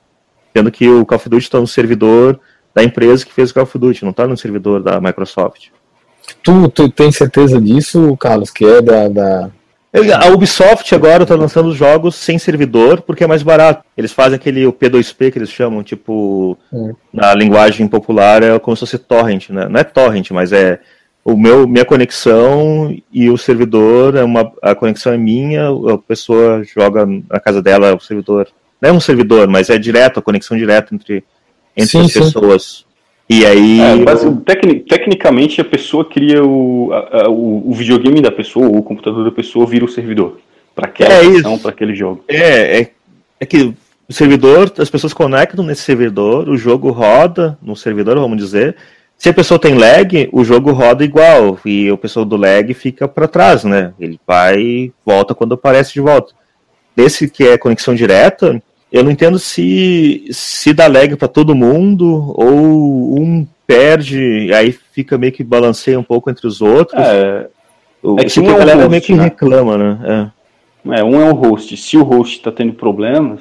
Tendo 0.55 0.71
que 0.71 0.89
o 0.89 1.05
Call 1.05 1.17
of 1.17 1.29
Duty 1.29 1.45
está 1.45 1.59
no 1.59 1.67
servidor 1.67 2.39
da 2.73 2.85
empresa 2.85 3.27
que 3.27 3.33
fez 3.33 3.51
o 3.51 3.55
Call 3.55 3.65
of 3.65 3.77
Duty, 3.77 4.05
não 4.05 4.13
está 4.13 4.27
no 4.27 4.37
servidor 4.37 4.81
da 4.81 5.01
Microsoft. 5.01 5.67
Tu, 6.43 6.69
tu 6.69 6.89
tem 6.89 7.11
certeza 7.11 7.61
disso, 7.61 8.17
Carlos, 8.19 8.51
que 8.51 8.65
é 8.65 8.81
da, 8.81 9.09
da... 9.09 9.51
A 10.21 10.29
Ubisoft 10.29 10.95
agora 10.95 11.23
está 11.23 11.35
lançando 11.35 11.71
os 11.71 11.77
jogos 11.77 12.15
sem 12.15 12.39
servidor 12.39 13.01
porque 13.01 13.25
é 13.25 13.27
mais 13.27 13.43
barato. 13.43 13.83
Eles 13.97 14.13
fazem 14.13 14.37
aquele 14.37 14.67
o 14.67 14.73
P2P 14.73 15.33
que 15.33 15.39
eles 15.39 15.51
chamam, 15.51 15.83
tipo, 15.83 16.57
hum. 16.73 16.95
na 17.13 17.35
linguagem 17.35 17.89
popular 17.89 18.43
é 18.43 18.59
como 18.59 18.77
se 18.77 18.81
fosse 18.81 18.99
torrent, 18.99 19.49
né? 19.49 19.67
Não 19.69 19.81
é 19.81 19.85
torrent, 19.85 20.31
mas 20.31 20.53
é 20.53 20.79
o 21.29 21.37
meu 21.37 21.69
minha 21.69 21.85
conexão 21.85 22.97
e 23.13 23.29
o 23.29 23.37
servidor 23.37 24.17
é 24.17 24.25
uma 24.25 24.51
a 24.63 24.75
conexão 24.75 25.13
é 25.13 25.19
minha, 25.19 25.69
a 25.69 25.99
pessoa 25.99 26.63
joga 26.65 27.05
na 27.05 27.39
casa 27.39 27.61
dela 27.61 27.95
o 27.95 28.01
servidor. 28.01 28.49
Não 28.81 28.91
é 28.91 28.93
um 28.93 29.01
servidor, 29.01 29.47
mas 29.47 29.69
é 29.69 29.79
direto, 29.79 30.19
a 30.19 30.23
conexão 30.23 30.57
direta 30.57 30.95
entre 30.95 31.23
entre 31.77 31.91
sim, 31.91 32.01
as 32.01 32.13
sim. 32.13 32.21
pessoas. 32.21 32.87
E 33.29 33.45
aí. 33.45 33.79
É, 33.79 33.95
mas, 33.97 34.27
tecni 34.47 34.81
tecnicamente 34.81 35.61
a 35.61 35.65
pessoa 35.65 36.03
cria 36.03 36.43
o, 36.43 36.91
a, 36.93 37.25
a, 37.25 37.29
o, 37.29 37.71
o, 37.71 37.75
videogame 37.75 38.23
da 38.23 38.33
pessoa, 38.33 38.67
ou 38.67 38.79
o 38.79 38.83
computador 38.83 39.23
da 39.23 39.31
pessoa 39.31 39.67
vira 39.67 39.85
o 39.85 39.89
servidor. 39.89 40.41
Para 40.75 40.87
aquela 40.87 41.13
é 41.13 41.59
para 41.59 41.71
aquele 41.71 41.95
jogo. 41.95 42.25
É, 42.27 42.81
é, 42.81 42.91
é 43.39 43.47
que 43.47 43.75
o 44.09 44.13
servidor, 44.15 44.73
as 44.79 44.89
pessoas 44.89 45.13
conectam 45.13 45.63
nesse 45.63 45.83
servidor, 45.83 46.49
o 46.49 46.57
jogo 46.57 46.91
roda 46.91 47.59
no 47.61 47.77
servidor, 47.77 48.19
vamos 48.19 48.39
dizer. 48.39 48.75
Se 49.19 49.29
a 49.29 49.35
pessoa 49.35 49.59
tem 49.59 49.75
lag, 49.75 50.29
o 50.33 50.45
jogo 50.45 50.71
roda 50.71 51.05
igual 51.05 51.59
e 51.67 51.91
o 51.91 51.99
pessoal 51.99 52.25
do 52.25 52.37
lag 52.37 52.73
fica 52.73 53.09
para 53.09 53.27
trás, 53.27 53.65
né? 53.65 53.93
Ele 53.99 54.19
vai 54.25 54.61
e 54.61 54.93
volta 55.05 55.35
quando 55.35 55.55
aparece 55.55 55.93
de 55.93 56.01
volta. 56.01 56.33
Desse 56.95 57.29
que 57.29 57.43
é 57.43 57.59
conexão 57.59 57.97
direta, 57.97 58.63
eu 58.93 59.03
não 59.03 59.11
entendo 59.11 59.37
se 59.37 60.25
se 60.31 60.73
dá 60.73 60.87
lag 60.87 61.17
para 61.17 61.27
todo 61.27 61.55
mundo 61.55 62.33
ou 62.37 63.19
um 63.19 63.45
perde 63.67 64.47
e 64.47 64.55
aí 64.55 64.71
fica 64.71 65.19
meio 65.19 65.33
que 65.33 65.43
balanceia 65.43 65.99
um 65.99 66.05
pouco 66.05 66.31
entre 66.31 66.47
os 66.47 66.63
outros. 66.63 67.03
É, 67.03 67.49
o, 68.01 68.21
é 68.21 68.25
que 68.25 68.39
um 68.39 68.51
é 68.51 68.55
a 68.55 68.59
galera 68.59 68.77
host, 68.77 68.91
meio 68.91 69.03
que 69.03 69.15
né? 69.15 69.25
reclama, 69.25 69.77
né? 69.77 70.33
É. 70.87 71.01
é, 71.01 71.05
um 71.05 71.21
é 71.21 71.29
o 71.29 71.35
host. 71.35 71.77
Se 71.77 71.97
o 71.97 72.05
host 72.05 72.37
está 72.37 72.53
tendo 72.53 72.73
problemas, 72.73 73.41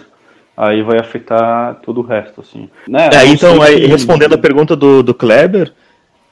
aí 0.58 0.82
vai 0.82 0.99
afetar 0.99 1.76
todo 1.84 2.01
o 2.01 2.03
resto, 2.03 2.41
assim. 2.41 2.68
Né? 2.88 3.10
É, 3.14 3.28
então, 3.28 3.62
aí, 3.62 3.86
respondendo 3.86 4.34
a 4.34 4.38
pergunta 4.38 4.76
do, 4.76 5.03
do 5.03 5.14
Kleber, 5.14 5.72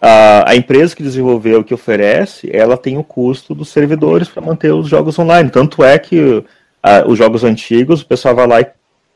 a, 0.02 0.50
a 0.50 0.56
empresa 0.56 0.96
que 0.96 1.04
desenvolveu, 1.04 1.64
que 1.64 1.74
oferece, 1.74 2.50
ela 2.52 2.76
tem 2.76 2.98
o 2.98 3.04
custo 3.04 3.54
dos 3.54 3.70
servidores 3.70 4.28
para 4.28 4.42
manter 4.42 4.74
os 4.74 4.88
jogos 4.88 5.18
online. 5.20 5.52
Tanto 5.52 5.84
é 5.84 6.00
que 6.00 6.44
a, 6.82 7.08
os 7.08 7.18
jogos 7.18 7.44
antigos, 7.44 8.02
o 8.02 8.08
pessoal 8.08 8.36
vai 8.36 8.48
lá 8.48 8.62
e 8.62 8.68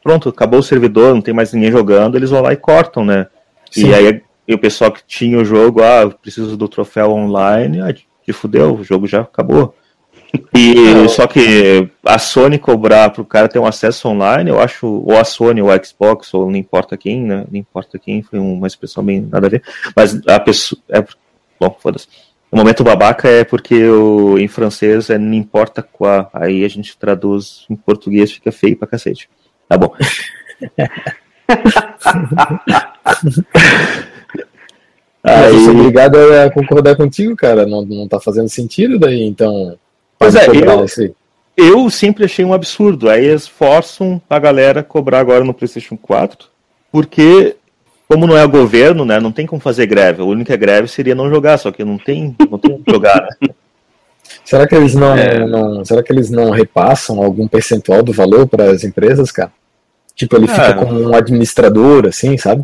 pronto, 0.03 0.30
acabou 0.30 0.60
o 0.60 0.64
servidor, 0.64 1.16
não 1.16 1.22
tem 1.22 1.34
mais 1.34 1.51
ninguém 1.51 1.72
jogando, 1.72 2.16
eles 2.16 2.30
vão 2.30 2.41
lá 2.41 2.53
e 2.53 2.57
cortam, 2.57 3.03
né? 3.03 3.28
Sim. 3.72 3.89
E 3.89 3.93
aí 3.93 4.22
e 4.47 4.53
o 4.55 4.57
pessoal 4.57 4.91
que 4.91 5.03
tinha 5.05 5.38
o 5.38 5.45
jogo, 5.45 5.84
ah, 5.84 6.10
preciso 6.10 6.57
do 6.57 6.68
troféu 6.68 7.12
online, 7.12 7.82
ah, 7.82 7.93
te 7.93 8.34
fudeu, 8.34 8.74
o 8.74 8.84
jogo 8.84 9.05
já 9.05 9.22
acabou. 9.22 9.76
E 10.53 11.09
só 11.09 11.25
que 11.25 11.89
a 12.05 12.19
Sony 12.19 12.59
cobrar 12.59 13.09
para 13.09 13.21
o 13.21 13.25
cara 13.25 13.47
ter 13.47 13.59
um 13.59 13.65
acesso 13.65 14.07
online, 14.07 14.49
eu 14.49 14.59
acho, 14.59 14.86
ou 14.86 15.17
a 15.17 15.23
Sony 15.23 15.61
ou 15.61 15.71
a 15.71 15.84
Xbox, 15.84 16.34
ou 16.34 16.49
não 16.49 16.57
importa 16.57 16.95
quem, 16.97 17.23
né? 17.23 17.45
Não 17.49 17.59
importa 17.59 17.97
quem, 17.97 18.21
foi 18.21 18.38
uma 18.38 18.67
expressão 18.67 19.03
bem 19.03 19.21
nada 19.21 19.47
a 19.47 19.49
ver. 19.49 19.63
Mas 19.95 20.19
a 20.27 20.39
pessoa. 20.39 20.80
É, 20.89 21.03
bom, 21.59 21.75
foda-se. 21.80 22.07
O 22.51 22.57
momento 22.57 22.84
babaca 22.84 23.27
é 23.27 23.43
porque 23.43 23.84
o, 23.86 24.38
em 24.38 24.47
francês 24.47 25.09
é 25.09 25.17
não 25.17 25.34
importa 25.34 25.82
qual. 25.82 26.30
Aí 26.34 26.63
a 26.63 26.67
gente 26.67 26.97
traduz 26.97 27.65
em 27.69 27.75
português, 27.75 28.32
fica 28.32 28.51
feio 28.51 28.77
pra 28.77 28.88
cacete. 28.88 29.30
Tá 29.67 29.77
bom. 29.77 29.93
Aí... 35.23 35.53
Eu 35.53 35.59
sou 35.59 35.75
obrigado 35.75 36.15
a 36.15 36.49
concordar 36.51 36.95
contigo, 36.95 37.36
cara. 37.36 37.65
Não, 37.65 37.84
não 37.84 38.07
tá 38.07 38.19
fazendo 38.19 38.49
sentido 38.49 38.97
daí, 38.97 39.23
então. 39.23 39.77
Pois 40.20 40.36
é, 40.36 40.47
eu, 40.47 40.86
eu 41.55 41.89
sempre 41.89 42.26
achei 42.26 42.43
um 42.43 42.53
absurdo. 42.53 43.09
Aí 43.09 43.26
eles 43.26 43.47
forçam 43.47 44.22
a 44.30 44.38
galera 44.38 44.82
a 44.82 44.84
cobrar 44.84 45.20
agora 45.20 45.45
no 45.45 45.53
PlayStation 45.53 45.95
4, 45.95 46.47
porque, 46.91 47.55
como 48.07 48.28
não 48.28 48.38
é 48.38 48.43
o 48.43 48.49
governo, 48.49 49.05
né, 49.05 49.20
não 49.20 49.32
tem 49.32 49.47
como 49.47 49.61
fazer 49.61 49.86
greve. 49.86 50.22
A 50.22 50.26
única 50.26 50.57
greve 50.57 50.89
seria 50.89 51.15
não 51.15 51.30
jogar, 51.30 51.57
só 51.57 51.72
que 51.72 51.86
não 51.86 51.97
tem, 51.97 52.36
não 52.51 52.59
tem 52.59 52.72
como 52.72 52.84
jogar, 52.88 53.22
né? 53.41 53.49
Será 54.45 54.67
que 54.67 54.76
eles 54.76 54.93
não, 54.93 55.15
é... 55.15 55.45
não, 55.45 55.84
será 55.84 56.03
que 56.03 56.11
eles 56.11 56.30
não 56.30 56.51
repassam 56.51 57.22
algum 57.22 57.47
percentual 57.47 58.03
do 58.03 58.13
valor 58.13 58.47
para 58.47 58.72
as 58.72 58.84
empresas, 58.84 59.32
cara? 59.32 59.51
Tipo, 60.15 60.36
ele 60.36 60.47
fica 60.47 60.74
como 60.76 60.99
um 60.99 61.15
administrador, 61.15 62.07
assim, 62.07 62.38
sabe? 62.38 62.63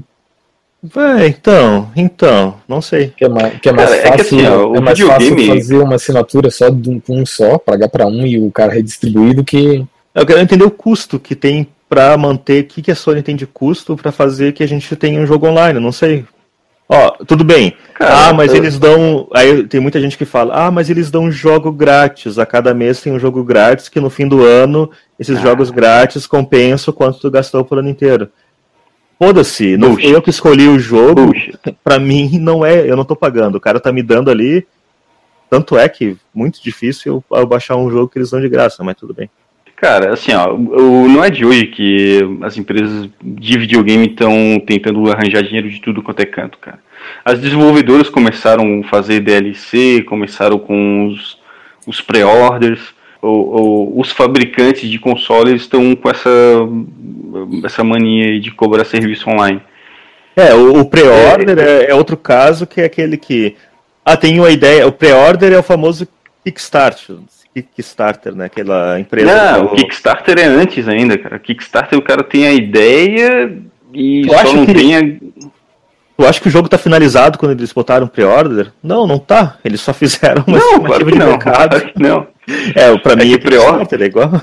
É, 0.95 1.27
então, 1.27 1.89
então, 1.95 2.55
não 2.67 2.81
sei. 2.81 3.13
Que 3.15 3.25
é 3.25 3.29
mais, 3.29 3.59
que 3.59 3.69
é 3.69 3.71
mais 3.71 3.89
cara, 3.89 4.01
fácil, 4.01 4.13
é, 4.13 4.15
que, 4.15 4.21
assim, 4.21 4.77
é 4.77 4.81
mais 4.81 4.99
fácil 4.99 5.47
fazer 5.47 5.77
uma 5.77 5.95
assinatura 5.95 6.51
só 6.51 6.69
de 6.69 6.89
um, 6.89 7.01
um 7.09 7.25
só, 7.25 7.57
pagar 7.57 7.89
para 7.89 8.05
um 8.05 8.25
e 8.25 8.39
o 8.39 8.51
cara 8.51 8.73
redistribuir 8.73 9.35
do 9.35 9.43
que. 9.43 9.85
Eu 10.13 10.25
quero 10.25 10.39
entender 10.39 10.63
o 10.63 10.71
custo 10.71 11.19
que 11.19 11.35
tem 11.35 11.67
para 11.89 12.17
manter, 12.17 12.63
o 12.63 12.67
que, 12.67 12.81
que 12.81 12.91
a 12.91 12.95
Sony 12.95 13.21
tem 13.21 13.35
de 13.35 13.45
custo 13.45 13.95
para 13.95 14.11
fazer 14.11 14.53
que 14.53 14.63
a 14.63 14.67
gente 14.67 14.95
tenha 14.95 15.19
um 15.19 15.25
jogo 15.25 15.47
online, 15.47 15.79
não 15.79 15.91
sei. 15.91 16.25
Ó, 16.87 17.11
tudo 17.25 17.43
bem. 17.43 17.75
Cara, 17.95 18.29
ah, 18.29 18.33
mas 18.33 18.51
eu... 18.51 18.57
eles 18.57 18.77
dão. 18.77 19.27
Aí 19.33 19.63
tem 19.63 19.79
muita 19.79 19.99
gente 19.99 20.17
que 20.17 20.25
fala, 20.25 20.67
ah, 20.67 20.71
mas 20.71 20.89
eles 20.89 21.09
dão 21.09 21.31
jogo 21.31 21.71
grátis. 21.71 22.37
A 22.37 22.45
cada 22.45 22.73
mês 22.73 23.01
tem 23.01 23.11
um 23.11 23.19
jogo 23.19 23.43
grátis 23.43 23.89
que 23.89 23.99
no 23.99 24.09
fim 24.09 24.27
do 24.27 24.43
ano 24.43 24.89
esses 25.19 25.37
ah. 25.37 25.41
jogos 25.41 25.71
grátis 25.71 26.27
compensam 26.27 26.93
quanto 26.93 27.19
tu 27.19 27.31
gastou 27.31 27.65
por 27.65 27.79
ano 27.79 27.89
inteiro. 27.89 28.29
Foda-se, 29.17 29.77
eu 30.01 30.21
que 30.21 30.29
escolhi 30.29 30.67
o 30.67 30.77
jogo. 30.77 31.31
Para 31.83 31.99
mim 31.99 32.37
não 32.37 32.65
é, 32.65 32.89
eu 32.89 32.97
não 32.97 33.05
tô 33.05 33.15
pagando. 33.15 33.55
O 33.55 33.61
cara 33.61 33.79
tá 33.79 33.91
me 33.91 34.03
dando 34.03 34.29
ali. 34.29 34.67
Tanto 35.49 35.77
é 35.77 35.87
que 35.87 36.17
muito 36.33 36.61
difícil 36.61 37.23
eu 37.31 37.45
baixar 37.45 37.77
um 37.77 37.89
jogo 37.89 38.09
que 38.09 38.17
eles 38.17 38.31
dão 38.31 38.41
de 38.41 38.49
graça, 38.49 38.83
mas 38.83 38.97
tudo 38.97 39.13
bem. 39.13 39.29
Cara, 39.75 40.13
assim, 40.13 40.33
ó, 40.33 40.53
o, 40.53 41.07
não 41.07 41.23
é 41.23 41.29
de 41.29 41.45
hoje 41.45 41.67
que 41.67 42.19
as 42.41 42.57
empresas 42.57 43.09
de 43.21 43.57
videogame 43.57 44.07
estão 44.07 44.61
tentando 44.65 45.11
arranjar 45.11 45.43
dinheiro 45.43 45.69
de 45.69 45.81
tudo 45.81 46.01
quanto 46.01 46.21
é 46.21 46.25
canto, 46.25 46.57
cara. 46.57 46.79
As 47.23 47.39
desenvolvedoras 47.39 48.09
começaram 48.09 48.81
a 48.81 48.87
fazer 48.87 49.19
DLC, 49.19 50.03
começaram 50.03 50.57
com 50.57 51.07
os, 51.07 51.37
os 51.85 52.01
os 53.25 54.11
fabricantes 54.11 54.89
de 54.89 54.99
consoles 54.99 55.61
estão 55.61 55.95
com 55.95 56.09
essa, 56.09 56.29
essa 57.63 57.83
mania 57.83 58.39
de 58.39 58.51
cobrar 58.51 58.85
serviço 58.85 59.29
online. 59.29 59.61
É, 60.35 60.53
o, 60.53 60.81
o 60.81 60.85
pré-order 60.85 61.57
é, 61.57 61.85
é, 61.85 61.91
é 61.91 61.95
outro 61.95 62.17
caso 62.17 62.67
que 62.67 62.81
é 62.81 62.85
aquele 62.85 63.17
que. 63.17 63.55
Ah, 64.03 64.17
tem 64.17 64.39
uma 64.39 64.51
ideia. 64.51 64.85
O 64.87 64.91
pré-order 64.91 65.53
é 65.53 65.57
o 65.57 65.63
famoso 65.63 66.07
Kickstart 66.43 67.09
Kickstarter, 67.61 68.35
né? 68.35 68.45
Aquela 68.45 68.99
empresa. 68.99 69.53
Não, 69.53 69.65
o 69.65 69.75
Kickstarter 69.75 70.37
é 70.37 70.45
antes 70.45 70.87
ainda, 70.87 71.17
cara. 71.17 71.39
Kickstarter 71.39 71.97
o 71.97 72.01
cara 72.01 72.23
tem 72.23 72.45
a 72.45 72.51
ideia 72.51 73.57
e 73.93 74.23
tu 74.27 74.33
só 74.33 74.53
não 74.53 74.65
que... 74.65 74.73
tem 74.73 74.95
a... 74.95 75.01
Tu 76.17 76.25
acha 76.25 76.39
que 76.41 76.47
o 76.47 76.51
jogo 76.51 76.69
tá 76.69 76.77
finalizado 76.77 77.37
quando 77.37 77.51
eles 77.51 77.73
botaram 77.73 78.07
pre-order? 78.07 78.71
Não, 78.81 79.05
não 79.05 79.19
tá. 79.19 79.57
Eles 79.63 79.81
só 79.81 79.93
fizeram 79.93 80.43
uma 80.47 80.57
não, 80.57 80.79
claro 80.81 81.05
de 81.05 81.17
não, 81.17 81.27
mercado. 81.27 81.69
Claro 81.69 81.93
que 81.93 82.01
não. 82.01 82.27
É, 82.75 82.97
pra 82.97 83.13
é 83.13 83.15
mim, 83.15 83.37
pre-order 83.37 84.01
é 84.01 84.05
igual. 84.05 84.41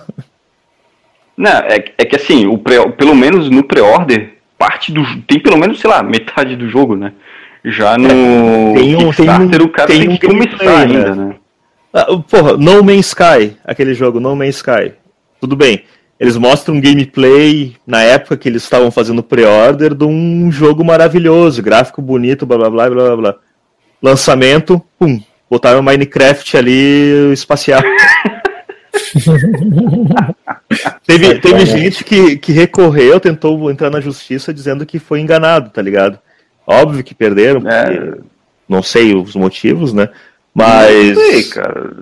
Não, 1.36 1.50
é, 1.50 1.84
é 1.96 2.04
que 2.04 2.16
assim, 2.16 2.46
o 2.46 2.58
pré, 2.58 2.86
pelo 2.90 3.14
menos 3.14 3.48
no 3.48 3.62
pre-order, 3.62 4.34
parte 4.58 4.92
do. 4.92 5.02
Tem 5.26 5.40
pelo 5.40 5.56
menos, 5.56 5.80
sei 5.80 5.88
lá, 5.88 6.02
metade 6.02 6.56
do 6.56 6.68
jogo, 6.68 6.96
né? 6.96 7.12
Já 7.64 7.96
no 7.96 8.06
é, 8.06 8.74
tem 8.74 8.96
um, 8.96 8.98
Kickstarter 9.10 9.50
tem 9.50 9.60
um, 9.60 9.64
o 9.64 9.68
cara 9.68 9.86
tem, 9.88 10.06
tem 10.08 10.16
que 10.16 10.26
começar 10.26 10.78
ainda, 10.78 11.14
né? 11.14 11.24
né? 11.26 11.34
Ah, 11.92 12.06
porra, 12.28 12.56
No 12.56 12.82
Man's 12.82 13.06
Sky, 13.08 13.56
aquele 13.64 13.94
jogo, 13.94 14.18
No 14.18 14.34
Man's 14.34 14.56
Sky. 14.56 14.92
Tudo 15.40 15.54
bem. 15.54 15.84
Eles 16.18 16.36
mostram 16.36 16.76
um 16.76 16.80
gameplay 16.80 17.74
na 17.86 18.00
época 18.00 18.36
que 18.36 18.48
eles 18.48 18.62
estavam 18.62 18.90
fazendo 18.90 19.22
pre-order 19.22 19.94
de 19.94 20.04
um 20.04 20.50
jogo 20.52 20.84
maravilhoso, 20.84 21.62
gráfico 21.62 22.00
bonito, 22.00 22.46
blá 22.46 22.56
blá 22.56 22.70
blá 22.70 22.90
blá 22.90 23.04
blá. 23.04 23.16
blá. 23.16 23.34
Lançamento, 24.00 24.80
pum, 24.98 25.20
botaram 25.52 25.82
Minecraft 25.82 26.56
ali 26.56 27.30
espacial. 27.30 27.82
teve 31.06 31.38
teve 31.40 31.66
gente 31.66 32.02
que, 32.02 32.38
que 32.38 32.52
recorreu, 32.52 33.20
tentou 33.20 33.70
entrar 33.70 33.90
na 33.90 34.00
justiça 34.00 34.54
dizendo 34.54 34.86
que 34.86 34.98
foi 34.98 35.20
enganado, 35.20 35.68
tá 35.68 35.82
ligado? 35.82 36.18
Óbvio 36.66 37.04
que 37.04 37.14
perderam, 37.14 37.68
é. 37.68 38.16
não 38.66 38.82
sei 38.82 39.14
os 39.14 39.36
motivos, 39.36 39.92
né? 39.92 40.08
Mas. 40.54 41.18
Sei, 41.18 41.44
cara. 41.44 41.92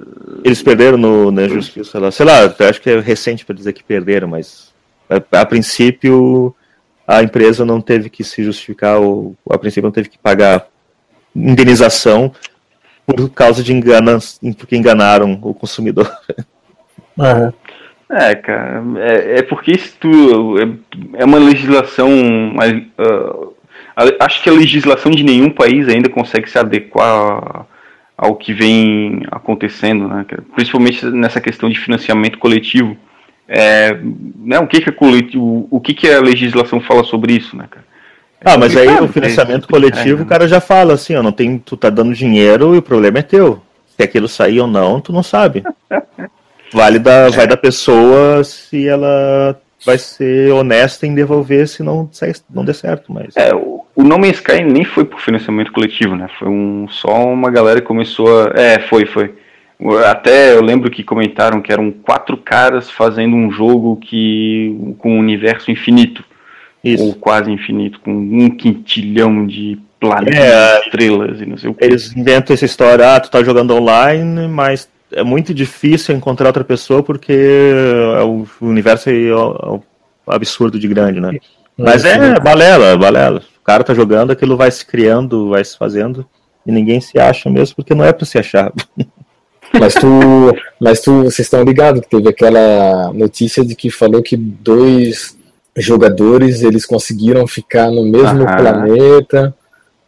Eles 0.44 0.62
perderam 0.62 0.96
no, 0.96 1.32
na 1.32 1.48
justiça 1.48 1.98
lá. 1.98 2.12
Sei 2.12 2.24
lá, 2.24 2.54
acho 2.56 2.80
que 2.80 2.90
é 2.90 3.00
recente 3.00 3.44
para 3.44 3.56
dizer 3.56 3.72
que 3.72 3.82
perderam, 3.82 4.28
mas 4.28 4.72
a, 5.08 5.40
a, 5.40 5.46
princípio 5.46 6.54
a 7.04 7.20
empresa 7.20 7.64
não 7.64 7.80
teve 7.80 8.08
que 8.08 8.22
se 8.22 8.44
justificar, 8.44 8.98
ou 8.98 9.34
a 9.50 9.58
princípio 9.58 9.88
não 9.88 9.92
teve 9.92 10.08
que 10.08 10.18
pagar 10.18 10.68
indenização 11.34 12.32
por 13.06 13.30
causa 13.30 13.62
de 13.62 13.72
enganas, 13.72 14.38
porque 14.56 14.76
enganaram 14.76 15.38
o 15.42 15.54
consumidor. 15.54 16.10
Uhum. 17.18 17.52
É, 18.10 18.34
cara, 18.34 18.82
é, 18.98 19.38
é 19.38 19.42
porque 19.42 19.72
isso 19.72 19.96
é, 20.58 21.22
é 21.22 21.24
uma 21.24 21.38
legislação. 21.38 22.10
Uh, 22.98 23.54
acho 24.18 24.42
que 24.42 24.48
a 24.48 24.52
legislação 24.52 25.12
de 25.12 25.22
nenhum 25.22 25.50
país 25.50 25.88
ainda 25.88 26.08
consegue 26.08 26.50
se 26.50 26.58
adequar 26.58 27.66
ao 28.16 28.34
que 28.34 28.52
vem 28.52 29.22
acontecendo, 29.30 30.08
né, 30.08 30.26
principalmente 30.54 31.06
nessa 31.06 31.40
questão 31.40 31.70
de 31.70 31.78
financiamento 31.78 32.38
coletivo. 32.38 32.96
É, 33.48 33.98
né, 34.36 34.58
o 34.58 34.66
que 34.66 34.80
que, 34.80 34.92
coletivo, 34.92 35.66
o 35.70 35.80
que 35.80 35.94
que 35.94 36.08
a 36.08 36.20
legislação 36.20 36.80
fala 36.80 37.02
sobre 37.02 37.32
isso, 37.32 37.56
né, 37.56 37.66
cara? 37.70 37.84
Ah, 38.44 38.56
mas 38.56 38.76
aí 38.76 38.88
o 39.00 39.08
financiamento 39.08 39.64
é, 39.64 39.68
coletivo, 39.70 40.20
é, 40.20 40.24
o 40.24 40.26
cara 40.26 40.48
já 40.48 40.60
fala 40.60 40.94
assim, 40.94 41.14
ó, 41.14 41.22
não 41.22 41.32
tem, 41.32 41.58
tu 41.58 41.76
tá 41.76 41.90
dando 41.90 42.14
dinheiro 42.14 42.74
e 42.74 42.78
o 42.78 42.82
problema 42.82 43.18
é 43.18 43.22
teu. 43.22 43.60
Se 43.96 44.02
aquilo 44.02 44.28
sair 44.28 44.60
ou 44.60 44.66
não, 44.66 45.00
tu 45.00 45.12
não 45.12 45.22
sabe. 45.22 45.62
Vale 46.72 46.98
da, 46.98 47.26
é. 47.26 47.30
vai 47.30 47.46
da 47.46 47.56
pessoa 47.56 48.44
se 48.44 48.86
ela 48.86 49.60
vai 49.84 49.98
ser 49.98 50.52
honesta 50.52 51.06
em 51.06 51.14
devolver 51.14 51.66
se 51.66 51.82
não, 51.82 52.08
se 52.12 52.32
não 52.48 52.64
der 52.64 52.74
certo. 52.74 53.12
Mas... 53.12 53.36
É, 53.36 53.52
o, 53.54 53.84
o 53.94 54.02
No 54.02 54.18
Man's 54.18 54.36
Sky 54.36 54.62
nem 54.62 54.84
foi 54.84 55.04
por 55.04 55.20
financiamento 55.20 55.72
coletivo, 55.72 56.14
né? 56.14 56.28
Foi 56.38 56.48
um, 56.48 56.86
só 56.88 57.24
uma 57.24 57.50
galera 57.50 57.80
que 57.80 57.86
começou 57.86 58.44
a. 58.44 58.52
É, 58.54 58.78
foi, 58.80 59.04
foi. 59.06 59.34
Até 60.06 60.54
eu 60.54 60.62
lembro 60.62 60.90
que 60.90 61.02
comentaram 61.02 61.60
que 61.60 61.72
eram 61.72 61.90
quatro 61.90 62.36
caras 62.36 62.90
fazendo 62.90 63.34
um 63.34 63.50
jogo 63.50 63.96
que 63.96 64.94
com 64.98 65.14
um 65.14 65.18
universo 65.18 65.70
infinito. 65.70 66.22
Isso. 66.82 67.04
Ou 67.04 67.14
quase 67.14 67.50
infinito, 67.50 68.00
com 68.00 68.10
um 68.10 68.50
quintilhão 68.50 69.46
de 69.46 69.78
planetas, 70.00 70.38
é, 70.38 70.80
estrelas 70.80 71.40
e 71.40 71.46
não 71.46 71.58
sei 71.58 71.70
o 71.70 71.74
que. 71.74 71.84
Eles 71.84 72.16
inventam 72.16 72.54
essa 72.54 72.64
história, 72.64 73.14
ah, 73.14 73.20
tu 73.20 73.30
tá 73.30 73.42
jogando 73.42 73.74
online, 73.74 74.48
mas 74.48 74.88
é 75.12 75.22
muito 75.22 75.52
difícil 75.52 76.14
encontrar 76.14 76.46
outra 76.48 76.64
pessoa 76.64 77.02
porque 77.02 77.32
é 77.32 78.22
o 78.22 78.46
universo 78.60 79.10
é, 79.10 79.12
é 79.12 79.90
absurdo 80.26 80.78
de 80.78 80.88
grande, 80.88 81.20
né? 81.20 81.38
Mas 81.76 82.04
é 82.04 82.38
balela, 82.40 82.96
balela. 82.96 83.42
O 83.60 83.64
cara 83.64 83.84
tá 83.84 83.94
jogando, 83.94 84.30
aquilo 84.30 84.56
vai 84.56 84.70
se 84.70 84.84
criando, 84.84 85.50
vai 85.50 85.64
se 85.64 85.76
fazendo, 85.76 86.26
e 86.66 86.72
ninguém 86.72 87.00
se 87.00 87.18
acha 87.18 87.48
mesmo, 87.50 87.76
porque 87.76 87.94
não 87.94 88.04
é 88.04 88.12
para 88.12 88.26
se 88.26 88.38
achar. 88.38 88.72
Mas 89.78 89.94
tu, 89.94 90.52
mas 90.80 91.00
tu, 91.00 91.22
vocês 91.22 91.46
estão 91.46 91.62
ligados 91.62 92.00
que 92.00 92.08
teve 92.08 92.28
aquela 92.28 93.12
notícia 93.12 93.64
de 93.64 93.76
que 93.76 93.88
falou 93.88 94.20
que 94.20 94.36
dois 94.36 95.38
jogadores 95.76 96.62
eles 96.62 96.84
conseguiram 96.84 97.46
ficar 97.46 97.90
no 97.90 98.04
mesmo 98.04 98.44
Aham. 98.44 98.56
planeta, 98.56 99.54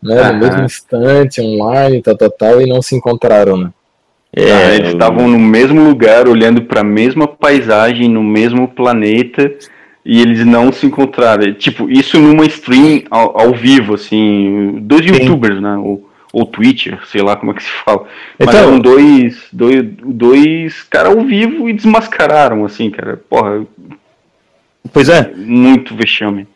né, 0.03 0.21
Aham. 0.21 0.33
no 0.33 0.39
mesmo 0.39 0.65
instante, 0.65 1.41
online, 1.41 2.03
tal, 2.03 2.17
tal, 2.17 2.31
tal, 2.31 2.61
e 2.61 2.67
não 2.67 2.83
se 2.83 2.97
encontraram, 2.97 3.57
né? 3.57 3.71
É, 4.35 4.51
ah, 4.51 4.75
eles 4.75 4.89
estavam 4.93 5.29
no 5.29 5.39
mesmo 5.39 5.85
lugar, 5.85 6.27
olhando 6.27 6.63
para 6.63 6.81
a 6.81 6.85
mesma 6.85 7.29
paisagem, 7.29 8.09
no 8.09 8.23
mesmo 8.23 8.67
planeta, 8.67 9.53
e 10.05 10.21
eles 10.21 10.45
não 10.47 10.73
se 10.73 10.87
encontraram. 10.87 11.53
Tipo, 11.53 11.91
isso 11.91 12.19
numa 12.19 12.47
stream 12.47 13.03
ao, 13.11 13.39
ao 13.39 13.53
vivo, 13.53 13.95
assim, 13.95 14.79
dois 14.81 15.05
Sim. 15.05 15.13
youtubers, 15.13 15.61
né? 15.61 15.77
Ou, 15.77 16.09
ou 16.33 16.47
Twitcher, 16.47 16.99
sei 17.07 17.21
lá 17.21 17.37
como 17.37 17.53
é 17.53 17.55
que 17.55 17.63
se 17.63 17.71
fala. 17.85 18.05
Mas 18.39 18.49
então, 18.49 18.61
eram 18.61 18.79
dois, 18.81 19.37
dois, 19.53 19.85
dois 20.03 20.83
caras 20.85 21.15
ao 21.15 21.23
vivo 21.23 21.69
e 21.69 21.75
desmascararam, 21.75 22.65
assim, 22.65 22.91
cara. 22.91 23.21
Porra. 23.29 23.67
Pois 24.91 25.09
é. 25.09 25.33
Muito 25.35 25.95
vexame. 25.95 26.49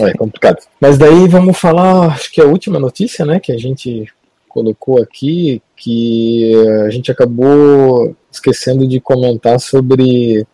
É 0.00 0.12
complicado. 0.14 0.58
Mas 0.80 0.98
daí 0.98 1.26
vamos 1.28 1.58
falar, 1.58 2.12
acho 2.12 2.32
que 2.32 2.40
é 2.40 2.44
a 2.44 2.48
última 2.48 2.78
notícia, 2.78 3.24
né, 3.24 3.40
que 3.40 3.52
a 3.52 3.58
gente 3.58 4.06
colocou 4.48 5.02
aqui, 5.02 5.60
que 5.76 6.52
a 6.86 6.90
gente 6.90 7.10
acabou 7.10 8.16
esquecendo 8.32 8.88
de 8.88 9.00
comentar 9.00 9.60
sobre 9.60 10.46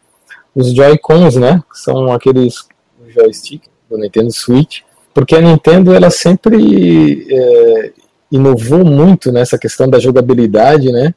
os 0.55 0.73
Joy-Cons, 0.75 1.37
né? 1.37 1.63
Que 1.71 1.79
são 1.79 2.13
aqueles 2.13 2.67
joystick 3.09 3.63
do 3.89 3.97
Nintendo 3.97 4.33
Switch. 4.33 4.81
Porque 5.15 5.37
a 5.37 5.41
Nintendo, 5.41 5.95
ela 5.95 6.11
sempre 6.11 7.27
é, 7.31 7.93
inovou 8.31 8.85
muito 8.85 9.31
nessa 9.31 9.59
questão 9.59 9.89
da 9.89 9.99
jogabilidade, 9.99 10.91
né? 10.91 11.15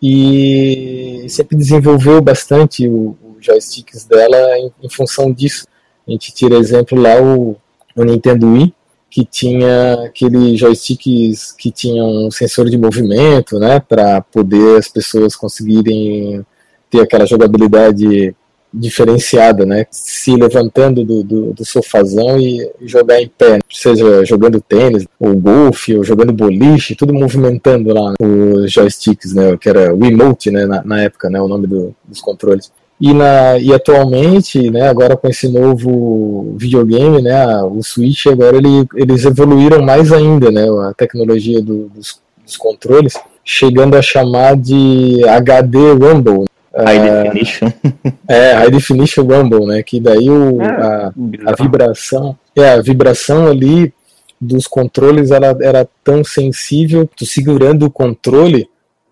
E 0.00 1.26
sempre 1.28 1.56
desenvolveu 1.56 2.20
bastante 2.20 2.86
os 2.86 3.16
joysticks 3.40 4.04
dela 4.04 4.58
em, 4.58 4.72
em 4.82 4.88
função 4.88 5.32
disso. 5.32 5.66
A 6.06 6.10
gente 6.10 6.32
tira 6.32 6.56
exemplo 6.56 7.00
lá 7.00 7.20
o, 7.20 7.56
o 7.94 8.04
Nintendo 8.04 8.46
Wii, 8.52 8.74
que 9.10 9.24
tinha 9.24 9.94
aqueles 10.04 10.58
joysticks 10.58 11.52
que 11.52 11.70
tinham 11.70 12.26
um 12.26 12.30
sensor 12.30 12.68
de 12.68 12.76
movimento, 12.76 13.58
né, 13.58 13.80
para 13.80 14.20
poder 14.20 14.78
as 14.78 14.88
pessoas 14.88 15.34
conseguirem 15.34 16.44
ter 16.90 17.00
aquela 17.00 17.26
jogabilidade 17.26 18.34
diferenciada, 18.72 19.64
né, 19.64 19.86
se 19.90 20.36
levantando 20.36 21.02
do, 21.04 21.22
do, 21.22 21.52
do 21.54 21.64
sofazão 21.64 22.38
e 22.38 22.70
jogar 22.82 23.20
em 23.20 23.28
pé, 23.28 23.58
seja 23.70 24.24
jogando 24.26 24.60
tênis, 24.60 25.06
ou 25.18 25.34
golfe, 25.34 25.96
ou 25.96 26.04
jogando 26.04 26.32
boliche, 26.32 26.94
tudo 26.94 27.14
movimentando 27.14 27.94
lá 27.94 28.12
os 28.20 28.70
joysticks, 28.70 29.32
né, 29.32 29.56
que 29.56 29.68
era 29.70 29.94
Wiimote, 29.94 30.50
né, 30.50 30.66
na, 30.66 30.84
na 30.84 31.02
época, 31.02 31.30
né, 31.30 31.40
o 31.40 31.48
nome 31.48 31.66
do, 31.66 31.94
dos 32.06 32.20
controles. 32.20 32.70
E, 33.00 33.14
na, 33.14 33.56
e 33.58 33.72
atualmente, 33.72 34.70
né, 34.70 34.88
agora 34.88 35.16
com 35.16 35.28
esse 35.28 35.48
novo 35.48 36.56
videogame, 36.58 37.22
né, 37.22 37.62
o 37.62 37.80
Switch 37.80 38.26
agora 38.26 38.56
ele, 38.56 38.88
eles 38.96 39.24
evoluíram 39.24 39.80
mais 39.80 40.12
ainda, 40.12 40.50
né, 40.50 40.66
a 40.88 40.92
tecnologia 40.94 41.62
do, 41.62 41.88
dos, 41.90 42.20
dos, 42.44 42.56
controles, 42.56 43.14
chegando 43.44 43.96
a 43.96 44.02
chamar 44.02 44.56
de 44.56 45.22
HD 45.28 45.92
Rumble. 45.92 46.46
High 46.74 46.98
uh, 46.98 47.22
Definition. 47.22 47.72
É, 48.28 48.52
High 48.54 48.70
Definition 48.70 49.22
Rumble, 49.22 49.66
né, 49.66 49.82
que 49.82 50.00
daí 50.00 50.28
o, 50.28 50.60
é, 50.60 50.66
a, 50.66 51.12
a 51.46 51.62
vibração, 51.62 52.36
é, 52.56 52.70
a 52.70 52.82
vibração 52.82 53.46
ali 53.46 53.92
dos 54.40 54.66
controles 54.66 55.30
ela 55.30 55.56
era 55.62 55.88
tão 56.02 56.24
sensível, 56.24 57.08
tu 57.16 57.24
segurando 57.24 57.86
o 57.86 57.90
controle 57.90 58.68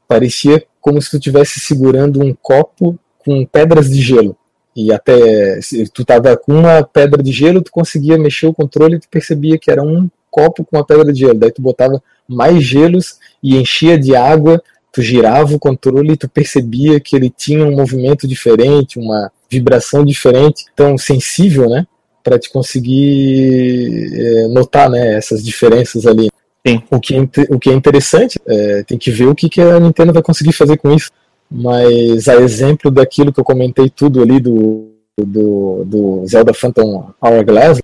parecia 0.08 0.62
como 0.80 1.00
se 1.00 1.10
tu 1.10 1.16
estivesse 1.16 1.60
segurando 1.60 2.22
um 2.22 2.34
copo 2.40 2.98
com 3.26 3.44
pedras 3.44 3.90
de 3.90 4.00
gelo. 4.00 4.36
E 4.74 4.92
até 4.92 5.60
se 5.60 5.88
tu 5.88 6.04
tava 6.04 6.36
com 6.36 6.52
uma 6.52 6.84
pedra 6.84 7.20
de 7.20 7.32
gelo, 7.32 7.60
tu 7.60 7.72
conseguia 7.72 8.16
mexer 8.16 8.46
o 8.46 8.54
controle 8.54 8.96
e 8.96 9.00
tu 9.00 9.08
percebia 9.10 9.58
que 9.58 9.70
era 9.70 9.82
um 9.82 10.08
copo 10.30 10.64
com 10.64 10.76
uma 10.76 10.86
pedra 10.86 11.12
de 11.12 11.20
gelo. 11.20 11.34
Daí 11.34 11.50
tu 11.50 11.60
botava 11.60 12.00
mais 12.28 12.62
gelos 12.62 13.16
e 13.42 13.56
enchia 13.56 13.98
de 13.98 14.14
água, 14.14 14.62
tu 14.92 15.02
girava 15.02 15.54
o 15.54 15.58
controle 15.58 16.12
e 16.12 16.16
tu 16.16 16.28
percebia 16.28 17.00
que 17.00 17.16
ele 17.16 17.30
tinha 17.30 17.64
um 17.64 17.74
movimento 17.74 18.28
diferente, 18.28 18.98
uma 18.98 19.32
vibração 19.50 20.04
diferente, 20.04 20.66
tão 20.76 20.96
sensível, 20.96 21.68
né? 21.68 21.86
Para 22.22 22.38
te 22.38 22.50
conseguir 22.50 24.10
é, 24.12 24.48
notar 24.48 24.90
né, 24.90 25.16
essas 25.16 25.42
diferenças 25.42 26.06
ali. 26.06 26.28
Sim. 26.66 26.82
O 26.90 27.00
que, 27.00 27.14
é, 27.14 27.20
o 27.48 27.58
que 27.58 27.70
é 27.70 27.72
interessante, 27.72 28.38
é, 28.46 28.82
tem 28.82 28.98
que 28.98 29.10
ver 29.10 29.26
o 29.26 29.34
que, 29.34 29.48
que 29.48 29.60
a 29.60 29.80
Nintendo 29.80 30.12
vai 30.12 30.22
conseguir 30.22 30.52
fazer 30.52 30.76
com 30.76 30.92
isso 30.92 31.10
Mas 31.50 32.28
a 32.28 32.36
exemplo 32.36 32.90
daquilo 32.90 33.32
que 33.32 33.40
eu 33.40 33.44
comentei 33.44 33.88
tudo 33.88 34.22
ali 34.22 34.40
do, 34.40 34.90
do, 35.16 35.84
do 35.84 36.26
Zelda 36.26 36.52
Phantom 36.52 37.12
Hourglass, 37.20 37.80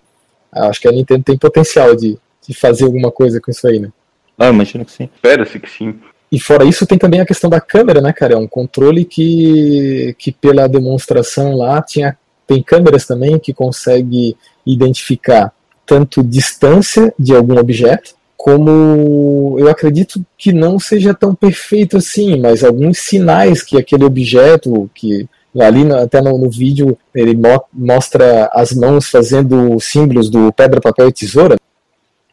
acho 0.53 0.81
que 0.81 0.89
a 0.89 0.93
Nintendo 0.93 1.25
tem 1.25 1.39
potencial 1.39 1.95
de, 1.95 2.19
de 2.47 2.55
fazer 2.55 2.85
alguma 2.85 3.11
coisa 3.11 3.41
com 3.41 3.51
isso 3.51 3.67
aí, 3.67 3.79
né? 3.79 3.91
Ah, 4.39 4.49
imagino 4.49 4.85
que 4.85 4.93
sim. 4.93 5.09
Espera-se 5.15 5.59
que 5.61 5.71
sim. 5.71 5.99
E 6.31 6.41
fora 6.41 6.65
isso, 6.65 6.87
tem 6.87 6.99
também 6.99 7.21
a 7.21 7.27
questão 7.27 7.51
da 7.51 7.61
câmera, 7.61 8.01
né, 8.01 8.13
cara? 8.13 8.35
É 8.35 8.37
um 8.37 8.49
controle 8.49 9.05
que, 9.05 10.17
que 10.19 10.33
pela 10.33 10.67
demonstração 10.67 11.55
lá, 11.55 11.83
tinha, 11.83 12.17
tem 12.47 12.63
câmeras 12.63 13.07
também 13.07 13.39
que 13.39 13.53
consegue 13.53 14.37
identificar 14.67 15.53
tanto 15.85 16.23
distância 16.23 17.13
de 17.19 17.35
algum 17.35 17.59
objeto, 17.59 18.15
como 18.43 19.55
eu 19.57 19.69
acredito 19.69 20.21
que 20.37 20.53
não 20.53 20.77
seja 20.77 21.15
tão 21.15 21.33
perfeito 21.33 21.97
assim, 21.97 22.41
mas 22.41 22.65
alguns 22.65 22.99
sinais 22.99 23.63
que 23.63 23.79
aquele 23.79 24.05
objeto, 24.05 24.91
que 24.93 25.29
ali 25.61 25.89
até 25.93 26.21
no, 26.21 26.37
no 26.37 26.51
vídeo 26.51 26.99
ele 27.15 27.37
mo 27.37 27.63
mostra 27.73 28.51
as 28.53 28.73
mãos 28.73 29.09
fazendo 29.09 29.79
símbolos 29.79 30.29
do 30.29 30.53
pedra, 30.53 30.81
papel 30.81 31.07
e 31.07 31.13
tesoura, 31.13 31.57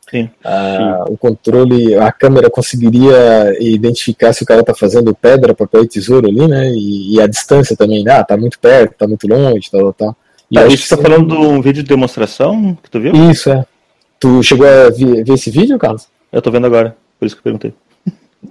Sim. 0.10 0.27
Ah, 0.44 1.06
o 1.07 1.15
controle, 1.15 1.94
a 1.94 2.11
câmera 2.11 2.49
conseguiria 2.49 3.56
identificar 3.60 4.34
se 4.34 4.41
o 4.41 4.48
cara 4.48 4.64
tá 4.64 4.73
fazendo 4.73 5.14
pedra, 5.14 5.53
papel 5.53 5.84
e 5.84 5.88
tesouro 5.88 6.27
ali, 6.27 6.48
né? 6.48 6.72
E, 6.72 7.18
e 7.18 7.22
a 7.22 7.27
distância 7.27 7.77
também, 7.77 8.03
né? 8.03 8.14
ah, 8.14 8.23
tá 8.23 8.36
muito 8.36 8.57
perto, 8.57 8.95
tá 8.98 9.07
muito 9.07 9.27
longe, 9.27 9.69
tal, 9.69 9.94
tal. 9.94 10.15
E 10.49 10.56
tá, 10.56 10.68
você 10.68 10.95
tá 10.95 10.99
falando 10.99 11.27
de 11.27 11.36
um 11.36 11.61
vídeo 11.61 11.84
de 11.84 11.90
demonstração 11.90 12.76
que 12.81 12.90
tu 12.90 12.99
viu? 12.99 13.14
Isso, 13.30 13.52
é. 13.52 13.64
Tu 14.19 14.43
chegou 14.43 14.67
a 14.67 14.89
ver, 14.89 15.23
ver 15.23 15.33
esse 15.33 15.49
vídeo, 15.49 15.77
Carlos? 15.79 16.07
Eu 16.31 16.41
tô 16.41 16.51
vendo 16.51 16.67
agora, 16.67 16.95
por 17.19 17.25
isso 17.25 17.35
que 17.35 17.39
eu 17.39 17.43
perguntei. 17.43 17.73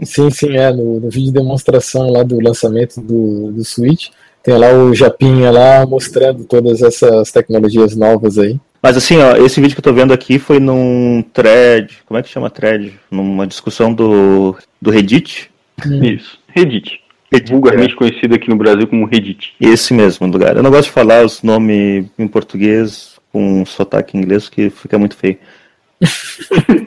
Sim, 0.02 0.30
sim, 0.30 0.56
é. 0.56 0.72
No, 0.72 1.00
no 1.00 1.10
vídeo 1.10 1.26
de 1.26 1.32
demonstração 1.32 2.10
lá 2.10 2.22
do 2.22 2.40
lançamento 2.40 3.00
do, 3.00 3.52
do 3.52 3.64
Switch, 3.64 4.08
tem 4.42 4.56
lá 4.56 4.72
o 4.72 4.94
Japinha 4.94 5.50
lá 5.50 5.86
mostrando 5.86 6.44
todas 6.44 6.82
essas 6.82 7.30
tecnologias 7.30 7.94
novas 7.94 8.38
aí. 8.38 8.58
Mas 8.82 8.96
assim, 8.96 9.18
ó, 9.18 9.36
esse 9.36 9.60
vídeo 9.60 9.74
que 9.74 9.80
eu 9.80 9.84
tô 9.84 9.92
vendo 9.92 10.12
aqui 10.12 10.38
foi 10.38 10.60
num 10.60 11.22
thread, 11.32 11.98
como 12.06 12.18
é 12.18 12.22
que 12.22 12.28
chama 12.28 12.48
thread? 12.48 12.98
Numa 13.10 13.46
discussão 13.46 13.92
do, 13.92 14.56
do 14.80 14.90
Reddit. 14.90 15.50
Hum. 15.84 16.02
Isso, 16.02 16.38
Reddit. 16.48 17.00
Reddit 17.30 17.52
vulgarmente 17.52 17.94
é. 17.94 17.96
conhecido 17.96 18.34
aqui 18.34 18.48
no 18.48 18.56
Brasil 18.56 18.86
como 18.86 19.04
Reddit. 19.04 19.54
Esse 19.60 19.92
mesmo 19.92 20.26
lugar. 20.26 20.56
Eu 20.56 20.62
não 20.62 20.70
gosto 20.70 20.84
de 20.84 20.92
falar 20.92 21.24
os 21.24 21.42
nomes 21.42 22.06
em 22.18 22.28
português 22.28 23.18
com 23.32 23.66
sotaque 23.66 24.16
inglês, 24.16 24.48
que 24.48 24.70
fica 24.70 24.98
muito 24.98 25.16
feio. 25.16 25.38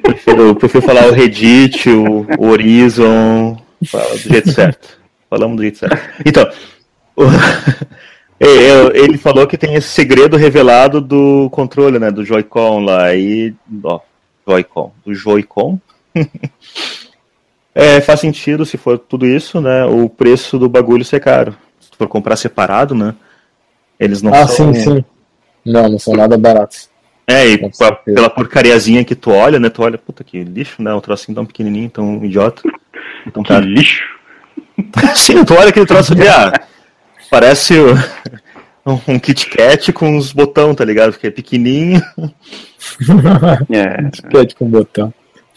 Prefiro, 0.02 0.56
prefiro 0.56 0.86
falar 0.86 1.08
o 1.08 1.12
Reddit, 1.12 1.90
o, 1.90 2.26
o 2.40 2.48
Horizon, 2.48 3.58
fala 3.86 4.10
do 4.12 4.18
jeito 4.18 4.52
certo. 4.54 5.00
Falamos 5.30 5.58
do 5.58 5.62
jeito 5.64 5.78
certo. 5.78 5.98
Então, 6.26 6.50
o, 7.16 7.24
ele 8.40 9.18
falou 9.18 9.46
que 9.48 9.58
tem 9.58 9.76
esse 9.76 9.90
segredo 9.90 10.38
revelado 10.38 11.00
do 11.00 11.50
controle, 11.52 12.00
né? 12.00 12.12
Do 12.12 12.26
Joy-Con 12.26 12.84
lá. 12.84 13.14
E, 13.16 13.54
ó, 13.84 14.00
Joy-Con. 14.48 14.92
Do 15.06 15.14
Joy-Con. 15.14 15.80
é, 17.74 18.02
faz 18.02 18.20
sentido 18.20 18.66
se 18.66 18.78
for 18.78 18.98
tudo 18.98 19.26
isso, 19.26 19.62
né? 19.62 19.86
O 19.86 20.10
preço 20.10 20.58
do 20.58 20.68
bagulho 20.68 21.06
ser 21.06 21.20
caro. 21.20 21.56
Se 21.80 21.90
for 21.98 22.08
comprar 22.08 22.36
separado, 22.36 22.96
né? 22.96 23.16
Eles 24.00 24.22
não 24.22 24.34
ah, 24.34 24.48
são. 24.48 24.74
sim, 24.74 24.82
sim. 24.82 25.06
Não, 25.64 25.88
não 25.88 26.00
são 26.00 26.16
nada 26.16 26.38
baratos. 26.38 26.91
É, 27.32 27.54
e 27.54 27.72
a, 27.82 27.92
pela 27.92 28.30
porcariazinha 28.30 29.06
que 29.06 29.16
tu 29.16 29.32
olha, 29.32 29.58
né? 29.58 29.70
Tu 29.70 29.82
olha, 29.82 29.98
puta 29.98 30.24
que 30.24 30.44
lixo, 30.44 30.82
né? 30.82 30.94
Um 30.94 31.00
trocinho 31.00 31.36
tão 31.36 31.46
pequenininho, 31.46 31.90
tão 31.90 32.24
idiota. 32.26 32.62
Então, 33.26 33.42
que 33.42 33.50
cara... 33.50 33.64
lixo. 33.64 34.04
sim, 35.16 35.44
tu 35.46 35.54
olha 35.54 35.70
aquele 35.70 35.86
troço 35.86 36.14
de 36.14 36.28
ah, 36.28 36.52
Parece 37.30 37.76
um, 38.86 39.00
um 39.08 39.20
Kit 39.20 39.48
Kat 39.48 39.94
com 39.94 40.18
os 40.18 40.34
botão, 40.34 40.76
tá 40.76 40.84
ligado? 40.84 41.14
Porque 41.14 41.28
é 41.28 41.32
pequenininho. 41.32 42.02
é. 43.72 44.04
Kit 44.04 44.22
Kat 44.24 44.56
com 44.56 44.70
botão. 44.70 45.14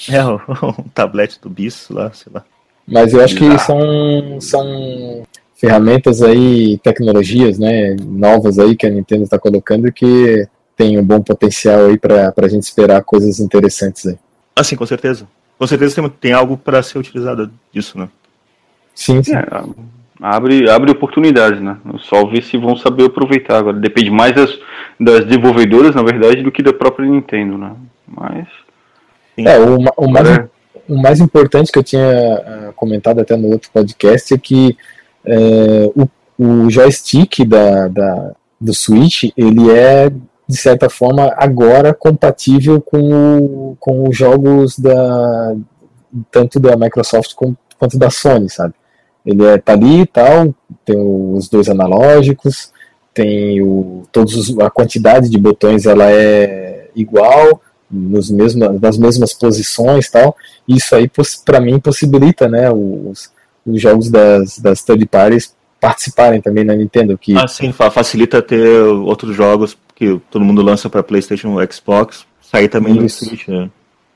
É, 0.09 0.25
um, 0.25 0.39
um 0.63 0.89
tablete 0.95 1.41
do 1.41 1.51
bicho 1.51 1.93
lá, 1.93 2.13
sei 2.13 2.31
lá. 2.33 2.45
Mas 2.87 3.13
eu 3.15 3.25
acho 3.25 3.35
que 3.35 3.59
são, 3.59 4.41
são 4.41 5.27
ferramentas 5.57 6.23
aí, 6.23 6.79
tecnologias, 6.79 7.59
né, 7.59 7.97
novas 8.01 8.59
aí 8.59 8.77
que 8.77 8.87
a 8.87 8.91
Nintendo 8.91 9.25
está 9.25 9.39
colocando 9.39 9.91
que 9.91 10.47
tem 10.77 10.99
um 10.99 11.05
bom 11.05 11.21
potencial 11.21 11.87
aí 11.87 11.99
para 11.99 12.33
a 12.37 12.49
gente 12.49 12.65
esperar 12.65 13.03
coisas 13.03 13.41
interessantes 13.41 14.07
aí. 14.07 14.19
Ah, 14.57 14.65
sim, 14.65 14.77
com 14.77 14.87
certeza. 14.87 15.27
Com 15.59 15.67
certeza 15.67 15.95
tem, 15.95 16.11
tem 16.11 16.33
algo 16.33 16.57
para 16.57 16.83
ser 16.83 16.99
utilizado 16.99 17.51
disso, 17.73 17.99
né? 17.99 18.09
Sim, 18.95 19.23
sim. 19.23 19.35
É, 19.35 19.45
abre, 20.21 20.69
abre 20.71 20.91
oportunidades, 20.91 21.61
né? 21.61 21.77
Só 22.01 22.25
ver 22.27 22.43
se 22.43 22.57
vão 22.57 22.77
saber 22.77 23.07
aproveitar 23.07 23.59
agora. 23.59 23.77
Depende 23.77 24.11
mais 24.11 24.35
das, 24.35 24.59
das 24.99 25.25
desenvolvedoras, 25.25 25.95
na 25.95 26.03
verdade, 26.03 26.43
do 26.43 26.53
que 26.53 26.63
da 26.63 26.73
própria 26.73 27.09
Nintendo, 27.09 27.59
né? 27.59 27.73
Mas. 28.07 28.47
É, 29.37 29.59
o, 29.59 29.79
o, 29.97 30.11
mais, 30.11 30.29
o 30.89 30.97
mais 30.97 31.21
importante 31.21 31.73
que 31.73 31.79
eu 31.79 31.83
tinha 31.83 32.03
uh, 32.03 32.73
comentado 32.75 33.21
até 33.21 33.37
no 33.37 33.49
outro 33.49 33.71
podcast 33.73 34.33
é 34.33 34.39
que 34.39 34.77
uh, 35.27 36.09
o, 36.39 36.65
o 36.65 36.71
joystick 36.71 37.45
da, 37.45 37.89
da, 37.89 38.33
do 38.61 38.73
Switch, 38.73 39.25
ele 39.37 39.71
é, 39.73 40.13
de 40.47 40.57
certa 40.57 40.91
forma, 40.91 41.33
agora 41.37 41.95
compatível 41.95 42.81
com, 42.81 43.77
com 43.81 44.09
os 44.09 44.17
jogos 44.17 44.79
da 44.79 45.57
tanto 46.31 46.61
da 46.61 46.77
Microsoft 46.77 47.35
quanto 47.35 47.99
da 47.99 48.09
Sony, 48.09 48.49
sabe? 48.49 48.75
Ele 49.27 49.45
é, 49.45 49.59
tá 49.59 49.73
ali 49.73 50.03
e 50.03 50.07
tal, 50.07 50.55
tem 50.85 50.97
os 50.97 51.49
dois 51.49 51.69
analógicos, 51.69 52.71
tem 53.13 53.63
o, 53.63 54.03
todos 54.13 54.35
os, 54.37 54.59
a 54.59 54.71
quantidade 54.71 55.29
de 55.29 55.39
botões 55.39 55.87
ela 55.87 56.11
é 56.11 56.89
igual, 56.95 57.61
nos 57.91 58.31
mesmos, 58.31 58.81
nas 58.81 58.99
mesmas 58.99 59.33
posições 59.33 60.11
tal. 60.11 60.37
Isso 60.69 60.95
aí, 60.95 61.11
para 61.45 61.61
mim, 61.61 61.81
possibilita 61.81 62.49
né, 62.49 62.71
os, 62.71 63.33
os 63.67 63.81
jogos 63.81 64.11
das, 64.11 64.59
das 64.59 64.83
third 64.83 65.07
parties 65.07 65.55
participarem 65.81 66.41
também 66.41 66.65
na 66.65 66.75
Nintendo. 66.75 67.17
Que... 67.17 67.37
Ah, 67.37 67.49
sim, 67.49 67.73
facilita 67.73 68.43
ter 68.43 68.83
outros 68.83 69.35
jogos 69.35 69.77
que 69.95 70.21
todo 70.31 70.45
mundo 70.45 70.63
lança 70.63 70.91
para 70.91 71.03
PlayStation 71.03 71.51
ou 71.51 71.73
Xbox, 71.73 72.27
sair 72.41 72.69
também 72.69 72.95
no 72.95 73.09
Switch, 73.09 73.49
né? 73.49 73.71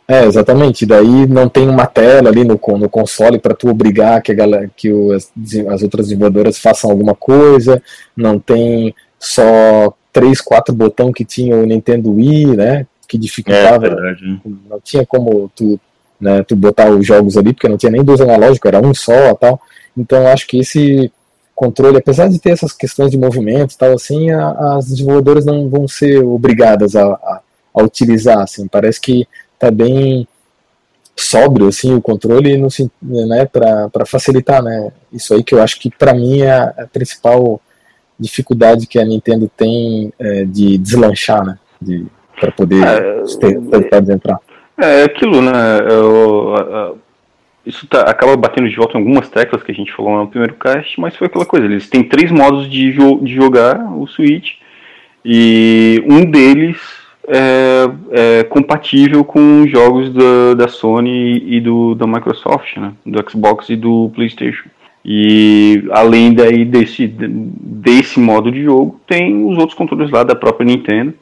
É, 0.06 0.24
exatamente. 0.24 0.86
Daí 0.86 1.26
não 1.26 1.50
tem 1.50 1.68
uma 1.68 1.86
tela 1.86 2.30
ali 2.30 2.42
no, 2.42 2.58
no 2.78 2.88
console 2.88 3.38
para 3.38 3.54
tu 3.54 3.68
obrigar 3.68 4.22
que, 4.22 4.32
a 4.32 4.34
galera, 4.34 4.70
que 4.74 4.90
as, 5.12 5.30
as 5.68 5.82
outras 5.82 6.06
desenvolvedoras 6.06 6.58
façam 6.58 6.90
alguma 6.90 7.14
coisa. 7.14 7.82
Não 8.16 8.38
tem 8.38 8.94
só 9.18 9.92
três, 10.10 10.40
quatro 10.40 10.74
botões 10.74 11.12
que 11.12 11.26
tinha 11.26 11.54
o 11.54 11.66
Nintendo 11.66 12.10
Wii, 12.14 12.56
né? 12.56 12.86
Que 13.06 13.18
dificultava. 13.18 13.86
É, 13.86 14.16
não 14.70 14.80
tinha 14.82 15.04
como 15.04 15.50
tu, 15.54 15.78
né, 16.18 16.42
tu 16.42 16.56
botar 16.56 16.90
os 16.90 17.06
jogos 17.06 17.36
ali, 17.36 17.52
porque 17.52 17.68
não 17.68 17.76
tinha 17.76 17.92
nem 17.92 18.02
dois 18.02 18.20
analógicos, 18.20 18.66
era 18.66 18.80
um 18.80 18.94
só 18.94 19.34
tal. 19.34 19.60
Então 19.96 20.26
acho 20.26 20.46
que 20.46 20.58
esse 20.58 21.12
controle, 21.58 21.96
apesar 21.96 22.28
de 22.28 22.38
ter 22.38 22.50
essas 22.50 22.72
questões 22.72 23.10
de 23.10 23.18
movimento 23.18 23.74
e 23.74 23.76
tal, 23.76 23.92
assim, 23.92 24.30
a, 24.30 24.76
as 24.76 24.90
desenvolvedoras 24.90 25.44
não 25.44 25.68
vão 25.68 25.88
ser 25.88 26.24
obrigadas 26.24 26.94
a, 26.94 27.04
a, 27.04 27.40
a 27.74 27.82
utilizar, 27.82 28.38
assim. 28.38 28.68
Parece 28.68 29.00
que 29.00 29.26
tá 29.58 29.68
bem 29.68 30.26
sóbrio 31.16 31.66
assim 31.66 31.92
o 31.96 32.00
controle 32.00 32.56
no, 32.56 32.68
né, 33.02 33.44
para 33.44 34.06
facilitar 34.06 34.62
né 34.62 34.92
isso 35.12 35.34
aí 35.34 35.42
que 35.42 35.52
eu 35.52 35.60
acho 35.60 35.80
que 35.80 35.90
para 35.90 36.14
mim 36.14 36.42
é 36.42 36.52
a, 36.52 36.86
principal 36.92 37.60
dificuldade 38.16 38.86
que 38.86 39.00
a 39.00 39.04
Nintendo 39.04 39.50
tem 39.56 40.12
é, 40.16 40.44
de 40.44 40.78
deslanchar 40.78 41.44
né 41.44 41.58
de 41.82 42.06
para 42.38 42.52
poder 42.52 42.84
é, 42.84 44.12
entrar 44.12 44.38
é 44.80 45.02
aquilo 45.02 45.42
né 45.42 45.80
eu, 45.90 46.98
isso 47.68 47.86
tá, 47.86 48.02
acaba 48.02 48.36
batendo 48.36 48.68
de 48.68 48.76
volta 48.76 48.96
em 48.96 49.00
algumas 49.00 49.28
teclas 49.28 49.62
que 49.62 49.70
a 49.70 49.74
gente 49.74 49.92
falou 49.92 50.18
no 50.18 50.28
primeiro 50.28 50.54
cast 50.54 50.98
mas 51.00 51.14
foi 51.16 51.26
aquela 51.26 51.46
coisa 51.46 51.66
eles 51.66 51.88
têm 51.88 52.02
três 52.02 52.30
modos 52.30 52.68
de, 52.70 52.90
jo 52.92 53.20
de 53.20 53.34
jogar 53.34 53.78
o 53.94 54.06
Switch 54.06 54.54
e 55.24 56.02
um 56.06 56.24
deles 56.24 56.78
é, 57.28 58.40
é 58.40 58.44
compatível 58.44 59.22
com 59.22 59.66
jogos 59.66 60.12
da, 60.12 60.54
da 60.54 60.68
Sony 60.68 61.42
e 61.46 61.60
do, 61.60 61.94
da 61.94 62.06
Microsoft, 62.06 62.76
né? 62.78 62.92
do 63.04 63.30
Xbox 63.30 63.68
e 63.68 63.76
do 63.76 64.10
PlayStation. 64.14 64.68
E 65.04 65.84
além 65.90 66.32
daí 66.32 66.64
desse, 66.64 67.06
desse 67.06 68.18
modo 68.18 68.50
de 68.50 68.62
jogo, 68.62 69.00
tem 69.06 69.46
os 69.46 69.56
outros 69.58 69.76
controles 69.76 70.10
lá 70.10 70.22
da 70.22 70.34
própria 70.34 70.66
Nintendo, 70.66 71.14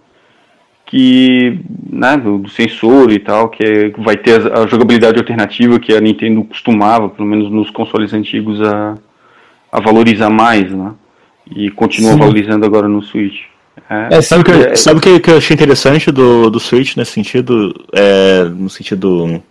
que 0.87 1.59
né, 1.91 2.17
do, 2.17 2.39
do 2.39 2.49
sensor 2.49 3.11
e 3.11 3.19
tal, 3.19 3.49
que 3.49 3.63
é, 3.63 3.91
vai 3.99 4.17
ter 4.17 4.41
a, 4.41 4.63
a, 4.63 4.67
jogabilidade 4.67 5.19
alternativa 5.19 5.81
que 5.81 5.93
a 5.93 6.01
Nintendo 6.01 6.45
costumava, 6.45 7.09
pelo 7.09 7.29
menos 7.29 7.51
nos 7.51 7.71
consoles 7.71 8.15
antigos, 8.15 8.63
a, 8.63 8.97
a 9.73 9.81
valorizar 9.81 10.31
mais, 10.31 10.71
né? 10.71 10.93
E 11.55 11.71
continua 11.71 12.13
Sim. 12.13 12.19
valorizando 12.19 12.65
agora 12.65 12.89
no 12.89 13.03
Switch. 13.03 13.43
É, 14.11 14.21
sabe 14.23 14.43
o 14.43 14.45
que, 14.45 14.51
é, 14.53 14.75
sabe 14.77 15.01
que, 15.01 15.21
que 15.21 15.31
eu 15.31 15.37
achei 15.37 15.55
interessante 15.55 16.11
do, 16.11 16.49
do 16.49 16.59
Switch 16.59 16.97
nesse 16.97 17.13
sentido? 17.13 17.75
É, 17.93 18.45
no 18.45 18.71
sentido 18.71 19.43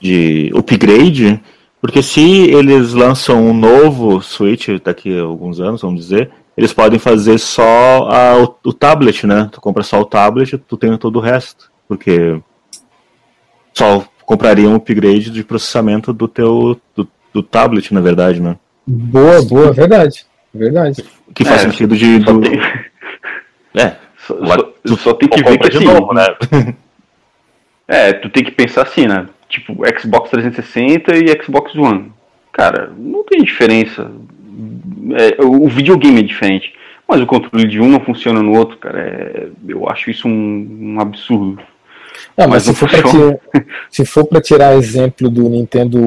de 0.00 0.50
upgrade? 0.54 1.40
Porque 1.80 2.02
se 2.02 2.20
eles 2.20 2.92
lançam 2.92 3.42
um 3.42 3.54
novo 3.54 4.20
Switch 4.20 4.68
daqui 4.82 5.18
a 5.18 5.22
alguns 5.22 5.60
anos, 5.60 5.82
vamos 5.82 6.00
dizer, 6.00 6.30
eles 6.58 6.72
podem 6.72 6.98
fazer 6.98 7.38
só 7.38 8.08
a, 8.10 8.42
o, 8.42 8.56
o, 8.64 8.72
tablet, 8.72 9.24
né? 9.24 9.48
Tu 9.52 9.60
compra 9.60 9.84
só 9.84 10.00
o 10.00 10.04
tablet, 10.04 10.58
tu 10.58 10.76
tem 10.76 10.96
todo 10.98 11.14
o 11.16 11.22
resto. 11.22 11.70
Porque 11.86 12.40
só 13.72 14.04
compraria 14.26 14.68
um 14.68 14.74
upgrade 14.74 15.30
de 15.30 15.44
processamento 15.44 16.12
do 16.12 16.26
teu 16.26 16.76
do, 16.96 17.08
do 17.32 17.44
tablet, 17.44 17.94
na 17.94 18.00
verdade, 18.00 18.42
né? 18.42 18.56
Boa, 18.84 19.40
boa, 19.42 19.72
verdade. 19.72 20.26
Verdade. 20.52 21.04
Que 21.32 21.44
faz 21.44 21.60
é, 21.60 21.70
sentido 21.70 21.96
de. 21.96 22.18
Do... 22.18 22.40
Tem... 22.40 22.60
É. 23.76 23.94
Só, 24.26 24.36
só, 24.44 24.96
só 24.96 25.14
tem 25.14 25.28
que 25.28 25.40
ver 25.40 25.58
que 25.58 25.76
assim, 25.76 25.84
novo, 25.84 26.12
né? 26.12 26.26
é, 27.86 28.12
tu 28.14 28.28
tem 28.30 28.42
que 28.42 28.50
pensar 28.50 28.82
assim, 28.82 29.06
né? 29.06 29.28
Tipo, 29.48 29.76
Xbox 29.96 30.28
360 30.30 31.14
e 31.18 31.40
Xbox 31.40 31.72
One. 31.76 32.12
Cara, 32.52 32.92
não 32.98 33.22
tem 33.22 33.44
diferença. 33.44 34.10
É, 35.14 35.44
o 35.44 35.68
videogame 35.68 36.20
é 36.20 36.22
diferente. 36.22 36.72
Mas 37.06 37.22
o 37.22 37.26
controle 37.26 37.66
de 37.66 37.80
um 37.80 37.88
não 37.88 38.00
funciona 38.00 38.42
no 38.42 38.54
outro, 38.56 38.76
cara. 38.76 39.00
É, 39.00 39.48
eu 39.66 39.88
acho 39.88 40.10
isso 40.10 40.28
um, 40.28 40.94
um 40.94 41.00
absurdo. 41.00 41.58
Não, 42.36 42.46
mas, 42.48 42.66
mas 42.66 42.74
se, 42.74 42.74
for 42.74 42.88
tirar, 42.88 43.38
se, 43.90 44.04
for 44.04 44.24
para 44.26 44.40
tirar 44.40 44.76
exemplo 44.76 45.30
do 45.30 45.48
Nintendo 45.48 45.98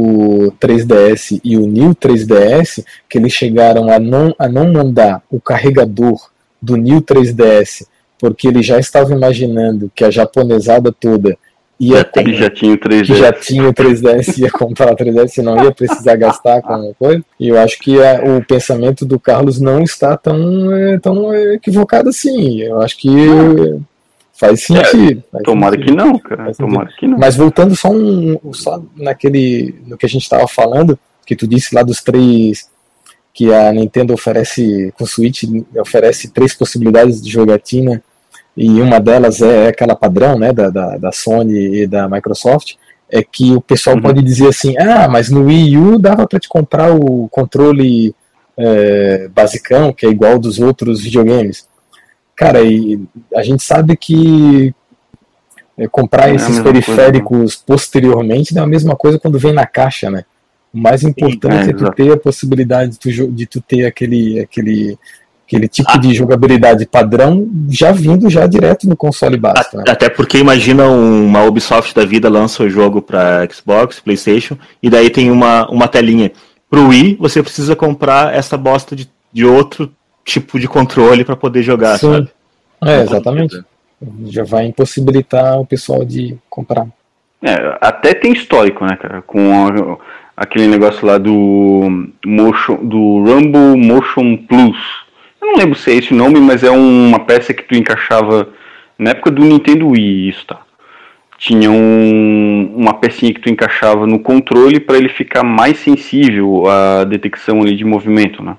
3DS 0.61 1.39
e 1.43 1.57
o 1.57 1.65
New 1.65 1.95
3DS, 1.95 2.83
que 3.09 3.17
eles 3.17 3.33
chegaram 3.33 3.91
a 3.91 3.99
não, 3.99 4.35
a 4.37 4.47
não 4.47 4.71
mandar 4.71 5.23
o 5.29 5.39
carregador 5.39 6.29
do 6.61 6.75
New 6.75 7.01
3DS, 7.01 7.87
porque 8.19 8.47
eles 8.47 8.65
já 8.65 8.79
estavam 8.79 9.17
imaginando 9.17 9.91
que 9.95 10.03
a 10.03 10.11
japonesada 10.11 10.91
toda 10.91 11.37
ia 11.81 12.05
com, 12.05 12.33
já 12.33 12.49
tinha 12.49 12.73
o 12.73 12.77
3DS. 12.77 13.05
Que 13.05 13.15
já 13.15 13.33
tinha 13.33 13.67
o 13.67 13.73
3DS 13.73 14.37
ia 14.39 14.51
comprar 14.51 14.93
o 14.93 14.95
3DS 14.95 15.39
e 15.39 15.41
não 15.41 15.63
ia 15.63 15.71
precisar 15.71 16.15
gastar 16.15 16.61
com 16.61 16.93
coisa. 16.93 17.25
E 17.39 17.47
eu 17.47 17.57
acho 17.57 17.79
que 17.79 17.99
a, 17.99 18.23
o 18.23 18.45
pensamento 18.45 19.03
do 19.03 19.19
Carlos 19.19 19.59
não 19.59 19.81
está 19.81 20.15
tão, 20.15 20.71
é, 20.71 20.99
tão 20.99 21.33
equivocado 21.53 22.09
assim. 22.09 22.61
Eu 22.61 22.79
acho 22.81 22.97
que 22.97 23.09
faz 24.33 24.63
sentido. 24.63 25.23
É, 25.27 25.31
faz 25.31 25.43
tomara 25.43 25.75
sentido. 25.75 25.89
que 25.89 26.03
não, 26.03 26.19
cara. 26.19 26.53
tomara 26.53 26.89
que 26.97 27.07
não. 27.07 27.17
Mas 27.17 27.35
voltando 27.35 27.75
só, 27.75 27.89
um, 27.89 28.37
só 28.53 28.81
naquele 28.95 29.73
no 29.87 29.97
que 29.97 30.05
a 30.05 30.09
gente 30.09 30.23
estava 30.23 30.47
falando, 30.47 30.97
que 31.25 31.35
tu 31.35 31.47
disse 31.47 31.73
lá 31.73 31.81
dos 31.81 32.01
três 32.01 32.69
que 33.33 33.51
a 33.51 33.71
Nintendo 33.71 34.13
oferece 34.13 34.93
com 34.97 35.05
o 35.05 35.07
Switch 35.07 35.43
oferece 35.77 36.29
três 36.31 36.53
possibilidades 36.53 37.21
de 37.21 37.31
jogatina 37.31 38.03
e 38.55 38.81
uma 38.81 38.99
delas 38.99 39.41
é 39.41 39.67
aquela 39.67 39.95
padrão 39.95 40.37
né, 40.37 40.51
da, 40.51 40.69
da, 40.69 40.97
da 40.97 41.11
Sony 41.11 41.83
e 41.83 41.87
da 41.87 42.07
Microsoft, 42.09 42.75
é 43.09 43.23
que 43.23 43.51
o 43.53 43.61
pessoal 43.61 43.95
uhum. 43.95 44.01
pode 44.01 44.21
dizer 44.21 44.47
assim, 44.47 44.77
ah, 44.77 45.07
mas 45.09 45.29
no 45.29 45.45
Wii 45.45 45.77
U 45.77 45.99
dava 45.99 46.27
para 46.27 46.39
te 46.39 46.47
comprar 46.47 46.93
o 46.93 47.27
controle 47.29 48.15
é, 48.57 49.27
basicão, 49.29 49.91
que 49.91 50.05
é 50.05 50.09
igual 50.09 50.39
dos 50.39 50.59
outros 50.59 51.01
videogames. 51.01 51.67
Cara, 52.35 52.61
e 52.61 53.01
a 53.35 53.43
gente 53.43 53.63
sabe 53.63 53.95
que 53.97 54.73
é, 55.77 55.87
comprar 55.87 56.29
é 56.29 56.35
esses 56.35 56.59
periféricos 56.59 57.55
coisa, 57.55 57.57
posteriormente 57.65 58.57
é 58.57 58.61
a 58.61 58.67
mesma 58.67 58.95
coisa 58.95 59.19
quando 59.19 59.39
vem 59.39 59.53
na 59.53 59.65
caixa, 59.65 60.09
né? 60.09 60.23
O 60.73 60.79
mais 60.79 61.03
importante 61.03 61.67
é, 61.67 61.71
é 61.71 61.73
tu 61.73 61.91
ter 61.91 62.13
a 62.13 62.17
possibilidade 62.17 62.91
de 62.91 62.99
tu, 62.99 63.31
de 63.31 63.45
tu 63.45 63.61
ter 63.61 63.85
aquele, 63.85 64.39
aquele 64.39 64.97
aquele 65.51 65.67
tipo 65.67 65.91
ah. 65.91 65.97
de 65.97 66.13
jogabilidade 66.13 66.85
padrão 66.85 67.49
já 67.69 67.91
vindo 67.91 68.29
já 68.29 68.47
direto 68.47 68.87
no 68.87 68.95
console 68.95 69.35
básico. 69.35 69.77
Né? 69.77 69.83
Até 69.87 70.09
porque 70.09 70.37
imagina 70.37 70.87
uma 70.87 71.43
Ubisoft 71.43 71.93
da 71.93 72.05
vida 72.05 72.29
lança 72.29 72.63
o 72.63 72.69
jogo 72.69 73.01
para 73.01 73.47
Xbox, 73.51 73.99
PlayStation 73.99 74.57
e 74.81 74.89
daí 74.89 75.09
tem 75.09 75.29
uma, 75.29 75.69
uma 75.69 75.87
telinha. 75.87 76.31
Pro 76.69 76.87
Wii 76.87 77.17
você 77.19 77.43
precisa 77.43 77.75
comprar 77.75 78.33
essa 78.33 78.57
bosta 78.57 78.95
de, 78.95 79.09
de 79.33 79.45
outro 79.45 79.91
tipo 80.23 80.57
de 80.57 80.67
controle 80.67 81.25
para 81.25 81.35
poder 81.35 81.61
jogar, 81.63 81.99
Sim. 81.99 82.13
sabe? 82.13 82.29
É, 82.83 83.01
exatamente. 83.01 83.61
Já 84.25 84.43
vai 84.43 84.65
impossibilitar 84.65 85.59
o 85.59 85.65
pessoal 85.65 86.05
de 86.05 86.37
comprar. 86.49 86.87
É, 87.43 87.77
até 87.81 88.13
tem 88.13 88.31
histórico, 88.31 88.85
né, 88.85 88.95
cara? 88.95 89.21
Com 89.21 89.67
a, 89.67 89.97
aquele 90.37 90.67
negócio 90.67 91.05
lá 91.05 91.17
do 91.17 92.09
Motion, 92.25 92.77
do 92.83 93.23
Rumble 93.23 93.75
Motion 93.77 94.37
Plus 94.37 95.00
eu 95.41 95.47
não 95.47 95.55
lembro 95.55 95.77
se 95.77 95.91
é 95.91 95.95
esse 95.95 96.13
o 96.13 96.15
nome, 96.15 96.39
mas 96.39 96.63
é 96.63 96.69
uma 96.69 97.19
peça 97.19 97.53
que 97.53 97.63
tu 97.63 97.75
encaixava 97.75 98.49
na 98.97 99.11
época 99.11 99.31
do 99.31 99.43
Nintendo 99.43 99.89
Wii, 99.89 100.29
isso 100.29 100.45
tá. 100.45 100.59
Tinha 101.37 101.71
um, 101.71 102.71
uma 102.75 102.93
pecinha 102.93 103.33
que 103.33 103.39
tu 103.39 103.49
encaixava 103.49 104.05
no 104.05 104.19
controle 104.19 104.79
para 104.79 104.95
ele 104.95 105.09
ficar 105.09 105.43
mais 105.43 105.79
sensível 105.79 106.69
à 106.69 107.03
detecção 107.03 107.61
ali 107.61 107.75
de 107.75 107.83
movimento, 107.83 108.43
né? 108.43 108.55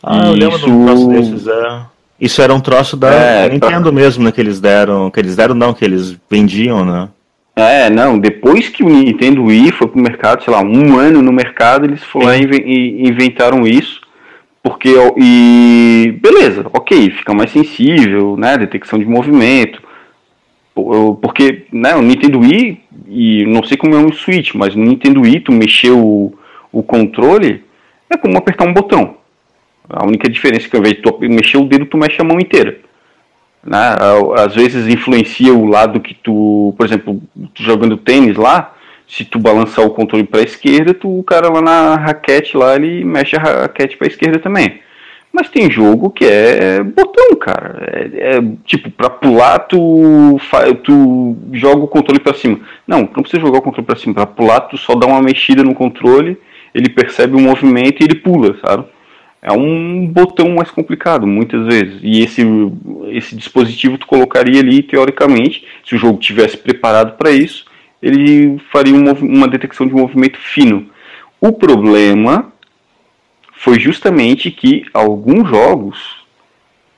Ah, 0.00 0.28
eu 0.28 0.34
lembro 0.34 0.56
isso... 0.56 0.70
um 0.70 0.86
troço 0.86 1.08
desses, 1.08 1.48
é. 1.48 1.80
Isso 2.20 2.40
era 2.40 2.54
um 2.54 2.60
troço 2.60 2.96
da 2.96 3.10
é, 3.12 3.48
Nintendo 3.48 3.90
tá... 3.90 3.92
mesmo, 3.92 4.22
né? 4.22 4.30
Que 4.30 4.40
eles 4.40 4.60
deram. 4.60 5.10
Que 5.10 5.18
eles 5.18 5.34
deram 5.34 5.56
não, 5.56 5.74
que 5.74 5.84
eles 5.84 6.16
vendiam, 6.30 6.84
né? 6.84 7.08
É, 7.56 7.90
não, 7.90 8.18
depois 8.18 8.68
que 8.68 8.84
o 8.84 8.88
Nintendo 8.88 9.44
Wii 9.44 9.72
foi 9.72 9.88
pro 9.88 10.00
mercado, 10.00 10.44
sei 10.44 10.52
lá, 10.52 10.62
um 10.62 10.96
ano 10.96 11.20
no 11.20 11.32
mercado, 11.32 11.84
eles 11.84 12.02
foram 12.04 12.26
lá 12.26 12.36
e 12.36 13.08
inventaram 13.08 13.66
isso. 13.66 14.00
Porque, 14.64 14.94
e 15.18 16.18
beleza, 16.22 16.64
ok, 16.72 17.10
fica 17.10 17.34
mais 17.34 17.50
sensível, 17.50 18.34
né, 18.34 18.56
detecção 18.56 18.98
de 18.98 19.04
movimento, 19.04 19.82
porque, 21.20 21.66
né, 21.70 21.94
o 21.94 22.00
Nintendo 22.00 22.40
Wii, 22.40 22.80
e 23.06 23.44
não 23.44 23.62
sei 23.62 23.76
como 23.76 23.94
é 23.94 23.98
um 23.98 24.10
Switch, 24.10 24.54
mas 24.54 24.74
no 24.74 24.82
Nintendo 24.82 25.20
Wii 25.20 25.40
tu 25.40 25.52
mexer 25.52 25.90
o, 25.90 26.32
o 26.72 26.82
controle 26.82 27.62
é 28.08 28.16
como 28.16 28.38
apertar 28.38 28.66
um 28.66 28.72
botão. 28.72 29.18
A 29.86 30.06
única 30.06 30.30
diferença 30.30 30.66
é 30.66 30.70
que 30.70 30.76
ao 30.76 30.80
invés 30.80 30.96
de 30.96 31.02
tu 31.02 31.18
mexer 31.20 31.58
o 31.58 31.66
dedo, 31.66 31.84
tu 31.84 31.98
mexe 31.98 32.20
a 32.22 32.24
mão 32.24 32.40
inteira. 32.40 32.78
Né? 33.62 33.78
Às 34.38 34.54
vezes 34.54 34.88
influencia 34.88 35.52
o 35.52 35.66
lado 35.66 36.00
que 36.00 36.14
tu, 36.14 36.74
por 36.76 36.86
exemplo, 36.86 37.22
tu 37.52 37.62
jogando 37.62 37.98
tênis 37.98 38.34
lá, 38.34 38.73
se 39.06 39.24
tu 39.24 39.38
balançar 39.38 39.84
o 39.84 39.90
controle 39.90 40.24
para 40.24 40.40
a 40.40 40.44
esquerda, 40.44 40.94
tu, 40.94 41.18
o 41.18 41.22
cara 41.22 41.48
lá 41.48 41.60
na 41.60 41.96
raquete 41.96 42.56
lá, 42.56 42.74
ele 42.74 43.04
mexe 43.04 43.36
a 43.36 43.40
raquete 43.40 43.96
para 43.96 44.06
a 44.06 44.10
esquerda 44.10 44.38
também. 44.38 44.80
Mas 45.34 45.48
tem 45.48 45.68
jogo 45.68 46.10
que 46.10 46.24
é 46.24 46.80
botão, 46.80 47.34
cara. 47.34 47.82
É, 47.92 48.36
é 48.36 48.42
tipo, 48.64 48.88
para 48.88 49.10
pular, 49.10 49.58
tu, 49.58 50.38
tu 50.84 51.36
joga 51.52 51.82
o 51.82 51.88
controle 51.88 52.20
para 52.20 52.34
cima. 52.34 52.60
Não, 52.86 53.00
não 53.00 53.22
precisa 53.22 53.42
jogar 53.42 53.58
o 53.58 53.62
controle 53.62 53.84
para 53.84 53.96
cima. 53.96 54.14
Para 54.14 54.26
pular, 54.26 54.60
tu 54.60 54.78
só 54.78 54.94
dá 54.94 55.08
uma 55.08 55.20
mexida 55.20 55.64
no 55.64 55.74
controle, 55.74 56.38
ele 56.72 56.88
percebe 56.88 57.34
o 57.34 57.40
movimento 57.40 58.00
e 58.00 58.04
ele 58.04 58.14
pula, 58.14 58.56
sabe? 58.64 58.84
É 59.42 59.52
um 59.52 60.06
botão 60.06 60.50
mais 60.50 60.70
complicado, 60.70 61.26
muitas 61.26 61.66
vezes. 61.66 61.98
E 62.00 62.22
esse, 62.22 62.42
esse 63.08 63.34
dispositivo 63.34 63.98
tu 63.98 64.06
colocaria 64.06 64.60
ali, 64.60 64.84
teoricamente, 64.84 65.66
se 65.84 65.96
o 65.96 65.98
jogo 65.98 66.18
tivesse 66.18 66.56
preparado 66.56 67.16
para 67.18 67.32
isso, 67.32 67.66
ele 68.04 68.58
faria 68.70 68.94
um, 68.94 69.10
uma 69.22 69.48
detecção 69.48 69.86
de 69.86 69.94
movimento 69.94 70.38
fino. 70.38 70.86
O 71.40 71.50
problema 71.52 72.52
foi 73.54 73.80
justamente 73.80 74.50
que 74.50 74.84
alguns 74.92 75.48
jogos 75.48 76.22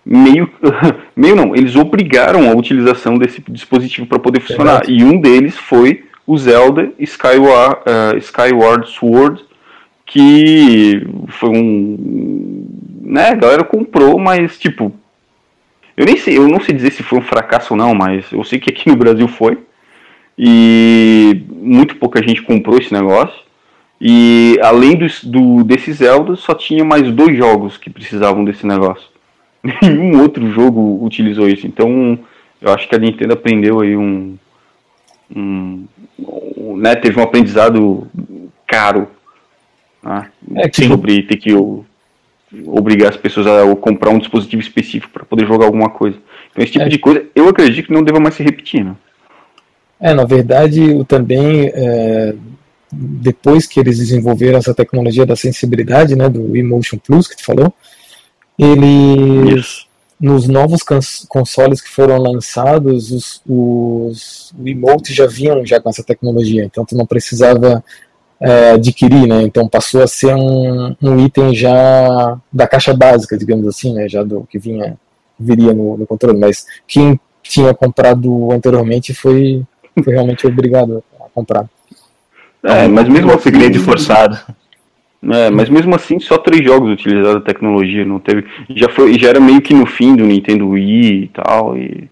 meio 0.04 0.50
meio 1.14 1.36
não, 1.36 1.54
eles 1.54 1.76
obrigaram 1.76 2.50
a 2.50 2.54
utilização 2.54 3.16
desse 3.16 3.40
dispositivo 3.48 4.06
para 4.08 4.18
poder 4.18 4.40
funcionar. 4.40 4.82
E 4.88 5.04
um 5.04 5.20
deles 5.20 5.56
foi 5.56 6.04
o 6.26 6.36
Zelda 6.36 6.92
Skyward, 6.98 7.76
uh, 7.86 8.18
Skyward 8.18 8.88
Sword, 8.90 9.44
que 10.04 11.06
foi 11.28 11.50
um, 11.50 12.66
né, 13.02 13.28
a 13.28 13.34
galera 13.34 13.62
comprou, 13.62 14.18
mas 14.18 14.58
tipo, 14.58 14.92
eu 15.96 16.04
nem 16.04 16.16
sei, 16.16 16.36
eu 16.36 16.48
não 16.48 16.60
sei 16.60 16.74
dizer 16.74 16.90
se 16.90 17.04
foi 17.04 17.20
um 17.20 17.22
fracasso 17.22 17.74
ou 17.74 17.78
não, 17.78 17.94
mas 17.94 18.32
eu 18.32 18.42
sei 18.42 18.58
que 18.58 18.70
aqui 18.70 18.88
no 18.88 18.96
Brasil 18.96 19.28
foi. 19.28 19.56
E 20.38 21.44
muito 21.50 21.96
pouca 21.96 22.22
gente 22.22 22.42
comprou 22.42 22.78
esse 22.78 22.92
negócio. 22.92 23.46
E 24.00 24.58
além 24.62 24.96
do, 24.96 25.06
do 25.24 25.64
desse 25.64 25.92
Zelda, 25.92 26.36
só 26.36 26.54
tinha 26.54 26.84
mais 26.84 27.10
dois 27.10 27.36
jogos 27.36 27.78
que 27.78 27.88
precisavam 27.88 28.44
desse 28.44 28.66
negócio. 28.66 29.08
Nenhum 29.82 30.20
outro 30.20 30.50
jogo 30.52 31.02
utilizou 31.04 31.48
isso. 31.48 31.66
Então 31.66 32.18
eu 32.60 32.72
acho 32.72 32.88
que 32.88 32.94
a 32.94 32.98
Nintendo 32.98 33.34
aprendeu 33.34 33.80
aí 33.80 33.96
um. 33.96 34.36
um, 35.34 35.86
um 36.18 36.76
né, 36.76 36.94
teve 36.94 37.18
um 37.18 37.22
aprendizado 37.22 38.06
caro 38.66 39.08
né, 40.02 40.30
é 40.56 40.70
sobre 40.72 41.22
ter 41.22 41.36
que 41.36 41.52
obrigar 42.66 43.10
as 43.10 43.16
pessoas 43.16 43.46
a 43.46 43.74
comprar 43.76 44.10
um 44.10 44.18
dispositivo 44.18 44.62
específico 44.62 45.12
para 45.12 45.24
poder 45.24 45.46
jogar 45.46 45.66
alguma 45.66 45.88
coisa. 45.88 46.18
Então 46.50 46.62
esse 46.62 46.72
tipo 46.72 46.84
é. 46.84 46.88
de 46.88 46.98
coisa 46.98 47.26
eu 47.34 47.48
acredito 47.48 47.86
que 47.86 47.92
não 47.92 48.02
deva 48.02 48.20
mais 48.20 48.34
se 48.34 48.42
repetir. 48.42 48.84
Né? 48.84 48.94
É, 50.00 50.12
na 50.12 50.24
verdade, 50.24 50.80
o 50.92 51.04
também 51.04 51.70
é, 51.74 52.34
depois 52.92 53.66
que 53.66 53.80
eles 53.80 53.98
desenvolveram 53.98 54.58
essa 54.58 54.74
tecnologia 54.74 55.26
da 55.26 55.36
sensibilidade, 55.36 56.14
né, 56.14 56.28
do 56.28 56.56
Emotion 56.56 56.98
Plus 56.98 57.26
que 57.26 57.36
tu 57.36 57.44
falou, 57.44 57.72
eles 58.58 59.86
nos 60.18 60.48
novos 60.48 60.82
consoles 61.28 61.82
que 61.82 61.90
foram 61.90 62.16
lançados, 62.16 63.10
os, 63.10 63.42
os 63.46 64.54
emotes 64.64 65.14
já 65.14 65.26
vinham 65.26 65.64
já 65.64 65.78
com 65.78 65.90
essa 65.90 66.02
tecnologia, 66.02 66.64
então 66.64 66.86
tu 66.86 66.96
não 66.96 67.04
precisava 67.04 67.84
é, 68.40 68.70
adquirir, 68.70 69.26
né? 69.26 69.42
Então 69.42 69.68
passou 69.68 70.02
a 70.02 70.06
ser 70.06 70.34
um, 70.34 70.96
um 71.02 71.24
item 71.24 71.54
já 71.54 72.38
da 72.52 72.66
caixa 72.66 72.94
básica, 72.94 73.36
digamos 73.36 73.66
assim, 73.66 73.92
né? 73.92 74.08
Já 74.08 74.22
do 74.22 74.46
que 74.48 74.58
vinha 74.58 74.98
viria 75.38 75.74
no, 75.74 75.98
no 75.98 76.06
controle, 76.06 76.38
mas 76.38 76.64
quem 76.88 77.20
tinha 77.42 77.74
comprado 77.74 78.50
anteriormente 78.50 79.12
foi, 79.12 79.62
foi 80.02 80.12
realmente 80.12 80.46
obrigado 80.46 81.02
a 81.20 81.28
comprar. 81.34 81.66
É, 82.62 82.88
mas 82.88 83.08
mesmo 83.08 83.30
assim, 83.30 83.48
upgrade 83.48 83.78
forçado. 83.78 84.38
É, 85.32 85.50
mas 85.50 85.68
mesmo 85.68 85.94
assim, 85.94 86.20
só 86.20 86.38
três 86.38 86.64
jogos 86.64 86.90
utilizaram 86.90 87.38
a 87.38 87.42
tecnologia, 87.42 88.04
não 88.04 88.18
teve. 88.18 88.44
Já 88.70 88.88
foi, 88.88 89.18
já 89.18 89.28
era 89.30 89.40
meio 89.40 89.60
que 89.60 89.74
no 89.74 89.86
fim 89.86 90.14
do 90.14 90.24
Nintendo 90.24 90.68
Wii 90.68 91.24
e 91.24 91.28
tal, 91.28 91.76
e 91.76 92.08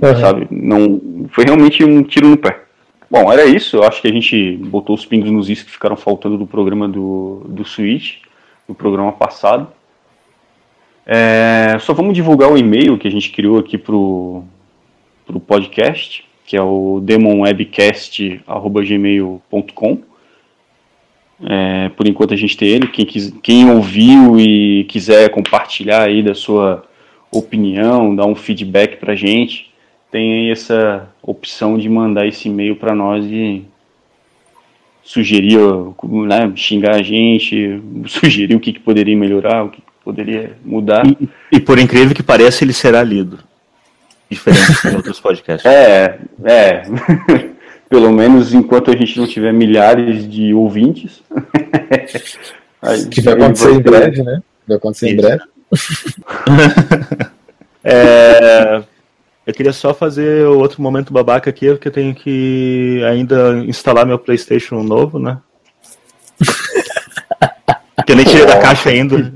uhum. 0.00 0.20
sabe, 0.20 0.46
não 0.50 1.26
foi 1.30 1.44
realmente 1.44 1.84
um 1.84 2.02
tiro 2.02 2.28
no 2.28 2.36
pé. 2.36 2.64
Bom, 3.10 3.30
era 3.32 3.44
isso. 3.44 3.76
Eu 3.76 3.84
acho 3.84 4.02
que 4.02 4.08
a 4.08 4.12
gente 4.12 4.56
botou 4.56 4.94
os 4.94 5.06
pingos 5.06 5.30
nos 5.30 5.48
is 5.48 5.62
que 5.62 5.70
ficaram 5.70 5.96
faltando 5.96 6.36
do 6.36 6.46
programa 6.46 6.88
do, 6.88 7.42
do 7.48 7.64
Switch, 7.64 8.16
do 8.66 8.74
programa 8.74 9.12
passado. 9.12 9.68
É, 11.06 11.76
só 11.80 11.92
vamos 11.92 12.14
divulgar 12.14 12.50
o 12.50 12.56
e-mail 12.56 12.98
que 12.98 13.06
a 13.06 13.10
gente 13.10 13.30
criou 13.30 13.58
aqui 13.58 13.76
pro, 13.76 14.42
pro 15.26 15.38
podcast, 15.38 16.26
que 16.46 16.56
é 16.56 16.62
o 16.62 17.00
demonwebcast.gmail.com. 17.02 19.98
É, 21.46 21.90
por 21.90 22.06
enquanto 22.06 22.32
a 22.32 22.36
gente 22.36 22.56
tem 22.56 22.68
ele. 22.68 22.86
Quem, 22.86 23.04
quis, 23.04 23.32
quem 23.42 23.70
ouviu 23.70 24.38
e 24.38 24.84
quiser 24.84 25.28
compartilhar 25.30 26.02
aí 26.02 26.22
da 26.22 26.34
sua 26.34 26.84
opinião, 27.30 28.14
dar 28.14 28.26
um 28.26 28.34
feedback 28.34 28.98
pra 28.98 29.14
gente, 29.14 29.72
tem 30.10 30.32
aí 30.32 30.50
essa 30.50 31.08
opção 31.22 31.76
de 31.76 31.88
mandar 31.88 32.26
esse 32.26 32.48
e-mail 32.48 32.76
para 32.76 32.94
nós 32.94 33.24
e 33.26 33.64
sugerir, 35.02 35.58
né, 36.26 36.52
xingar 36.54 36.94
a 36.94 37.02
gente, 37.02 37.82
sugerir 38.06 38.54
o 38.54 38.60
que, 38.60 38.72
que 38.72 38.80
poderia 38.80 39.16
melhorar, 39.16 39.64
o 39.64 39.70
que 39.70 39.82
poderia 40.04 40.56
mudar. 40.64 41.04
E, 41.06 41.28
e, 41.52 41.60
por 41.60 41.78
incrível 41.78 42.14
que 42.14 42.22
pareça, 42.22 42.64
ele 42.64 42.72
será 42.72 43.02
lido. 43.02 43.38
Diferente 44.34 44.88
de 44.88 44.96
outros 44.96 45.20
podcasts. 45.20 45.64
É, 45.64 46.18
é. 46.44 46.82
Pelo 47.88 48.12
menos 48.12 48.52
enquanto 48.52 48.90
a 48.90 48.96
gente 48.96 49.18
não 49.18 49.26
tiver 49.26 49.52
milhares 49.52 50.28
de 50.28 50.52
ouvintes. 50.52 51.22
que 53.10 53.20
vai 53.20 53.34
acontecer 53.34 53.68
vai 53.68 53.74
em 53.74 53.82
breve, 53.82 54.22
né? 54.22 54.42
Vai 54.66 54.76
acontecer 54.76 55.06
Isso. 55.06 55.14
em 55.14 55.20
breve. 55.20 55.42
é, 57.84 58.82
eu 59.46 59.54
queria 59.54 59.72
só 59.72 59.94
fazer 59.94 60.46
outro 60.46 60.82
momento 60.82 61.12
babaca 61.12 61.50
aqui, 61.50 61.68
porque 61.70 61.88
eu 61.88 61.92
tenho 61.92 62.14
que 62.14 63.02
ainda 63.04 63.58
instalar 63.66 64.06
meu 64.06 64.18
PlayStation 64.18 64.82
novo, 64.82 65.18
né? 65.18 65.38
que 68.04 68.12
eu 68.12 68.16
nem 68.16 68.24
tirei 68.24 68.46
da 68.46 68.58
caixa 68.58 68.90
ainda. 68.90 69.32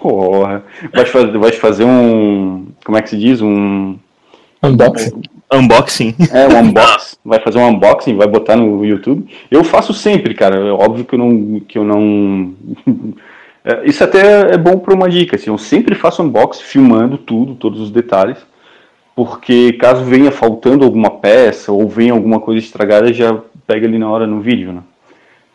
Porra. 0.00 0.64
Vai 0.92 1.06
fazer, 1.06 1.38
vai 1.38 1.52
fazer 1.52 1.84
um. 1.84 2.61
Como 2.84 2.98
é 2.98 3.02
que 3.02 3.10
se 3.10 3.18
diz? 3.18 3.40
Um. 3.40 3.96
Unboxing. 4.62 5.22
Unboxing. 5.52 6.14
É, 6.32 6.48
um 6.48 6.60
unboxing. 6.60 7.16
Vai 7.24 7.40
fazer 7.40 7.58
um 7.58 7.68
unboxing, 7.68 8.16
vai 8.16 8.26
botar 8.26 8.56
no 8.56 8.84
YouTube. 8.84 9.26
Eu 9.50 9.64
faço 9.64 9.92
sempre, 9.92 10.34
cara. 10.34 10.56
É 10.56 10.70
óbvio 10.70 11.04
que 11.04 11.14
eu 11.14 11.18
não. 11.18 11.60
Que 11.60 11.78
eu 11.78 11.84
não... 11.84 12.54
É, 13.64 13.88
isso 13.88 14.02
até 14.02 14.54
é 14.54 14.58
bom 14.58 14.76
para 14.76 14.92
uma 14.92 15.08
dica. 15.08 15.36
Assim, 15.36 15.48
eu 15.48 15.56
sempre 15.56 15.94
faço 15.94 16.20
unboxing, 16.20 16.64
filmando 16.64 17.16
tudo, 17.16 17.54
todos 17.54 17.80
os 17.80 17.92
detalhes. 17.92 18.44
Porque 19.14 19.74
caso 19.74 20.04
venha 20.04 20.32
faltando 20.32 20.84
alguma 20.84 21.10
peça 21.10 21.70
ou 21.70 21.88
venha 21.88 22.12
alguma 22.12 22.40
coisa 22.40 22.58
estragada, 22.58 23.12
já 23.12 23.38
pega 23.64 23.86
ali 23.86 24.00
na 24.00 24.10
hora 24.10 24.26
no 24.26 24.40
vídeo, 24.40 24.72
né? 24.72 24.82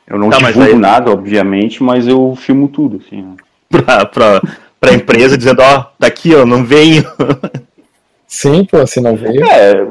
Eu 0.07 0.17
não 0.17 0.29
tá, 0.29 0.37
divulgo 0.37 0.61
aí... 0.69 0.75
nada, 0.75 1.11
obviamente, 1.11 1.83
mas 1.83 2.07
eu 2.07 2.33
filmo 2.37 2.69
tudo, 2.69 3.01
assim. 3.05 3.21
Né? 3.23 3.35
pra, 3.69 4.05
pra, 4.05 4.41
pra 4.79 4.93
empresa 4.93 5.37
dizendo, 5.37 5.61
ó, 5.61 5.79
oh, 5.79 5.83
tá 5.99 6.07
aqui, 6.07 6.33
ó, 6.35 6.45
não 6.45 6.63
venho. 6.63 7.03
Sim, 8.27 8.65
pô, 8.65 8.85
se 8.85 8.99
não 8.99 9.15
veio. 9.15 9.43
É, 9.45 9.87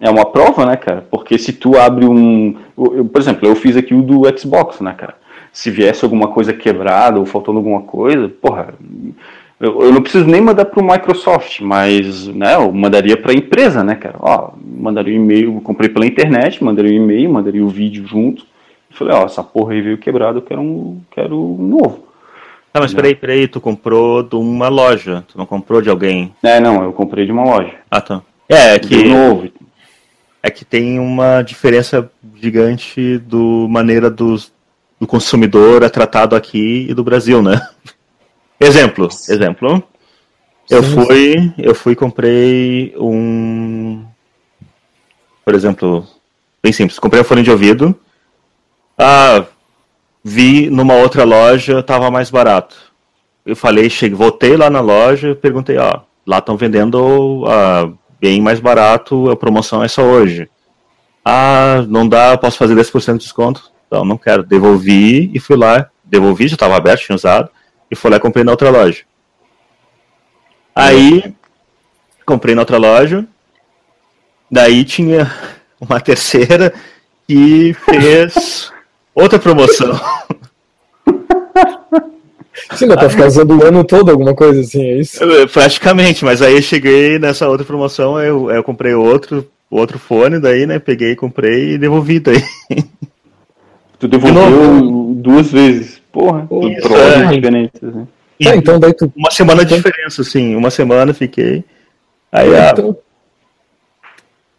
é 0.00 0.10
uma 0.10 0.24
prova, 0.24 0.64
né, 0.64 0.76
cara? 0.76 1.06
Porque 1.10 1.38
se 1.38 1.52
tu 1.52 1.76
abre 1.76 2.06
um. 2.06 2.56
Eu, 2.76 3.04
por 3.04 3.20
exemplo, 3.20 3.46
eu 3.48 3.54
fiz 3.54 3.76
aqui 3.76 3.94
o 3.94 4.02
do 4.02 4.22
Xbox, 4.38 4.80
né, 4.80 4.94
cara? 4.96 5.14
Se 5.52 5.70
viesse 5.70 6.04
alguma 6.04 6.28
coisa 6.28 6.52
quebrada 6.52 7.18
ou 7.18 7.26
faltando 7.26 7.58
alguma 7.58 7.82
coisa, 7.82 8.28
porra. 8.28 8.74
Eu, 9.60 9.82
eu 9.82 9.92
não 9.92 10.00
preciso 10.00 10.24
nem 10.24 10.40
mandar 10.40 10.66
para 10.66 10.80
o 10.80 10.86
Microsoft, 10.86 11.60
mas 11.60 12.28
né, 12.28 12.54
eu 12.54 12.70
mandaria 12.70 13.16
para 13.16 13.32
a 13.32 13.34
empresa, 13.34 13.82
né, 13.82 13.96
cara? 13.96 14.14
Ó, 14.20 14.52
mandaria 14.64 15.18
um 15.18 15.24
e-mail, 15.24 15.60
comprei 15.62 15.88
pela 15.88 16.06
internet, 16.06 16.62
mandaria 16.62 16.92
um 16.92 17.02
e-mail, 17.02 17.32
mandaria 17.32 17.62
o 17.62 17.66
um 17.66 17.68
vídeo 17.68 18.06
junto. 18.06 18.46
falei, 18.90 19.14
ó, 19.14 19.24
essa 19.24 19.42
porra 19.42 19.72
aí 19.72 19.80
veio 19.80 19.98
quebrada, 19.98 20.38
eu 20.38 20.42
quero 20.42 20.60
um, 20.60 21.00
quero 21.10 21.36
um 21.36 21.66
novo. 21.66 22.07
Ah, 22.72 22.80
mas 22.80 22.92
peraí, 22.92 23.14
peraí, 23.14 23.48
tu 23.48 23.60
comprou 23.60 24.22
de 24.22 24.36
uma 24.36 24.68
loja, 24.68 25.24
tu 25.26 25.38
não 25.38 25.46
comprou 25.46 25.80
de 25.80 25.88
alguém? 25.88 26.34
É, 26.42 26.60
não, 26.60 26.82
eu 26.84 26.92
comprei 26.92 27.24
de 27.26 27.32
uma 27.32 27.44
loja. 27.44 27.74
Ah, 27.90 28.00
tá. 28.00 28.22
É, 28.48 28.74
é 28.74 28.78
que. 28.78 29.04
novo. 29.04 29.50
É 30.42 30.50
que 30.50 30.64
tem 30.64 30.98
uma 30.98 31.42
diferença 31.42 32.10
gigante 32.36 33.18
do 33.18 33.66
maneira 33.68 34.08
dos, 34.08 34.52
do 35.00 35.06
consumidor 35.06 35.82
é 35.82 35.88
tratado 35.88 36.36
aqui 36.36 36.86
e 36.88 36.94
do 36.94 37.02
Brasil, 37.02 37.42
né? 37.42 37.60
Exemplo, 38.60 39.08
exemplo. 39.28 39.84
Eu 40.68 40.82
fui, 40.82 41.54
eu 41.56 41.74
fui 41.76 41.94
comprei 41.94 42.92
um, 42.98 44.04
por 45.44 45.54
exemplo, 45.54 46.06
bem 46.62 46.72
simples, 46.72 46.98
comprei 46.98 47.22
um 47.22 47.24
fone 47.24 47.42
de 47.42 47.50
ouvido. 47.50 47.98
Ah, 48.98 49.46
vi 50.28 50.68
numa 50.68 50.94
outra 50.94 51.24
loja, 51.24 51.82
tava 51.82 52.10
mais 52.10 52.30
barato. 52.30 52.76
Eu 53.44 53.56
falei, 53.56 53.88
cheguei, 53.88 54.16
voltei 54.16 54.56
lá 54.56 54.68
na 54.68 54.80
loja, 54.80 55.34
perguntei, 55.34 55.78
ó, 55.78 56.00
lá 56.26 56.38
estão 56.38 56.56
vendendo 56.56 57.44
uh, 57.44 57.98
bem 58.20 58.40
mais 58.40 58.60
barato, 58.60 59.30
a 59.30 59.36
promoção 59.36 59.82
é 59.82 59.88
só 59.88 60.02
hoje. 60.02 60.48
Ah, 61.24 61.84
não 61.88 62.06
dá, 62.06 62.36
posso 62.36 62.58
fazer 62.58 62.74
10% 62.74 63.14
de 63.14 63.18
desconto? 63.20 63.72
Então, 63.86 64.04
não 64.04 64.18
quero. 64.18 64.42
Devolvi 64.42 65.30
e 65.34 65.40
fui 65.40 65.56
lá, 65.56 65.88
devolvi, 66.04 66.46
já 66.46 66.54
estava 66.54 66.76
aberto, 66.76 67.02
tinha 67.02 67.16
usado, 67.16 67.50
e 67.90 67.96
fui 67.96 68.10
lá 68.10 68.18
e 68.18 68.20
comprei 68.20 68.44
na 68.44 68.52
outra 68.52 68.70
loja. 68.70 69.04
Aí, 70.74 71.34
comprei 72.26 72.54
na 72.54 72.62
outra 72.62 72.76
loja, 72.76 73.26
daí 74.50 74.84
tinha 74.84 75.32
uma 75.80 76.00
terceira 76.00 76.72
que 77.26 77.74
fez 77.74 78.70
Outra 79.18 79.38
promoção. 79.38 79.98
Sim, 82.76 82.86
dá 82.86 82.96
pra 82.96 83.10
ficar 83.10 83.26
usando 83.26 83.58
o 83.58 83.64
ano 83.64 83.82
todo, 83.82 84.10
alguma 84.10 84.34
coisa 84.34 84.60
assim, 84.60 84.80
é 84.80 84.98
isso? 84.98 85.18
Praticamente, 85.52 86.24
mas 86.24 86.40
aí 86.40 86.54
eu 86.54 86.62
cheguei 86.62 87.18
nessa 87.18 87.48
outra 87.48 87.64
promoção, 87.64 88.20
eu, 88.20 88.48
eu 88.50 88.62
comprei 88.62 88.94
outro, 88.94 89.50
outro 89.68 89.98
fone, 89.98 90.38
daí, 90.38 90.66
né, 90.66 90.78
peguei, 90.78 91.16
comprei 91.16 91.72
e 91.72 91.78
devolvi 91.78 92.20
daí. 92.20 92.42
Tu 93.98 94.06
devolveu 94.06 95.14
de 95.14 95.22
duas 95.22 95.50
vezes, 95.50 96.00
porra, 96.12 96.46
isso, 96.50 96.94
é. 96.94 97.26
diferentes, 97.34 97.82
né? 97.82 98.06
É, 98.40 98.54
então 98.54 98.78
daí 98.78 98.92
tu... 98.92 99.12
Uma 99.16 99.32
semana 99.32 99.64
de 99.64 99.74
diferença, 99.74 100.22
assim, 100.22 100.54
uma 100.54 100.70
semana 100.70 101.12
fiquei, 101.12 101.64
aí 102.30 102.54
é, 102.54 102.70
então... 102.70 102.96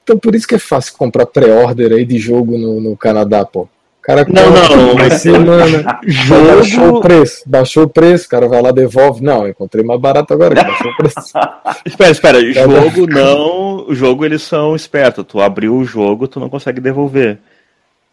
Então 0.04 0.18
por 0.18 0.36
isso 0.36 0.48
que 0.48 0.56
é 0.56 0.60
fácil 0.60 0.98
comprar 0.98 1.26
pré-order 1.28 1.94
aí 1.94 2.04
de 2.04 2.18
jogo 2.18 2.58
no, 2.58 2.82
no 2.82 2.98
Canadá, 2.98 3.46
pô 3.46 3.70
cara 4.10 4.26
não, 4.28 4.52
não, 4.52 4.94
uma 4.94 5.10
semana, 5.12 6.00
jogo... 6.04 6.48
baixou 6.48 6.96
o 6.96 7.02
preço, 7.02 7.44
baixou 7.46 7.84
o 7.84 7.90
preço, 7.90 8.26
o 8.26 8.30
cara 8.30 8.48
vai 8.48 8.60
lá, 8.60 8.72
devolve. 8.72 9.24
Não, 9.24 9.48
encontrei 9.48 9.86
mais 9.86 10.02
barato 10.02 10.34
agora, 10.34 10.56
baixou 10.56 10.92
o 10.92 10.98
preço. 10.98 11.20
espera, 11.86 12.12
espera, 12.12 12.54
jogo 12.54 13.06
não, 13.06 13.88
o 13.88 13.94
jogo 13.94 14.26
eles 14.26 14.42
são 14.42 14.76
espertos, 14.76 15.24
tu 15.28 15.40
abriu 15.40 15.76
o 15.76 15.86
jogo, 15.86 16.28
tu 16.28 16.40
não 16.40 16.50
consegue 16.50 16.82
devolver. 16.82 17.38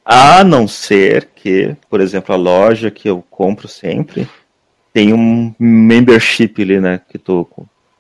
A 0.05 0.45
não 0.45 0.69
ser 0.69 1.31
que, 1.35 1.75
por 1.89 2.03
exemplo, 2.03 2.35
a 2.35 2.39
loja 2.39 2.91
que 2.91 3.09
eu 3.09 3.25
compro 3.31 3.67
sempre 3.67 4.29
tem 4.93 5.15
um 5.15 5.55
membership 5.59 6.61
ali, 6.61 6.79
né, 6.79 7.01
que 7.09 7.17
tu, 7.17 7.49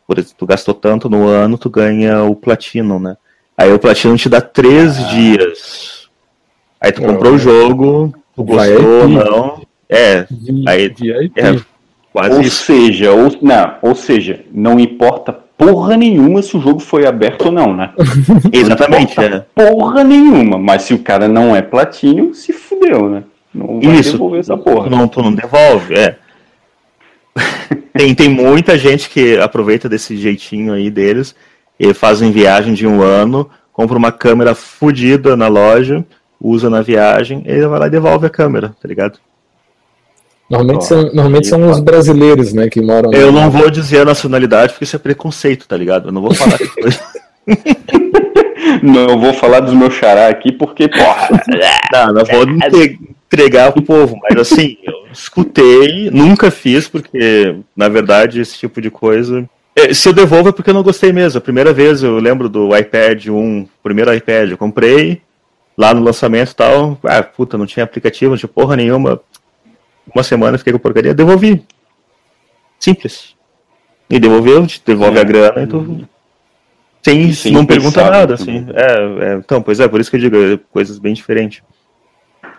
por 0.06 0.18
exemplo, 0.18 0.36
tu 0.36 0.47
gastou 0.47 0.74
tanto 0.74 1.09
no 1.09 1.27
ano, 1.27 1.56
tu 1.56 1.70
ganha 1.70 2.23
o 2.24 2.36
Platinum, 2.36 2.98
né? 2.98 3.16
Aí 3.56 3.73
o 3.73 3.78
Platinum 3.78 4.16
te 4.16 4.28
dá 4.28 4.40
três 4.43 4.98
ah. 4.98 5.02
dias 5.09 5.95
Aí 6.87 6.93
tu 6.93 7.03
comprou 7.03 7.33
o 7.33 7.39
jogo, 7.39 8.15
tu 8.37 8.45
gostou 8.45 9.01
ou 9.03 9.09
não. 9.09 9.61
É, 9.89 10.25
aí 10.69 10.95
é 11.35 11.57
quase 12.13 12.37
ou 12.37 12.43
isso. 12.43 12.63
seja, 12.63 13.13
ou, 13.13 13.29
não, 13.43 13.75
ou 13.83 13.93
seja, 13.97 14.45
não 14.53 14.79
importa 14.79 15.33
porra 15.33 15.97
nenhuma 15.97 16.41
se 16.43 16.57
o 16.57 16.61
jogo 16.61 16.79
foi 16.79 17.05
aberto 17.05 17.47
ou 17.47 17.53
não, 17.53 17.75
né? 17.75 17.91
Exatamente, 18.53 19.19
é. 19.19 19.45
Porra 19.53 20.05
nenhuma, 20.05 20.59
mas 20.59 20.83
se 20.83 20.95
o 20.95 21.01
cara 21.01 21.27
não 21.27 21.57
é 21.57 21.61
platinho, 21.61 22.33
se 22.33 22.53
fudeu, 22.53 23.11
né? 23.11 23.25
Não 23.53 23.81
vai 23.81 23.97
isso, 23.97 24.13
devolver 24.13 24.39
essa 24.39 24.57
porra. 24.57 24.89
Não, 24.89 25.09
tu 25.09 25.21
não 25.21 25.35
devolve, 25.35 25.95
é. 25.95 26.17
tem, 27.93 28.15
tem 28.15 28.29
muita 28.29 28.79
gente 28.79 29.11
que 29.11 29.37
aproveita 29.39 29.89
desse 29.89 30.17
jeitinho 30.17 30.73
aí 30.73 30.89
deles 30.89 31.35
e 31.81 31.93
fazem 31.93 32.31
viagem 32.31 32.75
de 32.75 32.87
um 32.87 33.03
ano, 33.03 33.51
compra 33.73 33.99
uma 33.99 34.13
câmera 34.13 34.55
fodida 34.55 35.37
na 35.37 35.49
loja, 35.49 36.05
usa 36.47 36.70
na 36.70 36.82
viagem, 36.82 37.43
ele 37.44 37.66
vai 37.66 37.81
lá 37.81 37.86
e 37.86 37.90
devolve 37.90 38.27
a 38.27 38.31
câmera, 38.31 38.74
tá 38.81 38.89
ligado? 38.89 39.18
Normalmente 40.48 40.85
são, 40.85 41.02
normalmente 41.02 41.48
são 41.48 41.68
os 41.68 41.81
brasileiros, 41.81 42.52
né, 42.52 42.68
que 42.68 42.81
moram. 42.81 43.12
Eu 43.12 43.32
não 43.32 43.51
vou 43.51 43.68
dizer 43.68 44.02
a 44.02 44.05
nacionalidade 44.05 44.73
porque 44.73 44.85
isso 44.85 44.94
é 44.94 44.98
preconceito, 44.98 45.66
tá 45.66 45.77
ligado? 45.77 46.09
Eu 46.09 46.12
não 46.12 46.23
vou 46.23 46.32
falar 46.35 46.56
que 46.56 46.66
foi. 46.66 46.90
Não 48.82 49.18
vou 49.18 49.32
falar 49.32 49.60
dos 49.60 49.73
meus 49.73 49.94
xará 49.94 50.28
aqui 50.28 50.52
porque, 50.52 50.89
porra. 50.89 51.28
não, 51.93 52.12
não 52.12 52.24
vou 52.24 52.44
entregar 53.27 53.73
pro 53.73 53.82
povo, 53.82 54.18
mas 54.23 54.39
assim, 54.39 54.77
eu 54.82 54.93
escutei, 55.12 56.10
nunca 56.10 56.51
fiz, 56.51 56.86
porque, 56.86 57.56
na 57.74 57.89
verdade, 57.89 58.40
esse 58.40 58.59
tipo 58.59 58.81
de 58.81 58.90
coisa. 58.90 59.48
É, 59.74 59.94
se 59.94 60.09
eu 60.09 60.12
devolvo 60.12 60.48
é 60.48 60.52
porque 60.52 60.70
eu 60.70 60.74
não 60.74 60.82
gostei 60.82 61.12
mesmo. 61.12 61.39
A 61.39 61.40
primeira 61.40 61.73
vez 61.73 62.02
eu 62.02 62.18
lembro 62.18 62.48
do 62.48 62.77
iPad 62.77 63.27
1, 63.28 63.66
primeiro 63.82 64.12
iPad, 64.12 64.51
eu 64.51 64.59
comprei 64.59 65.20
lá 65.77 65.93
no 65.93 66.03
lançamento 66.03 66.51
e 66.51 66.55
tal. 66.55 66.98
Ah, 67.05 67.23
puta, 67.23 67.59
não 67.59 67.66
tinha 67.66 67.85
aplicativo, 67.85 68.31
não 68.31 68.39
tinha 68.39 68.48
porra 68.48 68.77
nenhuma. 68.77 69.20
Uma 70.15 70.23
semana 70.23 70.59
fiquei 70.59 70.73
com 70.73 70.78
porcaria, 70.78 71.15
devolvi. 71.15 71.62
Simples. 72.78 73.35
E 74.09 74.20
devolveu, 74.20 74.66
devolve 74.85 75.19
é. 75.19 75.20
a 75.20 75.24
grana 75.24 75.62
e 75.62 75.66
tu 75.66 76.07
sem, 77.07 77.32
sem 77.32 77.53
não 77.53 77.65
pergunta 77.65 78.03
nada, 78.11 78.35
assim. 78.35 78.66
É, 78.74 79.27
é, 79.27 79.35
então, 79.35 79.62
pois 79.62 79.78
é, 79.78 79.86
por 79.86 80.01
isso 80.01 80.11
que 80.11 80.16
eu 80.16 80.20
digo, 80.20 80.36
é 80.36 80.59
coisas 80.73 80.98
bem 80.98 81.15
diferentes. 81.15 81.62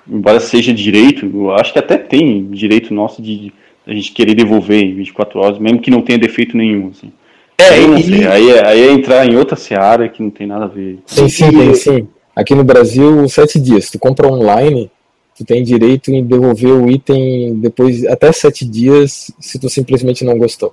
Embora 0.09 0.39
seja 0.39 0.73
direito, 0.73 1.25
eu 1.25 1.51
acho 1.53 1.73
que 1.73 1.79
até 1.79 1.97
tem 1.97 2.45
direito 2.51 2.93
nosso 2.93 3.21
de 3.21 3.51
a 3.85 3.93
gente 3.93 4.13
querer 4.13 4.35
devolver 4.35 4.81
em 4.81 4.95
24 4.95 5.39
horas, 5.39 5.59
mesmo 5.59 5.79
que 5.79 5.91
não 5.91 6.01
tenha 6.01 6.17
defeito 6.17 6.55
nenhum, 6.55 6.89
assim. 6.89 7.11
É, 7.57 7.69
aí, 7.69 8.03
sei, 8.03 8.27
aí, 8.27 8.49
é, 8.51 8.67
aí 8.67 8.81
é 8.83 8.91
entrar 8.91 9.25
em 9.25 9.35
outra 9.35 9.57
seara 9.57 10.07
que 10.07 10.23
não 10.23 10.29
tem 10.29 10.47
nada 10.47 10.63
a 10.63 10.69
ver. 10.69 10.99
Sim, 11.05 11.27
sim, 11.27 11.51
tem 11.51 11.73
sim. 11.73 12.07
Aqui 12.37 12.53
no 12.53 12.63
Brasil, 12.63 13.27
sete 13.27 13.59
dias. 13.59 13.89
Tu 13.89 13.97
compra 13.97 14.27
online, 14.27 14.91
tu 15.35 15.43
tem 15.43 15.63
direito 15.63 16.11
em 16.11 16.23
devolver 16.23 16.71
o 16.71 16.87
item 16.87 17.55
depois 17.55 18.05
até 18.05 18.31
sete 18.31 18.63
dias, 18.63 19.31
se 19.41 19.57
tu 19.57 19.67
simplesmente 19.67 20.23
não 20.23 20.37
gostou. 20.37 20.71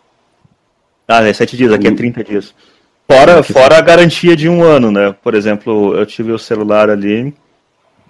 Ah, 1.08 1.26
é 1.26 1.32
sete 1.32 1.56
dias, 1.56 1.72
aqui 1.72 1.88
é 1.88 1.90
30 1.90 2.22
dias. 2.22 2.54
Fora, 3.10 3.42
fora 3.42 3.78
a 3.78 3.80
garantia 3.80 4.36
de 4.36 4.46
um 4.46 4.62
ano, 4.62 4.90
né? 4.90 5.14
Por 5.22 5.34
exemplo, 5.34 5.94
eu 5.96 6.04
tive 6.04 6.32
o 6.32 6.38
celular 6.38 6.90
ali. 6.90 7.34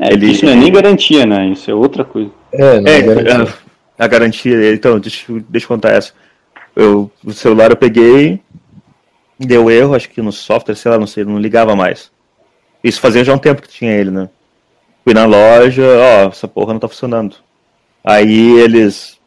É, 0.00 0.12
ele... 0.12 0.32
Isso 0.32 0.44
não 0.44 0.52
é 0.52 0.56
nem 0.56 0.72
garantia, 0.72 1.24
né? 1.24 1.46
Isso 1.46 1.70
é 1.70 1.74
outra 1.74 2.04
coisa. 2.04 2.30
É, 2.50 2.80
não 2.80 2.90
é, 2.90 2.98
é 2.98 3.02
garantia. 3.02 3.54
A, 3.96 4.04
a 4.04 4.08
garantia, 4.08 4.74
então, 4.74 4.98
deixa, 4.98 5.32
deixa 5.48 5.64
eu 5.64 5.68
contar 5.68 5.92
essa. 5.92 6.12
Eu, 6.74 7.08
o 7.24 7.32
celular 7.32 7.70
eu 7.70 7.76
peguei, 7.76 8.40
deu 9.38 9.70
erro, 9.70 9.94
acho 9.94 10.10
que 10.10 10.20
no 10.20 10.32
software, 10.32 10.74
sei 10.74 10.90
lá, 10.90 10.98
não 10.98 11.06
sei, 11.06 11.24
não 11.24 11.38
ligava 11.38 11.76
mais. 11.76 12.12
Isso 12.84 13.00
fazia 13.00 13.24
já 13.24 13.34
um 13.34 13.38
tempo 13.38 13.62
que 13.62 13.68
tinha 13.68 13.90
ele, 13.90 14.12
né? 14.12 14.28
Fui 15.02 15.12
na 15.12 15.24
loja, 15.24 15.82
ó, 15.82 16.28
essa 16.28 16.46
porra 16.46 16.72
não 16.72 16.80
tá 16.80 16.88
funcionando. 16.88 17.36
Aí 18.04 18.60
eles 18.60 19.18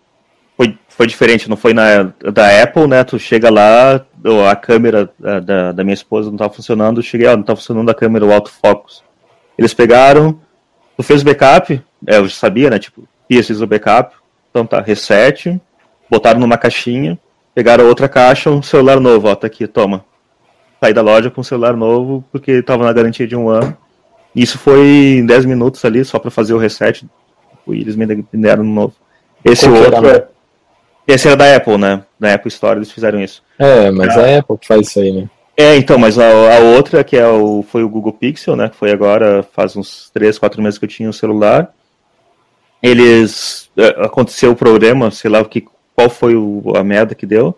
foi 0.98 1.06
diferente, 1.06 1.48
não 1.48 1.56
foi 1.56 1.76
na 1.76 2.12
da 2.34 2.64
Apple, 2.64 2.88
né? 2.88 3.04
Tu 3.04 3.20
chega 3.20 3.52
lá, 3.52 4.04
a 4.50 4.56
câmera 4.56 5.08
da, 5.20 5.72
da 5.72 5.84
minha 5.84 5.94
esposa 5.94 6.32
não 6.32 6.38
tava 6.38 6.52
funcionando, 6.52 6.98
eu 6.98 7.04
cheguei, 7.04 7.28
ó, 7.28 7.38
não 7.38 7.44
tá 7.44 7.56
funcionando 7.56 7.88
a 7.92 7.94
câmera, 7.94 8.26
o 8.26 8.34
autofocus. 8.34 9.04
Eles 9.56 9.76
pegaram, 9.76 10.40
tu 10.98 11.04
fez 11.04 11.22
o 11.22 11.26
backup, 11.26 11.80
é, 12.08 12.18
eu 12.18 12.28
já 12.28 12.36
sabia, 12.36 12.72
né? 12.72 12.80
Tipo, 12.80 13.08
ia 13.30 13.44
fiz 13.44 13.62
o 13.62 13.68
backup, 13.68 14.16
então 14.50 14.66
tá, 14.66 14.82
reset, 14.82 15.62
botaram 16.10 16.40
numa 16.40 16.58
caixinha, 16.58 17.20
pegaram 17.54 17.86
outra 17.86 18.10
caixa, 18.10 18.50
um 18.50 18.64
celular 18.64 19.00
novo, 19.00 19.28
ó, 19.28 19.36
tá 19.36 19.46
aqui, 19.46 19.68
toma. 19.68 20.04
Saí 20.80 20.94
da 20.94 21.02
loja 21.02 21.30
com 21.32 21.42
um 21.42 21.44
celular 21.44 21.76
novo, 21.76 22.24
porque 22.32 22.62
tava 22.62 22.86
na 22.86 22.94
garantia 22.94 23.28
de 23.28 23.36
um 23.36 23.50
ano. 23.50 23.76
Isso 24.36 24.58
foi 24.58 25.18
em 25.20 25.26
10 25.26 25.46
minutos 25.46 25.84
ali, 25.84 26.06
só 26.06 26.20
para 26.20 26.30
fazer 26.30 26.54
o 26.54 26.58
reset, 26.58 27.06
e 27.68 27.82
eles 27.82 27.96
me 27.96 28.06
deram 28.34 28.64
um 28.64 28.74
novo. 28.74 28.94
Esse 29.44 29.68
Qual 29.68 29.82
outro 29.82 30.10
é, 30.10 30.28
esse 31.08 31.28
era 31.28 31.38
da 31.38 31.56
Apple, 31.56 31.78
né? 31.78 32.04
Da 32.20 32.34
Apple 32.34 32.50
Store 32.50 32.78
eles 32.78 32.92
fizeram 32.92 33.22
isso. 33.22 33.42
É, 33.58 33.90
mas 33.90 34.16
ah. 34.18 34.22
a 34.22 34.38
Apple 34.40 34.58
que 34.58 34.68
faz 34.68 34.88
isso 34.88 35.00
aí, 35.00 35.12
né? 35.12 35.30
É, 35.56 35.76
então, 35.76 35.98
mas 35.98 36.20
a, 36.20 36.58
a, 36.58 36.60
outra, 36.60 37.04
que 37.04 37.16
é 37.18 37.28
o, 37.28 37.64
foi 37.64 37.82
o 37.82 37.90
Google 37.90 38.14
Pixel, 38.14 38.56
né? 38.56 38.70
Que 38.70 38.76
foi 38.76 38.92
agora, 38.92 39.42
faz 39.42 39.76
uns 39.76 40.12
3, 40.14 40.38
4 40.38 40.62
meses 40.62 40.78
que 40.78 40.86
eu 40.86 40.90
tinha 40.90 41.10
o 41.10 41.14
celular. 41.14 41.74
Eles. 42.84 43.72
É, 43.76 44.06
aconteceu 44.06 44.52
o 44.52 44.56
problema, 44.56 45.10
sei 45.10 45.32
lá 45.32 45.40
o 45.40 45.46
que, 45.46 45.66
qual 45.96 46.10
foi 46.10 46.36
o, 46.36 46.62
a 46.76 46.84
merda 46.84 47.16
que 47.16 47.26
deu. 47.26 47.58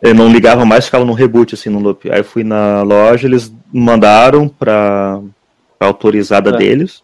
Eu 0.00 0.14
não 0.14 0.30
ligava 0.30 0.64
mais, 0.64 0.84
ficava 0.84 1.04
no 1.04 1.12
reboot, 1.12 1.54
assim, 1.54 1.68
no 1.68 1.80
loop. 1.80 2.10
Aí 2.10 2.20
eu 2.20 2.24
fui 2.24 2.44
na 2.44 2.82
loja, 2.82 3.26
eles 3.26 3.52
mandaram 3.72 4.48
pra, 4.48 5.20
pra 5.78 5.88
autorizada 5.88 6.50
é. 6.50 6.56
deles. 6.56 7.02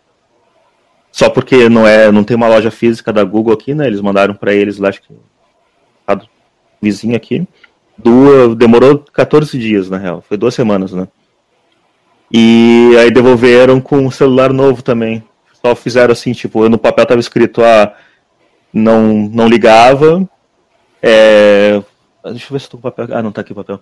Só 1.10 1.28
porque 1.28 1.68
não 1.68 1.86
é, 1.86 2.10
não 2.10 2.24
tem 2.24 2.36
uma 2.36 2.48
loja 2.48 2.70
física 2.70 3.12
da 3.12 3.24
Google 3.24 3.54
aqui, 3.54 3.74
né? 3.74 3.86
Eles 3.86 4.00
mandaram 4.00 4.34
para 4.34 4.52
eles 4.52 4.78
lá, 4.78 4.88
acho 4.88 5.02
que 5.02 5.14
vizinho 6.84 7.16
aqui. 7.16 7.46
Duas, 7.96 8.54
demorou 8.56 8.98
14 9.12 9.58
dias, 9.58 9.88
na 9.88 9.96
real. 9.96 10.22
Foi 10.28 10.36
duas 10.36 10.54
semanas, 10.54 10.92
né? 10.92 11.08
E 12.30 12.94
aí 12.98 13.10
devolveram 13.10 13.80
com 13.80 13.98
um 13.98 14.10
celular 14.10 14.52
novo 14.52 14.82
também. 14.82 15.22
Só 15.64 15.74
fizeram 15.74 16.12
assim, 16.12 16.32
tipo, 16.32 16.68
no 16.68 16.78
papel 16.78 17.06
tava 17.06 17.20
escrito, 17.20 17.62
ah, 17.62 17.94
não, 18.72 19.30
não 19.32 19.48
ligava. 19.48 20.28
É... 21.02 21.82
Deixa 22.24 22.46
eu 22.46 22.52
ver 22.52 22.60
se 22.60 22.70
tô 22.70 22.78
com 22.78 22.82
papel. 22.82 23.06
Ah, 23.10 23.22
não 23.22 23.32
tá 23.32 23.42
aqui 23.42 23.52
o 23.52 23.56
papel. 23.56 23.80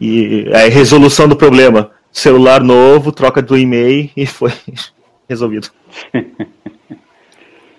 E 0.00 0.50
aí, 0.54 0.70
resolução 0.70 1.28
do 1.28 1.36
problema. 1.36 1.90
Celular 2.10 2.62
novo, 2.62 3.12
troca 3.12 3.40
do 3.40 3.56
e-mail 3.56 4.10
e 4.16 4.26
foi 4.26 4.52
resolvido. 5.28 5.70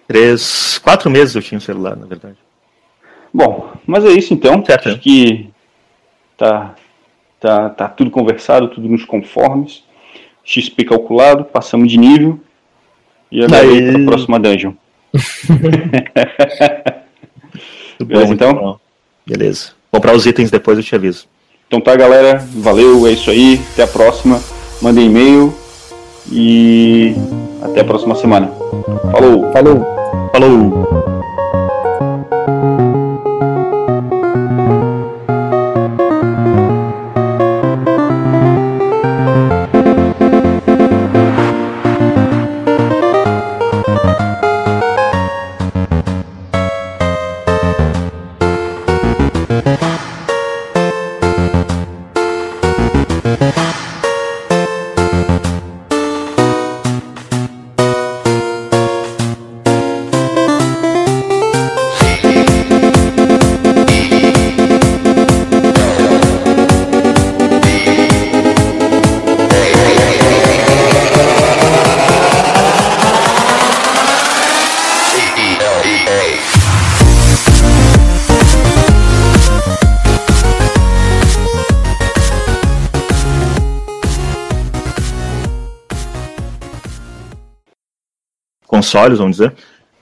Três, 0.07 0.80
quatro 0.80 1.10
meses 1.10 1.35
eu 1.35 1.41
tinha 1.41 1.57
o 1.57 1.61
celular, 1.61 1.95
na 1.95 2.06
verdade. 2.06 2.38
Bom, 3.34 3.72
mas 3.85 4.06
é 4.06 4.10
isso 4.10 4.34
então. 4.34 4.64
Certo. 4.64 4.90
Acho 4.90 4.99
que 4.99 5.49
tá, 6.38 6.76
tá, 7.40 7.69
tá 7.69 7.88
tudo 7.88 8.11
conversado, 8.11 8.68
tudo 8.68 8.88
nos 8.88 9.06
conformes. 9.06 9.84
XP 10.44 10.85
calculado, 10.85 11.45
passamos 11.45 11.90
de 11.90 11.98
nível. 11.98 12.40
E 13.31 13.44
agora 13.44 13.61
Aí... 13.61 13.91
para 13.91 14.02
a 14.02 14.06
próxima 14.06 14.40
dungeon. 14.40 14.73
Beleza, 17.99 18.34
então? 18.34 18.80
Beleza. 19.26 19.72
Comprar 19.94 20.15
os 20.15 20.26
itens 20.26 20.49
depois 20.49 20.76
eu 20.76 20.84
te 20.84 20.95
aviso. 20.95 21.28
Então 21.68 21.80
tá, 21.80 21.95
galera. 21.95 22.44
Valeu, 22.56 23.06
é 23.06 23.11
isso 23.11 23.30
aí. 23.30 23.61
Até 23.74 23.84
a 23.84 23.88
próxima. 23.88 24.41
Mandem 24.82 25.06
e-mail. 25.06 25.53
E 26.32 27.15
até 27.61 27.82
a 27.82 27.84
próxima 27.84 28.15
semana. 28.15 28.52
Falou. 29.11 29.52
Falou. 29.53 29.86
Falou. 30.32 31.23
Consoles, 88.94 89.18
vamos 89.18 89.38
dizer. 89.38 89.56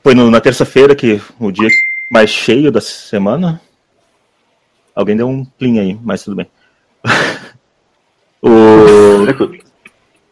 Foi 0.03 0.13
no, 0.13 0.29
na 0.29 0.41
terça-feira, 0.41 0.93
que 0.93 1.21
o 1.39 1.51
dia 1.51 1.69
mais 2.11 2.29
cheio 2.29 2.71
da 2.71 2.81
semana. 2.81 3.61
Alguém 4.93 5.15
deu 5.15 5.29
um 5.29 5.45
plim 5.45 5.79
aí, 5.79 5.97
mas 6.03 6.23
tudo 6.23 6.35
bem. 6.35 6.51
o... 8.43 8.49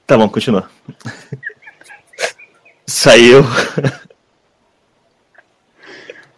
Tá 0.06 0.18
bom, 0.18 0.28
continua. 0.28 0.70
Saiu. 2.86 3.44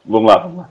Vamos 0.06 0.30
lá, 0.30 0.38
vamos 0.38 0.57
lá. 0.57 0.69